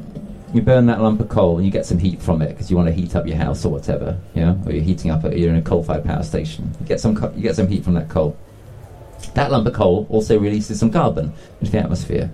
You 0.55 0.63
burn 0.63 0.87
that 0.87 1.01
lump 1.01 1.19
of 1.19 1.29
coal, 1.29 1.57
and 1.57 1.65
you 1.65 1.71
get 1.71 1.85
some 1.85 1.99
heat 1.99 2.19
from 2.19 2.41
it 2.41 2.49
because 2.49 2.71
you 2.71 2.77
want 2.77 2.87
to 2.87 2.93
heat 2.93 3.15
up 3.15 3.27
your 3.27 3.37
house 3.37 3.63
or 3.63 3.69
whatever, 3.69 4.17
yeah. 4.33 4.55
Or 4.65 4.71
you're 4.71 4.83
heating 4.83 5.11
up, 5.11 5.23
a, 5.23 5.37
you're 5.37 5.51
in 5.51 5.57
a 5.57 5.61
coal-fired 5.61 6.03
power 6.03 6.23
station. 6.23 6.73
You 6.79 6.87
get 6.87 6.99
some 6.99 7.15
co- 7.15 7.31
you 7.35 7.43
get 7.43 7.55
some 7.55 7.67
heat 7.67 7.83
from 7.83 7.93
that 7.93 8.09
coal. 8.09 8.35
That 9.35 9.51
lump 9.51 9.67
of 9.67 9.73
coal 9.73 10.07
also 10.09 10.39
releases 10.39 10.79
some 10.79 10.91
carbon 10.91 11.31
into 11.59 11.71
the 11.71 11.77
atmosphere, 11.77 12.31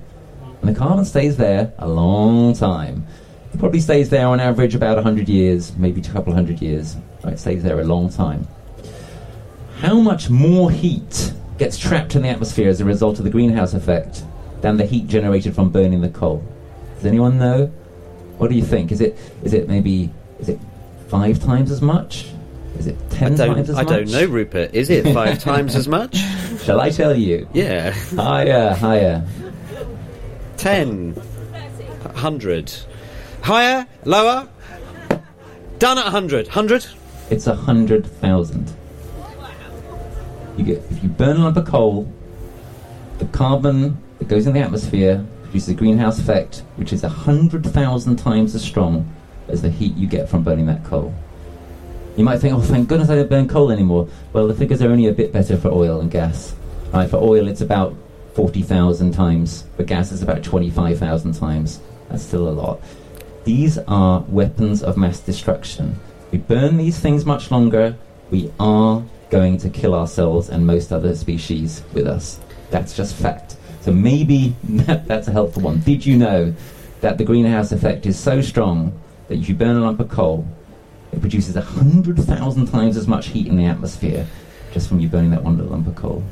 and 0.61 0.73
the 0.73 0.79
carbon 0.79 1.03
stays 1.03 1.35
there 1.35 1.73
a 1.79 1.87
long 1.87 2.53
time. 2.53 3.05
It 3.53 3.59
probably 3.59 3.81
stays 3.81 4.09
there 4.09 4.27
on 4.27 4.39
average 4.39 4.73
about 4.73 4.95
100 4.95 5.27
years, 5.27 5.75
maybe 5.75 5.99
a 5.99 6.03
couple 6.05 6.31
of 6.31 6.37
hundred 6.37 6.61
years. 6.61 6.95
It 7.25 7.37
stays 7.37 7.61
there 7.61 7.81
a 7.81 7.83
long 7.83 8.09
time 8.09 8.47
how 9.81 9.99
much 9.99 10.29
more 10.29 10.69
heat 10.69 11.33
gets 11.57 11.75
trapped 11.75 12.15
in 12.15 12.21
the 12.21 12.29
atmosphere 12.29 12.69
as 12.69 12.79
a 12.81 12.85
result 12.85 13.17
of 13.17 13.25
the 13.25 13.31
greenhouse 13.31 13.73
effect 13.73 14.23
than 14.61 14.77
the 14.77 14.85
heat 14.85 15.07
generated 15.07 15.55
from 15.55 15.71
burning 15.71 16.01
the 16.01 16.09
coal? 16.09 16.45
Does 16.97 17.05
anyone 17.07 17.39
know? 17.39 17.65
What 18.37 18.51
do 18.51 18.55
you 18.55 18.63
think? 18.63 18.91
Is 18.91 19.01
it 19.01 19.17
is 19.43 19.53
it 19.53 19.67
maybe 19.67 20.11
is 20.39 20.49
it 20.49 20.59
five 21.07 21.39
times 21.39 21.71
as 21.71 21.81
much? 21.81 22.27
Is 22.77 22.85
it 22.85 22.95
ten 23.09 23.35
times 23.35 23.71
as 23.71 23.75
I 23.75 23.83
much? 23.83 23.91
I 23.91 23.95
don't 23.97 24.11
know, 24.11 24.25
Rupert. 24.25 24.75
Is 24.75 24.91
it 24.91 25.11
five 25.15 25.39
times 25.43 25.75
as 25.75 25.87
much? 25.87 26.15
Shall 26.63 26.79
I 26.79 26.91
tell 26.91 27.15
you? 27.15 27.47
Yeah. 27.51 27.89
Higher, 27.89 28.75
higher. 28.75 29.27
Ten. 30.57 31.19
Hundred. 32.13 32.71
Higher, 33.41 33.87
lower. 34.05 34.47
Done 35.79 35.97
at 35.97 36.05
hundred. 36.05 36.49
Hundred. 36.49 36.85
It's 37.31 37.47
a 37.47 37.55
hundred 37.55 38.05
thousand. 38.05 38.71
You 40.57 40.63
get 40.65 40.77
if 40.91 41.03
you 41.03 41.09
burn 41.09 41.37
a 41.37 41.43
lump 41.43 41.57
of 41.57 41.65
coal, 41.65 42.11
the 43.19 43.25
carbon 43.25 43.97
that 44.19 44.27
goes 44.27 44.47
in 44.47 44.53
the 44.53 44.59
atmosphere 44.59 45.25
produces 45.43 45.69
a 45.69 45.73
greenhouse 45.73 46.19
effect, 46.19 46.63
which 46.75 46.93
is 46.93 47.01
hundred 47.03 47.65
thousand 47.65 48.17
times 48.17 48.55
as 48.55 48.63
strong 48.63 49.11
as 49.47 49.61
the 49.61 49.69
heat 49.69 49.95
you 49.95 50.07
get 50.07 50.29
from 50.29 50.43
burning 50.43 50.65
that 50.67 50.83
coal. 50.83 51.13
You 52.17 52.25
might 52.25 52.39
think, 52.39 52.53
oh, 52.53 52.61
thank 52.61 52.89
goodness 52.89 53.09
I 53.09 53.15
don't 53.15 53.29
burn 53.29 53.47
coal 53.47 53.71
anymore. 53.71 54.07
Well, 54.33 54.47
the 54.47 54.53
figures 54.53 54.81
are 54.81 54.89
only 54.89 55.07
a 55.07 55.13
bit 55.13 55.31
better 55.31 55.57
for 55.57 55.69
oil 55.69 56.01
and 56.01 56.11
gas. 56.11 56.53
Right, 56.93 57.09
for 57.09 57.17
oil, 57.17 57.47
it's 57.47 57.61
about 57.61 57.95
40,000 58.33 59.13
times. 59.13 59.63
For 59.77 59.83
gas, 59.83 60.11
it's 60.11 60.21
about 60.21 60.43
25,000 60.43 61.33
times. 61.33 61.79
That's 62.09 62.23
still 62.23 62.49
a 62.49 62.51
lot. 62.51 62.81
These 63.45 63.77
are 63.87 64.21
weapons 64.27 64.83
of 64.83 64.97
mass 64.97 65.19
destruction. 65.21 65.99
We 66.31 66.39
burn 66.39 66.77
these 66.77 66.99
things 66.99 67.25
much 67.25 67.49
longer, 67.49 67.95
we 68.29 68.51
are 68.59 69.03
going 69.31 69.57
to 69.57 69.69
kill 69.69 69.95
ourselves 69.95 70.49
and 70.49 70.67
most 70.67 70.91
other 70.91 71.15
species 71.15 71.83
with 71.93 72.05
us. 72.05 72.39
That's 72.69 72.95
just 72.95 73.15
fact. 73.15 73.55
So 73.81 73.91
maybe 73.91 74.55
that's 74.63 75.27
a 75.27 75.31
helpful 75.31 75.63
one. 75.63 75.79
Did 75.79 76.05
you 76.05 76.17
know 76.17 76.53
that 76.99 77.17
the 77.17 77.23
greenhouse 77.23 77.71
effect 77.71 78.05
is 78.05 78.19
so 78.19 78.41
strong 78.41 78.93
that 79.27 79.39
if 79.39 79.49
you 79.49 79.55
burn 79.55 79.77
a 79.77 79.79
lump 79.79 79.99
of 79.99 80.09
coal, 80.09 80.45
it 81.11 81.21
produces 81.21 81.55
100,000 81.55 82.67
times 82.67 82.95
as 82.95 83.07
much 83.07 83.29
heat 83.29 83.47
in 83.47 83.57
the 83.57 83.65
atmosphere 83.65 84.27
just 84.71 84.87
from 84.87 84.99
you 84.99 85.07
burning 85.07 85.31
that 85.31 85.43
one 85.43 85.57
little 85.57 85.71
lump 85.71 85.87
of 85.87 85.95
coal? 85.95 86.23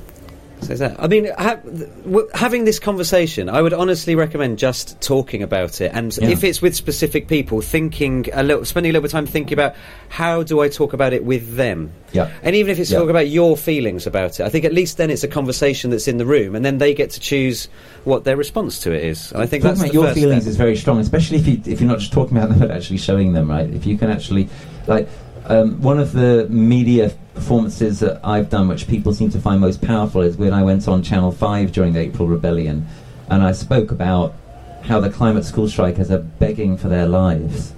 So 0.61 0.75
that. 0.75 1.01
I 1.01 1.07
mean, 1.07 1.31
ha- 1.37 1.55
w- 1.55 2.29
having 2.33 2.65
this 2.65 2.79
conversation, 2.79 3.49
I 3.49 3.61
would 3.61 3.73
honestly 3.73 4.15
recommend 4.15 4.59
just 4.59 4.99
talking 5.01 5.41
about 5.41 5.81
it, 5.81 5.91
and 5.93 6.15
yeah. 6.17 6.29
if 6.29 6.43
it's 6.43 6.61
with 6.61 6.75
specific 6.75 7.27
people, 7.27 7.61
thinking 7.61 8.27
a 8.33 8.43
little, 8.43 8.65
spending 8.65 8.89
a 8.89 8.93
little 8.93 9.03
bit 9.03 9.09
of 9.09 9.11
time 9.13 9.25
thinking 9.25 9.53
about 9.53 9.75
how 10.09 10.43
do 10.43 10.59
I 10.59 10.69
talk 10.69 10.93
about 10.93 11.13
it 11.13 11.23
with 11.23 11.55
them. 11.55 11.93
Yeah. 12.11 12.31
And 12.43 12.55
even 12.55 12.71
if 12.71 12.79
it's 12.79 12.91
yeah. 12.91 12.97
talking 12.97 13.11
about 13.11 13.29
your 13.29 13.55
feelings 13.55 14.05
about 14.05 14.39
it, 14.39 14.43
I 14.43 14.49
think 14.49 14.65
at 14.65 14.73
least 14.73 14.97
then 14.97 15.09
it's 15.09 15.23
a 15.23 15.27
conversation 15.27 15.91
that's 15.91 16.07
in 16.07 16.17
the 16.17 16.25
room, 16.25 16.55
and 16.55 16.65
then 16.65 16.77
they 16.77 16.93
get 16.93 17.11
to 17.11 17.19
choose 17.19 17.69
what 18.03 18.23
their 18.23 18.35
response 18.37 18.79
to 18.81 18.91
it 18.91 19.03
is. 19.03 19.31
And 19.31 19.41
I 19.41 19.45
think 19.45 19.63
talking 19.63 19.79
that's 19.79 19.91
about 19.91 19.93
your 19.93 20.13
feelings 20.13 20.43
step. 20.43 20.51
is 20.51 20.57
very 20.57 20.75
strong, 20.75 20.99
especially 20.99 21.37
if 21.37 21.47
you 21.47 21.61
if 21.65 21.79
you're 21.79 21.89
not 21.89 21.99
just 21.99 22.11
talking 22.11 22.37
about 22.37 22.49
them 22.49 22.59
but 22.59 22.71
actually 22.71 22.97
showing 22.97 23.33
them. 23.33 23.49
Right? 23.49 23.69
If 23.69 23.85
you 23.85 23.97
can 23.97 24.09
actually 24.09 24.49
like 24.87 25.07
um, 25.45 25.81
one 25.81 25.99
of 25.99 26.11
the 26.11 26.47
media 26.49 27.11
performances 27.39 28.01
that 28.01 28.19
I've 28.21 28.49
done, 28.49 28.67
which 28.67 28.85
people 28.85 29.13
seem 29.13 29.29
to 29.29 29.39
find 29.39 29.61
most 29.61 29.81
powerful, 29.81 30.21
is 30.21 30.35
when 30.35 30.53
I 30.53 30.61
went 30.61 30.89
on 30.89 31.01
Channel 31.01 31.31
5 31.31 31.71
during 31.71 31.93
the 31.93 32.01
April 32.01 32.27
Rebellion 32.27 32.85
and 33.29 33.41
I 33.41 33.53
spoke 33.53 33.91
about 33.91 34.35
how 34.83 34.99
the 34.99 35.09
climate 35.09 35.45
school 35.45 35.69
strikers 35.69 36.11
are 36.11 36.19
begging 36.19 36.75
for 36.75 36.89
their 36.89 37.07
lives, 37.07 37.73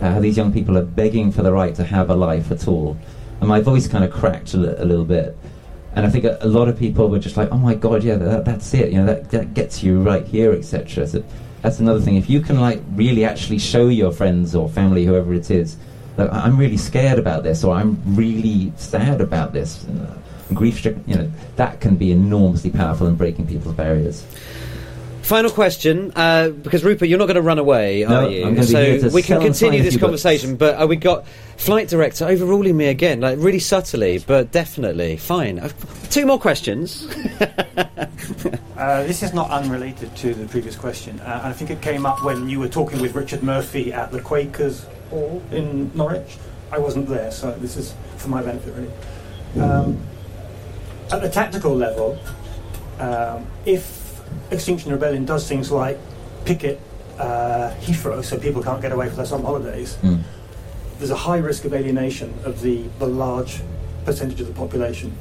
uh, 0.00 0.10
how 0.10 0.20
these 0.20 0.36
young 0.36 0.52
people 0.52 0.76
are 0.76 0.84
begging 0.84 1.30
for 1.30 1.42
the 1.42 1.52
right 1.52 1.72
to 1.76 1.84
have 1.84 2.10
a 2.10 2.16
life 2.16 2.50
at 2.50 2.66
all. 2.66 2.98
And 3.38 3.48
my 3.48 3.60
voice 3.60 3.86
kind 3.86 4.02
of 4.02 4.10
cracked 4.10 4.54
a, 4.54 4.56
li- 4.56 4.74
a 4.76 4.84
little 4.84 5.04
bit. 5.04 5.36
And 5.94 6.04
I 6.04 6.10
think 6.10 6.24
a, 6.24 6.36
a, 6.40 6.48
lot 6.48 6.68
of 6.68 6.76
people 6.76 7.08
were 7.08 7.20
just 7.20 7.36
like, 7.36 7.52
oh 7.52 7.58
my 7.58 7.74
god, 7.74 8.02
yeah, 8.02 8.16
that, 8.16 8.44
that's 8.44 8.74
it, 8.74 8.90
you 8.90 8.98
know, 8.98 9.06
that, 9.06 9.30
that 9.30 9.54
gets 9.54 9.84
you 9.84 10.02
right 10.02 10.26
here, 10.26 10.52
etc. 10.52 11.06
So 11.06 11.22
that's 11.62 11.78
another 11.78 12.00
thing. 12.00 12.16
If 12.16 12.28
you 12.28 12.40
can, 12.40 12.60
like, 12.60 12.82
really 12.90 13.24
actually 13.24 13.58
show 13.58 13.88
your 13.88 14.10
friends 14.10 14.54
or 14.56 14.68
family, 14.68 15.04
whoever 15.04 15.32
it 15.32 15.50
is, 15.50 15.76
that 16.16 16.32
I'm 16.32 16.56
really 16.56 16.76
scared 16.76 17.18
about 17.18 17.42
this 17.42 17.62
or 17.62 17.74
I'm 17.74 18.00
really 18.16 18.72
sad 18.76 19.20
about 19.20 19.52
this. 19.52 19.86
Uh, 19.86 20.16
grief 20.54 20.78
stricken, 20.78 21.04
you 21.06 21.16
know, 21.16 21.30
that 21.56 21.80
can 21.80 21.96
be 21.96 22.12
enormously 22.12 22.70
powerful 22.70 23.06
in 23.06 23.16
breaking 23.16 23.46
people's 23.46 23.74
barriers. 23.74 24.24
Final 25.22 25.50
question, 25.50 26.12
uh, 26.14 26.50
because 26.50 26.84
Rupert, 26.84 27.08
you're 27.08 27.18
not 27.18 27.26
going 27.26 27.34
to 27.34 27.42
run 27.42 27.58
away, 27.58 28.06
no, 28.08 28.26
are 28.26 28.30
you? 28.30 28.62
so 28.62 29.08
we 29.08 29.22
can 29.22 29.40
continue 29.40 29.82
this 29.82 29.96
conversation, 29.96 30.54
books. 30.54 30.76
but 30.76 30.84
uh, 30.84 30.86
we 30.86 30.94
got 30.94 31.26
flight 31.56 31.88
director 31.88 32.26
overruling 32.26 32.76
me 32.76 32.86
again, 32.86 33.20
like 33.20 33.36
really 33.40 33.58
subtly, 33.58 34.18
but 34.20 34.52
definitely 34.52 35.16
fine. 35.16 35.58
Uh, 35.58 35.68
two 36.10 36.26
more 36.26 36.38
questions. 36.38 37.08
uh, 37.40 39.02
this 39.02 39.24
is 39.24 39.34
not 39.34 39.50
unrelated 39.50 40.14
to 40.14 40.32
the 40.32 40.46
previous 40.46 40.76
question, 40.76 41.18
uh, 41.18 41.40
I 41.42 41.52
think 41.52 41.72
it 41.72 41.82
came 41.82 42.06
up 42.06 42.22
when 42.22 42.48
you 42.48 42.60
were 42.60 42.68
talking 42.68 43.00
with 43.00 43.16
Richard 43.16 43.42
Murphy 43.42 43.92
at 43.92 44.12
the 44.12 44.20
Quakers 44.20 44.86
Hall 45.10 45.42
in 45.50 45.90
Norwich. 45.94 46.38
I 46.70 46.78
wasn't 46.78 47.08
there, 47.08 47.30
so 47.30 47.52
this 47.52 47.76
is 47.76 47.94
for 48.16 48.28
my 48.28 48.42
benefit, 48.42 48.74
really. 48.74 49.62
Um, 49.62 49.98
at 51.10 51.22
the 51.22 51.30
tactical 51.30 51.74
level, 51.74 52.18
um, 52.98 53.46
if 53.64 54.20
Extinction 54.50 54.90
Rebellion 54.90 55.24
does 55.24 55.48
things 55.48 55.70
like 55.70 55.98
picket 56.44 56.80
uh, 57.18 57.74
Heathrow 57.80 58.24
so 58.24 58.38
people 58.38 58.62
can't 58.62 58.82
get 58.82 58.92
away 58.92 59.08
for 59.08 59.16
their 59.16 59.26
summer 59.26 59.44
holidays, 59.44 59.96
mm. 60.02 60.22
there's 60.98 61.10
a 61.10 61.16
high 61.16 61.38
risk 61.38 61.64
of 61.64 61.72
alienation 61.72 62.34
of 62.44 62.60
the, 62.60 62.82
the 62.98 63.06
large 63.06 63.60
percentage 64.04 64.40
of 64.40 64.46
the 64.46 64.52
population. 64.52 65.16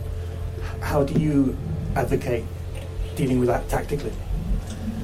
How 0.82 1.04
do 1.04 1.20
you 1.20 1.58
advocate 1.96 2.44
dealing 3.16 3.40
with 3.40 3.48
that 3.48 3.68
tactically? 3.70 4.14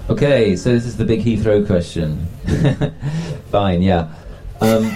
Okay, 0.10 0.56
so 0.56 0.74
this 0.74 0.86
is 0.86 0.98
the 0.98 1.06
big 1.06 1.22
Heathrow 1.22 1.66
question. 1.66 2.26
Fine, 3.52 3.82
yeah. 3.82 4.14
Um, 4.62 4.92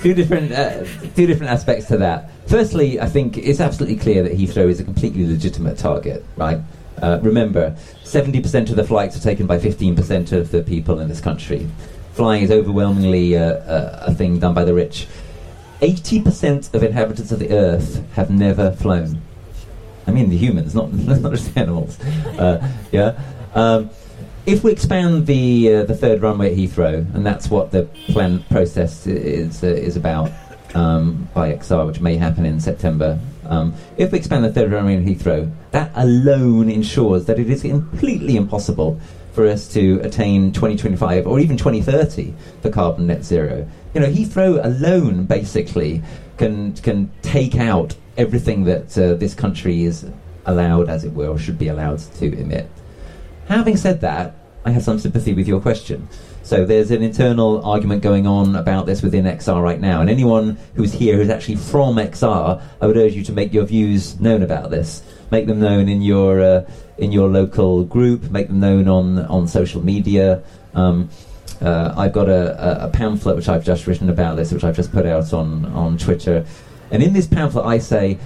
two 0.00 0.14
different, 0.14 0.52
uh, 0.52 0.84
two 1.16 1.26
different 1.26 1.52
aspects 1.52 1.86
to 1.86 1.96
that. 1.98 2.30
Firstly, 2.46 3.00
I 3.00 3.06
think 3.06 3.36
it's 3.36 3.60
absolutely 3.60 3.96
clear 3.96 4.22
that 4.22 4.32
Heathrow 4.32 4.68
is 4.68 4.80
a 4.80 4.84
completely 4.84 5.26
legitimate 5.26 5.78
target, 5.78 6.24
right? 6.36 6.60
Uh, 7.02 7.18
remember, 7.22 7.76
70% 8.04 8.70
of 8.70 8.76
the 8.76 8.84
flights 8.84 9.16
are 9.16 9.20
taken 9.20 9.46
by 9.46 9.58
15% 9.58 10.32
of 10.32 10.50
the 10.50 10.62
people 10.62 11.00
in 11.00 11.08
this 11.08 11.20
country. 11.20 11.68
Flying 12.12 12.44
is 12.44 12.50
overwhelmingly 12.52 13.36
uh, 13.36 13.40
uh 13.40 14.04
a 14.06 14.14
thing 14.14 14.38
done 14.38 14.54
by 14.54 14.64
the 14.64 14.72
rich. 14.72 15.08
80% 15.80 16.72
of 16.72 16.82
inhabitants 16.84 17.32
of 17.32 17.40
the 17.40 17.50
earth 17.50 18.04
have 18.12 18.30
never 18.30 18.70
flown. 18.72 19.20
I 20.06 20.12
mean, 20.12 20.30
the 20.30 20.36
humans, 20.36 20.74
not, 20.74 20.92
not 20.92 21.32
just 21.32 21.52
the 21.52 21.60
animals. 21.60 21.98
Uh, 22.38 22.66
yeah? 22.92 23.18
Um, 23.54 23.90
if 24.46 24.62
we 24.62 24.72
expand 24.72 25.26
the 25.26 25.74
uh, 25.74 25.84
the 25.84 25.94
third 25.94 26.22
runway 26.22 26.52
at 26.52 26.58
Heathrow, 26.58 27.14
and 27.14 27.24
that's 27.24 27.48
what 27.48 27.70
the 27.70 27.84
plan 28.06 28.42
process 28.50 29.06
is 29.06 29.62
uh, 29.62 29.68
is 29.68 29.96
about 29.96 30.30
um, 30.74 31.28
by 31.34 31.52
XR, 31.52 31.86
which 31.86 32.00
may 32.00 32.16
happen 32.16 32.44
in 32.44 32.60
September. 32.60 33.18
Um, 33.46 33.74
if 33.96 34.12
we 34.12 34.18
expand 34.18 34.44
the 34.44 34.52
third 34.52 34.72
runway 34.72 34.96
at 34.96 35.04
Heathrow, 35.04 35.50
that 35.70 35.90
alone 35.94 36.68
ensures 36.68 37.26
that 37.26 37.38
it 37.38 37.48
is 37.48 37.62
completely 37.62 38.36
impossible 38.36 39.00
for 39.32 39.46
us 39.46 39.66
to 39.74 40.00
attain 40.02 40.52
2025 40.52 41.26
or 41.26 41.40
even 41.40 41.56
2030 41.56 42.32
for 42.62 42.70
carbon 42.70 43.06
net 43.06 43.24
zero. 43.24 43.68
You 43.94 44.00
know, 44.00 44.10
Heathrow 44.10 44.64
alone 44.64 45.24
basically 45.24 46.02
can 46.36 46.74
can 46.76 47.10
take 47.22 47.56
out 47.56 47.96
everything 48.16 48.64
that 48.64 48.96
uh, 48.98 49.14
this 49.14 49.34
country 49.34 49.84
is 49.84 50.06
allowed, 50.46 50.88
as 50.88 51.04
it 51.04 51.12
were, 51.14 51.28
or 51.28 51.38
should 51.38 51.58
be 51.58 51.68
allowed 51.68 51.98
to 51.98 52.38
emit. 52.38 52.68
Having 53.48 53.76
said 53.76 54.00
that, 54.00 54.34
I 54.64 54.70
have 54.70 54.82
some 54.82 54.98
sympathy 54.98 55.34
with 55.34 55.46
your 55.46 55.60
question. 55.60 56.08
So 56.42 56.64
there's 56.64 56.90
an 56.90 57.02
internal 57.02 57.64
argument 57.64 58.02
going 58.02 58.26
on 58.26 58.56
about 58.56 58.86
this 58.86 59.02
within 59.02 59.24
XR 59.24 59.62
right 59.62 59.80
now, 59.80 60.00
and 60.00 60.08
anyone 60.08 60.58
who's 60.74 60.92
here 60.92 61.16
who's 61.16 61.28
actually 61.28 61.56
from 61.56 61.96
XR, 61.96 62.62
I 62.80 62.86
would 62.86 62.96
urge 62.96 63.14
you 63.14 63.22
to 63.24 63.32
make 63.32 63.52
your 63.52 63.64
views 63.64 64.18
known 64.20 64.42
about 64.42 64.70
this. 64.70 65.02
Make 65.30 65.46
them 65.46 65.60
known 65.60 65.88
in 65.88 66.00
your 66.02 66.40
uh, 66.40 66.70
in 66.98 67.12
your 67.12 67.28
local 67.28 67.84
group. 67.84 68.30
Make 68.30 68.48
them 68.48 68.60
known 68.60 68.88
on 68.88 69.18
on 69.26 69.48
social 69.48 69.82
media. 69.82 70.42
Um, 70.74 71.10
uh, 71.60 71.94
I've 71.96 72.12
got 72.12 72.28
a, 72.28 72.84
a, 72.86 72.88
pamphlet 72.88 73.36
which 73.36 73.48
I've 73.48 73.64
just 73.64 73.86
written 73.86 74.10
about 74.10 74.36
this, 74.36 74.52
which 74.52 74.64
I've 74.64 74.76
just 74.76 74.92
put 74.92 75.06
out 75.06 75.32
on 75.32 75.66
on 75.66 75.98
Twitter, 75.98 76.44
and 76.90 77.02
in 77.02 77.12
this 77.12 77.26
pamphlet 77.26 77.64
I 77.64 77.78
say, 77.78 78.18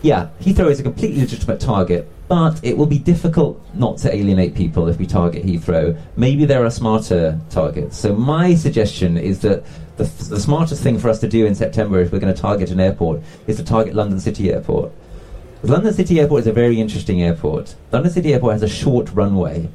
yeah, 0.00 0.28
Heathrow 0.40 0.70
is 0.70 0.80
a 0.80 0.82
completely 0.82 1.20
legitimate 1.20 1.60
target 1.60 2.08
but 2.28 2.62
it 2.62 2.76
will 2.76 2.86
be 2.86 2.98
difficult 2.98 3.60
not 3.74 3.96
to 3.98 4.14
alienate 4.14 4.54
people 4.54 4.86
if 4.88 4.98
we 4.98 5.06
target 5.06 5.44
Heathrow. 5.44 5.98
Maybe 6.16 6.44
there 6.44 6.64
are 6.64 6.70
smarter 6.70 7.40
targets. 7.48 7.96
So 7.96 8.14
my 8.14 8.54
suggestion 8.54 9.16
is 9.16 9.40
that 9.40 9.64
the, 9.96 10.04
f- 10.04 10.18
the 10.18 10.38
smartest 10.38 10.82
thing 10.82 10.98
for 10.98 11.08
us 11.08 11.20
to 11.20 11.28
do 11.28 11.46
in 11.46 11.54
September 11.54 12.00
if 12.00 12.12
we're 12.12 12.20
going 12.20 12.34
to 12.34 12.40
target 12.40 12.70
an 12.70 12.80
airport 12.80 13.22
is 13.46 13.56
to 13.56 13.64
target 13.64 13.94
London 13.94 14.20
City 14.20 14.52
Airport. 14.52 14.92
London 15.62 15.92
City 15.92 16.20
Airport 16.20 16.42
is 16.42 16.46
a 16.46 16.52
very 16.52 16.80
interesting 16.80 17.22
airport. 17.22 17.74
London 17.90 18.12
City 18.12 18.32
Airport 18.32 18.52
has 18.52 18.62
a 18.62 18.68
short 18.68 19.10
runway. 19.12 19.68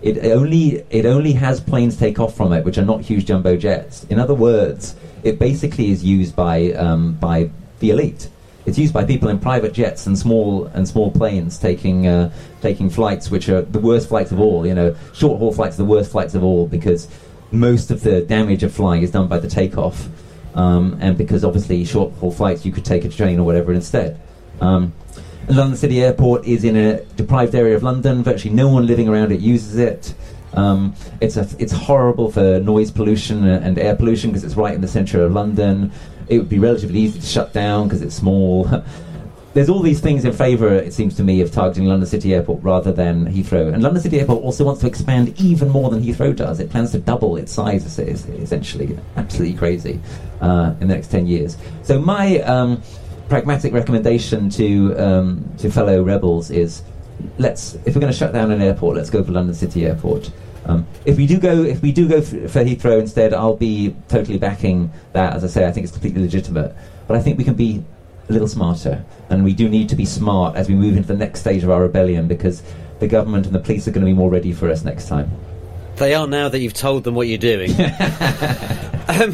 It 0.00 0.24
only 0.26 0.84
it 0.90 1.04
only 1.04 1.32
has 1.32 1.60
planes 1.60 1.96
take 1.96 2.20
off 2.20 2.36
from 2.36 2.52
it, 2.52 2.64
which 2.64 2.78
are 2.78 2.84
not 2.84 3.00
huge 3.00 3.26
jumbo 3.26 3.56
jets. 3.56 4.04
In 4.04 4.18
other 4.18 4.34
words, 4.34 4.94
it 5.24 5.38
basically 5.38 5.90
is 5.90 6.04
used 6.04 6.36
by 6.36 6.72
um, 6.72 7.14
by 7.14 7.50
the 7.80 7.90
elite. 7.90 8.28
It's 8.66 8.76
used 8.76 8.92
by 8.92 9.04
people 9.04 9.28
in 9.28 9.38
private 9.38 9.72
jets 9.72 10.06
and 10.06 10.18
small 10.18 10.66
and 10.66 10.86
small 10.86 11.12
planes 11.12 11.56
taking 11.56 12.08
uh, 12.08 12.32
taking 12.60 12.90
flights, 12.90 13.30
which 13.30 13.48
are 13.48 13.62
the 13.62 13.78
worst 13.78 14.08
flights 14.08 14.32
of 14.32 14.40
all. 14.40 14.66
You 14.66 14.74
know, 14.74 14.96
short 15.14 15.38
haul 15.38 15.52
flights 15.52 15.76
are 15.76 15.84
the 15.84 15.84
worst 15.84 16.10
flights 16.10 16.34
of 16.34 16.42
all 16.42 16.66
because 16.66 17.08
most 17.52 17.92
of 17.92 18.02
the 18.02 18.22
damage 18.22 18.64
of 18.64 18.72
flying 18.72 19.02
is 19.02 19.12
done 19.12 19.28
by 19.28 19.38
the 19.38 19.48
takeoff, 19.48 20.08
um, 20.56 20.98
and 21.00 21.16
because 21.16 21.44
obviously 21.44 21.84
short 21.84 22.12
haul 22.14 22.32
flights 22.32 22.66
you 22.66 22.72
could 22.72 22.84
take 22.84 23.04
a 23.04 23.08
train 23.08 23.38
or 23.38 23.44
whatever 23.44 23.72
instead. 23.72 24.20
Um, 24.60 24.92
London 25.48 25.76
City 25.76 26.02
Airport 26.02 26.44
is 26.44 26.64
in 26.64 26.76
a 26.76 27.04
deprived 27.14 27.54
area 27.54 27.76
of 27.76 27.84
London. 27.84 28.24
Virtually 28.24 28.52
no 28.52 28.68
one 28.68 28.84
living 28.88 29.08
around 29.08 29.30
it 29.30 29.38
uses 29.38 29.76
it. 29.76 30.12
Um, 30.54 30.94
it's 31.20 31.36
a, 31.36 31.46
it's 31.58 31.72
horrible 31.72 32.32
for 32.32 32.58
noise 32.58 32.90
pollution 32.90 33.46
and 33.46 33.78
air 33.78 33.94
pollution 33.94 34.30
because 34.30 34.42
it's 34.42 34.54
right 34.54 34.74
in 34.74 34.80
the 34.80 34.88
centre 34.88 35.22
of 35.22 35.32
London 35.32 35.92
it 36.28 36.38
would 36.38 36.48
be 36.48 36.58
relatively 36.58 37.00
easy 37.00 37.20
to 37.20 37.26
shut 37.26 37.52
down 37.52 37.88
because 37.88 38.02
it's 38.02 38.14
small. 38.14 38.64
There's 39.54 39.70
all 39.70 39.80
these 39.80 40.00
things 40.00 40.26
in 40.26 40.34
favour, 40.34 40.68
it 40.74 40.92
seems 40.92 41.16
to 41.16 41.24
me, 41.24 41.40
of 41.40 41.50
targeting 41.50 41.86
London 41.86 42.06
City 42.06 42.34
Airport 42.34 42.62
rather 42.62 42.92
than 42.92 43.24
Heathrow. 43.24 43.72
And 43.72 43.82
London 43.82 44.02
City 44.02 44.20
Airport 44.20 44.42
also 44.42 44.64
wants 44.64 44.82
to 44.82 44.86
expand 44.86 45.40
even 45.40 45.70
more 45.70 45.88
than 45.88 46.02
Heathrow 46.02 46.36
does. 46.36 46.60
It 46.60 46.68
plans 46.68 46.92
to 46.92 46.98
double 46.98 47.38
its 47.38 47.52
size, 47.52 47.98
essentially. 47.98 48.98
Absolutely 49.16 49.56
crazy 49.56 49.98
uh, 50.42 50.74
in 50.78 50.88
the 50.88 50.94
next 50.94 51.10
10 51.10 51.26
years. 51.26 51.56
So, 51.84 51.98
my 51.98 52.40
um, 52.40 52.82
pragmatic 53.30 53.72
recommendation 53.72 54.50
to, 54.50 54.94
um, 54.98 55.50
to 55.56 55.70
fellow 55.70 56.02
rebels 56.02 56.50
is 56.50 56.82
let's, 57.38 57.76
if 57.86 57.94
we're 57.94 58.00
going 58.02 58.12
to 58.12 58.18
shut 58.18 58.34
down 58.34 58.50
an 58.50 58.60
airport, 58.60 58.98
let's 58.98 59.08
go 59.08 59.24
for 59.24 59.32
London 59.32 59.54
City 59.54 59.86
Airport. 59.86 60.30
Um, 60.66 60.86
if 61.04 61.16
we 61.16 61.26
do 61.26 61.38
go, 61.38 61.62
if 61.62 61.80
we 61.80 61.92
do 61.92 62.08
go 62.08 62.20
for 62.20 62.64
Heathrow 62.64 63.00
instead, 63.00 63.32
I'll 63.32 63.56
be 63.56 63.94
totally 64.08 64.38
backing 64.38 64.92
that. 65.12 65.34
As 65.34 65.44
I 65.44 65.46
say, 65.46 65.66
I 65.66 65.72
think 65.72 65.84
it's 65.84 65.92
completely 65.92 66.22
legitimate. 66.22 66.74
But 67.06 67.16
I 67.16 67.22
think 67.22 67.38
we 67.38 67.44
can 67.44 67.54
be 67.54 67.84
a 68.28 68.32
little 68.32 68.48
smarter, 68.48 69.04
and 69.30 69.44
we 69.44 69.54
do 69.54 69.68
need 69.68 69.88
to 69.90 69.96
be 69.96 70.04
smart 70.04 70.56
as 70.56 70.68
we 70.68 70.74
move 70.74 70.96
into 70.96 71.08
the 71.08 71.16
next 71.16 71.40
stage 71.40 71.62
of 71.62 71.70
our 71.70 71.82
rebellion 71.82 72.26
because 72.26 72.62
the 72.98 73.06
government 73.06 73.46
and 73.46 73.54
the 73.54 73.60
police 73.60 73.86
are 73.86 73.92
going 73.92 74.04
to 74.04 74.10
be 74.10 74.16
more 74.16 74.30
ready 74.30 74.52
for 74.52 74.68
us 74.68 74.84
next 74.84 75.06
time. 75.06 75.30
They 75.96 76.14
are 76.14 76.26
now 76.26 76.50
that 76.50 76.58
you've 76.58 76.74
told 76.74 77.04
them 77.04 77.14
what 77.14 77.26
you're 77.26 77.38
doing. 77.38 77.70
um, 77.80 79.32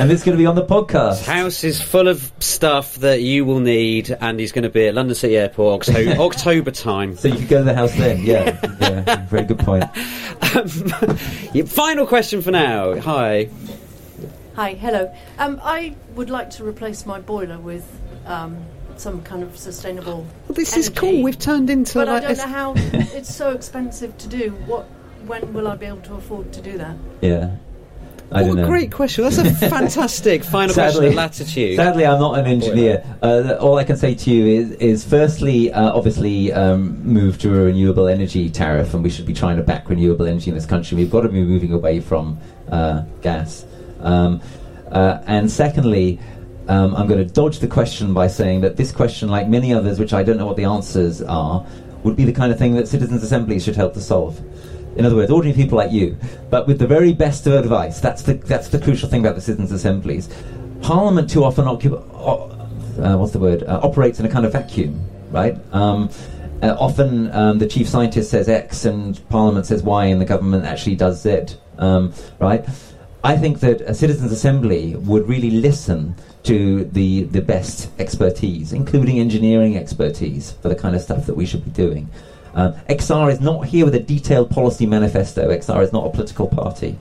and 0.00 0.10
it's 0.10 0.24
going 0.24 0.36
to 0.36 0.36
be 0.36 0.46
on 0.46 0.56
the 0.56 0.66
podcast. 0.66 1.24
House 1.26 1.62
is 1.62 1.80
full 1.80 2.08
of 2.08 2.32
stuff 2.40 2.96
that 2.96 3.22
you 3.22 3.44
will 3.44 3.60
need, 3.60 4.10
and 4.20 4.40
he's 4.40 4.50
going 4.50 4.64
to 4.64 4.68
be 4.68 4.88
at 4.88 4.94
London 4.96 5.14
City 5.14 5.36
Airport 5.36 5.88
October, 5.88 6.10
October 6.20 6.72
time. 6.72 7.16
So 7.16 7.28
you 7.28 7.36
can 7.36 7.46
go 7.46 7.58
to 7.58 7.64
the 7.64 7.74
house 7.74 7.94
then. 7.94 8.20
Yeah, 8.24 8.58
yeah. 8.80 9.26
Very 9.26 9.44
good 9.44 9.60
point. 9.60 9.84
Um, 10.56 10.66
final 11.66 12.04
question 12.04 12.42
for 12.42 12.50
now. 12.50 12.98
Hi. 12.98 13.48
Hi. 14.56 14.74
Hello. 14.74 15.14
Um, 15.38 15.60
I 15.62 15.94
would 16.16 16.30
like 16.30 16.50
to 16.50 16.64
replace 16.64 17.06
my 17.06 17.20
boiler 17.20 17.58
with. 17.58 17.88
Um, 18.26 18.58
some 18.96 19.22
kind 19.22 19.42
of 19.42 19.56
sustainable. 19.56 20.26
Well, 20.46 20.54
this 20.54 20.74
energy, 20.74 20.80
is 20.80 20.90
cool. 20.90 21.22
We've 21.22 21.38
turned 21.38 21.70
into. 21.70 21.94
But 21.94 22.08
like 22.08 22.22
I 22.22 22.34
don't 22.34 22.36
know 22.36 22.46
how. 22.46 22.74
it's 23.16 23.34
so 23.34 23.52
expensive 23.52 24.18
to 24.18 24.28
do. 24.28 24.50
What 24.66 24.86
when 25.30 25.52
will 25.52 25.68
I 25.68 25.76
be 25.76 25.86
able 25.86 26.00
to 26.02 26.14
afford 26.14 26.52
to 26.52 26.60
do 26.60 26.76
that? 26.76 26.96
Yeah. 27.20 27.56
I 28.32 28.42
what 28.42 28.58
a 28.58 28.64
great 28.64 28.92
question. 28.92 29.22
That's 29.24 29.38
a 29.38 29.54
fantastic 29.70 30.42
final 30.44 30.74
sadly, 30.74 30.98
question 30.98 31.16
latitude. 31.16 31.76
Sadly, 31.76 32.04
I'm 32.04 32.20
not 32.20 32.38
an 32.38 32.46
engineer. 32.46 33.04
Uh, 33.22 33.56
all 33.60 33.78
I 33.78 33.84
can 33.84 33.96
say 33.96 34.14
to 34.14 34.30
you 34.30 34.46
is, 34.46 34.70
is 34.72 35.04
firstly, 35.04 35.72
uh, 35.72 35.92
obviously, 35.92 36.52
um, 36.52 37.00
move 37.04 37.38
to 37.38 37.48
a 37.48 37.64
renewable 37.64 38.08
energy 38.08 38.50
tariff, 38.50 38.92
and 38.92 39.02
we 39.04 39.10
should 39.10 39.26
be 39.26 39.32
trying 39.32 39.56
to 39.56 39.62
back 39.62 39.88
renewable 39.88 40.26
energy 40.26 40.50
in 40.50 40.54
this 40.54 40.66
country. 40.66 40.96
We've 40.96 41.10
got 41.10 41.22
to 41.22 41.28
be 41.28 41.42
moving 41.42 41.72
away 41.72 42.00
from 42.00 42.38
uh, 42.68 43.02
gas. 43.22 43.64
Um, 44.00 44.40
uh, 44.90 45.22
and 45.26 45.50
secondly, 45.50 46.20
um, 46.68 46.94
I'm 46.96 47.06
going 47.06 47.24
to 47.24 47.32
dodge 47.32 47.58
the 47.60 47.68
question 47.68 48.14
by 48.14 48.26
saying 48.26 48.62
that 48.62 48.76
this 48.76 48.92
question, 48.92 49.28
like 49.28 49.48
many 49.48 49.72
others, 49.72 49.98
which 49.98 50.12
I 50.12 50.22
don't 50.22 50.38
know 50.38 50.46
what 50.46 50.56
the 50.56 50.64
answers 50.64 51.22
are, 51.22 51.66
would 52.04 52.16
be 52.16 52.24
the 52.24 52.32
kind 52.32 52.52
of 52.52 52.58
thing 52.58 52.74
that 52.74 52.88
citizens' 52.88 53.22
assemblies 53.22 53.64
should 53.64 53.76
help 53.76 53.94
to 53.94 54.00
solve. 54.00 54.40
In 54.96 55.04
other 55.04 55.16
words, 55.16 55.30
ordinary 55.30 55.56
people 55.56 55.78
like 55.78 55.92
you, 55.92 56.16
but 56.50 56.66
with 56.66 56.78
the 56.78 56.86
very 56.86 57.12
best 57.12 57.46
of 57.46 57.54
advice. 57.54 58.00
That's 58.00 58.22
the 58.22 58.34
that's 58.34 58.68
the 58.68 58.78
crucial 58.78 59.08
thing 59.08 59.20
about 59.20 59.36
the 59.36 59.40
citizens' 59.40 59.72
assemblies. 59.72 60.28
Parliament 60.82 61.30
too 61.30 61.44
often 61.44 61.66
occup- 61.66 62.06
uh, 62.98 63.16
what's 63.16 63.32
the 63.32 63.38
word 63.38 63.62
uh, 63.62 63.80
operates 63.82 64.18
in 64.20 64.26
a 64.26 64.28
kind 64.28 64.44
of 64.44 64.52
vacuum, 64.52 65.04
right? 65.30 65.56
Um, 65.72 66.10
uh, 66.62 66.76
often 66.78 67.30
um, 67.32 67.58
the 67.58 67.66
chief 67.66 67.88
scientist 67.88 68.30
says 68.30 68.48
X 68.48 68.84
and 68.84 69.26
Parliament 69.28 69.66
says 69.66 69.82
Y, 69.82 70.06
and 70.06 70.20
the 70.20 70.26
government 70.26 70.64
actually 70.64 70.96
does 70.96 71.22
Z, 71.22 71.56
um, 71.78 72.12
right? 72.38 72.64
I 73.22 73.36
think 73.36 73.60
that 73.60 73.82
a 73.82 73.94
citizens' 73.94 74.32
assembly 74.32 74.96
would 74.96 75.28
really 75.28 75.50
listen 75.50 76.14
to 76.44 76.84
the 76.84 77.24
the 77.24 77.42
best 77.42 77.90
expertise, 77.98 78.72
including 78.72 79.18
engineering 79.18 79.76
expertise, 79.76 80.52
for 80.62 80.68
the 80.68 80.74
kind 80.74 80.96
of 80.96 81.02
stuff 81.02 81.26
that 81.26 81.36
we 81.36 81.46
should 81.46 81.64
be 81.64 81.70
doing. 81.70 82.08
Uh, 82.54 82.72
XR 82.88 83.30
is 83.32 83.40
not 83.40 83.66
here 83.66 83.84
with 83.84 83.94
a 83.94 84.00
detailed 84.00 84.50
policy 84.50 84.86
manifesto. 84.86 85.48
XR 85.48 85.82
is 85.82 85.92
not 85.92 86.06
a 86.06 86.10
political 86.10 86.48
party. 86.48 86.98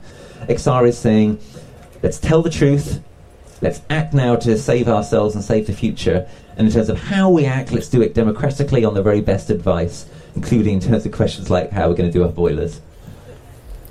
XR 0.48 0.88
is 0.88 0.98
saying, 0.98 1.40
let's 2.04 2.20
tell 2.20 2.42
the 2.42 2.50
truth, 2.50 3.02
let's 3.62 3.82
act 3.90 4.14
now 4.14 4.36
to 4.36 4.58
save 4.58 4.88
ourselves 4.88 5.36
and 5.36 5.44
save 5.44 5.68
the 5.68 5.74
future. 5.74 6.28
And 6.58 6.68
in 6.68 6.74
terms 6.74 6.90
of 6.90 7.00
how 7.00 7.30
we 7.30 7.46
act, 7.46 7.72
let's 7.72 7.90
do 7.90 8.02
it 8.02 8.14
democratically 8.14 8.86
on 8.86 8.94
the 8.94 9.02
very 9.02 9.22
best 9.22 9.50
advice, 9.50 10.06
including 10.36 10.76
in 10.76 10.80
terms 10.80 11.06
of 11.06 11.12
questions 11.12 11.50
like 11.50 11.72
how 11.72 11.90
we're 11.90 11.96
going 11.96 12.12
to 12.12 12.14
do 12.18 12.24
our 12.24 12.32
boilers. 12.32 12.82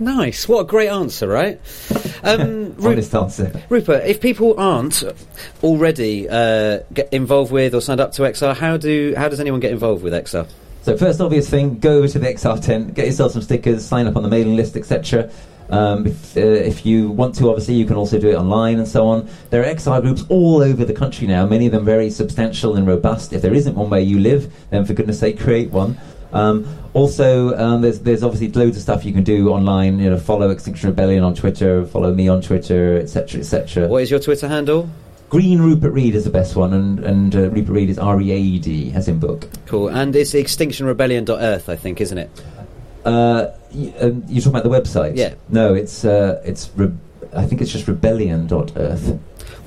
Nice. 0.00 0.46
What 0.46 0.60
a 0.60 0.64
great 0.64 0.88
answer, 0.88 1.26
right? 1.26 1.60
Um, 2.22 2.76
Honest 2.82 3.12
Ru- 3.12 3.20
answer. 3.20 3.62
Rupert, 3.68 4.04
if 4.06 4.20
people 4.20 4.54
aren't 4.58 5.02
already 5.62 6.28
uh, 6.28 6.80
get 6.92 7.12
involved 7.12 7.50
with 7.50 7.74
or 7.74 7.80
signed 7.80 8.00
up 8.00 8.12
to 8.12 8.22
XR, 8.22 8.56
how 8.56 8.76
do 8.76 9.14
how 9.16 9.28
does 9.28 9.40
anyone 9.40 9.60
get 9.60 9.72
involved 9.72 10.04
with 10.04 10.12
XR? 10.12 10.48
So 10.82 10.96
first 10.96 11.20
obvious 11.20 11.50
thing, 11.50 11.78
go 11.78 11.98
over 11.98 12.08
to 12.08 12.18
the 12.18 12.26
XR 12.26 12.62
tent, 12.62 12.94
get 12.94 13.06
yourself 13.06 13.32
some 13.32 13.42
stickers, 13.42 13.84
sign 13.84 14.06
up 14.06 14.16
on 14.16 14.22
the 14.22 14.28
mailing 14.28 14.56
list, 14.56 14.76
etc. 14.76 15.30
Um, 15.70 16.06
if, 16.06 16.36
uh, 16.36 16.40
if, 16.40 16.86
you 16.86 17.10
want 17.10 17.34
to, 17.36 17.50
obviously, 17.50 17.74
you 17.74 17.84
can 17.84 17.96
also 17.96 18.18
do 18.18 18.30
it 18.30 18.36
online 18.36 18.78
and 18.78 18.88
so 18.88 19.06
on. 19.06 19.28
There 19.50 19.62
are 19.62 19.66
XR 19.66 20.00
groups 20.00 20.24
all 20.30 20.62
over 20.62 20.84
the 20.84 20.94
country 20.94 21.26
now, 21.26 21.46
many 21.46 21.66
of 21.66 21.72
them 21.72 21.84
very 21.84 22.10
substantial 22.10 22.76
and 22.76 22.86
robust. 22.86 23.32
If 23.32 23.42
there 23.42 23.52
isn't 23.52 23.74
one 23.74 23.90
where 23.90 24.00
you 24.00 24.18
live, 24.18 24.52
then 24.70 24.86
for 24.86 24.94
goodness 24.94 25.20
sake, 25.20 25.38
create 25.38 25.70
one. 25.70 25.98
Um, 26.32 26.66
also, 26.94 27.56
um, 27.56 27.80
there's 27.80 28.00
there's 28.00 28.22
obviously 28.22 28.50
loads 28.52 28.76
of 28.76 28.82
stuff 28.82 29.04
you 29.04 29.12
can 29.12 29.24
do 29.24 29.48
online. 29.50 29.98
You 29.98 30.10
know, 30.10 30.18
follow 30.18 30.50
Extinction 30.50 30.90
Rebellion 30.90 31.24
on 31.24 31.34
Twitter, 31.34 31.86
follow 31.86 32.12
me 32.12 32.28
on 32.28 32.42
Twitter, 32.42 32.98
etc., 32.98 33.40
etc. 33.40 33.88
What 33.88 34.02
is 34.02 34.10
your 34.10 34.20
Twitter 34.20 34.48
handle? 34.48 34.90
Green 35.30 35.60
Rupert 35.60 35.92
Read 35.92 36.14
is 36.14 36.24
the 36.24 36.30
best 36.30 36.56
one, 36.56 36.72
and, 36.72 37.00
and 37.00 37.36
uh, 37.36 37.50
Rupert 37.50 37.74
Read 37.74 37.90
is 37.90 37.98
R 37.98 38.20
E 38.20 38.30
A 38.30 38.58
D, 38.58 38.92
as 38.94 39.08
in 39.08 39.18
book. 39.18 39.46
Cool, 39.66 39.88
and 39.88 40.16
it's 40.16 40.32
extinctionrebellion.earth, 40.32 41.68
I 41.68 41.76
think, 41.76 42.00
isn't 42.00 42.16
it? 42.18 42.30
Uh, 43.04 43.48
y- 43.74 43.92
um, 44.00 44.24
you're 44.28 44.42
talking 44.42 44.58
about 44.58 44.62
the 44.64 44.70
website? 44.70 45.16
Yeah. 45.16 45.34
No, 45.50 45.74
it's 45.74 46.04
uh, 46.04 46.40
it's 46.44 46.70
re- 46.76 46.92
I 47.34 47.44
think 47.44 47.60
it's 47.60 47.70
just 47.70 47.86
rebellion.earth. 47.86 49.18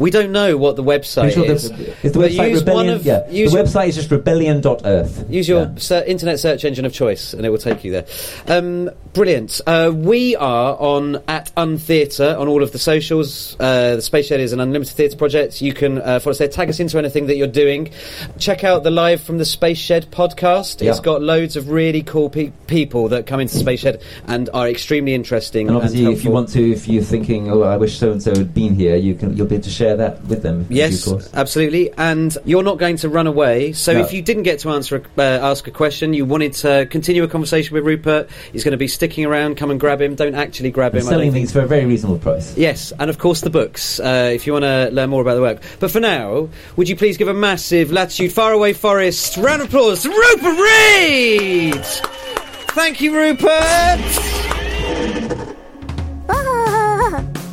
We 0.02 0.10
don't 0.10 0.32
know 0.32 0.58
what 0.58 0.78
the 0.78 0.84
website 0.84 1.34
Sure 1.34 1.46
is. 1.46 1.70
the, 1.70 1.96
is 2.04 2.12
the 2.14 2.20
website 2.20 2.56
rebellion? 2.56 2.96
Of, 2.96 3.06
yeah, 3.06 3.20
the 3.28 3.46
website 3.46 3.90
is 3.90 3.96
just 3.96 4.10
rebellion.earth. 4.10 5.30
Use 5.30 5.48
your 5.48 5.62
yeah. 5.62 5.76
ser- 5.76 6.04
internet 6.08 6.40
search 6.40 6.66
engine 6.66 6.86
of 6.86 6.94
choice, 6.94 7.36
and 7.36 7.46
it 7.46 7.50
will 7.50 7.60
take 7.60 7.84
you 7.84 7.92
there. 7.92 8.08
Um, 8.48 8.90
brilliant. 9.14 9.62
Uh, 9.68 9.92
we 9.94 10.36
are 10.36 10.76
on 10.76 11.22
at 11.28 11.52
Untheatre 11.56 12.36
on 12.36 12.48
all 12.48 12.64
of 12.64 12.72
the 12.72 12.80
socials. 12.80 13.56
Uh, 13.60 13.98
the 13.98 14.02
Space 14.02 14.26
Shed 14.26 14.40
is 14.40 14.54
an 14.54 14.60
unlimited 14.60 14.96
theatre 14.96 15.18
project. 15.18 15.62
You 15.62 15.72
can 15.72 16.00
uh, 16.00 16.20
follow 16.20 16.32
us 16.32 16.40
there. 16.40 16.48
Tag 16.48 16.70
us 16.70 16.80
into 16.80 16.98
anything 16.98 17.28
that 17.28 17.36
you're 17.36 17.46
doing. 17.46 17.92
Check 18.40 18.64
out 18.64 18.82
the 18.82 18.90
live 18.90 19.22
from 19.22 19.38
the 19.38 19.46
Space 19.46 19.78
Shed 19.78 20.10
podcast. 20.10 20.82
Yeah. 20.82 20.90
It's 20.90 21.00
got 21.00 21.22
loads 21.22 21.56
of 21.56 21.70
really 21.70 22.02
cool 22.02 22.32
pe- 22.32 22.54
people 22.66 23.10
that 23.10 23.28
come 23.28 23.40
into 23.40 23.56
Space 23.56 23.82
Shed 23.82 24.02
and 24.26 24.50
are 24.52 24.68
extremely 24.68 25.14
interesting. 25.14 25.68
And 25.68 25.78
obviously, 25.78 26.06
and 26.06 26.14
if 26.18 26.24
you 26.24 26.32
want 26.32 26.50
to, 26.50 26.72
if 26.72 26.88
you're 26.88 27.04
thinking, 27.04 27.52
"Oh, 27.52 27.62
I 27.62 27.78
wish 27.78 28.00
so 28.00 28.12
and 28.12 28.24
so 28.24 28.36
had 28.36 28.56
been 28.56 28.74
here," 28.74 28.96
you 28.96 29.14
can 29.14 29.38
you'll 29.38 29.46
be 29.46 29.56
able 29.56 29.64
to 29.66 29.70
share 29.70 29.91
that 29.98 30.24
with 30.26 30.44
them. 30.44 30.66
Yes, 30.70 31.08
absolutely. 31.34 31.92
And 31.98 32.36
you're 32.46 32.64
not 32.64 32.78
going 32.78 32.98
to 32.98 33.10
run 33.10 33.28
away. 33.28 33.74
So 33.74 33.94
No. 33.94 34.00
if 34.02 34.14
you 34.14 34.22
didn't 34.22 34.44
get 34.44 34.60
to 34.60 34.70
answer, 34.72 35.04
uh, 35.18 35.22
ask 35.22 35.68
a 35.68 35.72
question, 35.72 36.14
you 36.14 36.26
wanted 36.26 36.54
to 36.54 36.88
continue 36.90 37.24
a 37.24 37.28
conversation 37.28 37.74
with 37.74 37.86
Rupert, 37.86 38.30
he's 38.52 38.64
going 38.64 38.72
to 38.72 38.78
be 38.78 38.88
sticking 38.88 39.26
around. 39.26 39.56
Come 39.58 39.72
and 39.72 39.80
grab 39.80 40.02
him. 40.02 40.16
Don't 40.16 40.36
actually 40.36 40.72
grab 40.72 40.96
him. 40.96 41.02
Selling 41.02 41.32
think- 41.32 41.44
these 41.46 41.52
for 41.52 41.62
a 41.62 41.68
very 41.68 41.86
reasonable 41.86 42.20
price. 42.20 42.56
Yes, 42.58 42.94
and 43.00 43.10
of 43.10 43.18
course 43.18 43.42
the 43.42 43.50
books, 43.50 44.00
uh, 44.00 44.32
if 44.34 44.46
you 44.48 44.54
want 44.54 44.64
to 44.64 44.90
learn 44.92 45.10
more 45.10 45.22
about 45.22 45.36
the 45.36 45.42
work. 45.42 45.62
But 45.80 45.92
for 45.92 46.00
now, 46.00 46.50
would 46.76 46.88
you 46.90 46.96
please 46.96 47.18
give 47.18 47.28
a 47.28 47.34
massive 47.34 47.92
Latitude 47.92 48.32
Faraway 48.32 48.74
Forest 48.74 49.38
round 49.38 49.62
of 49.62 49.68
applause 49.70 50.04
to 50.04 50.10
Rupert 50.10 50.60
Read! 50.60 51.86
Thank 52.74 53.02
you, 53.02 53.16
Rupert! 53.16 54.00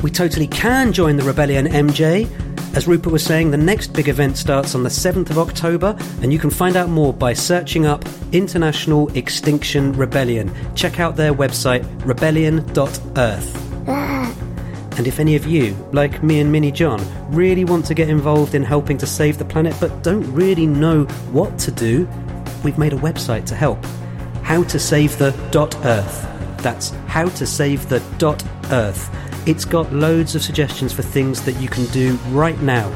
We 0.01 0.09
totally 0.09 0.47
can 0.47 0.93
join 0.93 1.17
the 1.17 1.23
rebellion, 1.23 1.67
MJ. 1.67 2.29
As 2.73 2.87
Rupert 2.87 3.11
was 3.11 3.23
saying, 3.23 3.51
the 3.51 3.57
next 3.57 3.87
big 3.87 4.07
event 4.07 4.37
starts 4.37 4.73
on 4.73 4.83
the 4.83 4.89
7th 4.89 5.29
of 5.29 5.37
October, 5.37 5.97
and 6.21 6.31
you 6.31 6.39
can 6.39 6.49
find 6.49 6.77
out 6.77 6.87
more 6.87 7.13
by 7.13 7.33
searching 7.33 7.85
up 7.85 8.05
International 8.31 9.09
Extinction 9.17 9.91
Rebellion. 9.93 10.53
Check 10.75 11.01
out 11.01 11.17
their 11.17 11.33
website, 11.33 11.85
rebellion.earth. 12.05 13.65
And 14.97 15.07
if 15.07 15.17
any 15.17 15.37
of 15.37 15.45
you, 15.45 15.77
like 15.93 16.21
me 16.23 16.41
and 16.41 16.51
Minnie 16.51 16.73
John, 16.73 16.99
really 17.33 17.63
want 17.63 17.85
to 17.85 17.93
get 17.93 18.09
involved 18.09 18.53
in 18.53 18.63
helping 18.63 18.97
to 18.97 19.07
save 19.07 19.37
the 19.37 19.45
planet 19.45 19.73
but 19.79 20.03
don't 20.03 20.29
really 20.33 20.65
know 20.65 21.05
what 21.31 21.57
to 21.59 21.71
do, 21.71 22.05
we've 22.65 22.77
made 22.77 22.91
a 22.91 22.97
website 22.97 23.45
to 23.45 23.55
help. 23.55 23.81
How 24.43 24.63
to 24.63 24.77
save 24.77 25.17
the 25.17 25.31
dot 25.51 25.73
earth. 25.85 26.27
That's 26.57 26.89
how 27.07 27.29
to 27.29 27.45
save 27.45 27.87
the 27.87 28.01
dot 28.17 28.43
earth. 28.71 29.09
It's 29.45 29.65
got 29.65 29.91
loads 29.93 30.35
of 30.35 30.43
suggestions 30.43 30.91
for 30.93 31.01
things 31.01 31.43
that 31.45 31.59
you 31.61 31.69
can 31.69 31.85
do 31.87 32.13
right 32.29 32.59
now. 32.61 32.89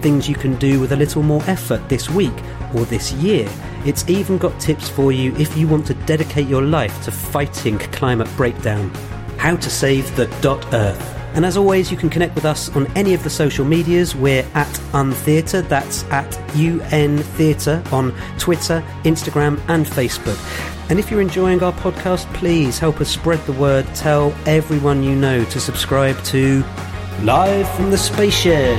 Things 0.00 0.28
you 0.28 0.36
can 0.36 0.54
do 0.56 0.80
with 0.80 0.92
a 0.92 0.96
little 0.96 1.22
more 1.22 1.42
effort 1.46 1.86
this 1.88 2.08
week 2.08 2.32
or 2.74 2.84
this 2.84 3.12
year. 3.12 3.48
It's 3.84 4.08
even 4.08 4.38
got 4.38 4.58
tips 4.60 4.88
for 4.88 5.12
you 5.12 5.34
if 5.36 5.56
you 5.56 5.66
want 5.66 5.86
to 5.86 5.94
dedicate 5.94 6.46
your 6.46 6.62
life 6.62 7.02
to 7.04 7.10
fighting 7.10 7.78
climate 7.78 8.28
breakdown. 8.36 8.90
How 9.38 9.56
to 9.56 9.70
save 9.70 10.14
the 10.16 10.26
dot 10.40 10.64
earth. 10.72 11.14
And 11.34 11.44
as 11.44 11.56
always, 11.56 11.90
you 11.90 11.96
can 11.96 12.10
connect 12.10 12.34
with 12.34 12.44
us 12.44 12.74
on 12.74 12.86
any 12.96 13.12
of 13.12 13.22
the 13.22 13.30
social 13.30 13.64
medias. 13.64 14.14
We're 14.14 14.46
at 14.54 14.80
Untheatre, 14.94 15.62
that's 15.62 16.04
at 16.04 16.56
UN 16.56 17.18
Theatre 17.18 17.82
on 17.92 18.12
Twitter, 18.38 18.82
Instagram, 19.04 19.60
and 19.68 19.84
Facebook. 19.84 20.38
And 20.90 20.98
if 20.98 21.10
you're 21.10 21.20
enjoying 21.20 21.62
our 21.62 21.72
podcast, 21.72 22.32
please 22.32 22.78
help 22.78 23.02
us 23.02 23.10
spread 23.10 23.40
the 23.40 23.52
word. 23.52 23.86
Tell 23.94 24.34
everyone 24.46 25.02
you 25.02 25.14
know 25.14 25.44
to 25.44 25.60
subscribe 25.60 26.22
to 26.24 26.64
Live 27.22 27.68
from 27.76 27.90
the 27.90 27.98
Space 27.98 28.34
Shed. 28.34 28.78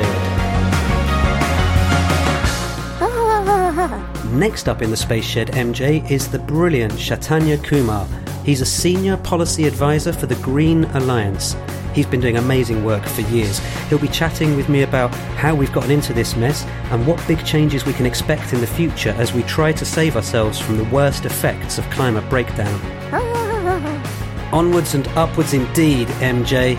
Next 4.34 4.68
up 4.68 4.82
in 4.82 4.90
the 4.90 4.98
Space 4.98 5.26
Shed, 5.26 5.50
MJ, 5.50 6.10
is 6.10 6.28
the 6.28 6.40
brilliant 6.40 6.98
Chaitanya 6.98 7.60
Kumar. 7.60 8.08
He's 8.44 8.62
a 8.62 8.66
senior 8.66 9.18
policy 9.18 9.68
advisor 9.68 10.12
for 10.12 10.26
the 10.26 10.36
Green 10.36 10.86
Alliance. 10.86 11.56
He's 11.94 12.06
been 12.06 12.20
doing 12.20 12.38
amazing 12.38 12.84
work 12.84 13.04
for 13.04 13.22
years. 13.22 13.60
He'll 13.90 14.00
be 14.00 14.08
chatting 14.08 14.56
with 14.56 14.70
me 14.70 14.84
about 14.84 15.14
how 15.36 15.56
we've 15.56 15.72
gotten 15.74 15.92
into 15.92 16.14
this 16.14 16.36
mess 16.36 16.66
and 16.92 17.06
what 17.06 17.26
big 17.28 17.46
changes 17.46 17.86
we 17.86 17.94
can 17.94 18.06
expect 18.06 18.54
in 18.54 18.62
the 18.62 18.68
future 18.68 19.12
as 19.18 19.34
we 19.34 19.44
try 19.44 19.72
to 19.74 19.86
save 19.86 20.16
ourselves 20.16 20.60
from 20.60 20.78
the 20.78 20.86
worst 20.86 21.26
effects 21.26 21.78
of 21.78 21.90
climate 21.90 22.28
breakdown. 22.30 22.80
Onwards 24.54 24.96
and 24.96 25.08
upwards 25.10 25.54
indeed, 25.54 26.08
MJ. 26.20 26.78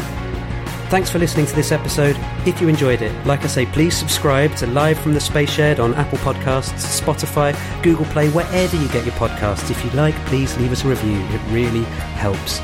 Thanks 0.90 1.08
for 1.08 1.20
listening 1.20 1.46
to 1.46 1.54
this 1.54 1.70
episode. 1.70 2.16
If 2.44 2.60
you 2.60 2.66
enjoyed 2.66 3.00
it, 3.00 3.14
like 3.24 3.44
I 3.44 3.46
say, 3.46 3.64
please 3.64 3.96
subscribe 3.96 4.56
to 4.56 4.66
Live 4.66 4.98
from 4.98 5.14
the 5.14 5.20
Space 5.20 5.50
Shed 5.50 5.78
on 5.78 5.94
Apple 5.94 6.18
Podcasts, 6.18 7.00
Spotify, 7.00 7.54
Google 7.84 8.06
Play, 8.06 8.28
wherever 8.30 8.76
you 8.76 8.88
get 8.88 9.06
your 9.06 9.14
podcasts. 9.14 9.70
If 9.70 9.84
you 9.84 9.90
like, 9.92 10.16
please 10.26 10.58
leave 10.58 10.72
us 10.72 10.84
a 10.84 10.88
review. 10.88 11.20
It 11.30 11.40
really 11.52 11.84
helps. 12.18 12.60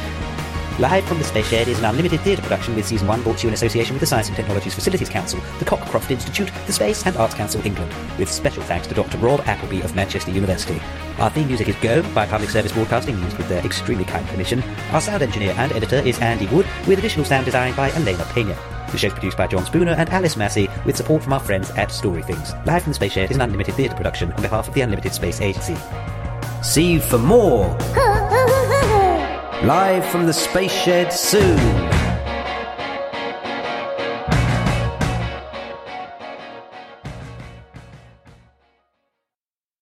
Live 0.78 1.06
from 1.06 1.16
the 1.16 1.24
Space 1.24 1.48
Shed 1.48 1.68
is 1.68 1.78
an 1.78 1.86
unlimited 1.86 2.20
theatre 2.20 2.42
production 2.42 2.76
with 2.76 2.86
Season 2.86 3.08
1 3.08 3.22
brought 3.22 3.38
to 3.38 3.44
you 3.44 3.48
in 3.48 3.54
association 3.54 3.94
with 3.94 4.00
the 4.00 4.06
Science 4.06 4.28
and 4.28 4.36
Technologies 4.36 4.74
Facilities 4.74 5.08
Council, 5.08 5.40
the 5.58 5.64
Cockcroft 5.64 6.10
Institute, 6.10 6.50
the 6.66 6.72
Space 6.72 7.06
and 7.06 7.16
Arts 7.16 7.32
Council 7.32 7.64
England, 7.64 7.90
with 8.18 8.30
special 8.30 8.62
thanks 8.62 8.86
to 8.86 8.92
Dr. 8.92 9.16
Rob 9.16 9.40
Appleby 9.46 9.80
of 9.80 9.96
Manchester 9.96 10.32
University. 10.32 10.78
Our 11.18 11.30
theme 11.30 11.46
music 11.46 11.70
is 11.70 11.76
Go 11.76 12.02
by 12.12 12.26
Public 12.26 12.50
Service 12.50 12.72
Broadcasting, 12.72 13.18
used 13.20 13.38
with 13.38 13.48
their 13.48 13.64
extremely 13.64 14.04
kind 14.04 14.26
permission. 14.26 14.62
Our 14.92 15.00
sound 15.00 15.22
engineer 15.22 15.54
and 15.56 15.72
editor 15.72 15.96
is 15.96 16.18
Andy 16.18 16.46
Wood, 16.48 16.66
with 16.86 16.98
additional 16.98 17.24
sound 17.24 17.46
design 17.46 17.74
by 17.74 17.90
Elena 17.92 18.26
Pena. 18.34 18.54
The 18.92 18.98
show's 18.98 19.14
produced 19.14 19.38
by 19.38 19.46
Jon 19.46 19.64
Spooner 19.64 19.92
and 19.92 20.10
Alice 20.10 20.36
Massey, 20.36 20.68
with 20.84 20.98
support 20.98 21.22
from 21.22 21.32
our 21.32 21.40
friends 21.40 21.70
at 21.70 21.90
Story 21.90 22.22
Things. 22.22 22.52
Live 22.66 22.82
from 22.82 22.90
the 22.90 22.96
Space 22.96 23.12
Shed 23.12 23.30
is 23.30 23.36
an 23.36 23.42
unlimited 23.42 23.76
theatre 23.76 23.96
production 23.96 24.30
on 24.32 24.42
behalf 24.42 24.68
of 24.68 24.74
the 24.74 24.82
Unlimited 24.82 25.14
Space 25.14 25.40
Agency. 25.40 25.76
See 26.62 26.92
you 26.92 27.00
for 27.00 27.16
more. 27.16 27.74
Live 29.64 30.04
from 30.06 30.26
the 30.26 30.32
Space 30.34 30.70
Shed 30.70 31.12
soon. 31.12 31.85